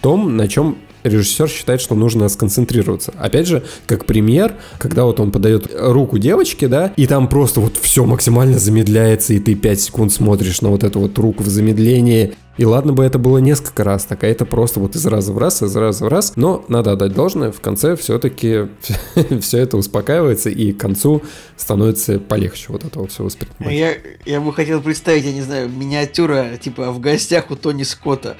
том, 0.00 0.36
на 0.36 0.48
чем 0.48 0.78
режиссер 1.08 1.48
считает, 1.48 1.80
что 1.80 1.94
нужно 1.94 2.28
сконцентрироваться. 2.28 3.12
Опять 3.18 3.46
же, 3.46 3.64
как 3.86 4.06
пример, 4.06 4.54
когда 4.78 5.04
вот 5.04 5.20
он 5.20 5.30
подает 5.30 5.70
руку 5.74 6.18
девочке, 6.18 6.68
да, 6.68 6.92
и 6.96 7.06
там 7.06 7.28
просто 7.28 7.60
вот 7.60 7.76
все 7.80 8.04
максимально 8.04 8.58
замедляется, 8.58 9.34
и 9.34 9.38
ты 9.38 9.54
5 9.54 9.80
секунд 9.80 10.12
смотришь 10.12 10.60
на 10.60 10.70
вот 10.70 10.84
эту 10.84 11.00
вот 11.00 11.18
руку 11.18 11.42
в 11.42 11.48
замедлении, 11.48 12.34
и 12.58 12.64
ладно 12.64 12.92
бы 12.92 13.04
это 13.04 13.18
было 13.18 13.38
несколько 13.38 13.84
раз, 13.84 14.04
так 14.04 14.24
а 14.24 14.26
это 14.26 14.46
просто 14.46 14.80
вот 14.80 14.96
из 14.96 15.04
раза 15.06 15.32
в 15.32 15.38
раз, 15.38 15.62
из 15.62 15.76
раза 15.76 16.04
в 16.04 16.08
раз. 16.08 16.32
Но 16.36 16.64
надо 16.68 16.92
отдать 16.92 17.12
должное, 17.12 17.52
в 17.52 17.60
конце 17.60 17.96
все-таки 17.96 18.68
все 19.40 19.58
это 19.58 19.76
успокаивается 19.76 20.48
и 20.48 20.72
к 20.72 20.80
концу 20.80 21.22
становится 21.56 22.18
полегче 22.18 22.66
вот 22.68 22.84
этого 22.84 23.06
все 23.08 23.24
воспринимать. 23.24 23.74
Я, 23.74 23.94
я 24.24 24.40
бы 24.40 24.52
хотел 24.54 24.80
представить, 24.80 25.24
я 25.24 25.32
не 25.32 25.42
знаю, 25.42 25.68
миниатюра 25.68 26.56
типа 26.58 26.92
в 26.92 27.00
гостях 27.00 27.50
у 27.50 27.56
Тони 27.56 27.82
Скотта. 27.82 28.36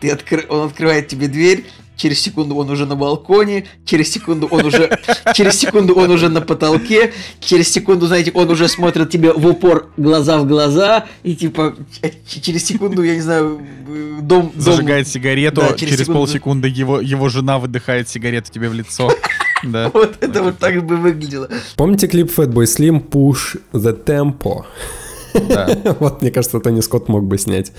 Ты 0.00 0.10
откры... 0.10 0.46
Он 0.48 0.66
открывает 0.66 1.08
тебе 1.08 1.28
дверь, 1.28 1.66
через 2.00 2.20
секунду 2.20 2.56
он 2.56 2.70
уже 2.70 2.86
на 2.86 2.96
балконе, 2.96 3.66
через 3.84 4.10
секунду 4.10 4.46
он 4.50 4.64
уже, 4.64 4.98
через 5.34 5.56
секунду 5.56 5.94
он 5.94 6.10
уже 6.10 6.28
на 6.30 6.40
потолке, 6.40 7.12
через 7.40 7.70
секунду, 7.70 8.06
знаете, 8.06 8.30
он 8.34 8.50
уже 8.50 8.68
смотрит 8.68 9.10
тебе 9.10 9.32
в 9.32 9.46
упор 9.46 9.90
глаза 9.98 10.38
в 10.38 10.46
глаза, 10.46 11.04
и 11.22 11.36
типа 11.36 11.76
через 12.26 12.64
секунду, 12.64 13.02
я 13.02 13.14
не 13.14 13.20
знаю, 13.20 13.60
дом... 14.22 14.50
Зажигает 14.56 15.04
дом... 15.04 15.12
сигарету, 15.12 15.60
да, 15.60 15.68
через, 15.68 15.80
через 15.80 15.98
секунду... 15.98 16.20
полсекунды 16.20 16.68
его, 16.68 17.00
его 17.00 17.28
жена 17.28 17.58
выдыхает 17.58 18.08
сигарету 18.08 18.50
тебе 18.50 18.68
в 18.68 18.74
лицо. 18.74 19.12
Да. 19.62 19.90
Вот 19.92 20.16
это 20.22 20.42
вот 20.42 20.56
так 20.56 20.82
бы 20.86 20.96
выглядело. 20.96 21.46
Помните 21.76 22.08
клип 22.08 22.30
Fatboy 22.34 22.64
Slim 22.64 23.06
Push 23.06 23.60
the 23.74 24.04
Tempo? 24.04 24.64
Вот, 26.00 26.22
мне 26.22 26.30
кажется, 26.30 26.60
Тони 26.60 26.80
Скотт 26.80 27.08
мог 27.08 27.24
бы 27.24 27.36
снять 27.36 27.70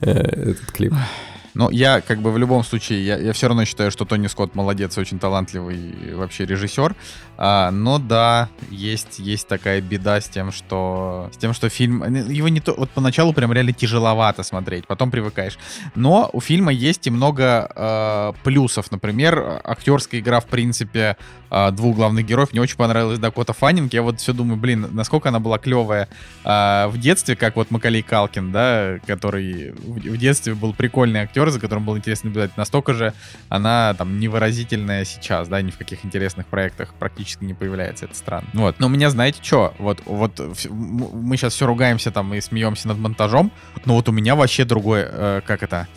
э, 0.00 0.10
этот 0.10 0.72
клип. 0.72 0.92
Но 1.58 1.70
я 1.72 2.00
как 2.00 2.20
бы 2.20 2.30
в 2.30 2.38
любом 2.38 2.62
случае, 2.62 3.04
я, 3.04 3.18
я 3.18 3.32
все 3.32 3.48
равно 3.48 3.64
считаю, 3.64 3.90
что 3.90 4.04
Тони 4.04 4.28
Скотт 4.28 4.54
молодец, 4.54 4.96
очень 4.96 5.18
талантливый 5.18 6.14
вообще 6.14 6.46
режиссер. 6.46 6.94
А, 7.36 7.72
но 7.72 7.98
да, 7.98 8.48
есть, 8.70 9.18
есть 9.18 9.48
такая 9.48 9.80
беда 9.80 10.20
с 10.20 10.28
тем, 10.28 10.52
что 10.52 11.28
с 11.32 11.36
тем, 11.36 11.52
что 11.52 11.68
фильм... 11.68 12.04
Его 12.28 12.48
не 12.48 12.60
то... 12.60 12.74
Вот 12.74 12.90
поначалу 12.90 13.32
прям 13.32 13.52
реально 13.52 13.72
тяжеловато 13.72 14.44
смотреть, 14.44 14.86
потом 14.86 15.10
привыкаешь. 15.10 15.58
Но 15.96 16.30
у 16.32 16.40
фильма 16.40 16.72
есть 16.72 17.08
и 17.08 17.10
много 17.10 17.68
э, 17.74 18.32
плюсов. 18.44 18.92
Например, 18.92 19.60
актерская 19.64 20.20
игра, 20.20 20.38
в 20.38 20.46
принципе, 20.46 21.16
э, 21.50 21.70
двух 21.70 21.96
главных 21.96 22.26
героев. 22.26 22.52
Мне 22.52 22.60
очень 22.60 22.76
понравилась 22.76 23.18
Дакота 23.18 23.52
Фаннинг. 23.52 23.92
Я 23.92 24.02
вот 24.02 24.20
все 24.20 24.32
думаю, 24.32 24.56
блин, 24.56 24.88
насколько 24.92 25.28
она 25.28 25.40
была 25.40 25.58
клевая 25.58 26.08
э, 26.44 26.86
в 26.88 26.98
детстве, 26.98 27.36
как 27.36 27.56
вот 27.56 27.70
Макалей 27.70 28.02
Калкин, 28.02 28.52
да, 28.52 28.98
который 29.06 29.72
в, 29.72 29.98
в 29.98 30.16
детстве 30.16 30.54
был 30.54 30.72
прикольный 30.72 31.20
актер, 31.20 31.50
за 31.50 31.60
которым 31.60 31.84
было 31.84 31.96
интересно 31.96 32.28
наблюдать, 32.28 32.56
настолько 32.56 32.94
же 32.94 33.14
она 33.48 33.94
там 33.94 34.18
невыразительная 34.18 35.04
сейчас, 35.04 35.48
да, 35.48 35.62
ни 35.62 35.70
в 35.70 35.78
каких 35.78 36.04
интересных 36.04 36.46
проектах 36.46 36.94
практически 36.94 37.44
не 37.44 37.54
появляется, 37.54 38.06
это 38.06 38.14
странно. 38.14 38.48
Вот, 38.54 38.78
но 38.78 38.86
у 38.86 38.90
меня, 38.90 39.10
знаете, 39.10 39.40
что, 39.42 39.74
вот, 39.78 40.02
вот 40.06 40.40
мы 40.70 41.36
сейчас 41.36 41.54
все 41.54 41.66
ругаемся 41.66 42.10
там 42.10 42.34
и 42.34 42.40
смеемся 42.40 42.88
над 42.88 42.98
монтажом, 42.98 43.52
но 43.84 43.94
вот 43.94 44.08
у 44.08 44.12
меня 44.12 44.34
вообще 44.34 44.64
другое, 44.64 45.08
э, 45.10 45.40
как 45.46 45.62
это, 45.62 45.88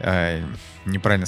э, 0.00 0.42
неправильно 0.84 1.26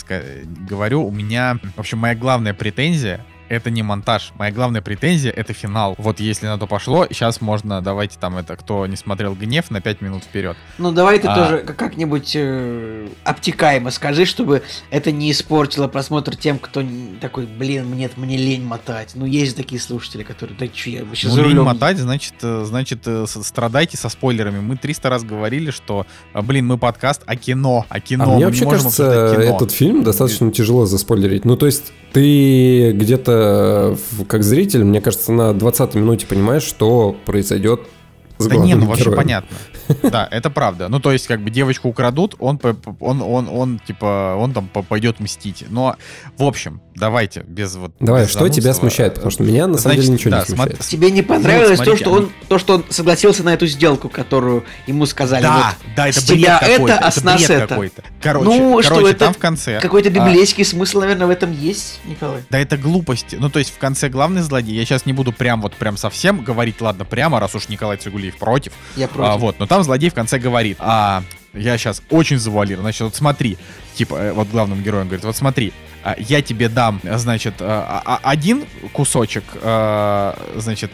говорю, 0.68 1.06
у 1.06 1.11
меня, 1.11 1.59
в 1.76 1.80
общем, 1.80 1.98
моя 1.98 2.14
главная 2.14 2.54
претензия 2.54 3.24
это 3.49 3.70
не 3.70 3.82
монтаж. 3.82 4.32
Моя 4.38 4.53
главная 4.53 4.82
претензия— 4.82 5.30
это 5.36 5.53
финал. 5.53 5.94
Вот 5.99 6.20
если 6.20 6.46
на 6.46 6.59
то 6.59 6.66
пошло, 6.66 7.07
сейчас 7.11 7.40
можно, 7.40 7.80
давайте 7.80 8.18
там 8.18 8.36
это, 8.36 8.57
кто 8.57 8.86
не 8.86 8.96
смотрел 8.96 9.34
«Гнев», 9.34 9.70
на 9.70 9.80
5 9.80 10.01
минут 10.01 10.24
вперед. 10.24 10.57
Ну, 10.78 10.92
давай 10.92 11.18
ты 11.18 11.28
а... 11.28 11.34
тоже 11.34 11.59
как-нибудь 11.59 12.32
э, 12.34 13.09
обтекаемо 13.24 13.90
скажи, 13.90 14.24
чтобы 14.24 14.62
это 14.90 15.12
не 15.12 15.30
испортило 15.30 15.88
просмотр 15.88 16.36
тем, 16.36 16.59
кто 16.59 16.82
такой, 17.20 17.46
блин, 17.46 17.94
нет, 17.94 18.16
мне 18.16 18.36
лень 18.36 18.64
мотать. 18.64 19.12
Ну, 19.14 19.26
есть 19.26 19.57
такие 19.57 19.80
слушатели, 19.80 20.22
которые, 20.22 20.57
да 20.59 20.66
что, 20.72 20.90
я 20.90 21.05
вообще 21.05 21.28
ну, 21.28 21.42
лень 21.42 21.61
мотать, 21.61 21.99
значит, 21.99 22.34
э, 22.42 22.64
значит, 22.64 23.01
э, 23.07 23.26
страдайте 23.26 23.96
со 23.96 24.09
спойлерами. 24.09 24.61
Мы 24.61 24.76
300 24.76 25.11
раз 25.11 25.24
говорили, 25.24 25.70
что, 25.70 26.07
э, 26.34 26.42
блин, 26.42 26.66
мы 26.66 26.78
подкаст 26.78 27.22
о 27.26 27.36
кино, 27.36 27.86
о 27.88 28.01
кино. 28.01 28.24
А 28.24 28.36
мне 28.36 28.46
вообще 28.46 28.68
кажется, 28.68 29.05
этот 29.05 29.72
фильм 29.72 30.03
достаточно 30.03 30.51
тяжело 30.53 30.86
заспойлерить. 30.86 31.44
Ну, 31.44 31.57
то 31.57 31.66
есть 31.66 31.92
ты 32.12 32.92
где-то, 32.92 33.38
как 34.28 34.43
зритель, 34.43 34.84
мне 34.84 35.01
кажется, 35.01 35.32
на 35.32 35.53
20 35.53 35.95
минуте 35.95 36.26
понимаешь, 36.26 36.62
что 36.62 37.16
произойдет 37.26 37.80
с 38.39 38.47
да 38.47 38.57
не, 38.57 38.74
ну 38.74 38.86
вообще 38.86 39.05
героем. 39.05 39.16
понятно. 39.18 39.57
Да, 40.03 40.28
это 40.30 40.51
правда. 40.51 40.89
Ну, 40.89 41.01
то 41.01 41.12
есть, 41.12 41.26
как 41.26 41.41
бы 41.41 41.51
девочку 41.51 41.89
украдут, 41.89 42.34
он, 42.39 42.61
он, 43.01 43.22
он, 43.22 43.49
он, 43.49 43.78
типа, 43.78 44.36
он 44.39 44.53
там 44.53 44.68
пойдет 44.68 45.20
мстить. 45.20 45.64
Но, 45.68 45.97
в 46.36 46.45
общем, 46.45 46.80
давайте, 46.95 47.45
без 47.47 47.76
вот... 47.76 47.93
Давай, 48.01 48.24
без 48.24 48.30
что 48.30 48.49
тебя 48.49 48.74
смущает? 48.74 49.14
Потому 49.14 49.30
что 49.30 49.43
меня, 49.43 49.66
на 49.66 49.78
самом 49.78 49.97
деле, 49.97 50.09
ничего 50.09 50.30
да, 50.30 50.41
не 50.41 50.45
смущает. 50.47 50.76
Смотри, 50.76 50.91
Тебе 50.91 51.11
не 51.11 51.22
понравилось 51.22 51.78
ну, 51.78 51.84
то, 51.84 51.97
что 51.97 52.11
он, 52.11 52.32
то, 52.49 52.59
что 52.59 52.74
он 52.74 52.84
согласился 52.91 53.43
на 53.43 53.55
эту 53.55 53.66
сделку, 53.66 54.09
которую 54.09 54.64
ему 54.86 55.07
сказали? 55.07 55.43
Да, 55.43 55.74
вот, 55.82 55.95
да, 55.97 56.09
это 56.09 56.20
бред 56.26 56.62
это, 56.62 56.99
а 56.99 57.11
с 57.11 57.22
нас 57.22 57.49
это. 57.49 57.66
Какой-то. 57.66 58.03
Короче, 58.20 58.45
ну, 58.45 58.70
короче, 58.70 58.89
что 58.89 59.09
это 59.09 59.18
там 59.18 59.34
в 59.34 59.39
конце... 59.39 59.80
Какой-то 59.80 60.09
а 60.09 60.12
библейский 60.12 60.62
а... 60.62 60.66
смысл, 60.66 61.01
наверное, 61.01 61.26
в 61.26 61.30
этом 61.30 61.53
есть, 61.53 62.01
Николай? 62.05 62.43
Да, 62.51 62.59
это 62.59 62.76
глупость. 62.76 63.34
Ну, 63.39 63.51
то 63.51 63.59
есть, 63.59 63.72
в 63.72 63.78
конце 63.78 64.09
главный 64.09 64.43
злодей, 64.43 64.74
я 64.76 64.84
сейчас 64.84 65.07
не 65.07 65.12
буду 65.12 65.32
прям 65.32 65.61
вот 65.62 65.74
прям 65.74 65.97
совсем 65.97 66.43
говорить, 66.43 66.80
ладно, 66.80 67.05
прямо, 67.05 67.41
раз 67.41 67.55
уж 67.55 67.68
Николай 67.68 67.97
Цигулиев 67.97 68.36
против. 68.36 68.72
Я 68.97 69.09
против. 69.09 69.30
А, 69.30 69.36
вот, 69.36 69.59
но 69.59 69.66
там 69.66 69.78
злодей 69.85 70.11
в 70.11 70.14
конце 70.14 70.39
говорит, 70.39 70.76
а 70.81 71.22
я 71.55 71.79
сейчас 71.79 72.03
очень 72.11 72.39
завуалирую, 72.39 72.83
значит, 72.83 73.01
вот 73.03 73.14
смотри, 73.14 73.59
типа, 73.95 74.14
э, 74.14 74.33
вот 74.33 74.49
главным 74.49 74.83
героем 74.83 75.07
говорит, 75.07 75.24
вот 75.24 75.37
смотри, 75.37 75.72
я 76.18 76.43
тебе 76.43 76.68
дам, 76.68 77.01
значит, 77.02 77.55
а, 77.60 78.02
а, 78.05 78.20
один 78.22 78.64
кусочек, 78.93 79.44
значит, 80.56 80.90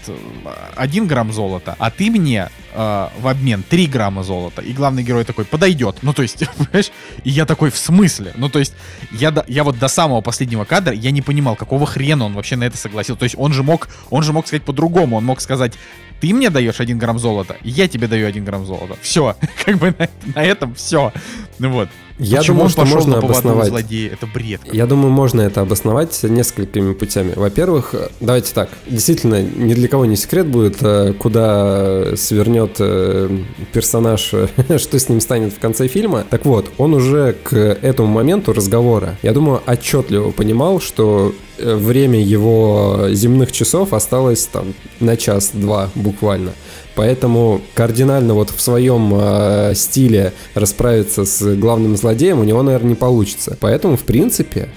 один 0.74 1.06
грамм 1.06 1.32
золота, 1.32 1.76
а 1.78 1.90
ты 1.90 2.10
мне 2.10 2.48
в 2.74 3.28
обмен 3.28 3.62
3 3.62 3.86
грамма 3.86 4.24
золота. 4.24 4.60
И 4.60 4.72
главный 4.72 5.04
герой 5.04 5.24
такой, 5.24 5.44
подойдет. 5.44 5.98
Ну, 6.02 6.12
то 6.12 6.22
есть, 6.22 6.42
понимаешь? 6.56 6.90
И 7.22 7.30
я 7.30 7.46
такой, 7.46 7.70
в 7.70 7.78
смысле? 7.78 8.32
Ну, 8.34 8.48
то 8.48 8.58
есть, 8.58 8.74
я, 9.12 9.30
до, 9.30 9.44
я 9.46 9.62
вот 9.62 9.78
до 9.78 9.86
самого 9.86 10.22
последнего 10.22 10.64
кадра, 10.64 10.92
я 10.92 11.12
не 11.12 11.22
понимал, 11.22 11.54
какого 11.54 11.86
хрена 11.86 12.24
он 12.24 12.34
вообще 12.34 12.56
на 12.56 12.64
это 12.64 12.76
согласился. 12.76 13.20
То 13.20 13.24
есть, 13.24 13.36
он 13.38 13.52
же 13.52 13.62
мог, 13.62 13.88
он 14.10 14.24
же 14.24 14.32
мог 14.32 14.48
сказать 14.48 14.64
по-другому. 14.64 15.16
Он 15.16 15.24
мог 15.24 15.40
сказать, 15.40 15.74
ты 16.20 16.32
мне 16.32 16.50
даешь 16.50 16.80
один 16.80 16.98
грамм 16.98 17.18
золота, 17.18 17.56
я 17.62 17.86
тебе 17.86 18.08
даю 18.08 18.26
один 18.26 18.44
грамм 18.44 18.64
золота. 18.64 18.96
Все, 19.02 19.36
как 19.64 19.76
бы 19.76 19.94
на, 19.98 20.08
на 20.34 20.42
этом 20.42 20.74
все. 20.74 21.12
Ну 21.58 21.70
вот. 21.70 21.88
Я 22.18 22.38
Почему 22.38 22.58
думаю, 22.58 22.70
что 22.70 22.84
можно 22.84 23.18
обосновать. 23.18 23.68
Злодея? 23.68 24.12
Это 24.12 24.26
бред. 24.26 24.60
Я 24.72 24.86
думаю, 24.86 25.10
можно 25.10 25.40
это 25.40 25.62
обосновать 25.62 26.22
несколькими 26.22 26.92
путями. 26.92 27.32
Во-первых, 27.34 27.94
давайте 28.20 28.54
так. 28.54 28.68
Действительно, 28.86 29.42
ни 29.42 29.74
для 29.74 29.88
кого 29.88 30.04
не 30.04 30.14
секрет 30.14 30.46
будет, 30.46 30.76
э, 30.80 31.12
куда 31.14 32.16
свернет 32.16 32.76
э, 32.78 33.36
персонаж, 33.72 34.20
что 34.76 34.98
с 34.98 35.08
ним 35.08 35.20
станет 35.20 35.52
в 35.54 35.58
конце 35.58 35.88
фильма. 35.88 36.24
Так 36.30 36.44
вот, 36.44 36.70
он 36.78 36.94
уже 36.94 37.34
к 37.42 37.56
этому 37.56 38.08
моменту 38.08 38.52
разговора, 38.52 39.16
я 39.22 39.32
думаю, 39.32 39.60
отчетливо 39.66 40.30
понимал, 40.30 40.80
что 40.80 41.34
э, 41.58 41.74
время 41.74 42.20
его 42.22 43.08
земных 43.10 43.50
часов 43.50 43.92
осталось 43.92 44.46
там 44.46 44.74
на 45.00 45.16
час-два 45.16 45.90
буквально. 45.96 46.52
Поэтому 46.94 47.60
кардинально 47.74 48.34
вот 48.34 48.50
в 48.50 48.60
своем 48.60 49.12
э, 49.14 49.72
стиле 49.74 50.32
расправиться 50.54 51.24
с 51.24 51.56
главным 51.56 51.96
злодеем 51.96 52.40
у 52.40 52.44
него, 52.44 52.62
наверное, 52.62 52.90
не 52.90 52.94
получится. 52.94 53.56
Поэтому, 53.60 53.96
в 53.96 54.02
принципе, 54.04 54.68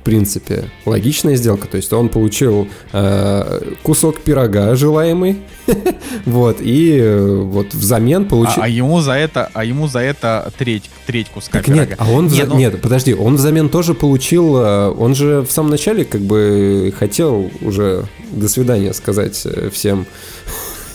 в 0.00 0.02
принципе, 0.02 0.64
логичная 0.86 1.36
сделка. 1.36 1.68
То 1.68 1.76
есть 1.76 1.92
он 1.92 2.08
получил 2.08 2.68
э, 2.92 3.74
кусок 3.82 4.18
пирога 4.20 4.74
желаемый, 4.74 5.36
вот, 6.24 6.56
и 6.60 6.98
э, 6.98 7.36
вот 7.42 7.74
взамен 7.74 8.24
получил... 8.24 8.62
А, 8.62 8.64
а 8.64 8.68
ему 8.68 9.00
за 9.00 9.12
это, 9.12 9.50
а 9.52 9.62
ему 9.62 9.88
за 9.88 9.98
это 9.98 10.50
треть, 10.56 10.88
треть 11.06 11.28
куска 11.28 11.58
так 11.58 11.66
пирога. 11.66 11.84
Нет, 11.84 11.96
а 11.98 12.10
он... 12.10 12.28
Нет, 12.28 12.32
вза... 12.32 12.46
ну... 12.46 12.56
нет, 12.58 12.80
подожди, 12.80 13.14
он 13.14 13.36
взамен 13.36 13.68
тоже 13.68 13.92
получил... 13.92 14.56
Э, 14.56 14.88
он 14.88 15.14
же 15.14 15.42
в 15.42 15.52
самом 15.52 15.70
начале 15.70 16.06
как 16.06 16.22
бы 16.22 16.94
хотел 16.98 17.50
уже 17.60 18.06
до 18.32 18.48
свидания 18.48 18.94
сказать 18.94 19.40
э, 19.44 19.68
всем 19.70 20.06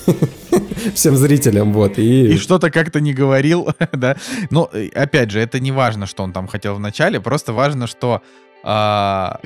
всем 0.94 1.15
зрителям, 1.15 1.73
вот. 1.73 1.98
И, 1.98 2.34
и 2.34 2.38
что-то 2.38 2.72
как-то 2.72 2.99
не 2.99 3.14
говорил, 3.14 3.69
да. 3.91 4.15
Но, 4.49 4.69
опять 4.94 5.32
же, 5.32 5.40
это 5.40 5.60
не 5.60 5.72
важно, 5.72 6.06
что 6.06 6.23
он 6.23 6.34
там 6.34 6.48
хотел 6.48 6.76
в 6.76 6.80
начале, 6.80 7.19
просто 7.19 7.53
важно, 7.53 7.88
что 7.88 8.22
а, 8.68 9.40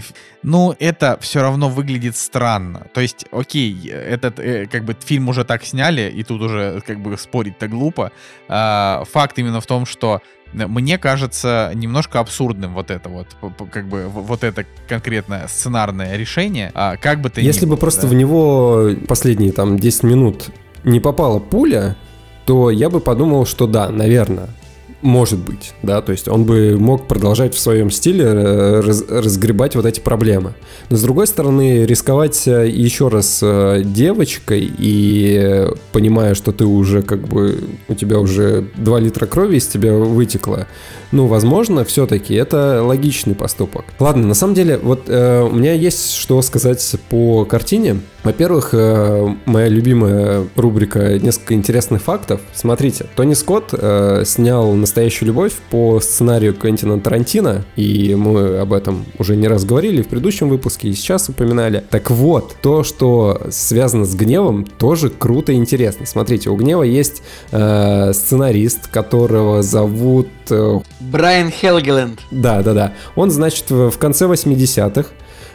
ну, 0.43 0.73
это 0.79 1.17
все 1.19 1.41
равно 1.41 1.67
выглядит 1.67 2.15
странно. 2.15 2.87
То 2.93 3.01
есть, 3.01 3.25
окей, 3.31 3.89
этот 3.89 4.39
э, 4.39 4.65
как 4.65 4.85
бы 4.85 4.95
фильм 4.97 5.27
уже 5.27 5.43
так 5.43 5.65
сняли, 5.65 6.09
и 6.09 6.23
тут 6.23 6.41
уже 6.41 6.81
как 6.87 7.01
бы 7.01 7.17
спорить-то 7.17 7.67
глупо. 7.67 8.13
А, 8.47 9.03
факт 9.11 9.37
именно 9.37 9.59
в 9.59 9.65
том, 9.65 9.85
что 9.85 10.21
мне 10.53 10.97
кажется 10.97 11.71
немножко 11.75 12.21
абсурдным 12.21 12.73
вот 12.73 12.91
это 12.91 13.09
вот, 13.09 13.27
как 13.71 13.89
бы 13.89 14.07
вот 14.07 14.45
это 14.45 14.65
конкретное 14.87 15.47
сценарное 15.47 16.15
решение. 16.15 16.71
А 16.73 16.95
как 16.95 17.19
бы 17.19 17.29
ты 17.29 17.41
Если 17.41 17.65
бы 17.65 17.71
было, 17.71 17.77
просто 17.77 18.03
да? 18.03 18.07
в 18.07 18.13
него 18.13 18.91
последние 19.05 19.51
там 19.51 19.77
10 19.77 20.03
минут 20.03 20.49
не 20.83 20.99
попала 20.99 21.39
пуля, 21.39 21.95
то 22.45 22.69
я 22.69 22.89
бы 22.89 22.99
подумал, 22.99 23.45
что 23.45 23.67
да, 23.67 23.89
наверное, 23.89 24.49
может 25.01 25.39
быть, 25.39 25.73
да, 25.81 26.01
то 26.01 26.11
есть 26.11 26.27
он 26.27 26.43
бы 26.43 26.75
мог 26.77 27.07
продолжать 27.07 27.55
в 27.55 27.59
своем 27.59 27.89
стиле 27.89 28.25
э, 28.25 28.79
раз, 28.81 29.05
разгребать 29.07 29.75
вот 29.75 29.85
эти 29.85 30.01
проблемы. 30.01 30.55
Но 30.89 30.97
с 30.97 31.01
другой 31.01 31.27
стороны, 31.27 31.85
рисковать 31.85 32.47
э, 32.47 32.67
еще 32.67 33.07
раз 33.07 33.39
э, 33.41 33.81
девочкой 33.85 34.69
и 34.77 35.67
понимая, 35.93 36.33
что 36.35 36.51
ты 36.51 36.65
уже 36.65 37.01
как 37.01 37.27
бы, 37.27 37.63
у 37.87 37.93
тебя 37.93 38.19
уже 38.19 38.67
2 38.75 38.99
литра 38.99 39.25
крови 39.25 39.57
из 39.57 39.67
тебя 39.67 39.93
вытекло, 39.93 40.67
ну, 41.11 41.27
возможно, 41.27 41.85
все-таки 41.85 42.35
это 42.35 42.83
логичный 42.83 43.35
поступок. 43.35 43.85
Ладно, 43.99 44.27
на 44.27 44.33
самом 44.33 44.53
деле, 44.53 44.77
вот 44.77 45.03
э, 45.07 45.41
у 45.41 45.55
меня 45.55 45.73
есть 45.73 46.13
что 46.13 46.41
сказать 46.41 46.95
по 47.09 47.45
картине. 47.45 48.01
Во-первых, 48.23 48.69
э, 48.73 49.35
моя 49.45 49.69
любимая 49.69 50.45
рубрика 50.55 51.17
«Несколько 51.19 51.53
интересных 51.53 52.01
фактов». 52.01 52.41
Смотрите, 52.53 53.05
Тони 53.15 53.33
Скотт 53.33 53.69
э, 53.71 54.23
снял 54.25 54.73
«Настоящую 54.73 55.27
любовь» 55.27 55.53
по 55.69 55.99
сценарию 56.01 56.53
Квентина 56.53 56.99
Тарантино, 56.99 57.65
и 57.75 58.15
мы 58.15 58.57
об 58.57 58.73
этом 58.73 59.05
уже 59.17 59.35
не 59.37 59.47
раз 59.47 59.63
говорили 59.63 60.01
в 60.01 60.07
предыдущем 60.09 60.49
выпуске, 60.49 60.89
и 60.89 60.93
сейчас 60.93 61.29
упоминали. 61.29 61.83
Так 61.89 62.11
вот, 62.11 62.55
то, 62.61 62.83
что 62.83 63.41
связано 63.51 64.05
с 64.05 64.13
гневом, 64.15 64.65
тоже 64.65 65.09
круто 65.09 65.53
и 65.53 65.55
интересно. 65.55 66.05
Смотрите, 66.05 66.49
у 66.49 66.55
гнева 66.55 66.83
есть 66.83 67.23
э, 67.51 68.11
сценарист, 68.13 68.87
которого 68.87 69.63
зовут... 69.63 70.27
Э, 70.49 70.79
Брайан 70.99 71.51
Хелгеленд. 71.51 72.19
Да, 72.31 72.61
да, 72.63 72.73
да. 72.73 72.93
Он, 73.15 73.31
значит, 73.31 73.71
в 73.71 73.97
конце 73.97 74.25
80-х 74.25 75.09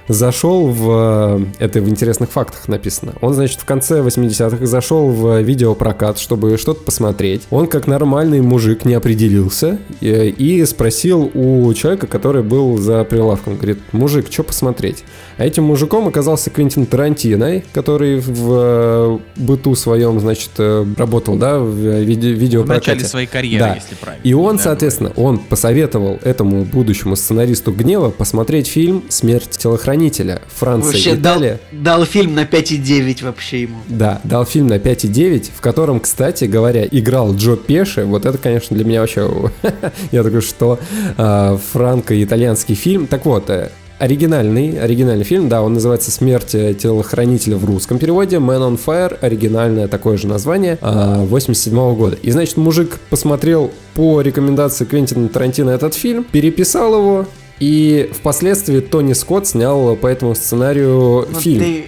зашел 0.09 0.69
в... 0.69 1.39
Э, 1.39 1.65
это 1.65 1.81
в 1.81 1.89
интересных 1.89 2.31
фактах 2.31 2.69
написано. 2.69 3.15
Он, 3.21 3.35
значит, 3.35 3.61
в 3.61 3.65
конце 3.65 4.01
80-х 4.01 4.67
зашел 4.67 5.09
в 5.09 5.41
видеопрокат, 5.41 6.19
чтобы 6.19 6.57
что-то 6.59 6.83
посмотреть. 6.83 7.43
Он, 7.51 7.67
как 7.67 7.87
нормальный 7.87 8.41
мужик, 8.41 8.85
не 8.85 8.95
определился 8.95 9.79
и, 10.01 10.35
и 10.37 10.65
спросил 10.65 11.31
у 11.35 11.73
человека, 11.75 12.07
который 12.07 12.43
был 12.43 12.79
за 12.79 13.05
прилавком. 13.05 13.57
Говорит, 13.57 13.79
мужик, 13.93 14.27
что 14.31 14.43
посмотреть? 14.43 15.05
А 15.37 15.45
этим 15.45 15.65
мужиком 15.65 16.07
оказался 16.09 16.51
Квентин 16.51 16.87
Тарантино, 16.87 17.63
который 17.73 18.21
в 18.21 18.49
э, 18.51 19.19
быту 19.37 19.75
своем, 19.75 20.21
значит, 20.21 20.51
э, 20.59 20.87
работал, 20.97 21.37
да, 21.37 21.59
в 21.59 21.75
виде, 21.75 22.33
видеопрокате. 22.33 22.85
В 22.85 22.95
начале 22.95 23.09
своей 23.09 23.27
карьеры, 23.27 23.65
да. 23.65 23.75
если 23.75 23.95
правильно. 23.95 24.23
И 24.23 24.33
он, 24.33 24.57
да, 24.57 24.63
соответственно, 24.63 25.13
он 25.17 25.39
посоветовал 25.39 26.19
этому 26.23 26.65
будущему 26.65 27.17
сценаристу 27.17 27.73
Гнева 27.73 28.11
посмотреть 28.11 28.69
фильм 28.69 29.05
«Смерть 29.09 29.51
телохранителя» 29.51 30.43
Франция 30.55 30.93
вообще 30.93 31.15
Италия. 31.15 31.61
Дал, 31.73 31.99
дал 31.99 32.05
фильм 32.05 32.35
на 32.35 32.45
5,9 32.45 33.25
вообще 33.25 33.63
ему. 33.63 33.79
Да, 33.89 34.21
дал 34.25 34.45
фильм 34.45 34.69
на 34.69 34.77
5,9, 34.77 35.51
в 35.55 35.61
котором, 35.61 36.01
кстати 36.01 36.45
говоря, 36.45 36.87
играл 36.91 37.35
Джо 37.35 37.57
Пеши. 37.57 38.05
Вот 38.05 38.25
это, 38.27 38.39
конечно, 38.39 38.77
для 38.77 38.85
меня 38.85 39.01
вообще... 39.01 39.31
Я 40.13 40.23
такой, 40.23 40.41
что? 40.41 40.79
А, 41.17 41.59
франко-итальянский 41.73 42.75
фильм. 42.75 43.07
Так 43.07 43.25
вот, 43.27 43.51
э, 43.51 43.71
оригинальный, 43.99 44.81
оригинальный 44.81 45.25
фильм, 45.25 45.49
да, 45.49 45.63
он 45.63 45.75
называется 45.75 46.11
«Смерть 46.11 46.51
телохранителя» 46.51 47.57
в 47.57 47.65
русском 47.65 47.99
переводе, 47.99 48.37
«Man 48.37 48.61
on 48.61 48.81
Fire», 48.85 49.17
оригинальное 49.21 49.89
такое 49.89 50.17
же 50.17 50.27
название, 50.27 50.79
87 50.81 51.75
а, 51.75 51.81
-го 51.81 51.97
года. 51.97 52.17
И, 52.23 52.31
значит, 52.31 52.57
мужик 52.57 52.99
посмотрел 53.11 53.71
по 53.95 54.21
рекомендации 54.21 54.85
Квентина 54.85 55.29
Тарантино 55.29 55.71
этот 55.71 55.95
фильм, 55.95 56.25
переписал 56.25 56.95
его, 56.95 57.27
и 57.61 58.11
впоследствии 58.13 58.81
Тони 58.81 59.13
Скотт 59.13 59.47
снял 59.47 59.97
по 59.97 60.07
этому 60.07 60.35
сценарию 60.35 60.89
Но 60.89 61.27
ну, 61.31 61.41
фильм. 61.41 61.61
Ты, 61.61 61.85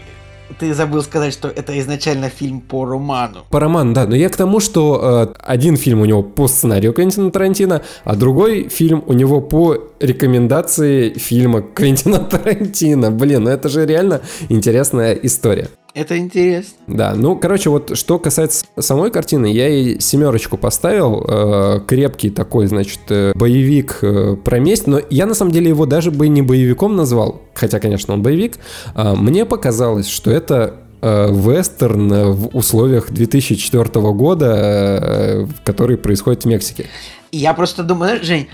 ты 0.58 0.74
забыл 0.74 1.02
сказать, 1.02 1.32
что 1.32 1.48
это 1.48 1.78
изначально 1.80 2.28
фильм 2.28 2.60
по 2.60 2.84
роману. 2.84 3.44
По 3.50 3.60
роману, 3.60 3.92
да. 3.92 4.06
Но 4.06 4.16
я 4.16 4.28
к 4.28 4.36
тому, 4.36 4.60
что 4.60 5.28
э, 5.32 5.38
один 5.42 5.76
фильм 5.76 6.00
у 6.00 6.04
него 6.04 6.22
по 6.22 6.48
сценарию 6.48 6.92
Квентина 6.92 7.30
Тарантино, 7.30 7.82
а 8.04 8.16
другой 8.16 8.68
фильм 8.68 9.02
у 9.06 9.12
него 9.12 9.40
по 9.40 9.76
рекомендации 10.00 11.10
фильма 11.10 11.62
Квентина 11.62 12.18
Тарантино. 12.30 13.10
Блин, 13.10 13.44
ну 13.44 13.50
это 13.50 13.68
же 13.68 13.86
реально 13.86 14.20
интересная 14.48 15.14
история. 15.14 15.68
Это 15.96 16.18
интересно. 16.18 16.76
Да, 16.86 17.14
ну, 17.14 17.36
короче, 17.36 17.70
вот 17.70 17.96
что 17.96 18.18
касается 18.18 18.66
самой 18.78 19.10
картины, 19.10 19.46
я 19.46 19.66
ей 19.66 19.98
семерочку 19.98 20.58
поставил. 20.58 21.24
Э, 21.26 21.80
крепкий 21.86 22.28
такой, 22.28 22.66
значит, 22.66 23.00
э, 23.08 23.32
боевик 23.34 24.00
э, 24.02 24.36
про 24.36 24.58
месть, 24.58 24.86
но 24.86 25.00
я 25.08 25.24
на 25.24 25.32
самом 25.32 25.52
деле 25.52 25.70
его 25.70 25.86
даже 25.86 26.10
бы 26.10 26.28
не 26.28 26.42
боевиком 26.42 26.96
назвал, 26.96 27.40
хотя, 27.54 27.80
конечно, 27.80 28.12
он 28.12 28.22
боевик. 28.22 28.58
Э, 28.94 29.14
мне 29.14 29.46
показалось, 29.46 30.06
что 30.06 30.30
это 30.30 30.74
э, 31.00 31.28
вестерн 31.32 32.32
в 32.32 32.54
условиях 32.54 33.10
2004 33.10 33.88
года, 34.12 34.54
э, 34.54 35.46
который 35.64 35.96
происходит 35.96 36.42
в 36.42 36.46
Мексике. 36.46 36.88
Я 37.32 37.54
просто 37.54 37.82
думаю, 37.82 38.22
Жень, 38.22 38.48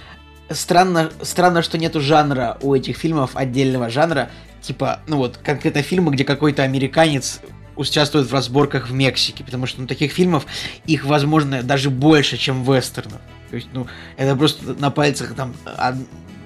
странно, 0.48 1.10
странно, 1.22 1.62
что 1.62 1.76
нету 1.76 2.00
жанра 2.00 2.58
у 2.62 2.72
этих 2.72 2.96
фильмов, 2.98 3.32
отдельного 3.34 3.90
жанра, 3.90 4.30
типа, 4.62 5.00
ну 5.06 5.18
вот, 5.18 5.36
конкретно 5.36 5.82
фильмы, 5.82 6.12
где 6.12 6.24
какой-то 6.24 6.62
американец 6.62 7.40
участвует 7.76 8.28
в 8.28 8.32
разборках 8.32 8.88
в 8.88 8.92
Мексике, 8.92 9.44
потому 9.44 9.66
что 9.66 9.80
ну, 9.80 9.86
таких 9.86 10.12
фильмов, 10.12 10.46
их, 10.86 11.04
возможно, 11.04 11.62
даже 11.62 11.90
больше, 11.90 12.36
чем 12.36 12.62
вестернов. 12.62 13.20
То 13.50 13.56
есть, 13.56 13.68
ну, 13.72 13.86
это 14.16 14.36
просто 14.36 14.74
на 14.74 14.90
пальцах 14.90 15.34
там, 15.34 15.54
а, 15.64 15.94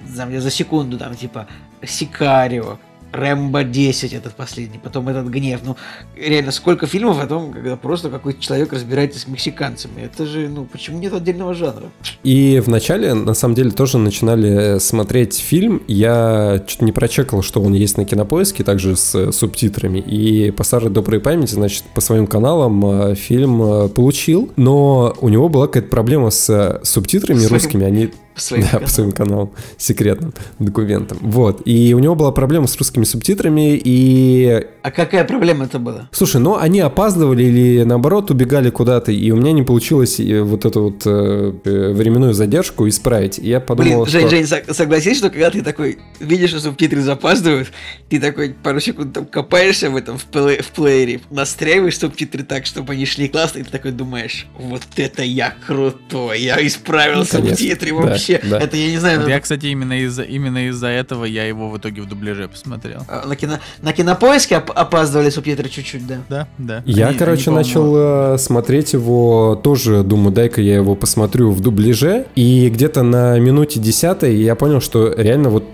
за 0.09 0.51
секунду, 0.51 0.99
там, 0.99 1.15
типа, 1.15 1.47
Сикарио, 1.85 2.79
Рэмбо 3.13 3.65
10 3.65 4.13
этот 4.13 4.35
последний, 4.35 4.79
потом 4.79 5.09
этот 5.09 5.27
гнев. 5.27 5.61
Ну, 5.65 5.77
реально, 6.17 6.53
сколько 6.53 6.87
фильмов 6.87 7.19
о 7.23 7.27
том, 7.27 7.53
когда 7.53 7.77
просто 7.77 8.11
какой-то 8.11 8.41
человек 8.41 8.73
разбирается 8.73 9.19
с 9.19 9.27
мексиканцами. 9.27 10.03
Это 10.03 10.27
же, 10.27 10.49
ну, 10.49 10.65
почему 10.65 10.99
нет 10.99 11.13
отдельного 11.13 11.55
жанра? 11.55 11.87
И 12.23 12.63
вначале, 12.65 13.15
на 13.15 13.35
самом 13.35 13.55
деле, 13.55 13.71
тоже 13.71 13.99
начинали 13.99 14.79
смотреть 14.79 15.39
фильм. 15.39 15.83
Я 15.87 16.63
чуть 16.67 16.83
не 16.83 16.93
прочекал, 16.93 17.43
что 17.43 17.61
он 17.63 17.73
есть 17.73 17.97
на 17.97 18.05
кинопоиске, 18.05 18.65
также 18.65 18.97
с 18.97 19.33
субтитрами. 19.33 19.99
И 19.99 20.51
по 20.51 20.65
старой 20.65 20.91
доброй 20.91 21.21
памяти, 21.21 21.55
значит, 21.55 21.85
по 21.95 22.01
своим 22.01 22.27
каналам 22.27 22.85
э, 22.85 23.15
фильм 23.15 23.63
э, 23.63 23.89
получил, 23.89 24.53
но 24.57 25.15
у 25.21 25.29
него 25.29 25.49
была 25.49 25.67
какая-то 25.67 25.89
проблема 25.89 26.31
с 26.31 26.81
субтитрами 26.83 27.45
русскими. 27.45 27.85
Они 27.85 28.11
по 28.37 28.43
своим 28.43 28.63
да, 28.63 28.69
каналам. 28.69 28.85
по 28.85 28.91
своим 28.91 29.13
каналам, 29.13 29.51
секретным 29.79 30.35
документам. 30.59 31.19
Вот. 31.23 31.63
И 31.65 31.95
у 31.95 31.99
него 31.99 32.15
была 32.15 32.33
проблема 32.33 32.67
с 32.67 32.77
русскими 32.77 33.05
субтитрами, 33.05 33.81
и... 33.83 34.67
А 34.83 34.91
какая 34.91 35.25
проблема 35.25 35.65
это 35.65 35.79
была? 35.79 36.11
Слушай, 36.13 36.43
ну 36.43 36.57
они 36.57 36.81
опаздывали 36.81 37.45
или 37.45 37.83
наоборот 37.85 38.31
убегали 38.31 38.69
куда-то, 38.69 39.11
и 39.11 39.31
у 39.31 39.37
меня 39.37 39.53
не 39.53 39.63
получилось 39.63 40.21
э, 40.21 40.43
вот 40.43 40.67
эту 40.67 40.83
вот 40.83 41.03
э, 41.07 41.53
э, 41.65 41.93
временную 41.93 42.35
задержку 42.35 42.87
исправить. 42.87 43.39
И 43.39 43.49
я 43.49 43.59
подумал, 43.59 44.05
Блин, 44.05 44.29
Жень, 44.29 44.47
Жень, 44.47 44.65
согласись, 44.71 45.17
что 45.17 45.31
когда 45.31 45.51
ты 45.51 45.63
такой 45.63 45.99
видишь, 46.21 46.51
что 46.51 46.61
субтитры 46.61 47.01
запаздывают, 47.01 47.73
ты 48.11 48.21
такой 48.21 48.51
пару 48.51 48.81
секунд 48.81 49.15
там 49.15 49.25
копаешься 49.25 49.89
в 49.89 49.97
этом 49.97 50.19
в, 50.19 50.27
плей, 50.27 50.61
в 50.61 50.69
плеере, 50.73 51.21
настраиваешь 51.31 51.99
субтитры 51.99 52.43
так, 52.43 52.67
чтобы 52.67 52.93
они 52.93 53.07
шли 53.07 53.29
классно, 53.29 53.61
и 53.61 53.63
ты 53.63 53.71
такой 53.71 53.93
думаешь, 53.93 54.47
вот 54.59 54.83
это 54.97 55.23
я 55.23 55.55
крутой, 55.67 56.43
я 56.43 56.65
исправил 56.67 57.21
ну, 57.21 57.25
субтитры 57.25 57.91
да. 57.91 57.97
вообще 57.97 58.26
вообще, 58.29 58.41
да. 58.51 58.59
это 58.59 58.77
я 58.77 58.91
не 58.91 58.99
знаю. 58.99 59.21
Вот 59.21 59.29
я, 59.29 59.41
кстати, 59.41 59.67
именно 59.67 60.01
из-за 60.01 60.23
именно 60.23 60.69
из-за 60.69 60.89
этого 60.89 61.25
я 61.25 61.45
его 61.45 61.69
в 61.71 61.79
итоге 61.79 62.03
в 62.03 62.09
дубляже 62.09 62.49
посмотрел. 62.49 63.03
А, 63.09 63.27
на, 63.27 63.37
кино, 63.37 63.59
на 63.83 63.93
кинопоиске 63.93 64.59
оп- 64.59 64.73
опаздывали 64.75 65.31
субтитры 65.31 65.69
чуть-чуть, 65.69 66.07
да. 66.07 66.19
Да, 66.29 66.49
да. 66.59 66.83
Я, 66.87 67.09
они, 67.09 67.19
короче, 67.19 67.51
они, 67.51 67.59
начал 67.59 68.35
э, 68.35 68.39
смотреть 68.39 68.93
его 68.93 69.59
тоже, 69.63 70.03
думаю, 70.03 70.33
дай-ка 70.33 70.61
я 70.61 70.77
его 70.77 70.95
посмотрю 70.95 71.51
в 71.51 71.61
дубляже. 71.61 72.27
И 72.35 72.69
где-то 72.69 73.03
на 73.03 73.39
минуте 73.39 73.81
десятой 73.81 74.37
я 74.37 74.55
понял, 74.55 74.81
что 74.81 75.13
реально 75.17 75.51
вот 75.51 75.65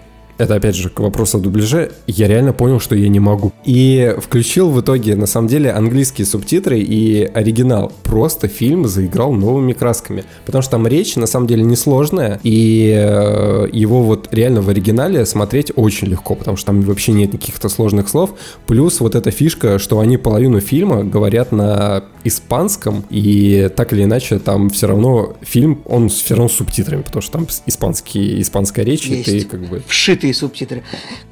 это 0.43 0.57
опять 0.57 0.75
же 0.75 0.89
к 0.89 1.01
вопросу 1.01 1.39
о 1.39 1.41
дубляже, 1.41 1.93
я 2.07 2.27
реально 2.27 2.53
понял, 2.53 2.81
что 2.81 2.95
я 2.95 3.09
не 3.09 3.21
могу. 3.21 3.53
И 3.65 4.15
включил 4.19 4.71
в 4.71 4.81
итоге, 4.81 5.15
на 5.15 5.27
самом 5.27 5.49
деле, 5.49 5.71
английские 5.71 6.27
субтитры 6.27 6.81
и 6.81 7.23
оригинал. 7.25 7.93
Просто 8.03 8.49
фильм 8.49 8.87
заиграл 8.89 9.33
новыми 9.33 9.73
красками. 9.73 10.25
Потому 10.45 10.63
что 10.63 10.73
там 10.73 10.87
речь, 10.87 11.17
на 11.17 11.27
самом 11.27 11.47
деле, 11.47 11.63
несложная, 11.63 12.41
и 12.43 12.93
э, 12.95 13.69
его 13.73 14.03
вот 14.03 14.29
реально 14.33 14.63
в 14.63 14.69
оригинале 14.69 15.25
смотреть 15.27 15.73
очень 15.77 16.09
легко, 16.09 16.35
потому 16.35 16.57
что 16.57 16.67
там 16.67 16.83
вообще 16.83 17.13
нет 17.13 17.33
каких-то 17.33 17.69
сложных 17.69 18.09
слов. 18.09 18.35
Плюс 18.67 19.01
вот 19.01 19.15
эта 19.15 19.31
фишка, 19.31 19.79
что 19.79 20.01
они 20.01 20.17
половину 20.17 20.61
фильма 20.61 21.05
говорят 21.05 21.53
на 21.53 22.05
испанском, 22.25 23.05
и 23.11 23.71
так 23.75 23.93
или 23.93 24.05
иначе 24.05 24.39
там 24.39 24.71
все 24.71 24.87
равно 24.87 25.37
фильм, 25.43 25.83
он 25.87 26.09
все 26.09 26.35
равно 26.35 26.49
с 26.49 26.53
субтитрами, 26.53 27.03
потому 27.03 27.23
что 27.23 27.33
там 27.33 27.47
испанский, 27.67 28.41
испанская 28.41 28.85
речь, 28.85 29.07
Есть. 29.07 29.29
и 29.29 29.41
ты 29.41 29.45
как 29.47 29.69
бы... 29.69 29.83
Вшитые 29.87 30.32
субтитры. 30.35 30.83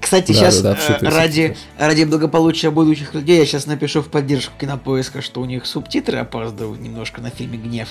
Кстати, 0.01 0.33
да, 0.33 0.39
сейчас 0.39 0.61
да, 0.61 0.75
да, 0.75 0.99
э, 1.01 1.09
ради, 1.09 1.57
ради 1.79 2.05
благополучия 2.05 2.71
будущих 2.71 3.15
людей 3.15 3.39
я 3.39 3.47
сейчас 3.47 3.67
напишу 3.67 4.03
в 4.03 4.09
поддержку 4.09 4.53
кинопоиска, 4.59 5.23
что 5.23 5.41
у 5.41 5.45
них 5.45 5.67
субтитры 5.67 6.19
опаздывают 6.19 6.81
немножко 6.81 7.21
на 7.21 7.31
фильме 7.31 7.59
«Гнев». 7.59 7.89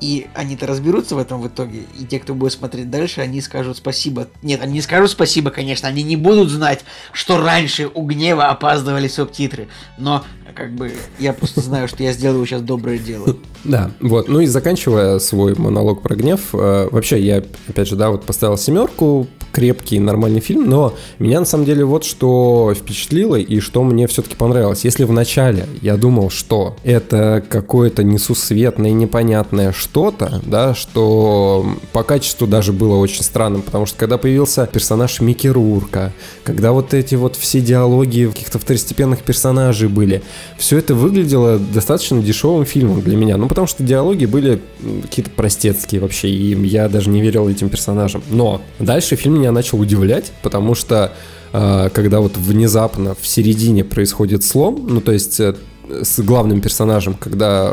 И 0.00 0.28
они-то 0.34 0.66
разберутся 0.66 1.16
в 1.16 1.18
этом 1.18 1.40
в 1.40 1.48
итоге. 1.48 1.80
И 1.98 2.04
те, 2.04 2.20
кто 2.20 2.34
будет 2.34 2.52
смотреть 2.52 2.88
дальше, 2.88 3.20
они 3.20 3.40
скажут 3.40 3.78
спасибо. 3.78 4.28
Нет, 4.42 4.62
они 4.62 4.74
не 4.74 4.80
скажут 4.80 5.10
спасибо, 5.10 5.50
конечно. 5.50 5.88
Они 5.88 6.02
не 6.04 6.16
будут 6.16 6.50
знать, 6.50 6.84
что 7.12 7.38
раньше 7.38 7.90
у 7.92 8.02
гнева 8.02 8.46
опаздывали 8.46 9.08
субтитры. 9.08 9.66
Но 9.98 10.24
как 10.54 10.72
бы 10.72 10.92
я 11.18 11.32
просто 11.32 11.60
знаю, 11.60 11.88
что 11.88 12.02
я 12.02 12.12
сделаю 12.12 12.46
сейчас 12.46 12.62
доброе 12.62 12.98
дело. 12.98 13.36
Да, 13.64 13.90
вот. 14.00 14.28
Ну 14.28 14.40
и 14.40 14.46
заканчивая 14.46 15.18
свой 15.18 15.54
монолог 15.56 16.00
про 16.00 16.14
гнев, 16.14 16.54
э, 16.54 16.88
вообще 16.90 17.20
я, 17.20 17.42
опять 17.66 17.88
же, 17.88 17.96
да, 17.96 18.08
вот 18.10 18.24
поставил 18.24 18.56
семерку, 18.56 19.26
крепкий, 19.52 19.98
нормальный 19.98 20.40
фильм, 20.40 20.68
но 20.68 20.94
меня 21.18 21.40
на 21.40 21.46
самом 21.46 21.64
деле 21.64 21.84
вот 21.84 22.04
что 22.04 22.72
впечатлило 22.74 23.36
и 23.36 23.60
что 23.60 23.82
мне 23.82 24.06
все-таки 24.06 24.36
понравилось. 24.36 24.84
Если 24.84 25.04
в 25.04 25.12
начале 25.12 25.66
я 25.82 25.96
думал, 25.96 26.30
что 26.30 26.76
это 26.84 27.42
какое-то 27.48 28.04
несусветное, 28.04 28.92
непонятное 28.92 29.72
что-то, 29.72 30.40
да, 30.44 30.74
что 30.74 31.66
по 31.92 32.02
качеству 32.02 32.46
даже 32.46 32.72
было 32.72 32.96
очень 32.96 33.22
странным, 33.22 33.62
потому 33.62 33.86
что 33.86 33.98
когда 33.98 34.18
появился 34.18 34.66
персонаж 34.66 35.20
Микки 35.20 35.48
Рурка, 35.48 36.12
когда 36.44 36.72
вот 36.72 36.94
эти 36.94 37.14
вот 37.14 37.36
все 37.36 37.60
диалоги 37.60 38.26
каких-то 38.26 38.58
второстепенных 38.58 39.20
персонажей 39.20 39.88
были, 39.88 40.22
все 40.58 40.78
это 40.78 40.94
выглядело 40.94 41.58
достаточно 41.58 42.22
дешевым 42.22 42.64
фильмом 42.64 43.02
для 43.02 43.16
меня. 43.16 43.36
Ну, 43.36 43.48
потому 43.48 43.66
что 43.66 43.82
диалоги 43.82 44.26
были 44.26 44.60
какие-то 45.02 45.30
простецкие 45.30 46.00
вообще, 46.00 46.28
и 46.28 46.54
я 46.66 46.88
даже 46.88 47.10
не 47.10 47.20
верил 47.20 47.48
этим 47.48 47.68
персонажам. 47.68 48.22
Но 48.30 48.60
дальше 48.78 49.16
фильм 49.16 49.37
меня 49.38 49.52
начал 49.52 49.80
удивлять, 49.80 50.32
потому 50.42 50.74
что 50.74 51.12
э, 51.52 51.88
когда 51.92 52.20
вот 52.20 52.36
внезапно 52.36 53.14
в 53.14 53.26
середине 53.26 53.84
происходит 53.84 54.44
слом, 54.44 54.86
ну, 54.88 55.00
то 55.00 55.12
есть 55.12 55.40
э, 55.40 55.54
с 56.02 56.20
главным 56.20 56.60
персонажем, 56.60 57.14
когда 57.14 57.72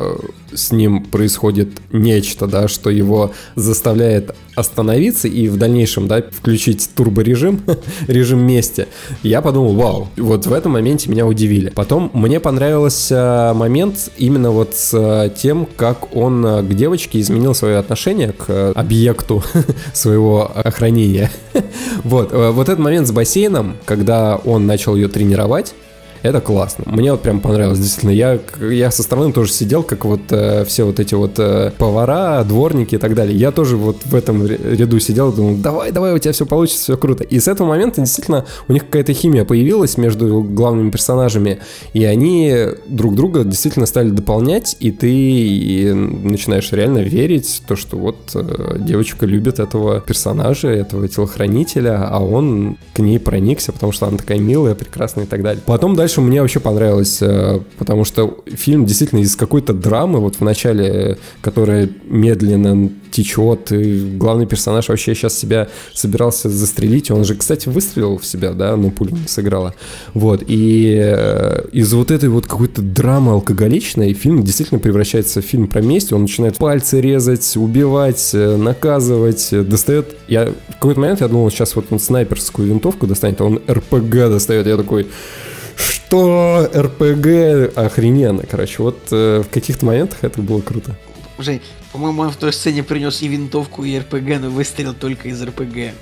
с 0.53 0.71
ним 0.71 1.03
происходит 1.03 1.69
нечто, 1.91 2.47
да, 2.47 2.67
что 2.67 2.89
его 2.89 3.31
заставляет 3.55 4.35
остановиться 4.55 5.27
и 5.27 5.47
в 5.49 5.57
дальнейшем, 5.57 6.07
да, 6.07 6.23
включить 6.31 6.89
турборежим, 6.95 7.61
режим 8.07 8.45
мести, 8.45 8.87
я 9.21 9.41
подумал, 9.41 9.75
вау, 9.75 10.07
вот 10.17 10.45
в 10.45 10.53
этом 10.53 10.73
моменте 10.73 11.09
меня 11.09 11.25
удивили. 11.25 11.69
Потом 11.69 12.09
мне 12.13 12.39
понравился 12.39 13.51
момент 13.55 14.09
именно 14.17 14.51
вот 14.51 14.75
с 14.75 15.33
тем, 15.37 15.67
как 15.75 16.15
он 16.15 16.43
к 16.43 16.73
девочке 16.73 17.19
изменил 17.19 17.53
свое 17.53 17.77
отношение 17.77 18.31
к 18.31 18.71
объекту 18.73 19.43
своего 19.93 20.51
охранения. 20.55 21.29
вот, 22.03 22.31
вот 22.31 22.69
этот 22.69 22.79
момент 22.79 23.07
с 23.07 23.11
бассейном, 23.11 23.75
когда 23.85 24.37
он 24.37 24.65
начал 24.65 24.95
ее 24.95 25.09
тренировать, 25.09 25.73
это 26.25 26.41
классно. 26.41 26.83
Мне 26.87 27.11
вот 27.11 27.21
прям 27.21 27.39
понравилось, 27.39 27.79
действительно. 27.79 28.11
Я, 28.11 28.39
я 28.59 28.91
со 28.91 29.03
стороны 29.03 29.31
тоже 29.31 29.51
сидел, 29.51 29.83
как 29.83 30.05
вот 30.05 30.21
э, 30.31 30.65
все 30.65 30.83
вот 30.83 30.99
эти 30.99 31.13
вот 31.13 31.37
э, 31.37 31.71
повара, 31.77 32.43
дворники 32.43 32.95
и 32.95 32.97
так 32.97 33.13
далее. 33.13 33.37
Я 33.37 33.51
тоже 33.51 33.77
вот 33.77 33.97
в 34.05 34.15
этом 34.15 34.45
ряду 34.45 34.99
сидел 34.99 35.31
и 35.31 35.35
думал, 35.35 35.57
давай, 35.57 35.91
давай, 35.91 36.13
у 36.13 36.17
тебя 36.17 36.33
все 36.33 36.45
получится, 36.45 36.81
все 36.81 36.97
круто. 36.97 37.23
И 37.23 37.39
с 37.39 37.47
этого 37.47 37.67
момента 37.67 38.01
действительно 38.01 38.45
у 38.67 38.73
них 38.73 38.85
какая-то 38.85 39.13
химия 39.13 39.45
появилась 39.45 39.97
между 39.97 40.41
главными 40.43 40.89
персонажами, 40.89 41.59
и 41.93 42.03
они 42.03 42.53
друг 42.87 43.15
друга 43.15 43.43
действительно 43.43 43.85
стали 43.85 44.09
дополнять, 44.09 44.75
и 44.79 44.91
ты 44.91 45.93
начинаешь 45.93 46.71
реально 46.71 46.99
верить 46.99 47.61
то, 47.67 47.75
что 47.75 47.97
вот 47.97 48.17
э, 48.33 48.77
девочка 48.79 49.25
любит 49.25 49.59
этого 49.59 49.99
персонажа, 49.99 50.69
этого 50.69 51.07
телохранителя, 51.07 52.07
а 52.09 52.19
он 52.19 52.77
к 52.93 52.99
ней 52.99 53.19
проникся, 53.19 53.71
потому 53.71 53.91
что 53.91 54.07
она 54.07 54.17
такая 54.17 54.39
милая, 54.39 54.75
прекрасная 54.75 55.25
и 55.25 55.27
так 55.27 55.43
далее. 55.43 55.61
Потом 55.65 55.95
дальше 55.95 56.14
дальше 56.15 56.21
мне 56.21 56.41
вообще 56.41 56.59
понравилось, 56.59 57.17
э, 57.21 57.59
потому 57.77 58.05
что 58.05 58.43
фильм 58.47 58.85
действительно 58.85 59.19
из 59.19 59.35
какой-то 59.35 59.73
драмы, 59.73 60.19
вот 60.19 60.35
в 60.35 60.41
начале, 60.41 61.17
которая 61.41 61.89
медленно 62.07 62.89
течет, 63.11 63.71
и 63.71 64.17
главный 64.17 64.45
персонаж 64.45 64.89
вообще 64.89 65.15
сейчас 65.15 65.37
себя 65.37 65.67
собирался 65.93 66.49
застрелить, 66.49 67.11
он 67.11 67.25
же, 67.25 67.35
кстати, 67.35 67.69
выстрелил 67.69 68.17
в 68.17 68.25
себя, 68.25 68.51
да, 68.53 68.75
но 68.75 68.91
пуля 68.91 69.11
не 69.11 69.27
сыграла. 69.27 69.73
Вот, 70.13 70.43
и 70.47 70.97
э, 71.01 71.65
из 71.71 71.93
вот 71.93 72.11
этой 72.11 72.29
вот 72.29 72.45
какой-то 72.45 72.81
драмы 72.81 73.31
алкоголичной 73.31 74.13
фильм 74.13 74.43
действительно 74.43 74.79
превращается 74.79 75.41
в 75.41 75.45
фильм 75.45 75.67
про 75.67 75.81
месть, 75.81 76.13
он 76.13 76.21
начинает 76.21 76.57
пальцы 76.57 77.01
резать, 77.01 77.57
убивать, 77.57 78.31
э, 78.33 78.57
наказывать, 78.57 79.49
достает... 79.51 80.15
Я 80.27 80.45
в 80.45 80.73
какой-то 80.73 80.99
момент 80.99 81.21
я 81.21 81.27
думал, 81.27 81.49
сейчас 81.51 81.75
вот 81.75 81.85
он 81.89 81.99
снайперскую 81.99 82.67
винтовку 82.67 83.07
достанет, 83.07 83.41
а 83.41 83.45
он 83.45 83.61
РПГ 83.67 84.29
достает, 84.29 84.67
я 84.67 84.77
такой 84.77 85.07
что 85.75 86.69
РПГ 86.73 87.77
охрененно. 87.77 88.43
Короче, 88.49 88.81
вот 88.81 88.99
э, 89.11 89.43
в 89.45 89.49
каких-то 89.53 89.85
моментах 89.85 90.19
это 90.23 90.41
было 90.41 90.61
круто. 90.61 90.95
Жень, 91.37 91.61
по-моему, 91.91 92.23
он 92.23 92.31
в 92.31 92.37
той 92.37 92.53
сцене 92.53 92.83
принес 92.83 93.21
и 93.21 93.27
винтовку, 93.27 93.83
и 93.83 93.97
РПГ, 93.97 94.39
но 94.41 94.49
выстрелил 94.49 94.93
только 94.93 95.27
из 95.27 95.41
РПГ. 95.41 95.93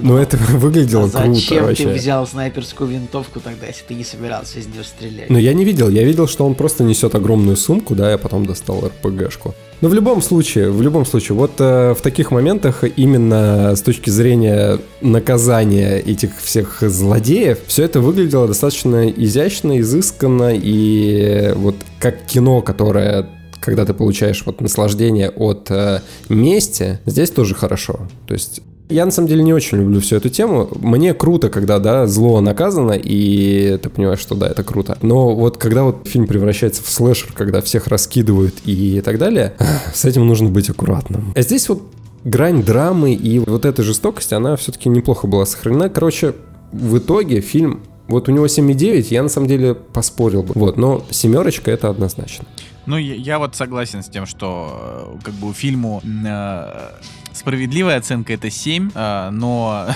Ну 0.00 0.16
это 0.16 0.36
выглядело 0.50 1.06
а 1.06 1.10
круто 1.10 1.34
Зачем 1.34 1.64
вообще. 1.64 1.84
ты 1.84 1.94
взял 1.94 2.26
снайперскую 2.26 2.88
винтовку 2.90 3.40
тогда, 3.40 3.66
если 3.66 3.82
ты 3.84 3.94
не 3.94 4.04
собирался 4.04 4.60
из 4.60 4.66
нее 4.66 4.84
стрелять? 4.84 5.30
Ну 5.30 5.38
я 5.38 5.52
не 5.54 5.64
видел, 5.64 5.88
я 5.88 6.04
видел, 6.04 6.28
что 6.28 6.46
он 6.46 6.54
просто 6.54 6.84
несет 6.84 7.14
огромную 7.14 7.56
сумку, 7.56 7.94
да, 7.94 8.10
я 8.10 8.18
потом 8.18 8.46
достал 8.46 8.86
РПГшку. 8.86 9.54
Но 9.82 9.88
в 9.88 9.94
любом 9.94 10.22
случае, 10.22 10.70
в 10.70 10.80
любом 10.80 11.04
случае, 11.04 11.36
вот 11.36 11.54
э, 11.58 11.94
в 11.98 12.00
таких 12.02 12.30
моментах 12.30 12.84
именно 12.96 13.74
с 13.74 13.82
точки 13.82 14.10
зрения 14.10 14.78
наказания 15.00 15.98
этих 15.98 16.40
всех 16.40 16.78
злодеев, 16.82 17.58
все 17.66 17.82
это 17.82 18.00
выглядело 18.00 18.46
достаточно 18.46 19.08
изящно, 19.08 19.80
изысканно 19.80 20.54
и 20.54 21.52
вот 21.56 21.74
как 21.98 22.24
кино, 22.26 22.62
которое 22.62 23.28
когда 23.60 23.84
ты 23.84 23.92
получаешь 23.92 24.42
вот 24.46 24.60
наслаждение 24.60 25.30
от 25.30 25.68
э, 25.70 26.00
мести, 26.28 27.00
здесь 27.04 27.30
тоже 27.30 27.56
хорошо. 27.56 28.08
То 28.28 28.34
есть 28.34 28.60
Я 28.92 29.04
на 29.04 29.10
самом 29.10 29.28
деле 29.28 29.42
не 29.42 29.52
очень 29.52 29.78
люблю 29.78 30.00
всю 30.00 30.16
эту 30.16 30.28
тему. 30.28 30.68
Мне 30.80 31.14
круто, 31.14 31.48
когда, 31.48 31.78
да, 31.78 32.06
зло 32.06 32.40
наказано, 32.40 32.92
и 32.92 33.78
ты 33.82 33.88
понимаешь, 33.88 34.20
что 34.20 34.34
да, 34.34 34.48
это 34.48 34.62
круто. 34.62 34.98
Но 35.02 35.34
вот 35.34 35.56
когда 35.56 35.84
вот 35.84 36.06
фильм 36.06 36.26
превращается 36.26 36.82
в 36.82 36.88
слэшер, 36.88 37.32
когда 37.32 37.60
всех 37.60 37.86
раскидывают 37.86 38.54
и 38.64 39.00
так 39.00 39.18
далее, 39.18 39.54
с 39.94 40.04
этим 40.04 40.26
нужно 40.26 40.48
быть 40.48 40.68
аккуратным. 40.68 41.32
А 41.34 41.42
здесь 41.42 41.68
вот 41.68 41.82
грань 42.24 42.62
драмы 42.62 43.14
и 43.14 43.38
вот 43.38 43.64
эта 43.64 43.82
жестокость, 43.82 44.32
она 44.32 44.56
все-таки 44.56 44.88
неплохо 44.88 45.26
была 45.26 45.46
сохранена. 45.46 45.88
Короче, 45.88 46.34
в 46.72 46.98
итоге 46.98 47.40
фильм 47.40 47.82
вот 48.08 48.28
у 48.28 48.32
него 48.32 48.46
7,9, 48.46 49.06
я 49.10 49.22
на 49.22 49.28
самом 49.28 49.46
деле 49.46 49.74
поспорил 49.74 50.42
бы. 50.42 50.52
Вот, 50.54 50.76
но 50.76 51.04
семерочка 51.10 51.70
это 51.70 51.88
однозначно. 51.88 52.46
Ну, 52.84 52.96
я, 52.96 53.14
я 53.14 53.38
вот 53.38 53.54
согласен 53.54 54.02
с 54.02 54.08
тем, 54.08 54.26
что 54.26 55.14
э, 55.14 55.24
как 55.24 55.34
бы 55.34 55.52
фильму 55.54 56.02
э, 56.04 56.90
справедливая 57.32 57.98
оценка 57.98 58.32
это 58.32 58.50
7, 58.50 58.90
э, 58.94 59.30
но 59.30 59.88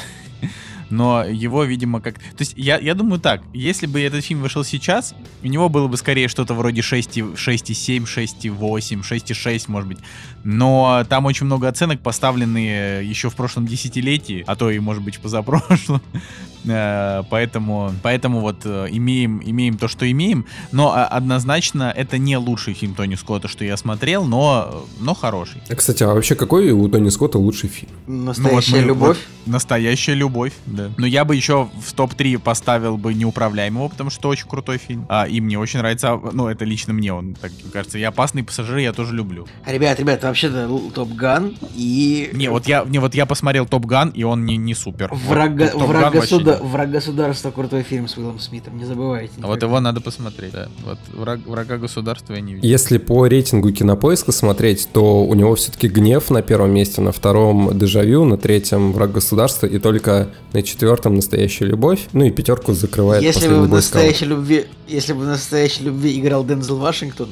но 0.91 1.25
его, 1.25 1.65
видимо, 1.65 2.01
как... 2.01 2.19
То 2.19 2.41
есть 2.41 2.55
я, 2.57 2.79
я 2.79 2.95
думаю 2.95 3.21
так, 3.21 3.43
если 3.53 3.87
бы 3.87 4.01
этот 4.01 4.25
фильм 4.25 4.41
вышел 4.41 4.65
сейчас, 4.65 5.15
у 5.43 5.47
него 5.47 5.69
было 5.69 5.89
бы 5.89 5.97
скорее 5.97 6.29
что-то 6.29 6.55
вроде 6.55 6.81
6,7, 6.81 7.35
6,8, 7.35 9.03
6,6, 9.03 9.65
может 9.69 9.89
быть. 9.89 9.99
Но 10.45 11.05
там 11.09 11.27
очень 11.27 11.47
много 11.47 11.69
оценок, 11.69 12.01
поставленные 12.01 13.09
еще 13.09 13.31
в 13.31 13.35
прошлом 13.35 13.67
десятилетии, 13.67 14.45
а 14.47 14.55
то 14.55 14.71
и, 14.71 14.79
может 14.79 15.03
быть, 15.03 15.19
позапрошлом. 15.19 16.01
Э, 16.67 17.23
поэтому, 17.31 17.93
поэтому 18.03 18.41
вот 18.41 18.63
э, 18.65 18.89
имеем, 18.91 19.41
имеем 19.45 19.79
то, 19.79 19.89
что 19.89 20.11
имеем. 20.11 20.47
Но 20.73 20.93
а, 20.93 21.07
однозначно 21.07 21.93
это 21.97 22.19
не 22.19 22.37
лучший 22.37 22.75
фильм 22.75 22.95
Тони 22.95 23.15
Скотта, 23.15 23.49
что 23.49 23.65
я 23.65 23.77
смотрел, 23.77 24.25
но, 24.25 24.87
но 25.01 25.15
хороший. 25.15 25.63
Кстати, 25.75 26.03
а 26.03 26.09
вообще 26.09 26.35
какой 26.35 26.71
у 26.71 26.89
Тони 26.89 27.09
Скотта 27.09 27.39
лучший 27.39 27.69
фильм? 27.69 27.93
Настоящая 28.07 28.51
ну, 28.51 28.55
вот 28.55 28.69
мы, 28.69 28.89
любовь. 28.89 29.19
Вот, 29.19 29.53
настоящая 29.53 30.15
любовь, 30.15 30.53
да. 30.67 30.91
Но 30.97 31.07
я 31.07 31.25
бы 31.25 31.37
еще 31.37 31.69
в 31.81 31.93
топ-3 31.93 32.39
поставил 32.39 32.97
бы 32.97 33.15
неуправляемого, 33.15 33.89
потому 33.89 34.11
что 34.11 34.29
очень 34.29 34.49
крутой 34.49 34.79
фильм. 34.79 35.07
А, 35.09 35.27
и 35.27 35.41
мне 35.41 35.59
очень 35.59 35.79
нравится, 35.79 36.13
а, 36.13 36.31
ну, 36.33 36.49
это 36.49 36.65
лично 36.65 36.93
мне, 36.93 37.13
он, 37.13 37.35
так 37.35 37.53
кажется, 37.73 37.99
и 37.99 38.03
опасный 38.03 38.43
пассажир 38.43 38.79
я 38.79 38.93
тоже 38.93 39.15
люблю. 39.15 39.47
Ребят, 39.67 39.99
ребят, 40.01 40.23
вообще-то 40.23 40.69
Топ 40.95 41.11
Ган 41.11 41.57
и... 41.75 42.31
Не, 42.33 42.49
вот 42.49 42.67
я, 42.67 42.85
не, 42.85 42.99
вот 42.99 43.15
я 43.15 43.27
посмотрел 43.27 43.67
Топ 43.67 43.87
Ган, 43.87 44.11
и 44.11 44.23
он 44.25 44.45
не, 44.45 44.57
не 44.57 44.75
супер. 44.75 45.11
Враг, 45.13 45.53
враг, 45.75 46.13
государ... 46.13 46.56
враг 46.61 46.91
государства 46.91 47.51
крутой 47.51 47.83
фильм 47.83 48.09
с 48.09 48.17
Уиллом 48.17 48.39
Смитом, 48.39 48.77
не 48.77 48.85
забывайте. 48.85 49.35
А 49.43 49.47
вот 49.47 49.63
его 49.63 49.81
надо 49.81 50.01
посмотреть, 50.01 50.53
да. 50.53 50.69
Вот 50.85 50.99
враг, 51.13 51.41
врага 51.47 51.79
государства 51.79 52.35
я 52.35 52.41
не 52.41 52.55
видел. 52.55 52.69
Если 52.69 52.99
по 52.99 53.27
рейтингу 53.27 53.73
кинопоиска 53.73 54.33
смотреть, 54.33 54.89
то 54.93 55.25
у 55.25 55.35
него 55.35 55.55
все-таки 55.55 55.89
гнев 55.89 56.31
на 56.31 56.43
первом 56.43 56.71
месте, 56.71 57.01
на 57.01 57.13
втором 57.13 57.79
дежавю, 57.79 58.25
на 58.25 58.39
третьем 58.39 58.93
враг 58.93 59.13
государства 59.13 59.67
и 59.67 59.79
только 59.79 60.31
на 60.53 60.63
четвертом 60.63 61.15
настоящая 61.17 61.67
любовь. 61.67 62.07
Ну 62.13 62.25
и 62.25 62.31
пятерку 62.31 62.73
закрывает 62.73 63.23
если 63.23 63.49
бы 63.49 63.63
в 63.63 63.69
настоящей 63.69 64.27
любви, 64.27 64.67
если 64.87 65.13
бы 65.13 65.21
в 65.21 65.27
настоящей 65.27 65.85
любви 65.85 66.19
играл 66.19 66.45
Дензел 66.45 66.77
Вашингтон. 66.77 67.29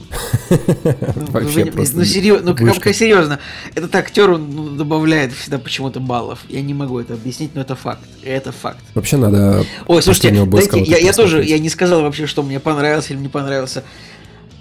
Вообще 1.30 1.66
просто. 1.66 1.96
Ну 1.96 2.05
серьезно, 2.05 2.55
ну 2.56 2.80
как 2.80 2.94
серьезно, 2.94 3.38
этот 3.74 3.94
актер 3.94 4.30
он 4.30 4.76
добавляет 4.76 5.32
всегда 5.32 5.59
почему-то 5.59 6.01
баллов. 6.01 6.40
Я 6.48 6.62
не 6.62 6.74
могу 6.74 6.98
это 6.98 7.14
объяснить, 7.14 7.55
но 7.55 7.60
это 7.60 7.74
факт. 7.74 8.02
Это 8.22 8.52
факт. 8.52 8.78
Вообще 8.94 9.13
надо. 9.16 9.64
Ой, 9.86 10.02
слушайте, 10.02 10.30
дайте, 10.44 10.82
я, 10.82 10.98
я 10.98 11.12
тоже, 11.12 11.44
я 11.44 11.58
не 11.58 11.68
сказал 11.68 12.02
вообще, 12.02 12.26
что 12.26 12.42
мне 12.42 12.60
понравился 12.60 13.12
или 13.12 13.20
не 13.20 13.28
понравился. 13.28 13.84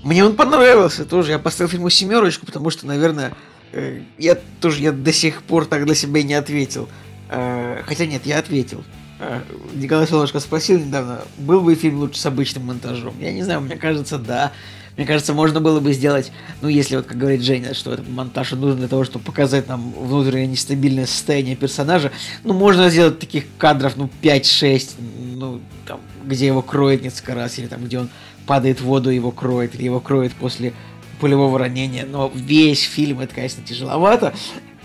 Мне 0.04 0.26
он 0.26 0.36
понравился 0.36 1.06
тоже. 1.06 1.32
Я 1.32 1.40
поставил 1.40 1.70
фильму 1.70 1.90
семерочку, 1.90 2.46
потому 2.46 2.70
что, 2.70 2.86
наверное, 2.86 3.34
э, 3.72 4.02
я 4.18 4.38
тоже 4.60 4.82
я 4.82 4.92
до 4.92 5.14
сих 5.14 5.44
пор 5.44 5.66
так 5.66 5.86
для 5.86 5.96
себя 5.96 6.24
не 6.24 6.34
ответил. 6.34 6.90
Э, 7.30 7.82
хотя 7.86 8.06
нет, 8.06 8.26
я 8.26 8.40
ответил. 8.40 8.84
Э, 9.20 9.40
Николай 9.74 10.06
Солнышко 10.06 10.40
спросил 10.40 10.80
недавно, 10.80 11.22
был 11.38 11.62
бы 11.62 11.76
фильм 11.76 12.00
лучше 12.00 12.20
с 12.20 12.26
обычным 12.26 12.66
монтажом? 12.66 13.16
Я 13.20 13.32
не 13.32 13.44
знаю, 13.44 13.62
мне 13.62 13.78
кажется, 13.78 14.18
да. 14.18 14.52
Мне 14.96 15.08
кажется, 15.08 15.34
можно 15.34 15.60
было 15.60 15.80
бы 15.80 15.92
сделать, 15.94 16.32
ну, 16.62 16.68
если 16.68 16.96
вот, 16.96 17.06
как 17.08 17.18
говорит 17.18 17.42
Женя, 17.42 17.74
что 17.74 17.94
этот 17.94 18.08
монтаж 18.08 18.52
нужен 18.52 18.78
для 18.78 18.88
того, 18.88 19.04
чтобы 19.04 19.26
показать 19.26 19.68
нам 19.68 19.92
внутреннее 19.92 20.48
нестабильное 20.48 21.08
состояние 21.08 21.56
персонажа, 21.56 22.12
ну, 22.44 22.54
можно 22.54 22.90
сделать 22.90 23.20
таких 23.20 23.46
кадров, 23.58 23.94
ну, 23.96 24.10
5-6, 24.22 24.92
ну, 25.36 25.62
там, 25.88 26.00
где 26.26 26.46
его 26.46 26.62
кроет 26.62 27.02
несколько 27.02 27.34
раз, 27.34 27.58
или 27.58 27.66
там, 27.66 27.84
где 27.86 28.00
он 28.00 28.10
падает 28.46 28.82
в 28.82 28.86
воду, 28.86 29.10
его 29.10 29.32
кроет, 29.32 29.74
или 29.74 29.86
его 29.86 30.00
кроет 30.00 30.34
после 30.34 30.74
пулевого 31.20 31.58
ранения, 31.58 32.06
но 32.06 32.32
весь 32.36 32.84
фильм 32.84 33.22
это, 33.22 33.34
конечно, 33.34 33.64
тяжеловато. 33.64 34.34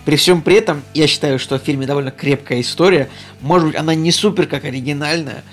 При 0.04 0.16
всем 0.16 0.40
при 0.40 0.54
этом, 0.54 0.82
я 0.94 1.06
считаю, 1.06 1.38
что 1.38 1.58
в 1.58 1.62
фильме 1.62 1.86
довольно 1.86 2.10
крепкая 2.10 2.62
история. 2.62 3.10
Может 3.42 3.68
быть, 3.68 3.76
она 3.76 3.94
не 3.94 4.10
супер 4.10 4.46
как 4.46 4.64
оригинальная, 4.64 5.44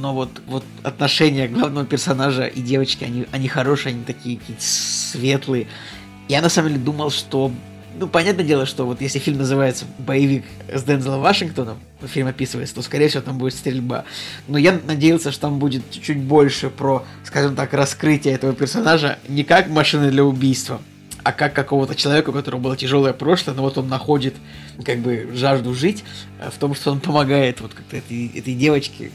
но 0.00 0.14
вот, 0.14 0.30
вот 0.46 0.64
отношения 0.82 1.48
главного 1.48 1.86
персонажа 1.86 2.46
и 2.46 2.60
девочки, 2.60 3.04
они, 3.04 3.26
они 3.32 3.48
хорошие, 3.48 3.94
они 3.94 4.04
такие 4.04 4.38
какие-то 4.38 4.62
светлые. 4.62 5.66
Я 6.28 6.42
на 6.42 6.48
самом 6.48 6.70
деле 6.70 6.80
думал, 6.82 7.10
что 7.10 7.50
ну, 7.98 8.06
понятное 8.06 8.44
дело, 8.44 8.66
что 8.66 8.86
вот 8.86 9.00
если 9.00 9.18
фильм 9.18 9.38
называется 9.38 9.84
«Боевик 9.98 10.44
с 10.72 10.82
Дензелом 10.84 11.20
Вашингтоном», 11.20 11.78
фильм 12.06 12.28
описывается, 12.28 12.74
то, 12.74 12.82
скорее 12.82 13.08
всего, 13.08 13.22
там 13.22 13.38
будет 13.38 13.54
стрельба. 13.54 14.04
Но 14.46 14.58
я 14.58 14.78
надеялся, 14.84 15.32
что 15.32 15.42
там 15.42 15.58
будет 15.58 15.90
чуть-чуть 15.90 16.18
больше 16.18 16.70
про, 16.70 17.04
скажем 17.24 17.56
так, 17.56 17.72
раскрытие 17.72 18.34
этого 18.34 18.52
персонажа 18.52 19.18
не 19.28 19.42
как 19.42 19.68
машины 19.68 20.10
для 20.10 20.24
убийства, 20.24 20.80
а 21.24 21.32
как 21.32 21.54
какого-то 21.54 21.94
человека, 21.94 22.30
у 22.30 22.32
которого 22.32 22.60
было 22.60 22.76
тяжелое 22.76 23.12
прошлое, 23.12 23.56
но 23.56 23.62
вот 23.62 23.78
он 23.78 23.88
находит 23.88 24.34
как 24.84 24.98
бы 25.00 25.30
жажду 25.34 25.74
жить 25.74 26.04
э, 26.40 26.50
в 26.50 26.58
том, 26.58 26.74
что 26.74 26.92
он 26.92 27.00
помогает 27.00 27.60
вот 27.60 27.74
как-то 27.74 27.96
этой, 27.96 28.28
этой 28.28 28.54
девочке 28.54 29.10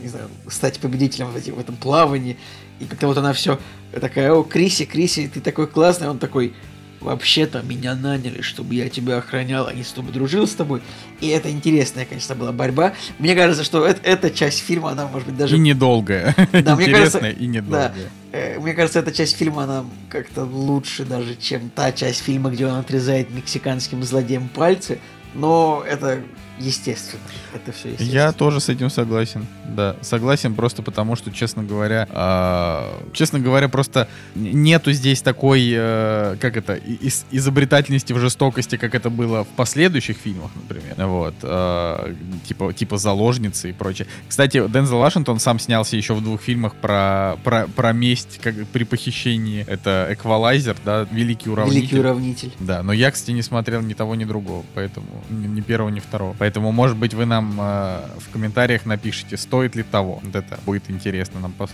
не 0.00 0.08
знаю, 0.08 0.28
стать 0.48 0.78
победителем 0.80 1.28
в, 1.28 1.34
в 1.34 1.58
этом 1.58 1.76
плавании. 1.76 2.36
И 2.78 2.84
как-то 2.84 3.06
вот 3.06 3.18
она 3.18 3.32
все 3.32 3.58
такая, 4.00 4.32
о, 4.32 4.42
Криси, 4.42 4.84
Криси, 4.84 5.30
ты 5.32 5.40
такой 5.40 5.66
классный. 5.66 6.08
Он 6.08 6.18
такой, 6.18 6.54
вообще-то 7.00 7.62
меня 7.62 7.94
наняли, 7.94 8.42
чтобы 8.42 8.74
я 8.74 8.88
тебя 8.88 9.18
охранял, 9.18 9.66
а 9.66 9.72
не 9.72 9.82
чтобы 9.82 10.12
дружил 10.12 10.46
с 10.46 10.52
тобой. 10.52 10.82
И 11.20 11.28
это 11.28 11.50
интересная, 11.50 12.04
конечно, 12.04 12.34
была 12.34 12.52
борьба. 12.52 12.94
Мне 13.18 13.34
кажется, 13.34 13.64
что 13.64 13.84
это, 13.86 14.00
эта 14.02 14.30
часть 14.30 14.60
фильма, 14.60 14.90
она 14.90 15.08
может 15.08 15.28
быть 15.28 15.36
даже... 15.36 15.56
И 15.56 15.58
недолгая. 15.58 16.34
Да, 16.52 16.76
мне 16.76 16.88
кажется, 16.88 17.18
и 17.18 17.46
недолгая. 17.46 17.92
Да, 18.32 18.38
э, 18.38 18.58
мне 18.58 18.74
кажется, 18.74 19.00
эта 19.00 19.12
часть 19.12 19.36
фильма, 19.36 19.64
она 19.64 19.84
как-то 20.08 20.44
лучше 20.44 21.04
даже, 21.04 21.36
чем 21.36 21.70
та 21.70 21.92
часть 21.92 22.22
фильма, 22.22 22.50
где 22.50 22.66
он 22.66 22.76
отрезает 22.76 23.30
мексиканским 23.30 24.02
злодеям 24.02 24.48
пальцы. 24.48 25.00
Но 25.34 25.84
это 25.88 26.22
естественно. 26.60 27.22
Это 27.54 27.72
все 27.72 27.90
естественно. 27.90 28.14
Я 28.14 28.32
тоже 28.32 28.60
с 28.60 28.68
этим 28.68 28.90
согласен. 28.90 29.46
Да, 29.68 29.96
согласен 30.02 30.54
просто 30.54 30.82
потому, 30.82 31.16
что, 31.16 31.30
честно 31.30 31.62
говоря, 31.62 32.06
э, 32.10 33.10
честно 33.12 33.40
говоря, 33.40 33.68
просто 33.68 34.08
нету 34.34 34.92
здесь 34.92 35.22
такой, 35.22 35.70
э, 35.72 36.36
как 36.40 36.56
это, 36.56 36.74
из, 36.74 37.24
изобретательности 37.30 38.12
в 38.12 38.18
жестокости, 38.18 38.76
как 38.76 38.94
это 38.94 39.10
было 39.10 39.44
в 39.44 39.48
последующих 39.48 40.16
фильмах, 40.18 40.50
например. 40.54 40.94
Вот. 40.96 41.34
Э, 41.42 42.14
типа, 42.46 42.72
типа 42.72 42.98
«Заложницы» 42.98 43.70
и 43.70 43.72
прочее. 43.72 44.06
Кстати, 44.28 44.62
Дензел 44.68 44.98
Вашингтон 44.98 45.40
сам 45.40 45.58
снялся 45.58 45.96
еще 45.96 46.14
в 46.14 46.22
двух 46.22 46.42
фильмах 46.42 46.74
про, 46.74 47.36
про, 47.42 47.66
про 47.68 47.92
месть 47.92 48.38
как, 48.42 48.54
при 48.68 48.84
похищении. 48.84 49.64
Это 49.66 50.08
«Эквалайзер», 50.10 50.76
да, 50.84 51.06
«Великий 51.10 51.48
уравнитель». 51.50 51.80
«Великий 51.80 51.98
уравнитель». 51.98 52.52
Да, 52.60 52.82
но 52.82 52.92
я, 52.92 53.10
кстати, 53.10 53.30
не 53.30 53.42
смотрел 53.42 53.80
ни 53.80 53.94
того, 53.94 54.14
ни 54.14 54.24
другого, 54.24 54.64
поэтому 54.74 55.06
ни, 55.30 55.46
ни 55.46 55.60
первого, 55.60 55.88
ни 55.90 56.00
второго. 56.00 56.34
Поэтому 56.38 56.49
Поэтому, 56.50 56.72
может 56.72 56.96
быть, 56.96 57.14
вы 57.14 57.26
нам 57.26 57.56
э, 57.60 58.00
в 58.18 58.32
комментариях 58.32 58.84
напишите, 58.84 59.36
стоит 59.36 59.76
ли 59.76 59.84
того. 59.84 60.18
Вот 60.24 60.34
это 60.34 60.58
будет 60.66 60.90
интересно 60.90 61.38
нам 61.38 61.52
пос... 61.52 61.70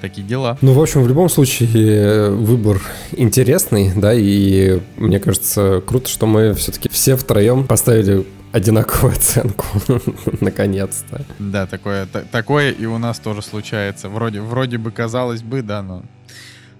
такие 0.00 0.26
дела. 0.26 0.56
Ну, 0.62 0.72
в 0.72 0.80
общем, 0.80 1.02
в 1.02 1.08
любом 1.08 1.28
случае, 1.28 2.30
выбор 2.30 2.80
интересный, 3.12 3.92
да, 3.94 4.14
и 4.14 4.80
мне 4.96 5.20
кажется, 5.20 5.82
круто, 5.86 6.08
что 6.08 6.24
мы 6.24 6.54
все-таки 6.54 6.88
все 6.88 7.16
втроем 7.16 7.66
поставили 7.66 8.26
одинаковую 8.50 9.12
оценку, 9.12 9.66
наконец-то. 10.40 11.20
Да, 11.38 11.66
такое, 11.66 12.06
такое 12.06 12.70
и 12.70 12.86
у 12.86 12.96
нас 12.96 13.18
тоже 13.18 13.42
случается. 13.42 14.08
Вроде, 14.08 14.40
вроде 14.40 14.78
бы 14.78 14.90
казалось 14.90 15.42
бы, 15.42 15.60
да, 15.60 15.82
но 15.82 16.02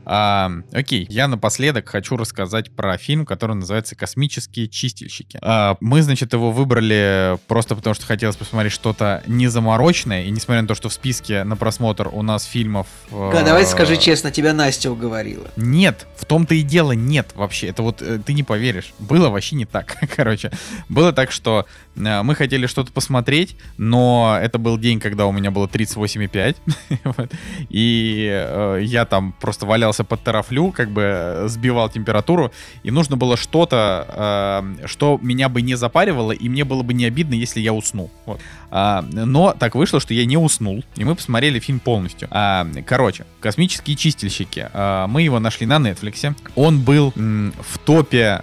а, 0.04 0.50
окей, 0.72 1.06
я 1.08 1.28
напоследок 1.28 1.88
хочу 1.88 2.16
рассказать 2.16 2.70
про 2.70 2.96
фильм, 2.98 3.24
который 3.24 3.56
называется 3.56 3.96
«Космические 3.96 4.68
чистильщики». 4.68 5.38
А, 5.40 5.76
мы, 5.80 6.02
значит, 6.02 6.32
его 6.32 6.50
выбрали 6.50 7.38
просто 7.46 7.74
потому, 7.74 7.94
что 7.94 8.06
хотелось 8.06 8.36
посмотреть 8.36 8.72
что-то 8.72 9.22
незаморочное, 9.26 10.24
и 10.24 10.30
несмотря 10.30 10.62
на 10.62 10.68
то, 10.68 10.74
что 10.74 10.88
в 10.88 10.92
списке 10.92 11.44
на 11.44 11.56
просмотр 11.56 12.08
у 12.12 12.22
нас 12.22 12.44
фильмов... 12.44 12.86
Да, 13.10 13.40
э, 13.40 13.44
давай 13.44 13.66
скажи 13.66 13.96
честно, 13.96 14.30
тебя 14.30 14.52
Настя 14.52 14.90
уговорила. 14.90 15.46
Нет, 15.56 16.06
в 16.16 16.26
том-то 16.26 16.54
и 16.54 16.62
дело 16.62 16.92
нет 16.92 17.32
вообще. 17.34 17.68
Это 17.68 17.82
вот 17.82 18.02
э, 18.02 18.18
ты 18.24 18.34
не 18.34 18.42
поверишь. 18.42 18.92
Было 18.98 19.30
вообще 19.30 19.56
не 19.56 19.64
так, 19.64 19.96
короче. 20.16 20.50
Было 20.88 21.12
так, 21.12 21.32
что 21.32 21.66
э, 21.96 22.22
мы 22.22 22.34
хотели 22.34 22.66
что-то 22.66 22.92
посмотреть, 22.92 23.56
но 23.78 24.38
это 24.40 24.58
был 24.58 24.78
день, 24.78 25.00
когда 25.00 25.26
у 25.26 25.32
меня 25.32 25.50
было 25.50 25.66
38,5. 25.66 26.56
и 27.70 28.28
э, 28.30 28.80
я 28.82 29.04
там 29.06 29.32
просто 29.40 29.64
валял 29.64 29.93
подставлялся 29.94 30.04
под 30.04 30.24
терафлю, 30.24 30.72
как 30.72 30.90
бы 30.90 31.02
э, 31.02 31.48
сбивал 31.48 31.88
температуру, 31.88 32.52
и 32.82 32.90
нужно 32.90 33.16
было 33.16 33.36
что-то, 33.36 34.62
э, 34.82 34.86
что 34.86 35.18
меня 35.22 35.48
бы 35.48 35.62
не 35.62 35.76
запаривало, 35.76 36.32
и 36.32 36.48
мне 36.48 36.64
было 36.64 36.82
бы 36.82 36.94
не 36.94 37.06
обидно, 37.06 37.34
если 37.34 37.60
я 37.60 37.72
уснул. 37.72 38.10
Вот. 38.26 38.40
А, 38.70 39.04
но 39.12 39.54
так 39.58 39.74
вышло, 39.74 40.00
что 40.00 40.14
я 40.14 40.26
не 40.26 40.36
уснул, 40.36 40.84
и 40.96 41.04
мы 41.04 41.14
посмотрели 41.14 41.58
фильм 41.60 41.80
полностью. 41.80 42.28
А, 42.30 42.66
короче, 42.86 43.24
«Космические 43.40 43.96
чистильщики». 43.96 44.68
А, 44.72 45.06
мы 45.06 45.22
его 45.22 45.38
нашли 45.40 45.66
на 45.66 45.76
Netflix. 45.76 46.34
Он 46.56 46.80
был 46.80 47.12
м, 47.16 47.52
в 47.60 47.78
топе 47.78 48.42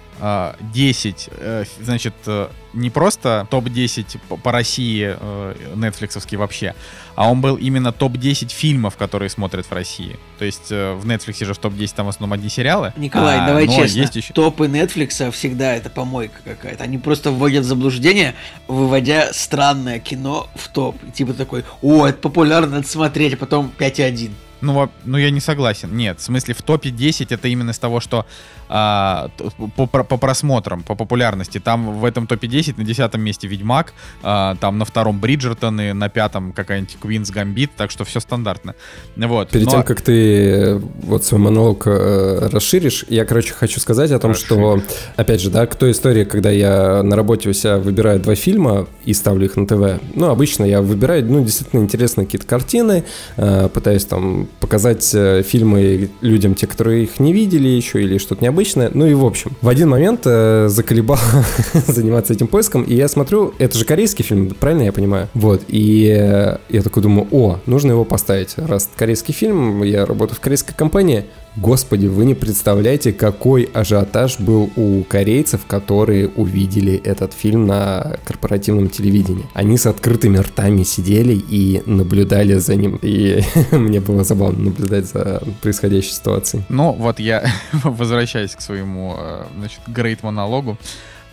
10, 0.72 1.28
э, 1.32 1.64
значит, 1.80 2.14
э, 2.26 2.48
не 2.72 2.90
просто 2.90 3.46
топ-10 3.50 4.38
по 4.42 4.52
России 4.52 5.16
э, 5.18 5.54
нетфликсовский 5.74 6.36
вообще, 6.36 6.74
а 7.14 7.30
он 7.30 7.40
был 7.40 7.56
именно 7.56 7.92
топ-10 7.92 8.50
фильмов, 8.50 8.96
которые 8.96 9.28
смотрят 9.28 9.66
в 9.66 9.72
России. 9.72 10.18
То 10.38 10.44
есть 10.44 10.70
в 10.70 11.06
Netflix 11.06 11.44
же 11.44 11.54
в 11.54 11.58
топ-10 11.58 11.92
там 11.94 12.06
в 12.06 12.08
основном 12.08 12.32
одни 12.32 12.48
сериалы. 12.48 12.92
Николай, 12.96 13.38
а, 13.38 13.46
давай 13.46 13.66
честно, 13.66 14.00
есть 14.00 14.16
еще... 14.16 14.32
топы 14.32 14.66
Netflix 14.66 15.30
всегда 15.30 15.74
это 15.74 15.90
помойка 15.90 16.40
какая-то. 16.44 16.84
Они 16.84 16.98
просто 16.98 17.30
вводят 17.30 17.64
в 17.64 17.68
заблуждение, 17.68 18.34
выводя 18.68 19.32
странное 19.32 19.98
кино 19.98 20.48
в 20.54 20.68
топ. 20.68 20.96
Типа 21.12 21.32
такой, 21.34 21.64
о, 21.82 22.06
это 22.06 22.18
популярно, 22.18 22.76
надо 22.76 22.88
смотреть, 22.88 23.34
а 23.34 23.36
потом 23.36 23.72
5,1. 23.78 24.30
Ну, 24.62 24.88
ну, 25.04 25.18
я 25.18 25.30
не 25.30 25.40
согласен. 25.40 25.94
Нет, 25.96 26.20
в 26.20 26.22
смысле, 26.22 26.54
в 26.54 26.62
топе 26.62 26.90
10 26.90 27.32
это 27.32 27.48
именно 27.48 27.72
с 27.72 27.78
того, 27.78 28.00
что 28.00 28.24
а, 28.68 29.28
по, 29.76 29.86
по 29.86 30.16
просмотрам, 30.16 30.82
по 30.82 30.94
популярности. 30.94 31.58
Там 31.58 31.98
в 31.98 32.04
этом 32.06 32.26
топе 32.26 32.46
10 32.46 32.78
на 32.78 32.84
десятом 32.84 33.20
месте 33.20 33.46
Ведьмак, 33.46 33.92
а, 34.22 34.56
там 34.60 34.78
на 34.78 34.86
втором 34.86 35.20
Бриджертон 35.20 35.78
и 35.80 35.92
на 35.92 36.08
пятом 36.08 36.52
какая-нибудь 36.52 36.96
Квинс 36.98 37.30
Гамбит, 37.30 37.72
так 37.76 37.90
что 37.90 38.04
все 38.04 38.18
стандартно. 38.20 38.74
Вот. 39.16 39.50
Перед 39.50 39.66
Но... 39.66 39.72
тем, 39.72 39.82
как 39.82 40.00
ты 40.00 40.80
вот 41.02 41.22
свой 41.22 41.40
монолог 41.40 41.86
э, 41.86 42.48
расширишь, 42.50 43.04
я, 43.08 43.26
короче, 43.26 43.52
хочу 43.52 43.78
сказать 43.78 44.10
о 44.10 44.18
том, 44.18 44.30
Расширишь. 44.30 44.46
что, 44.46 44.82
опять 45.16 45.42
же, 45.42 45.50
да, 45.50 45.66
к 45.66 45.74
той 45.74 45.90
истории, 45.90 46.24
когда 46.24 46.50
я 46.50 47.02
на 47.02 47.14
работе 47.14 47.50
у 47.50 47.52
себя 47.52 47.76
выбираю 47.76 48.20
два 48.20 48.36
фильма 48.36 48.86
и 49.04 49.12
ставлю 49.12 49.44
их 49.44 49.56
на 49.56 49.66
ТВ, 49.66 50.00
ну, 50.14 50.30
обычно 50.30 50.64
я 50.64 50.80
выбираю, 50.80 51.26
ну, 51.26 51.44
действительно 51.44 51.80
интересные 51.80 52.24
какие-то 52.24 52.46
картины, 52.46 53.04
э, 53.36 53.68
пытаюсь 53.68 54.06
там 54.06 54.48
показать 54.60 55.10
э, 55.14 55.42
фильмы 55.42 56.10
людям, 56.20 56.54
те, 56.54 56.66
которые 56.66 57.04
их 57.04 57.20
не 57.20 57.32
видели 57.32 57.68
еще 57.68 58.02
или 58.02 58.18
что-то 58.18 58.42
необычное, 58.42 58.62
обычное. 58.62 58.90
Ну 58.94 59.06
и 59.06 59.14
в 59.14 59.24
общем, 59.24 59.52
в 59.60 59.68
один 59.68 59.88
момент 59.88 60.22
э, 60.24 60.66
заколебал 60.68 61.18
заниматься 61.86 62.32
этим 62.32 62.46
поиском, 62.46 62.82
и 62.82 62.94
я 62.94 63.08
смотрю, 63.08 63.54
это 63.58 63.76
же 63.78 63.84
корейский 63.84 64.24
фильм, 64.24 64.54
правильно 64.58 64.82
я 64.82 64.92
понимаю? 64.92 65.28
Вот, 65.34 65.62
и 65.68 66.14
э, 66.18 66.58
я 66.68 66.82
такой 66.82 67.02
думаю, 67.02 67.26
о, 67.30 67.58
нужно 67.66 67.92
его 67.92 68.04
поставить. 68.04 68.54
Раз 68.56 68.88
корейский 68.96 69.34
фильм, 69.34 69.82
я 69.82 70.06
работаю 70.06 70.36
в 70.36 70.40
корейской 70.40 70.74
компании, 70.74 71.24
Господи, 71.56 72.06
вы 72.06 72.24
не 72.24 72.34
представляете, 72.34 73.12
какой 73.12 73.64
ажиотаж 73.64 74.40
был 74.40 74.70
у 74.74 75.04
корейцев, 75.04 75.66
которые 75.66 76.28
увидели 76.28 76.94
этот 76.94 77.34
фильм 77.34 77.66
на 77.66 78.16
корпоративном 78.24 78.88
телевидении. 78.88 79.44
Они 79.52 79.76
с 79.76 79.84
открытыми 79.84 80.38
ртами 80.38 80.82
сидели 80.82 81.34
и 81.34 81.82
наблюдали 81.84 82.54
за 82.54 82.74
ним. 82.76 82.98
И 83.02 83.42
мне 83.70 84.00
было 84.00 84.24
забавно 84.24 84.64
наблюдать 84.64 85.04
за 85.06 85.42
происходящей 85.60 86.12
ситуацией. 86.12 86.62
Ну, 86.70 86.92
вот 86.92 87.20
я 87.20 87.44
возвращаюсь 87.72 88.56
к 88.56 88.62
своему, 88.62 89.16
э, 89.18 89.44
значит, 89.58 89.80
грейт 89.86 90.22
монологу. 90.22 90.78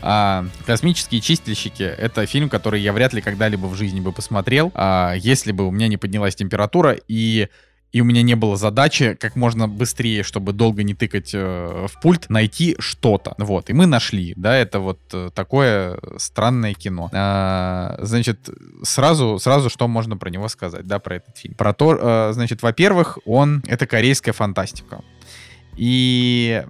А, 0.02 0.46
«Космические 0.66 1.22
чистильщики»— 1.22 1.84
это 1.98 2.26
фильм, 2.26 2.50
который 2.50 2.82
я 2.82 2.94
вряд 2.94 3.14
ли 3.14 3.22
когда-либо 3.22 3.68
в 3.68 3.76
жизни 3.76 4.00
бы 4.00 4.12
посмотрел, 4.12 4.72
а, 4.74 5.14
если 5.14 5.52
бы 5.52 5.68
у 5.68 5.72
меня 5.72 5.88
не 5.88 5.98
поднялась 5.98 6.36
температура, 6.36 6.98
и 7.08 7.50
и 7.92 8.02
у 8.02 8.06
меня 8.06 8.22
не 8.22 8.36
было 8.36 8.56
задачи 8.56 9.16
как 9.16 9.36
можно 9.36 9.68
быстрее, 9.68 10.24
чтобы 10.24 10.54
долго 10.54 10.84
не 10.84 10.94
тыкать 10.94 11.32
э, 11.34 11.88
в 11.88 12.00
пульт, 12.02 12.30
найти 12.30 12.76
что-то. 12.80 13.34
Вот, 13.38 13.70
и 13.70 13.74
мы 13.74 13.86
нашли, 13.86 14.34
да, 14.36 14.56
это 14.56 14.80
вот 14.80 15.00
э, 15.14 15.30
такое 15.34 16.00
странное 16.18 16.74
кино. 16.74 17.10
А, 17.14 17.98
значит, 18.02 18.50
сразу, 18.84 19.40
сразу 19.40 19.70
что 19.70 19.88
можно 19.88 20.18
про 20.18 20.30
него 20.30 20.48
сказать, 20.50 20.86
да, 20.86 21.00
про 21.00 21.16
этот 21.16 21.38
фильм? 21.38 21.56
Про 21.56 21.74
то, 21.74 21.98
э, 22.00 22.34
значит, 22.34 22.62
во-первых, 22.62 23.18
он, 23.26 23.64
это 23.68 23.88
корейская 23.88 24.34
фантастика. 24.34 25.02
И 25.80 26.62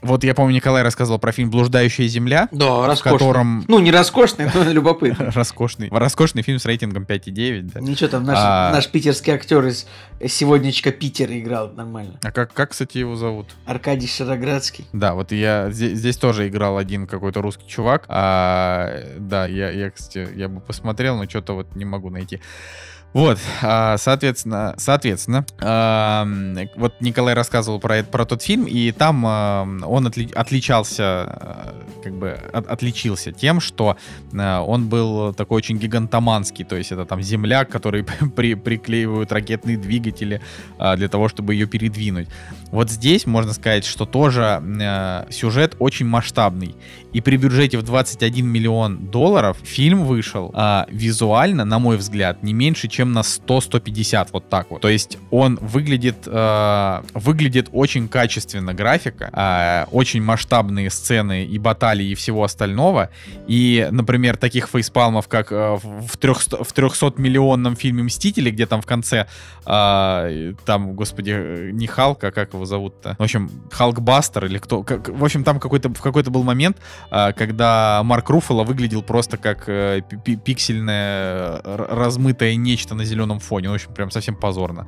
вот 0.00 0.24
я 0.24 0.34
помню, 0.34 0.54
Николай 0.54 0.82
рассказывал 0.82 1.18
про 1.18 1.30
фильм 1.30 1.50
«Блуждающая 1.50 2.08
земля», 2.08 2.48
да, 2.52 2.94
в 2.94 3.02
котором... 3.02 3.66
Ну, 3.68 3.80
не 3.80 3.90
роскошный, 3.90 4.48
но 4.54 4.62
любопытный. 4.72 5.28
Роскошный. 5.28 5.88
Роскошный 5.90 6.40
фильм 6.40 6.58
с 6.58 6.64
рейтингом 6.64 7.02
5,9. 7.02 7.72
Да. 7.74 7.80
Ничего 7.80 8.08
там, 8.08 8.24
наш, 8.24 8.38
а... 8.40 8.72
наш 8.72 8.88
питерский 8.88 9.34
актер 9.34 9.62
из 9.66 9.86
«Сегоднячка 10.26 10.90
Питер» 10.90 11.30
играл 11.32 11.70
нормально. 11.72 12.18
А 12.22 12.32
как, 12.32 12.54
как, 12.54 12.70
кстати, 12.70 12.96
его 12.96 13.14
зовут? 13.16 13.48
Аркадий 13.66 14.08
Шароградский. 14.08 14.86
Да, 14.94 15.12
вот 15.12 15.32
я 15.32 15.70
здесь, 15.70 15.98
здесь 15.98 16.16
тоже 16.16 16.48
играл 16.48 16.78
один 16.78 17.06
какой-то 17.06 17.42
русский 17.42 17.68
чувак. 17.68 18.06
А, 18.08 19.02
да, 19.18 19.46
я, 19.46 19.70
я, 19.70 19.90
кстати, 19.90 20.28
я 20.34 20.48
бы 20.48 20.62
посмотрел, 20.62 21.18
но 21.18 21.28
что-то 21.28 21.52
вот 21.52 21.76
не 21.76 21.84
могу 21.84 22.08
найти. 22.08 22.40
Вот, 23.16 23.38
а, 23.62 23.96
соответственно, 23.96 24.74
соответственно, 24.76 25.46
вот 26.76 27.00
Николай 27.00 27.32
рассказывал 27.32 27.80
про, 27.80 28.02
про 28.02 28.26
тот 28.26 28.42
фильм, 28.42 28.66
и 28.66 28.92
там 28.92 29.24
он 29.24 30.06
отли, 30.06 30.30
отличался, 30.34 31.72
как 32.04 32.12
бы 32.12 32.38
отличился 32.52 33.32
тем, 33.32 33.60
что 33.60 33.96
он 34.34 34.88
был 34.90 35.32
такой 35.32 35.56
очень 35.56 35.78
гигантоманский, 35.78 36.66
то 36.66 36.76
есть 36.76 36.92
это 36.92 37.06
там 37.06 37.22
земля, 37.22 37.64
который 37.64 38.04
при, 38.36 38.52
приклеивают 38.52 39.32
ракетные 39.32 39.78
двигатели 39.78 40.42
а, 40.76 40.94
для 40.96 41.08
того, 41.08 41.30
чтобы 41.30 41.54
ее 41.54 41.66
передвинуть. 41.66 42.28
Вот 42.70 42.90
здесь 42.90 43.24
можно 43.24 43.54
сказать, 43.54 43.86
что 43.86 44.04
тоже 44.04 44.60
сюжет 45.30 45.74
очень 45.78 46.04
масштабный. 46.04 46.74
И 47.16 47.22
при 47.22 47.38
бюджете 47.38 47.78
в 47.78 47.82
21 47.82 48.46
миллион 48.46 49.06
долларов 49.06 49.56
фильм 49.62 50.04
вышел 50.04 50.50
а, 50.52 50.86
визуально, 50.90 51.64
на 51.64 51.78
мой 51.78 51.96
взгляд, 51.96 52.42
не 52.42 52.52
меньше, 52.52 52.88
чем 52.88 53.05
на 53.12 53.20
100-150, 53.20 54.28
вот 54.32 54.48
так 54.48 54.70
вот. 54.70 54.82
То 54.82 54.88
есть 54.88 55.18
он 55.30 55.58
выглядит, 55.60 56.16
а, 56.26 57.04
выглядит 57.14 57.68
очень 57.72 58.08
качественно 58.08 58.74
графика, 58.74 59.30
а, 59.32 59.88
очень 59.90 60.22
масштабные 60.22 60.90
сцены 60.90 61.44
и 61.44 61.58
баталии 61.58 62.10
и 62.10 62.14
всего 62.14 62.44
остального. 62.44 63.10
И, 63.46 63.88
например, 63.90 64.36
таких 64.36 64.68
фейспалмов, 64.68 65.28
как 65.28 65.48
а, 65.50 65.76
в 65.76 66.16
300, 66.16 66.64
в 66.64 66.72
300 66.72 67.14
миллионном 67.16 67.76
фильме 67.76 68.04
«Мстители», 68.04 68.50
где 68.50 68.66
там 68.66 68.82
в 68.82 68.86
конце, 68.86 69.26
а, 69.64 70.28
там, 70.64 70.94
господи, 70.94 71.70
не 71.72 71.86
Халк, 71.86 72.24
а 72.24 72.30
как 72.30 72.54
его 72.54 72.64
зовут-то? 72.64 73.16
В 73.18 73.22
общем, 73.22 73.50
Халкбастер 73.70 74.46
или 74.46 74.58
кто? 74.58 74.82
Как, 74.82 75.08
в 75.08 75.24
общем, 75.24 75.44
там 75.44 75.60
какой-то 75.60 75.88
в 75.88 76.00
какой-то 76.00 76.30
был 76.30 76.42
момент, 76.42 76.78
а, 77.10 77.32
когда 77.32 78.02
Марк 78.04 78.30
Руффало 78.30 78.64
выглядел 78.64 79.02
просто 79.02 79.36
как 79.36 79.68
э, 79.68 80.02
пиксельное 80.44 81.60
размытое 81.62 82.54
нечто 82.56 82.85
на 82.94 83.04
зеленом 83.04 83.38
фоне. 83.38 83.68
Ну, 83.68 83.72
в 83.72 83.74
общем, 83.76 83.92
прям 83.94 84.10
совсем 84.10 84.34
позорно. 84.34 84.86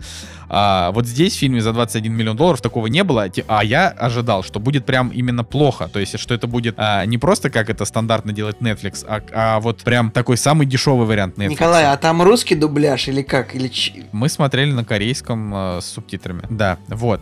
А, 0.49 0.91
вот 0.93 1.07
здесь 1.07 1.35
в 1.35 1.39
фильме 1.39 1.61
за 1.61 1.73
21 1.73 2.13
миллион 2.13 2.37
долларов 2.37 2.61
такого 2.61 2.87
не 2.87 3.05
было, 3.05 3.29
а 3.47 3.65
я 3.65 3.89
ожидал, 3.89 4.43
что 4.43 4.61
будет 4.61 4.87
прям 4.87 5.09
именно 5.09 5.45
плохо. 5.45 5.89
То 5.89 5.99
есть, 5.99 6.19
что 6.19 6.35
это 6.35 6.47
будет 6.47 6.75
а, 6.79 7.05
не 7.05 7.19
просто 7.19 7.51
как 7.51 7.71
это 7.71 7.85
стандартно 7.85 8.33
делает 8.33 8.61
Netflix, 8.61 9.05
а, 9.07 9.23
а 9.33 9.61
вот 9.61 9.83
прям 9.83 10.11
такой 10.11 10.37
самый 10.37 10.67
дешевый 10.67 11.07
вариант 11.07 11.37
Netflix. 11.39 11.49
Николай, 11.49 11.85
а 11.87 11.97
там 11.97 12.23
русский 12.23 12.55
дубляж 12.55 13.09
или 13.09 13.23
как? 13.23 13.55
Или... 13.55 13.71
Мы 14.13 14.29
смотрели 14.29 14.73
на 14.73 14.85
корейском 14.85 15.55
э, 15.55 15.81
с 15.81 15.87
субтитрами. 15.87 16.43
Да, 16.51 16.79
вот. 16.89 17.21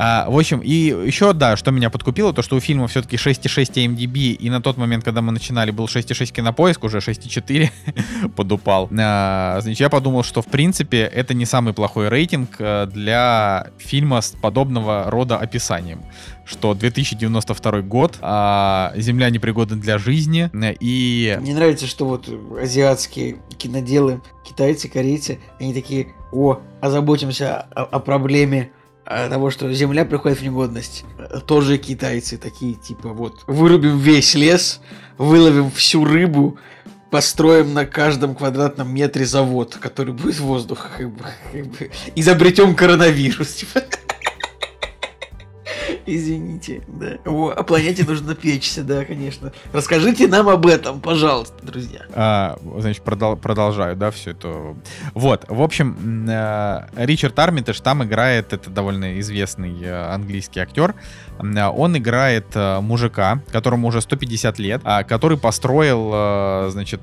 А, 0.00 0.30
в 0.30 0.38
общем, 0.38 0.60
и 0.60 0.70
еще, 0.70 1.32
да, 1.32 1.56
что 1.56 1.72
меня 1.72 1.90
подкупило, 1.90 2.32
то, 2.32 2.40
что 2.40 2.54
у 2.54 2.60
фильма 2.60 2.86
все-таки 2.86 3.16
6,6 3.16 3.96
MDB, 3.96 4.30
и 4.30 4.48
на 4.48 4.62
тот 4.62 4.76
момент, 4.76 5.02
когда 5.02 5.22
мы 5.22 5.32
начинали, 5.32 5.72
был 5.72 5.86
6,6 5.86 6.32
кинопоиск, 6.32 6.84
уже 6.84 6.98
6,4 6.98 8.30
подупал. 8.36 8.88
А, 8.96 9.58
значит, 9.60 9.80
я 9.80 9.88
подумал, 9.88 10.22
что, 10.22 10.40
в 10.40 10.46
принципе, 10.46 10.98
это 10.98 11.34
не 11.34 11.44
самый 11.46 11.74
плохой 11.74 12.08
рейтинг 12.10 12.50
э, 12.60 12.86
для 12.86 13.72
фильма 13.78 14.20
с 14.20 14.30
подобного 14.30 15.10
рода 15.10 15.36
описанием 15.36 16.00
что 16.44 16.72
2092 16.72 17.82
год, 17.82 18.16
а 18.22 18.94
Земля 18.96 19.28
непригодна 19.28 19.76
для 19.76 19.98
жизни, 19.98 20.50
и... 20.80 21.36
Мне 21.42 21.54
нравится, 21.54 21.86
что 21.86 22.06
вот 22.06 22.26
азиатские 22.58 23.36
киноделы, 23.58 24.22
китайцы, 24.48 24.88
корейцы, 24.88 25.40
они 25.60 25.74
такие, 25.74 26.14
о, 26.32 26.60
озаботимся 26.80 27.66
о, 27.74 27.82
о 27.82 28.00
проблеме 28.00 28.70
того, 29.08 29.50
что 29.50 29.72
земля 29.72 30.04
приходит 30.04 30.38
в 30.38 30.42
негодность. 30.42 31.04
Тоже 31.46 31.78
китайцы 31.78 32.36
такие, 32.36 32.74
типа, 32.74 33.08
вот, 33.08 33.42
вырубим 33.46 33.98
весь 33.98 34.34
лес, 34.34 34.80
выловим 35.16 35.70
всю 35.70 36.04
рыбу, 36.04 36.58
построим 37.10 37.72
на 37.72 37.86
каждом 37.86 38.34
квадратном 38.34 38.92
метре 38.92 39.24
завод, 39.24 39.76
который 39.80 40.12
будет 40.12 40.36
в 40.36 40.44
воздухе, 40.44 40.82
как 40.96 41.10
бы, 41.10 41.24
как 41.52 41.66
бы, 41.66 41.90
изобретем 42.14 42.74
коронавирус. 42.74 43.54
Типа. 43.54 43.82
Извините, 46.10 46.80
да. 46.88 47.18
О, 47.26 47.50
о 47.50 47.62
планете 47.62 48.02
нужно 48.04 48.34
печься, 48.34 48.82
да, 48.82 49.04
конечно. 49.04 49.52
Расскажите 49.74 50.26
нам 50.26 50.48
об 50.48 50.66
этом, 50.66 51.00
пожалуйста, 51.00 51.54
друзья. 51.60 52.00
А, 52.14 52.58
значит, 52.78 53.02
продол- 53.04 53.36
продолжаю, 53.36 53.94
да, 53.94 54.10
все 54.10 54.30
это. 54.30 54.74
Вот, 55.12 55.44
в 55.48 55.60
общем, 55.60 56.26
э, 56.26 56.86
Ричард 56.96 57.38
Армитаж 57.38 57.78
там 57.80 58.02
играет, 58.04 58.54
это 58.54 58.70
довольно 58.70 59.20
известный 59.20 59.82
э, 59.82 60.14
английский 60.14 60.60
актер, 60.60 60.94
он 61.38 61.98
играет 61.98 62.46
э, 62.54 62.80
мужика, 62.80 63.42
которому 63.52 63.88
уже 63.88 64.00
150 64.00 64.58
лет, 64.58 64.80
а, 64.84 65.04
который 65.04 65.36
построил, 65.36 66.70
значит, 66.70 67.00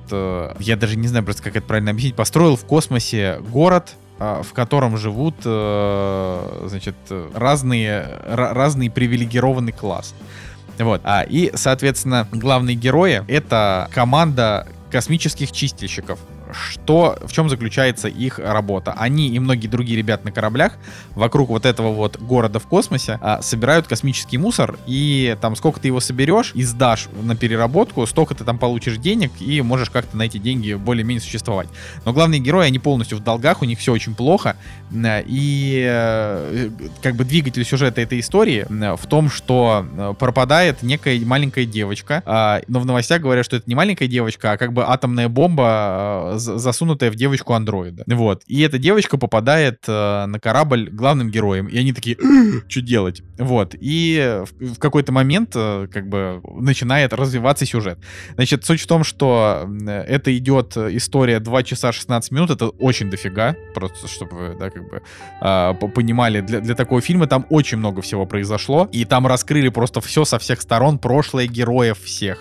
я 0.59 0.75
даже 0.75 0.97
не 0.97 1.07
знаю 1.07 1.23
просто, 1.23 1.43
как 1.43 1.55
это 1.55 1.67
правильно 1.67 1.91
объяснить, 1.91 2.15
построил 2.15 2.55
в 2.55 2.65
космосе 2.65 3.39
город, 3.51 3.93
в 4.19 4.53
котором 4.53 4.97
живут, 4.97 5.35
э, 5.43 6.65
значит, 6.67 6.95
разные, 7.33 8.19
разный 8.25 8.89
привилегированный 8.89 9.71
класс. 9.71 10.13
Вот. 10.77 11.01
А, 11.03 11.23
и, 11.23 11.51
соответственно, 11.55 12.27
главные 12.31 12.75
герои— 12.75 13.23
это 13.27 13.89
команда 13.93 14.67
космических 14.91 15.51
чистильщиков 15.51 16.19
что, 16.55 17.17
в 17.25 17.31
чем 17.31 17.49
заключается 17.49 18.07
их 18.07 18.39
работа. 18.39 18.93
Они 18.93 19.29
и 19.29 19.39
многие 19.39 19.67
другие 19.67 19.97
ребята 19.97 20.25
на 20.25 20.31
кораблях 20.31 20.73
вокруг 21.15 21.49
вот 21.49 21.65
этого 21.65 21.91
вот 21.93 22.19
города 22.19 22.59
в 22.59 22.67
космосе 22.67 23.19
а, 23.21 23.41
собирают 23.41 23.87
космический 23.87 24.37
мусор, 24.37 24.77
и 24.85 25.37
там 25.41 25.55
сколько 25.55 25.79
ты 25.79 25.87
его 25.87 25.99
соберешь 25.99 26.51
и 26.53 26.63
сдашь 26.63 27.07
на 27.21 27.35
переработку, 27.35 28.05
столько 28.05 28.35
ты 28.35 28.43
там 28.43 28.57
получишь 28.57 28.97
денег, 28.97 29.31
и 29.39 29.61
можешь 29.61 29.89
как-то 29.89 30.17
на 30.17 30.23
эти 30.23 30.37
деньги 30.37 30.73
более-менее 30.73 31.21
существовать. 31.21 31.67
Но 32.05 32.13
главные 32.13 32.39
герои, 32.39 32.67
они 32.67 32.79
полностью 32.79 33.17
в 33.17 33.23
долгах, 33.23 33.61
у 33.61 33.65
них 33.65 33.79
все 33.79 33.91
очень 33.91 34.15
плохо, 34.15 34.55
и 34.93 35.85
э, 35.87 36.69
как 37.01 37.15
бы 37.15 37.25
двигатель 37.25 37.65
сюжета 37.65 38.01
этой 38.01 38.19
истории 38.19 38.65
в 38.69 39.07
том, 39.07 39.29
что 39.29 39.85
э, 39.97 40.13
пропадает 40.17 40.83
некая 40.83 41.19
маленькая 41.25 41.65
девочка, 41.65 42.21
а, 42.25 42.61
но 42.67 42.79
в 42.79 42.85
новостях 42.85 43.21
говорят, 43.21 43.45
что 43.45 43.57
это 43.57 43.65
не 43.67 43.75
маленькая 43.75 44.07
девочка, 44.07 44.53
а 44.53 44.57
как 44.57 44.73
бы 44.73 44.85
атомная 44.85 45.27
бомба 45.27 46.33
э, 46.35 46.37
засунутая 46.45 47.11
в 47.11 47.15
девочку 47.15 47.53
андроида. 47.53 48.03
Вот. 48.07 48.43
И 48.47 48.61
эта 48.61 48.77
девочка 48.77 49.17
попадает 49.17 49.83
э, 49.87 50.25
на 50.25 50.39
корабль 50.39 50.89
главным 50.89 51.29
героем. 51.29 51.67
И 51.67 51.77
они 51.77 51.93
такие, 51.93 52.17
что 52.67 52.81
делать? 52.81 53.21
Вот. 53.37 53.75
И 53.79 54.41
в, 54.43 54.75
в 54.75 54.79
какой-то 54.79 55.11
момент 55.11 55.51
э, 55.55 55.87
как 55.91 56.07
бы 56.07 56.41
начинает 56.59 57.13
развиваться 57.13 57.65
сюжет. 57.65 57.99
Значит, 58.35 58.65
суть 58.65 58.81
в 58.81 58.87
том, 58.87 59.03
что 59.03 59.67
это 59.87 60.35
идет 60.37 60.77
история 60.77 61.39
2 61.39 61.63
часа 61.63 61.91
16 61.91 62.31
минут. 62.31 62.49
Это 62.51 62.69
очень 62.69 63.09
дофига. 63.09 63.55
Просто, 63.73 64.07
чтобы 64.07 64.37
вы, 64.37 64.55
да, 64.59 64.69
как 64.69 64.89
бы 64.89 65.01
э, 65.41 65.73
понимали, 65.93 66.41
для, 66.41 66.59
для 66.59 66.75
такого 66.75 67.01
фильма 67.01 67.27
там 67.27 67.45
очень 67.49 67.77
много 67.77 68.01
всего 68.01 68.25
произошло. 68.25 68.89
И 68.91 69.05
там 69.05 69.27
раскрыли 69.27 69.69
просто 69.69 70.01
все 70.01 70.25
со 70.25 70.39
всех 70.39 70.61
сторон, 70.61 70.99
прошлое 70.99 71.47
героев 71.47 71.99
всех 72.03 72.39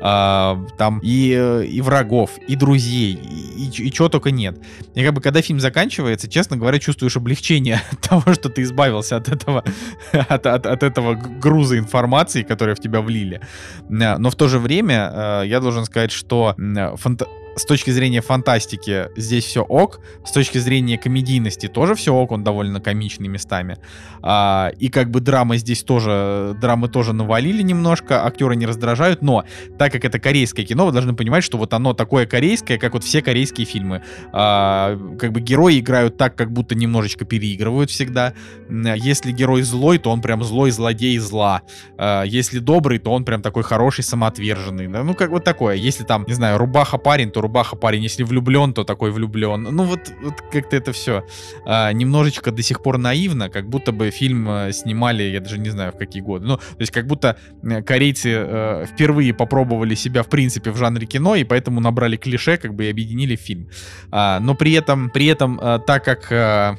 э, 0.00 0.56
там 0.78 1.00
и, 1.02 1.34
э, 1.36 1.64
и 1.64 1.80
врагов, 1.80 2.38
и 2.48 2.56
друзей, 2.56 3.14
и, 3.14 3.64
и, 3.64 3.88
и 3.88 3.92
чего 3.92 4.08
только 4.08 4.30
нет. 4.30 4.58
И 4.94 5.04
как 5.04 5.14
бы 5.14 5.20
когда 5.20 5.42
фильм 5.42 5.60
заканчивается, 5.60 6.28
честно 6.28 6.56
говоря, 6.56 6.78
чувствуешь 6.78 7.16
облегчение 7.16 7.82
от 7.90 8.00
того, 8.00 8.34
что 8.34 8.48
ты 8.48 8.62
избавился 8.62 9.16
от 9.16 9.28
этого, 9.28 9.64
от, 10.12 10.46
от, 10.46 10.66
от 10.66 10.82
этого 10.82 11.14
груза 11.14 11.78
информации, 11.78 12.42
которую 12.42 12.76
в 12.76 12.80
тебя 12.80 13.00
влили. 13.00 13.40
Но 13.88 14.30
в 14.30 14.34
то 14.34 14.48
же 14.48 14.58
время 14.58 15.10
э, 15.12 15.42
я 15.46 15.60
должен 15.60 15.84
сказать, 15.84 16.12
что 16.12 16.54
фанта 16.96 17.26
с 17.56 17.64
точки 17.64 17.90
зрения 17.90 18.20
фантастики 18.20 19.08
здесь 19.16 19.44
все 19.44 19.62
ок, 19.62 20.00
с 20.24 20.32
точки 20.32 20.58
зрения 20.58 20.98
комедийности 20.98 21.66
тоже 21.66 21.94
все 21.94 22.14
ок, 22.14 22.32
он 22.32 22.44
довольно 22.44 22.80
комичный 22.80 23.28
местами. 23.28 23.78
А, 24.22 24.70
и 24.78 24.88
как 24.88 25.10
бы 25.10 25.20
драма 25.20 25.56
здесь 25.56 25.82
тоже, 25.82 26.56
драмы 26.60 26.88
тоже 26.88 27.12
навалили 27.12 27.62
немножко, 27.62 28.24
актеры 28.24 28.56
не 28.56 28.66
раздражают, 28.66 29.22
но 29.22 29.44
так 29.78 29.92
как 29.92 30.04
это 30.04 30.18
корейское 30.18 30.64
кино, 30.64 30.86
вы 30.86 30.92
должны 30.92 31.14
понимать, 31.14 31.44
что 31.44 31.58
вот 31.58 31.74
оно 31.74 31.94
такое 31.94 32.26
корейское, 32.26 32.78
как 32.78 32.94
вот 32.94 33.04
все 33.04 33.22
корейские 33.22 33.66
фильмы. 33.66 34.02
А, 34.32 34.96
как 35.18 35.32
бы 35.32 35.40
герои 35.40 35.80
играют 35.80 36.16
так, 36.16 36.36
как 36.36 36.52
будто 36.52 36.74
немножечко 36.74 37.24
переигрывают 37.24 37.90
всегда. 37.90 38.34
Если 38.68 39.32
герой 39.32 39.62
злой, 39.62 39.98
то 39.98 40.10
он 40.10 40.20
прям 40.20 40.42
злой 40.44 40.70
злодей 40.70 41.18
зла. 41.18 41.62
А, 41.98 42.22
если 42.22 42.58
добрый, 42.58 42.98
то 42.98 43.12
он 43.12 43.24
прям 43.24 43.42
такой 43.42 43.62
хороший 43.62 44.04
самоотверженный. 44.04 44.88
Ну, 44.88 45.14
как 45.14 45.30
вот 45.30 45.44
такое. 45.44 45.74
Если 45.76 46.04
там, 46.04 46.24
не 46.26 46.34
знаю, 46.34 46.58
рубаха 46.58 46.98
парень, 46.98 47.30
то 47.30 47.39
рубаха 47.40 47.76
парень, 47.76 48.02
если 48.02 48.22
влюблен, 48.22 48.72
то 48.72 48.84
такой 48.84 49.10
влюблен. 49.10 49.62
Ну 49.62 49.84
вот, 49.84 50.12
вот 50.22 50.34
как-то 50.52 50.76
это 50.76 50.92
все 50.92 51.24
а, 51.64 51.92
немножечко 51.92 52.50
до 52.50 52.62
сих 52.62 52.82
пор 52.82 52.98
наивно, 52.98 53.48
как 53.48 53.68
будто 53.68 53.92
бы 53.92 54.10
фильм 54.10 54.46
а, 54.48 54.72
снимали, 54.72 55.22
я 55.22 55.40
даже 55.40 55.58
не 55.58 55.70
знаю 55.70 55.92
в 55.92 55.96
какие 55.96 56.22
годы. 56.22 56.46
Ну, 56.46 56.56
то 56.56 56.80
есть 56.80 56.92
как 56.92 57.06
будто 57.06 57.36
э, 57.62 57.82
корейцы 57.82 58.34
а, 58.36 58.86
впервые 58.86 59.34
попробовали 59.34 59.94
себя 59.94 60.22
в 60.22 60.28
принципе 60.28 60.70
в 60.70 60.76
жанре 60.76 61.06
кино, 61.06 61.34
и 61.36 61.44
поэтому 61.44 61.80
набрали 61.80 62.16
клише, 62.16 62.56
как 62.56 62.74
бы 62.74 62.86
и 62.86 62.90
объединили 62.90 63.36
фильм. 63.36 63.68
А, 64.10 64.40
но 64.40 64.54
при 64.54 64.72
этом, 64.72 65.10
при 65.10 65.26
этом, 65.26 65.58
а, 65.62 65.78
так 65.78 66.04
как 66.04 66.32
а, 66.32 66.76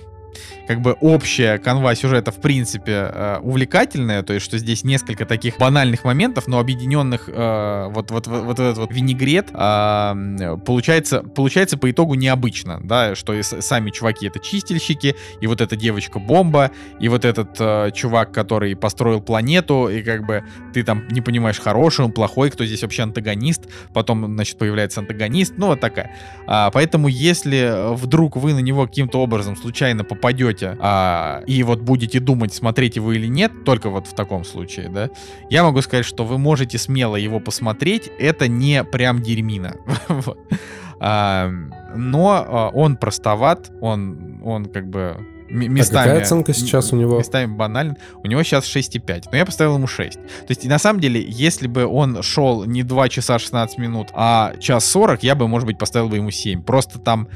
как 0.71 0.81
бы 0.81 0.93
общая 1.01 1.57
канва 1.57 1.93
сюжета 1.95 2.31
в 2.31 2.39
принципе 2.39 2.93
э, 3.11 3.39
увлекательная, 3.41 4.23
то 4.23 4.31
есть 4.31 4.45
что 4.45 4.57
здесь 4.57 4.85
несколько 4.85 5.25
таких 5.25 5.57
банальных 5.57 6.05
моментов, 6.05 6.47
но 6.47 6.59
объединенных 6.59 7.27
э, 7.27 7.87
вот, 7.89 8.09
вот, 8.09 8.27
вот, 8.27 8.43
вот 8.43 8.59
этот 8.59 8.77
вот 8.77 8.91
винегрет 8.93 9.49
э, 9.53 10.57
получается, 10.65 11.23
получается 11.23 11.77
по 11.77 11.91
итогу 11.91 12.13
необычно, 12.13 12.79
да, 12.81 13.15
что 13.15 13.33
и 13.33 13.41
сами 13.43 13.89
чуваки 13.89 14.27
это 14.27 14.39
чистильщики, 14.39 15.17
и 15.41 15.47
вот 15.47 15.59
эта 15.59 15.75
девочка-бомба, 15.75 16.71
и 17.01 17.09
вот 17.09 17.25
этот 17.25 17.57
э, 17.59 17.91
чувак, 17.93 18.31
который 18.31 18.73
построил 18.77 19.21
планету, 19.21 19.89
и 19.89 20.01
как 20.03 20.25
бы 20.25 20.45
ты 20.73 20.83
там 20.83 21.05
не 21.09 21.19
понимаешь, 21.19 21.59
хороший 21.59 22.05
он, 22.05 22.13
плохой, 22.13 22.49
кто 22.49 22.65
здесь 22.65 22.81
вообще 22.81 23.03
антагонист, 23.03 23.63
потом, 23.93 24.25
значит, 24.35 24.57
появляется 24.57 25.01
антагонист, 25.01 25.55
ну 25.57 25.67
вот 25.67 25.81
такая. 25.81 26.15
А, 26.47 26.71
поэтому 26.71 27.09
если 27.09 27.93
вдруг 27.93 28.37
вы 28.37 28.53
на 28.53 28.59
него 28.59 28.87
каким-то 28.87 29.19
образом 29.19 29.57
случайно 29.57 30.05
попадете 30.05 30.60
пойдете 30.61 30.77
а, 30.79 31.43
и 31.47 31.63
вот 31.63 31.81
будете 31.81 32.19
думать, 32.19 32.53
смотреть 32.53 32.95
его 32.95 33.11
или 33.13 33.27
нет, 33.27 33.51
только 33.65 33.89
вот 33.89 34.07
в 34.07 34.13
таком 34.13 34.43
случае, 34.43 34.89
да, 34.89 35.09
я 35.49 35.63
могу 35.63 35.81
сказать, 35.81 36.05
что 36.05 36.23
вы 36.23 36.37
можете 36.37 36.77
смело 36.77 37.15
его 37.15 37.39
посмотреть, 37.39 38.09
это 38.19 38.47
не 38.47 38.83
прям 38.83 39.21
дерьмина. 39.21 39.75
а, 40.99 41.51
но 41.95 42.45
а, 42.47 42.69
он 42.69 42.97
простоват, 42.97 43.71
он, 43.81 44.41
он 44.43 44.65
как 44.65 44.87
бы 44.87 45.17
местами... 45.49 46.01
А 46.01 46.03
какая 46.05 46.21
оценка 46.21 46.53
сейчас 46.53 46.93
у 46.93 46.95
него? 46.95 47.17
Местами 47.17 47.45
банален. 47.45 47.97
У 48.23 48.27
него 48.27 48.41
сейчас 48.43 48.65
6,5. 48.65 49.25
Но 49.31 49.37
я 49.37 49.45
поставил 49.45 49.75
ему 49.75 49.87
6. 49.87 50.13
То 50.13 50.25
есть, 50.47 50.65
на 50.65 50.79
самом 50.79 51.01
деле, 51.01 51.21
если 51.27 51.67
бы 51.67 51.85
он 51.85 52.23
шел 52.23 52.63
не 52.63 52.83
2 52.83 53.09
часа 53.09 53.37
16 53.37 53.77
минут, 53.77 54.07
а 54.13 54.53
час 54.59 54.85
40, 54.85 55.23
я 55.23 55.35
бы, 55.35 55.47
может 55.47 55.65
быть, 55.65 55.77
поставил 55.77 56.07
бы 56.07 56.17
ему 56.17 56.31
7. 56.31 56.63
Просто 56.63 56.99
там 56.99 57.27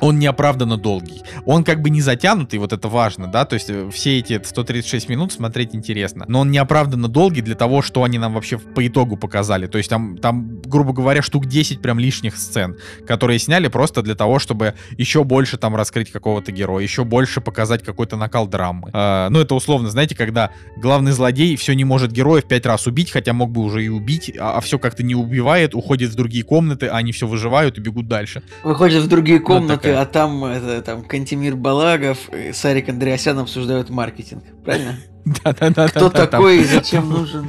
он 0.00 0.18
неоправданно 0.18 0.76
долгий. 0.76 1.22
Он 1.44 1.64
как 1.64 1.82
бы 1.82 1.90
не 1.90 2.00
затянутый, 2.00 2.58
вот 2.58 2.72
это 2.72 2.88
важно, 2.88 3.26
да, 3.26 3.44
то 3.44 3.54
есть 3.54 3.70
э, 3.70 3.90
все 3.90 4.18
эти 4.18 4.40
136 4.42 5.08
минут 5.08 5.32
смотреть 5.32 5.74
интересно, 5.74 6.24
но 6.28 6.40
он 6.40 6.50
неоправданно 6.50 7.08
долгий 7.08 7.42
для 7.42 7.54
того, 7.54 7.82
что 7.82 8.04
они 8.04 8.18
нам 8.18 8.34
вообще 8.34 8.58
по 8.58 8.86
итогу 8.86 9.16
показали. 9.16 9.66
То 9.66 9.78
есть 9.78 9.90
там, 9.90 10.16
там 10.18 10.60
грубо 10.62 10.92
говоря, 10.92 11.22
штук 11.22 11.46
10 11.46 11.80
прям 11.80 11.98
лишних 11.98 12.36
сцен, 12.36 12.76
которые 13.06 13.38
сняли 13.38 13.68
просто 13.68 14.02
для 14.02 14.14
того, 14.14 14.38
чтобы 14.38 14.74
еще 14.96 15.24
больше 15.24 15.58
там 15.58 15.76
раскрыть 15.76 16.10
какого-то 16.10 16.52
героя, 16.52 16.82
еще 16.82 17.04
больше 17.04 17.40
показать 17.40 17.82
какой-то 17.82 18.16
накал 18.16 18.46
драмы. 18.46 18.90
Э, 18.92 19.28
ну, 19.30 19.40
это 19.40 19.54
условно, 19.54 19.90
знаете, 19.90 20.14
когда 20.14 20.50
главный 20.76 21.12
злодей 21.12 21.56
все 21.56 21.74
не 21.74 21.84
может 21.84 22.12
героев 22.12 22.44
пять 22.44 22.66
раз 22.66 22.86
убить, 22.86 23.10
хотя 23.10 23.32
мог 23.32 23.50
бы 23.50 23.62
уже 23.62 23.84
и 23.84 23.88
убить, 23.88 24.32
а, 24.38 24.58
а 24.58 24.60
все 24.60 24.78
как-то 24.78 25.02
не 25.02 25.14
убивает, 25.14 25.74
уходит 25.74 26.10
в 26.10 26.14
другие 26.14 26.44
комнаты, 26.44 26.86
а 26.86 26.96
они 26.96 27.12
все 27.12 27.26
выживают 27.26 27.78
и 27.78 27.80
бегут 27.80 28.08
дальше. 28.08 28.42
Выходит 28.62 29.02
в 29.02 29.08
другие 29.08 29.31
другие 29.32 29.40
комнаты, 29.40 29.90
а 29.92 30.06
там, 30.06 30.44
это, 30.44 30.82
там 30.82 31.02
Кантимир 31.04 31.56
Балагов 31.56 32.28
и 32.32 32.52
Сарик 32.52 32.88
Андреасян 32.88 33.38
обсуждают 33.38 33.90
маркетинг. 33.90 34.44
Правильно? 34.64 34.96
Да-да-да. 35.24 35.88
Кто 35.88 36.10
такой 36.10 36.60
и 36.60 36.64
зачем 36.64 37.08
нужен? 37.08 37.48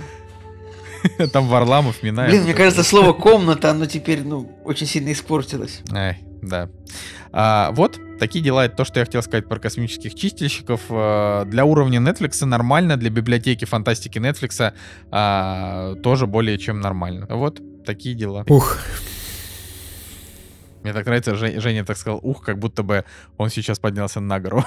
Там 1.34 1.49
Варламов, 1.49 2.01
Минаев. 2.01 2.31
Блин, 2.31 2.43
мне 2.43 2.53
кажется, 2.53 2.81
слово 2.81 3.11
комната, 3.11 3.72
оно 3.72 3.88
теперь, 3.88 4.23
ну, 4.23 4.49
очень 4.64 4.88
сильно 4.88 5.11
испортилось. 5.11 5.81
Ай, 5.91 6.19
да. 6.41 6.69
А, 7.34 7.72
вот, 7.73 7.99
такие 8.19 8.41
дела. 8.41 8.65
Это 8.65 8.77
то, 8.77 8.85
что 8.85 8.99
я 8.99 9.05
хотел 9.05 9.22
сказать 9.22 9.49
про 9.49 9.60
космических 9.60 10.15
чистильщиков. 10.15 10.80
А, 10.89 11.43
для 11.43 11.65
уровня 11.65 11.99
Netflix 11.99 12.45
нормально, 12.45 12.95
для 12.95 13.10
библиотеки 13.10 13.65
фантастики 13.65 14.18
Netflix 14.18 14.73
а, 15.11 15.95
тоже 15.95 16.26
более 16.26 16.57
чем 16.57 16.80
нормально. 16.80 17.26
Вот, 17.30 17.60
такие 17.85 18.15
дела. 18.15 18.45
Ух, 18.47 18.77
мне 20.84 20.93
так 20.93 21.05
нравится, 21.05 21.35
Женя 21.35 21.85
так 21.85 21.97
сказал, 21.97 22.19
ух, 22.22 22.41
как 22.43 22.60
будто 22.60 22.84
бы 22.84 23.05
он 23.38 23.49
сейчас 23.49 23.80
поднялся 23.80 24.19
на 24.19 24.39
гору. 24.39 24.64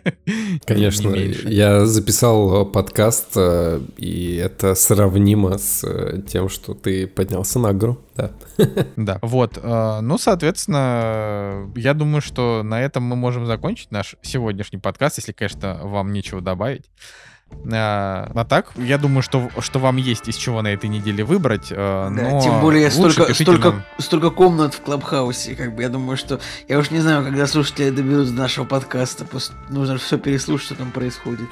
Конечно, 0.64 1.10
я 1.10 1.86
записал 1.86 2.66
подкаст, 2.66 3.32
э, 3.36 3.80
и 3.96 4.36
это 4.36 4.74
сравнимо 4.74 5.58
с 5.58 5.82
э, 5.84 6.22
тем, 6.28 6.48
что 6.48 6.74
ты 6.74 7.06
поднялся 7.06 7.58
на 7.58 7.72
гору, 7.72 7.98
да. 8.16 8.30
Да, 8.96 9.18
вот, 9.22 9.58
э, 9.60 10.00
ну, 10.00 10.18
соответственно, 10.18 11.70
я 11.74 11.94
думаю, 11.94 12.20
что 12.20 12.62
на 12.62 12.80
этом 12.80 13.02
мы 13.02 13.16
можем 13.16 13.46
закончить 13.46 13.90
наш 13.90 14.16
сегодняшний 14.22 14.78
подкаст, 14.78 15.18
если, 15.18 15.32
конечно, 15.32 15.80
вам 15.82 16.12
нечего 16.12 16.40
добавить. 16.40 16.84
А, 17.72 18.30
а 18.34 18.44
так, 18.44 18.70
я 18.76 18.98
думаю, 18.98 19.22
что, 19.22 19.50
что 19.60 19.78
вам 19.78 19.96
есть 19.96 20.28
из 20.28 20.36
чего 20.36 20.62
на 20.62 20.68
этой 20.68 20.88
неделе 20.88 21.24
выбрать. 21.24 21.68
Э, 21.70 22.10
да, 22.14 22.22
но 22.22 22.40
тем 22.40 22.60
более 22.60 22.90
столько, 22.90 23.32
столько, 23.34 23.70
нам... 23.70 23.82
столько 23.98 24.30
комнат 24.30 24.74
в 24.74 24.80
Клабхаусе. 24.80 25.54
Как 25.54 25.74
бы 25.74 25.82
я 25.82 25.88
думаю, 25.88 26.16
что 26.16 26.40
я 26.68 26.78
уж 26.78 26.90
не 26.90 27.00
знаю, 27.00 27.24
когда 27.24 27.46
слушатели 27.46 27.90
доберутся 27.90 28.32
до 28.32 28.40
нашего 28.40 28.64
подкаста. 28.64 29.24
Просто 29.24 29.54
нужно 29.68 29.98
все 29.98 30.18
переслушать, 30.18 30.66
что 30.66 30.74
там 30.76 30.90
происходит. 30.90 31.48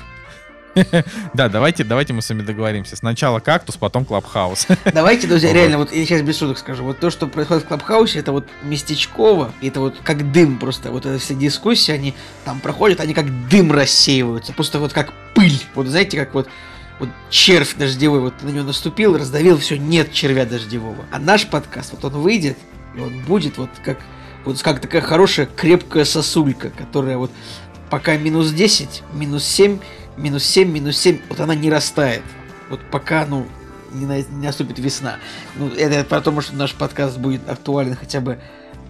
Да, 1.34 1.48
давайте, 1.48 1.84
давайте 1.84 2.12
мы 2.12 2.22
с 2.22 2.28
вами 2.28 2.42
договоримся. 2.42 2.96
Сначала 2.96 3.40
кактус, 3.40 3.76
потом 3.76 4.04
клабхаус. 4.04 4.66
Давайте, 4.92 5.26
друзья, 5.26 5.52
реально, 5.52 5.78
вот 5.78 5.92
я 5.92 6.04
сейчас 6.04 6.22
без 6.22 6.38
шуток 6.38 6.58
скажу. 6.58 6.84
Вот 6.84 6.98
то, 6.98 7.10
что 7.10 7.26
происходит 7.26 7.64
в 7.64 7.68
клабхаусе, 7.68 8.18
это 8.18 8.32
вот 8.32 8.46
местечково, 8.62 9.52
это 9.60 9.80
вот 9.80 9.96
как 10.02 10.32
дым 10.32 10.58
просто. 10.58 10.90
Вот 10.90 11.06
это 11.06 11.18
все 11.18 11.34
дискуссии, 11.34 11.92
они 11.92 12.14
там 12.44 12.60
проходят, 12.60 13.00
они 13.00 13.14
как 13.14 13.48
дым 13.48 13.72
рассеиваются. 13.72 14.52
Просто 14.52 14.78
вот 14.78 14.92
как 14.92 15.12
пыль. 15.34 15.62
Вот 15.74 15.86
знаете, 15.86 16.18
как 16.18 16.34
вот 16.34 16.48
вот 16.98 17.08
червь 17.30 17.76
дождевой, 17.76 18.20
вот 18.20 18.42
на 18.42 18.48
него 18.48 18.64
наступил, 18.64 19.16
раздавил, 19.16 19.58
все, 19.58 19.78
нет 19.78 20.12
червя 20.12 20.44
дождевого. 20.44 21.04
А 21.12 21.18
наш 21.18 21.46
подкаст, 21.46 21.92
вот 21.92 22.04
он 22.04 22.20
выйдет, 22.20 22.58
и 22.96 23.00
он 23.00 23.20
будет 23.20 23.56
вот 23.58 23.70
как 23.84 23.98
вот 24.44 24.60
как 24.62 24.80
такая 24.80 25.02
хорошая 25.02 25.46
крепкая 25.46 26.04
сосулька, 26.04 26.70
которая 26.70 27.18
вот 27.18 27.30
пока 27.90 28.16
минус 28.16 28.50
10, 28.50 29.02
минус 29.12 29.44
7, 29.44 29.78
минус 30.18 30.44
7, 30.44 30.70
минус 30.70 30.98
7, 30.98 31.18
вот 31.28 31.40
она 31.40 31.54
не 31.54 31.70
растает. 31.70 32.22
Вот 32.68 32.80
пока, 32.90 33.26
ну, 33.26 33.46
не, 33.92 34.06
на, 34.06 34.18
не 34.18 34.46
наступит 34.46 34.78
весна. 34.78 35.16
Ну, 35.56 35.68
это 35.68 36.04
потому, 36.04 36.40
что 36.40 36.54
наш 36.54 36.74
подкаст 36.74 37.18
будет 37.18 37.48
актуален 37.48 37.94
хотя 37.94 38.20
бы 38.20 38.38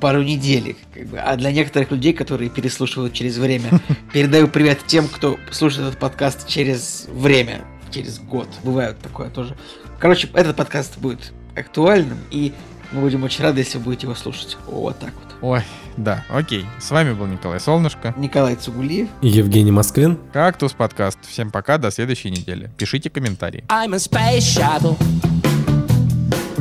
пару 0.01 0.23
недель. 0.23 0.77
Как 0.93 1.07
бы. 1.07 1.19
А 1.19 1.37
для 1.37 1.53
некоторых 1.53 1.91
людей, 1.91 2.13
которые 2.13 2.51
переслушивают 2.51 3.13
через 3.13 3.39
время, 3.39 3.81
передаю 4.13 4.49
привет 4.49 4.81
тем, 4.87 5.09
кто 5.09 5.39
слушает 5.51 5.89
этот 5.89 6.01
подкаст 6.01 6.47
через 6.47 7.07
время, 7.09 7.65
через 7.91 8.19
год. 8.19 8.49
Бывает 8.63 8.99
такое 8.99 9.31
тоже. 9.31 9.57
Короче, 9.99 10.29
этот 10.35 10.57
подкаст 10.57 10.99
будет 10.99 11.33
актуальным, 11.57 12.19
и 12.31 12.53
мы 12.93 13.01
будем 13.03 13.23
очень 13.25 13.45
рады, 13.45 13.61
если 13.61 13.79
вы 13.79 13.85
будете 13.85 14.07
его 14.07 14.15
слушать. 14.15 14.57
Вот 14.67 14.99
так 14.99 15.13
вот. 15.15 15.35
Ой, 15.43 15.63
да, 15.99 16.25
окей. 16.31 16.65
С 16.81 16.91
вами 16.91 17.13
был 17.13 17.27
Николай 17.27 17.61
Солнышко. 17.61 18.15
Николай 18.17 18.55
Цугулиев. 18.57 19.09
И 19.21 19.29
Евгений 19.29 19.73
Москвин. 19.73 20.19
Кактус 20.33 20.73
подкаст. 20.73 21.19
Всем 21.23 21.51
пока, 21.51 21.79
до 21.79 21.91
следующей 21.91 22.31
недели. 22.31 22.71
Пишите 22.79 23.11
комментарии. 23.11 23.65
I'm 23.69 23.93
a 23.95 23.99
space 23.99 24.45
shuttle 24.45 24.97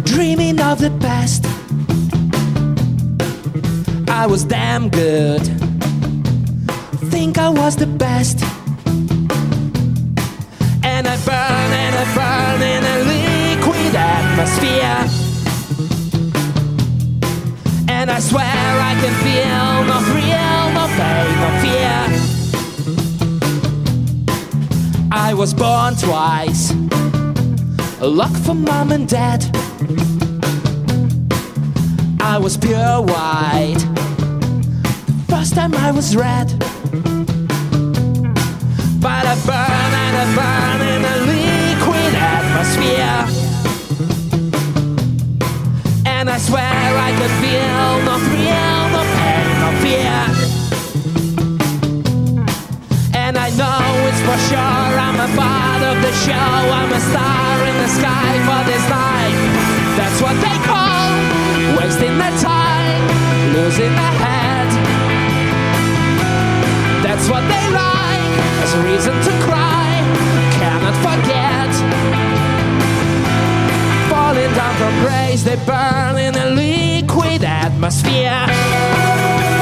Dreaming 0.04 0.60
of 0.60 0.80
the 0.80 0.92
past 1.00 1.46
I 4.10 4.26
was 4.28 4.44
damn 4.44 4.90
good 4.90 5.42
Think 7.12 7.38
I 7.38 7.50
was 7.50 7.76
the 7.76 7.88
best 7.88 8.44
And 10.84 11.08
I 11.08 11.18
burn 11.26 11.72
and 11.86 11.96
I 11.96 12.06
burn 12.16 12.62
in 12.62 12.84
a 12.84 12.98
liquid 13.14 13.96
atmosphere 13.96 15.07
And 18.08 18.16
I 18.16 18.20
swear 18.22 18.42
I 18.46 18.94
can 19.02 19.14
feel 19.26 19.84
no 19.84 20.00
thrill, 20.08 20.72
no 20.78 20.88
pain, 20.96 21.28
no 21.44 21.50
fear. 21.62 22.00
I 25.12 25.34
was 25.34 25.54
born 25.54 25.94
twice, 25.96 26.72
a 28.00 28.08
luck 28.08 28.32
for 28.46 28.54
mom 28.54 28.94
and 28.94 29.10
dad. 29.10 29.44
I 32.22 32.38
was 32.38 32.56
pure 32.56 33.02
white, 33.02 33.76
the 33.76 35.26
first 35.28 35.54
time 35.54 35.76
I 35.76 35.92
was 35.92 36.16
red. 36.16 36.48
But 39.02 39.26
I 39.26 39.36
burn 39.46 39.94
and 40.06 40.16
I 40.24 40.26
burn 40.40 40.82
in 40.94 41.04
a 41.04 41.16
liquid 41.28 42.16
atmosphere. 42.16 43.37
I 46.38 46.40
swear 46.40 46.62
I 46.62 47.12
could 47.18 47.34
feel 47.42 47.90
no 48.06 48.16
thrill, 48.30 48.82
no 48.94 49.02
pain, 49.18 49.48
no 49.58 49.70
fear. 49.82 50.22
And 53.18 53.34
I 53.42 53.50
know 53.58 53.82
it's 54.06 54.22
for 54.22 54.38
sure 54.46 54.94
I'm 55.02 55.18
a 55.18 55.30
part 55.34 55.82
of 55.82 55.98
the 56.06 56.14
show. 56.22 56.54
I'm 56.78 56.94
a 56.94 57.02
star 57.10 57.58
in 57.66 57.76
the 57.82 57.90
sky 57.90 58.32
for 58.46 58.62
this 58.70 58.86
night. 58.86 59.40
That's 59.98 60.22
what 60.22 60.38
they 60.46 60.58
call 60.62 61.10
wasting 61.82 62.16
their 62.22 62.38
time, 62.38 63.02
losing 63.58 63.94
their 63.98 64.16
head. 64.22 64.70
That's 67.02 67.26
what 67.34 67.42
they 67.50 67.66
like 67.74 68.34
as 68.62 68.74
a 68.78 68.82
reason 68.86 69.16
to 69.26 69.34
cry. 69.42 69.90
Cannot 70.62 70.94
forget 71.02 72.37
down 74.58 74.76
from 74.78 75.06
grace, 75.06 75.44
they 75.44 75.56
burn 75.68 76.18
in 76.18 76.36
a 76.36 76.50
liquid 76.50 77.44
atmosphere. 77.44 79.57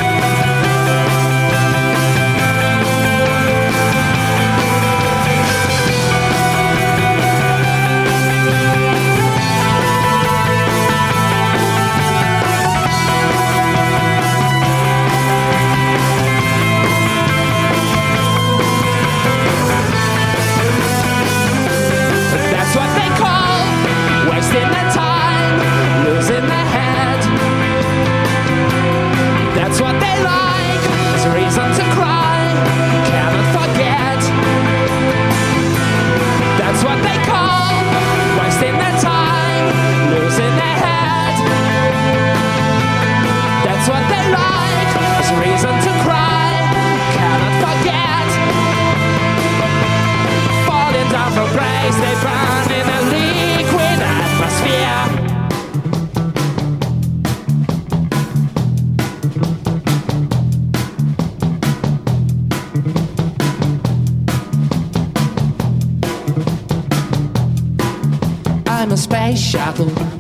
reason 45.40 45.74
to 45.86 45.91
cry, 46.03 46.52
cannot 47.16 47.56
forget. 47.64 48.28
Falling 50.68 51.10
down 51.12 51.32
from 51.34 51.49
grace, 51.56 51.98
they 52.03 52.16
burn 52.24 52.72
in 52.80 52.88
a 52.90 53.02
liquid 53.14 53.99
atmosphere. 54.02 55.02
I'm 68.68 68.91
a 68.91 68.98
space 68.98 69.40
shuttle 69.40 70.15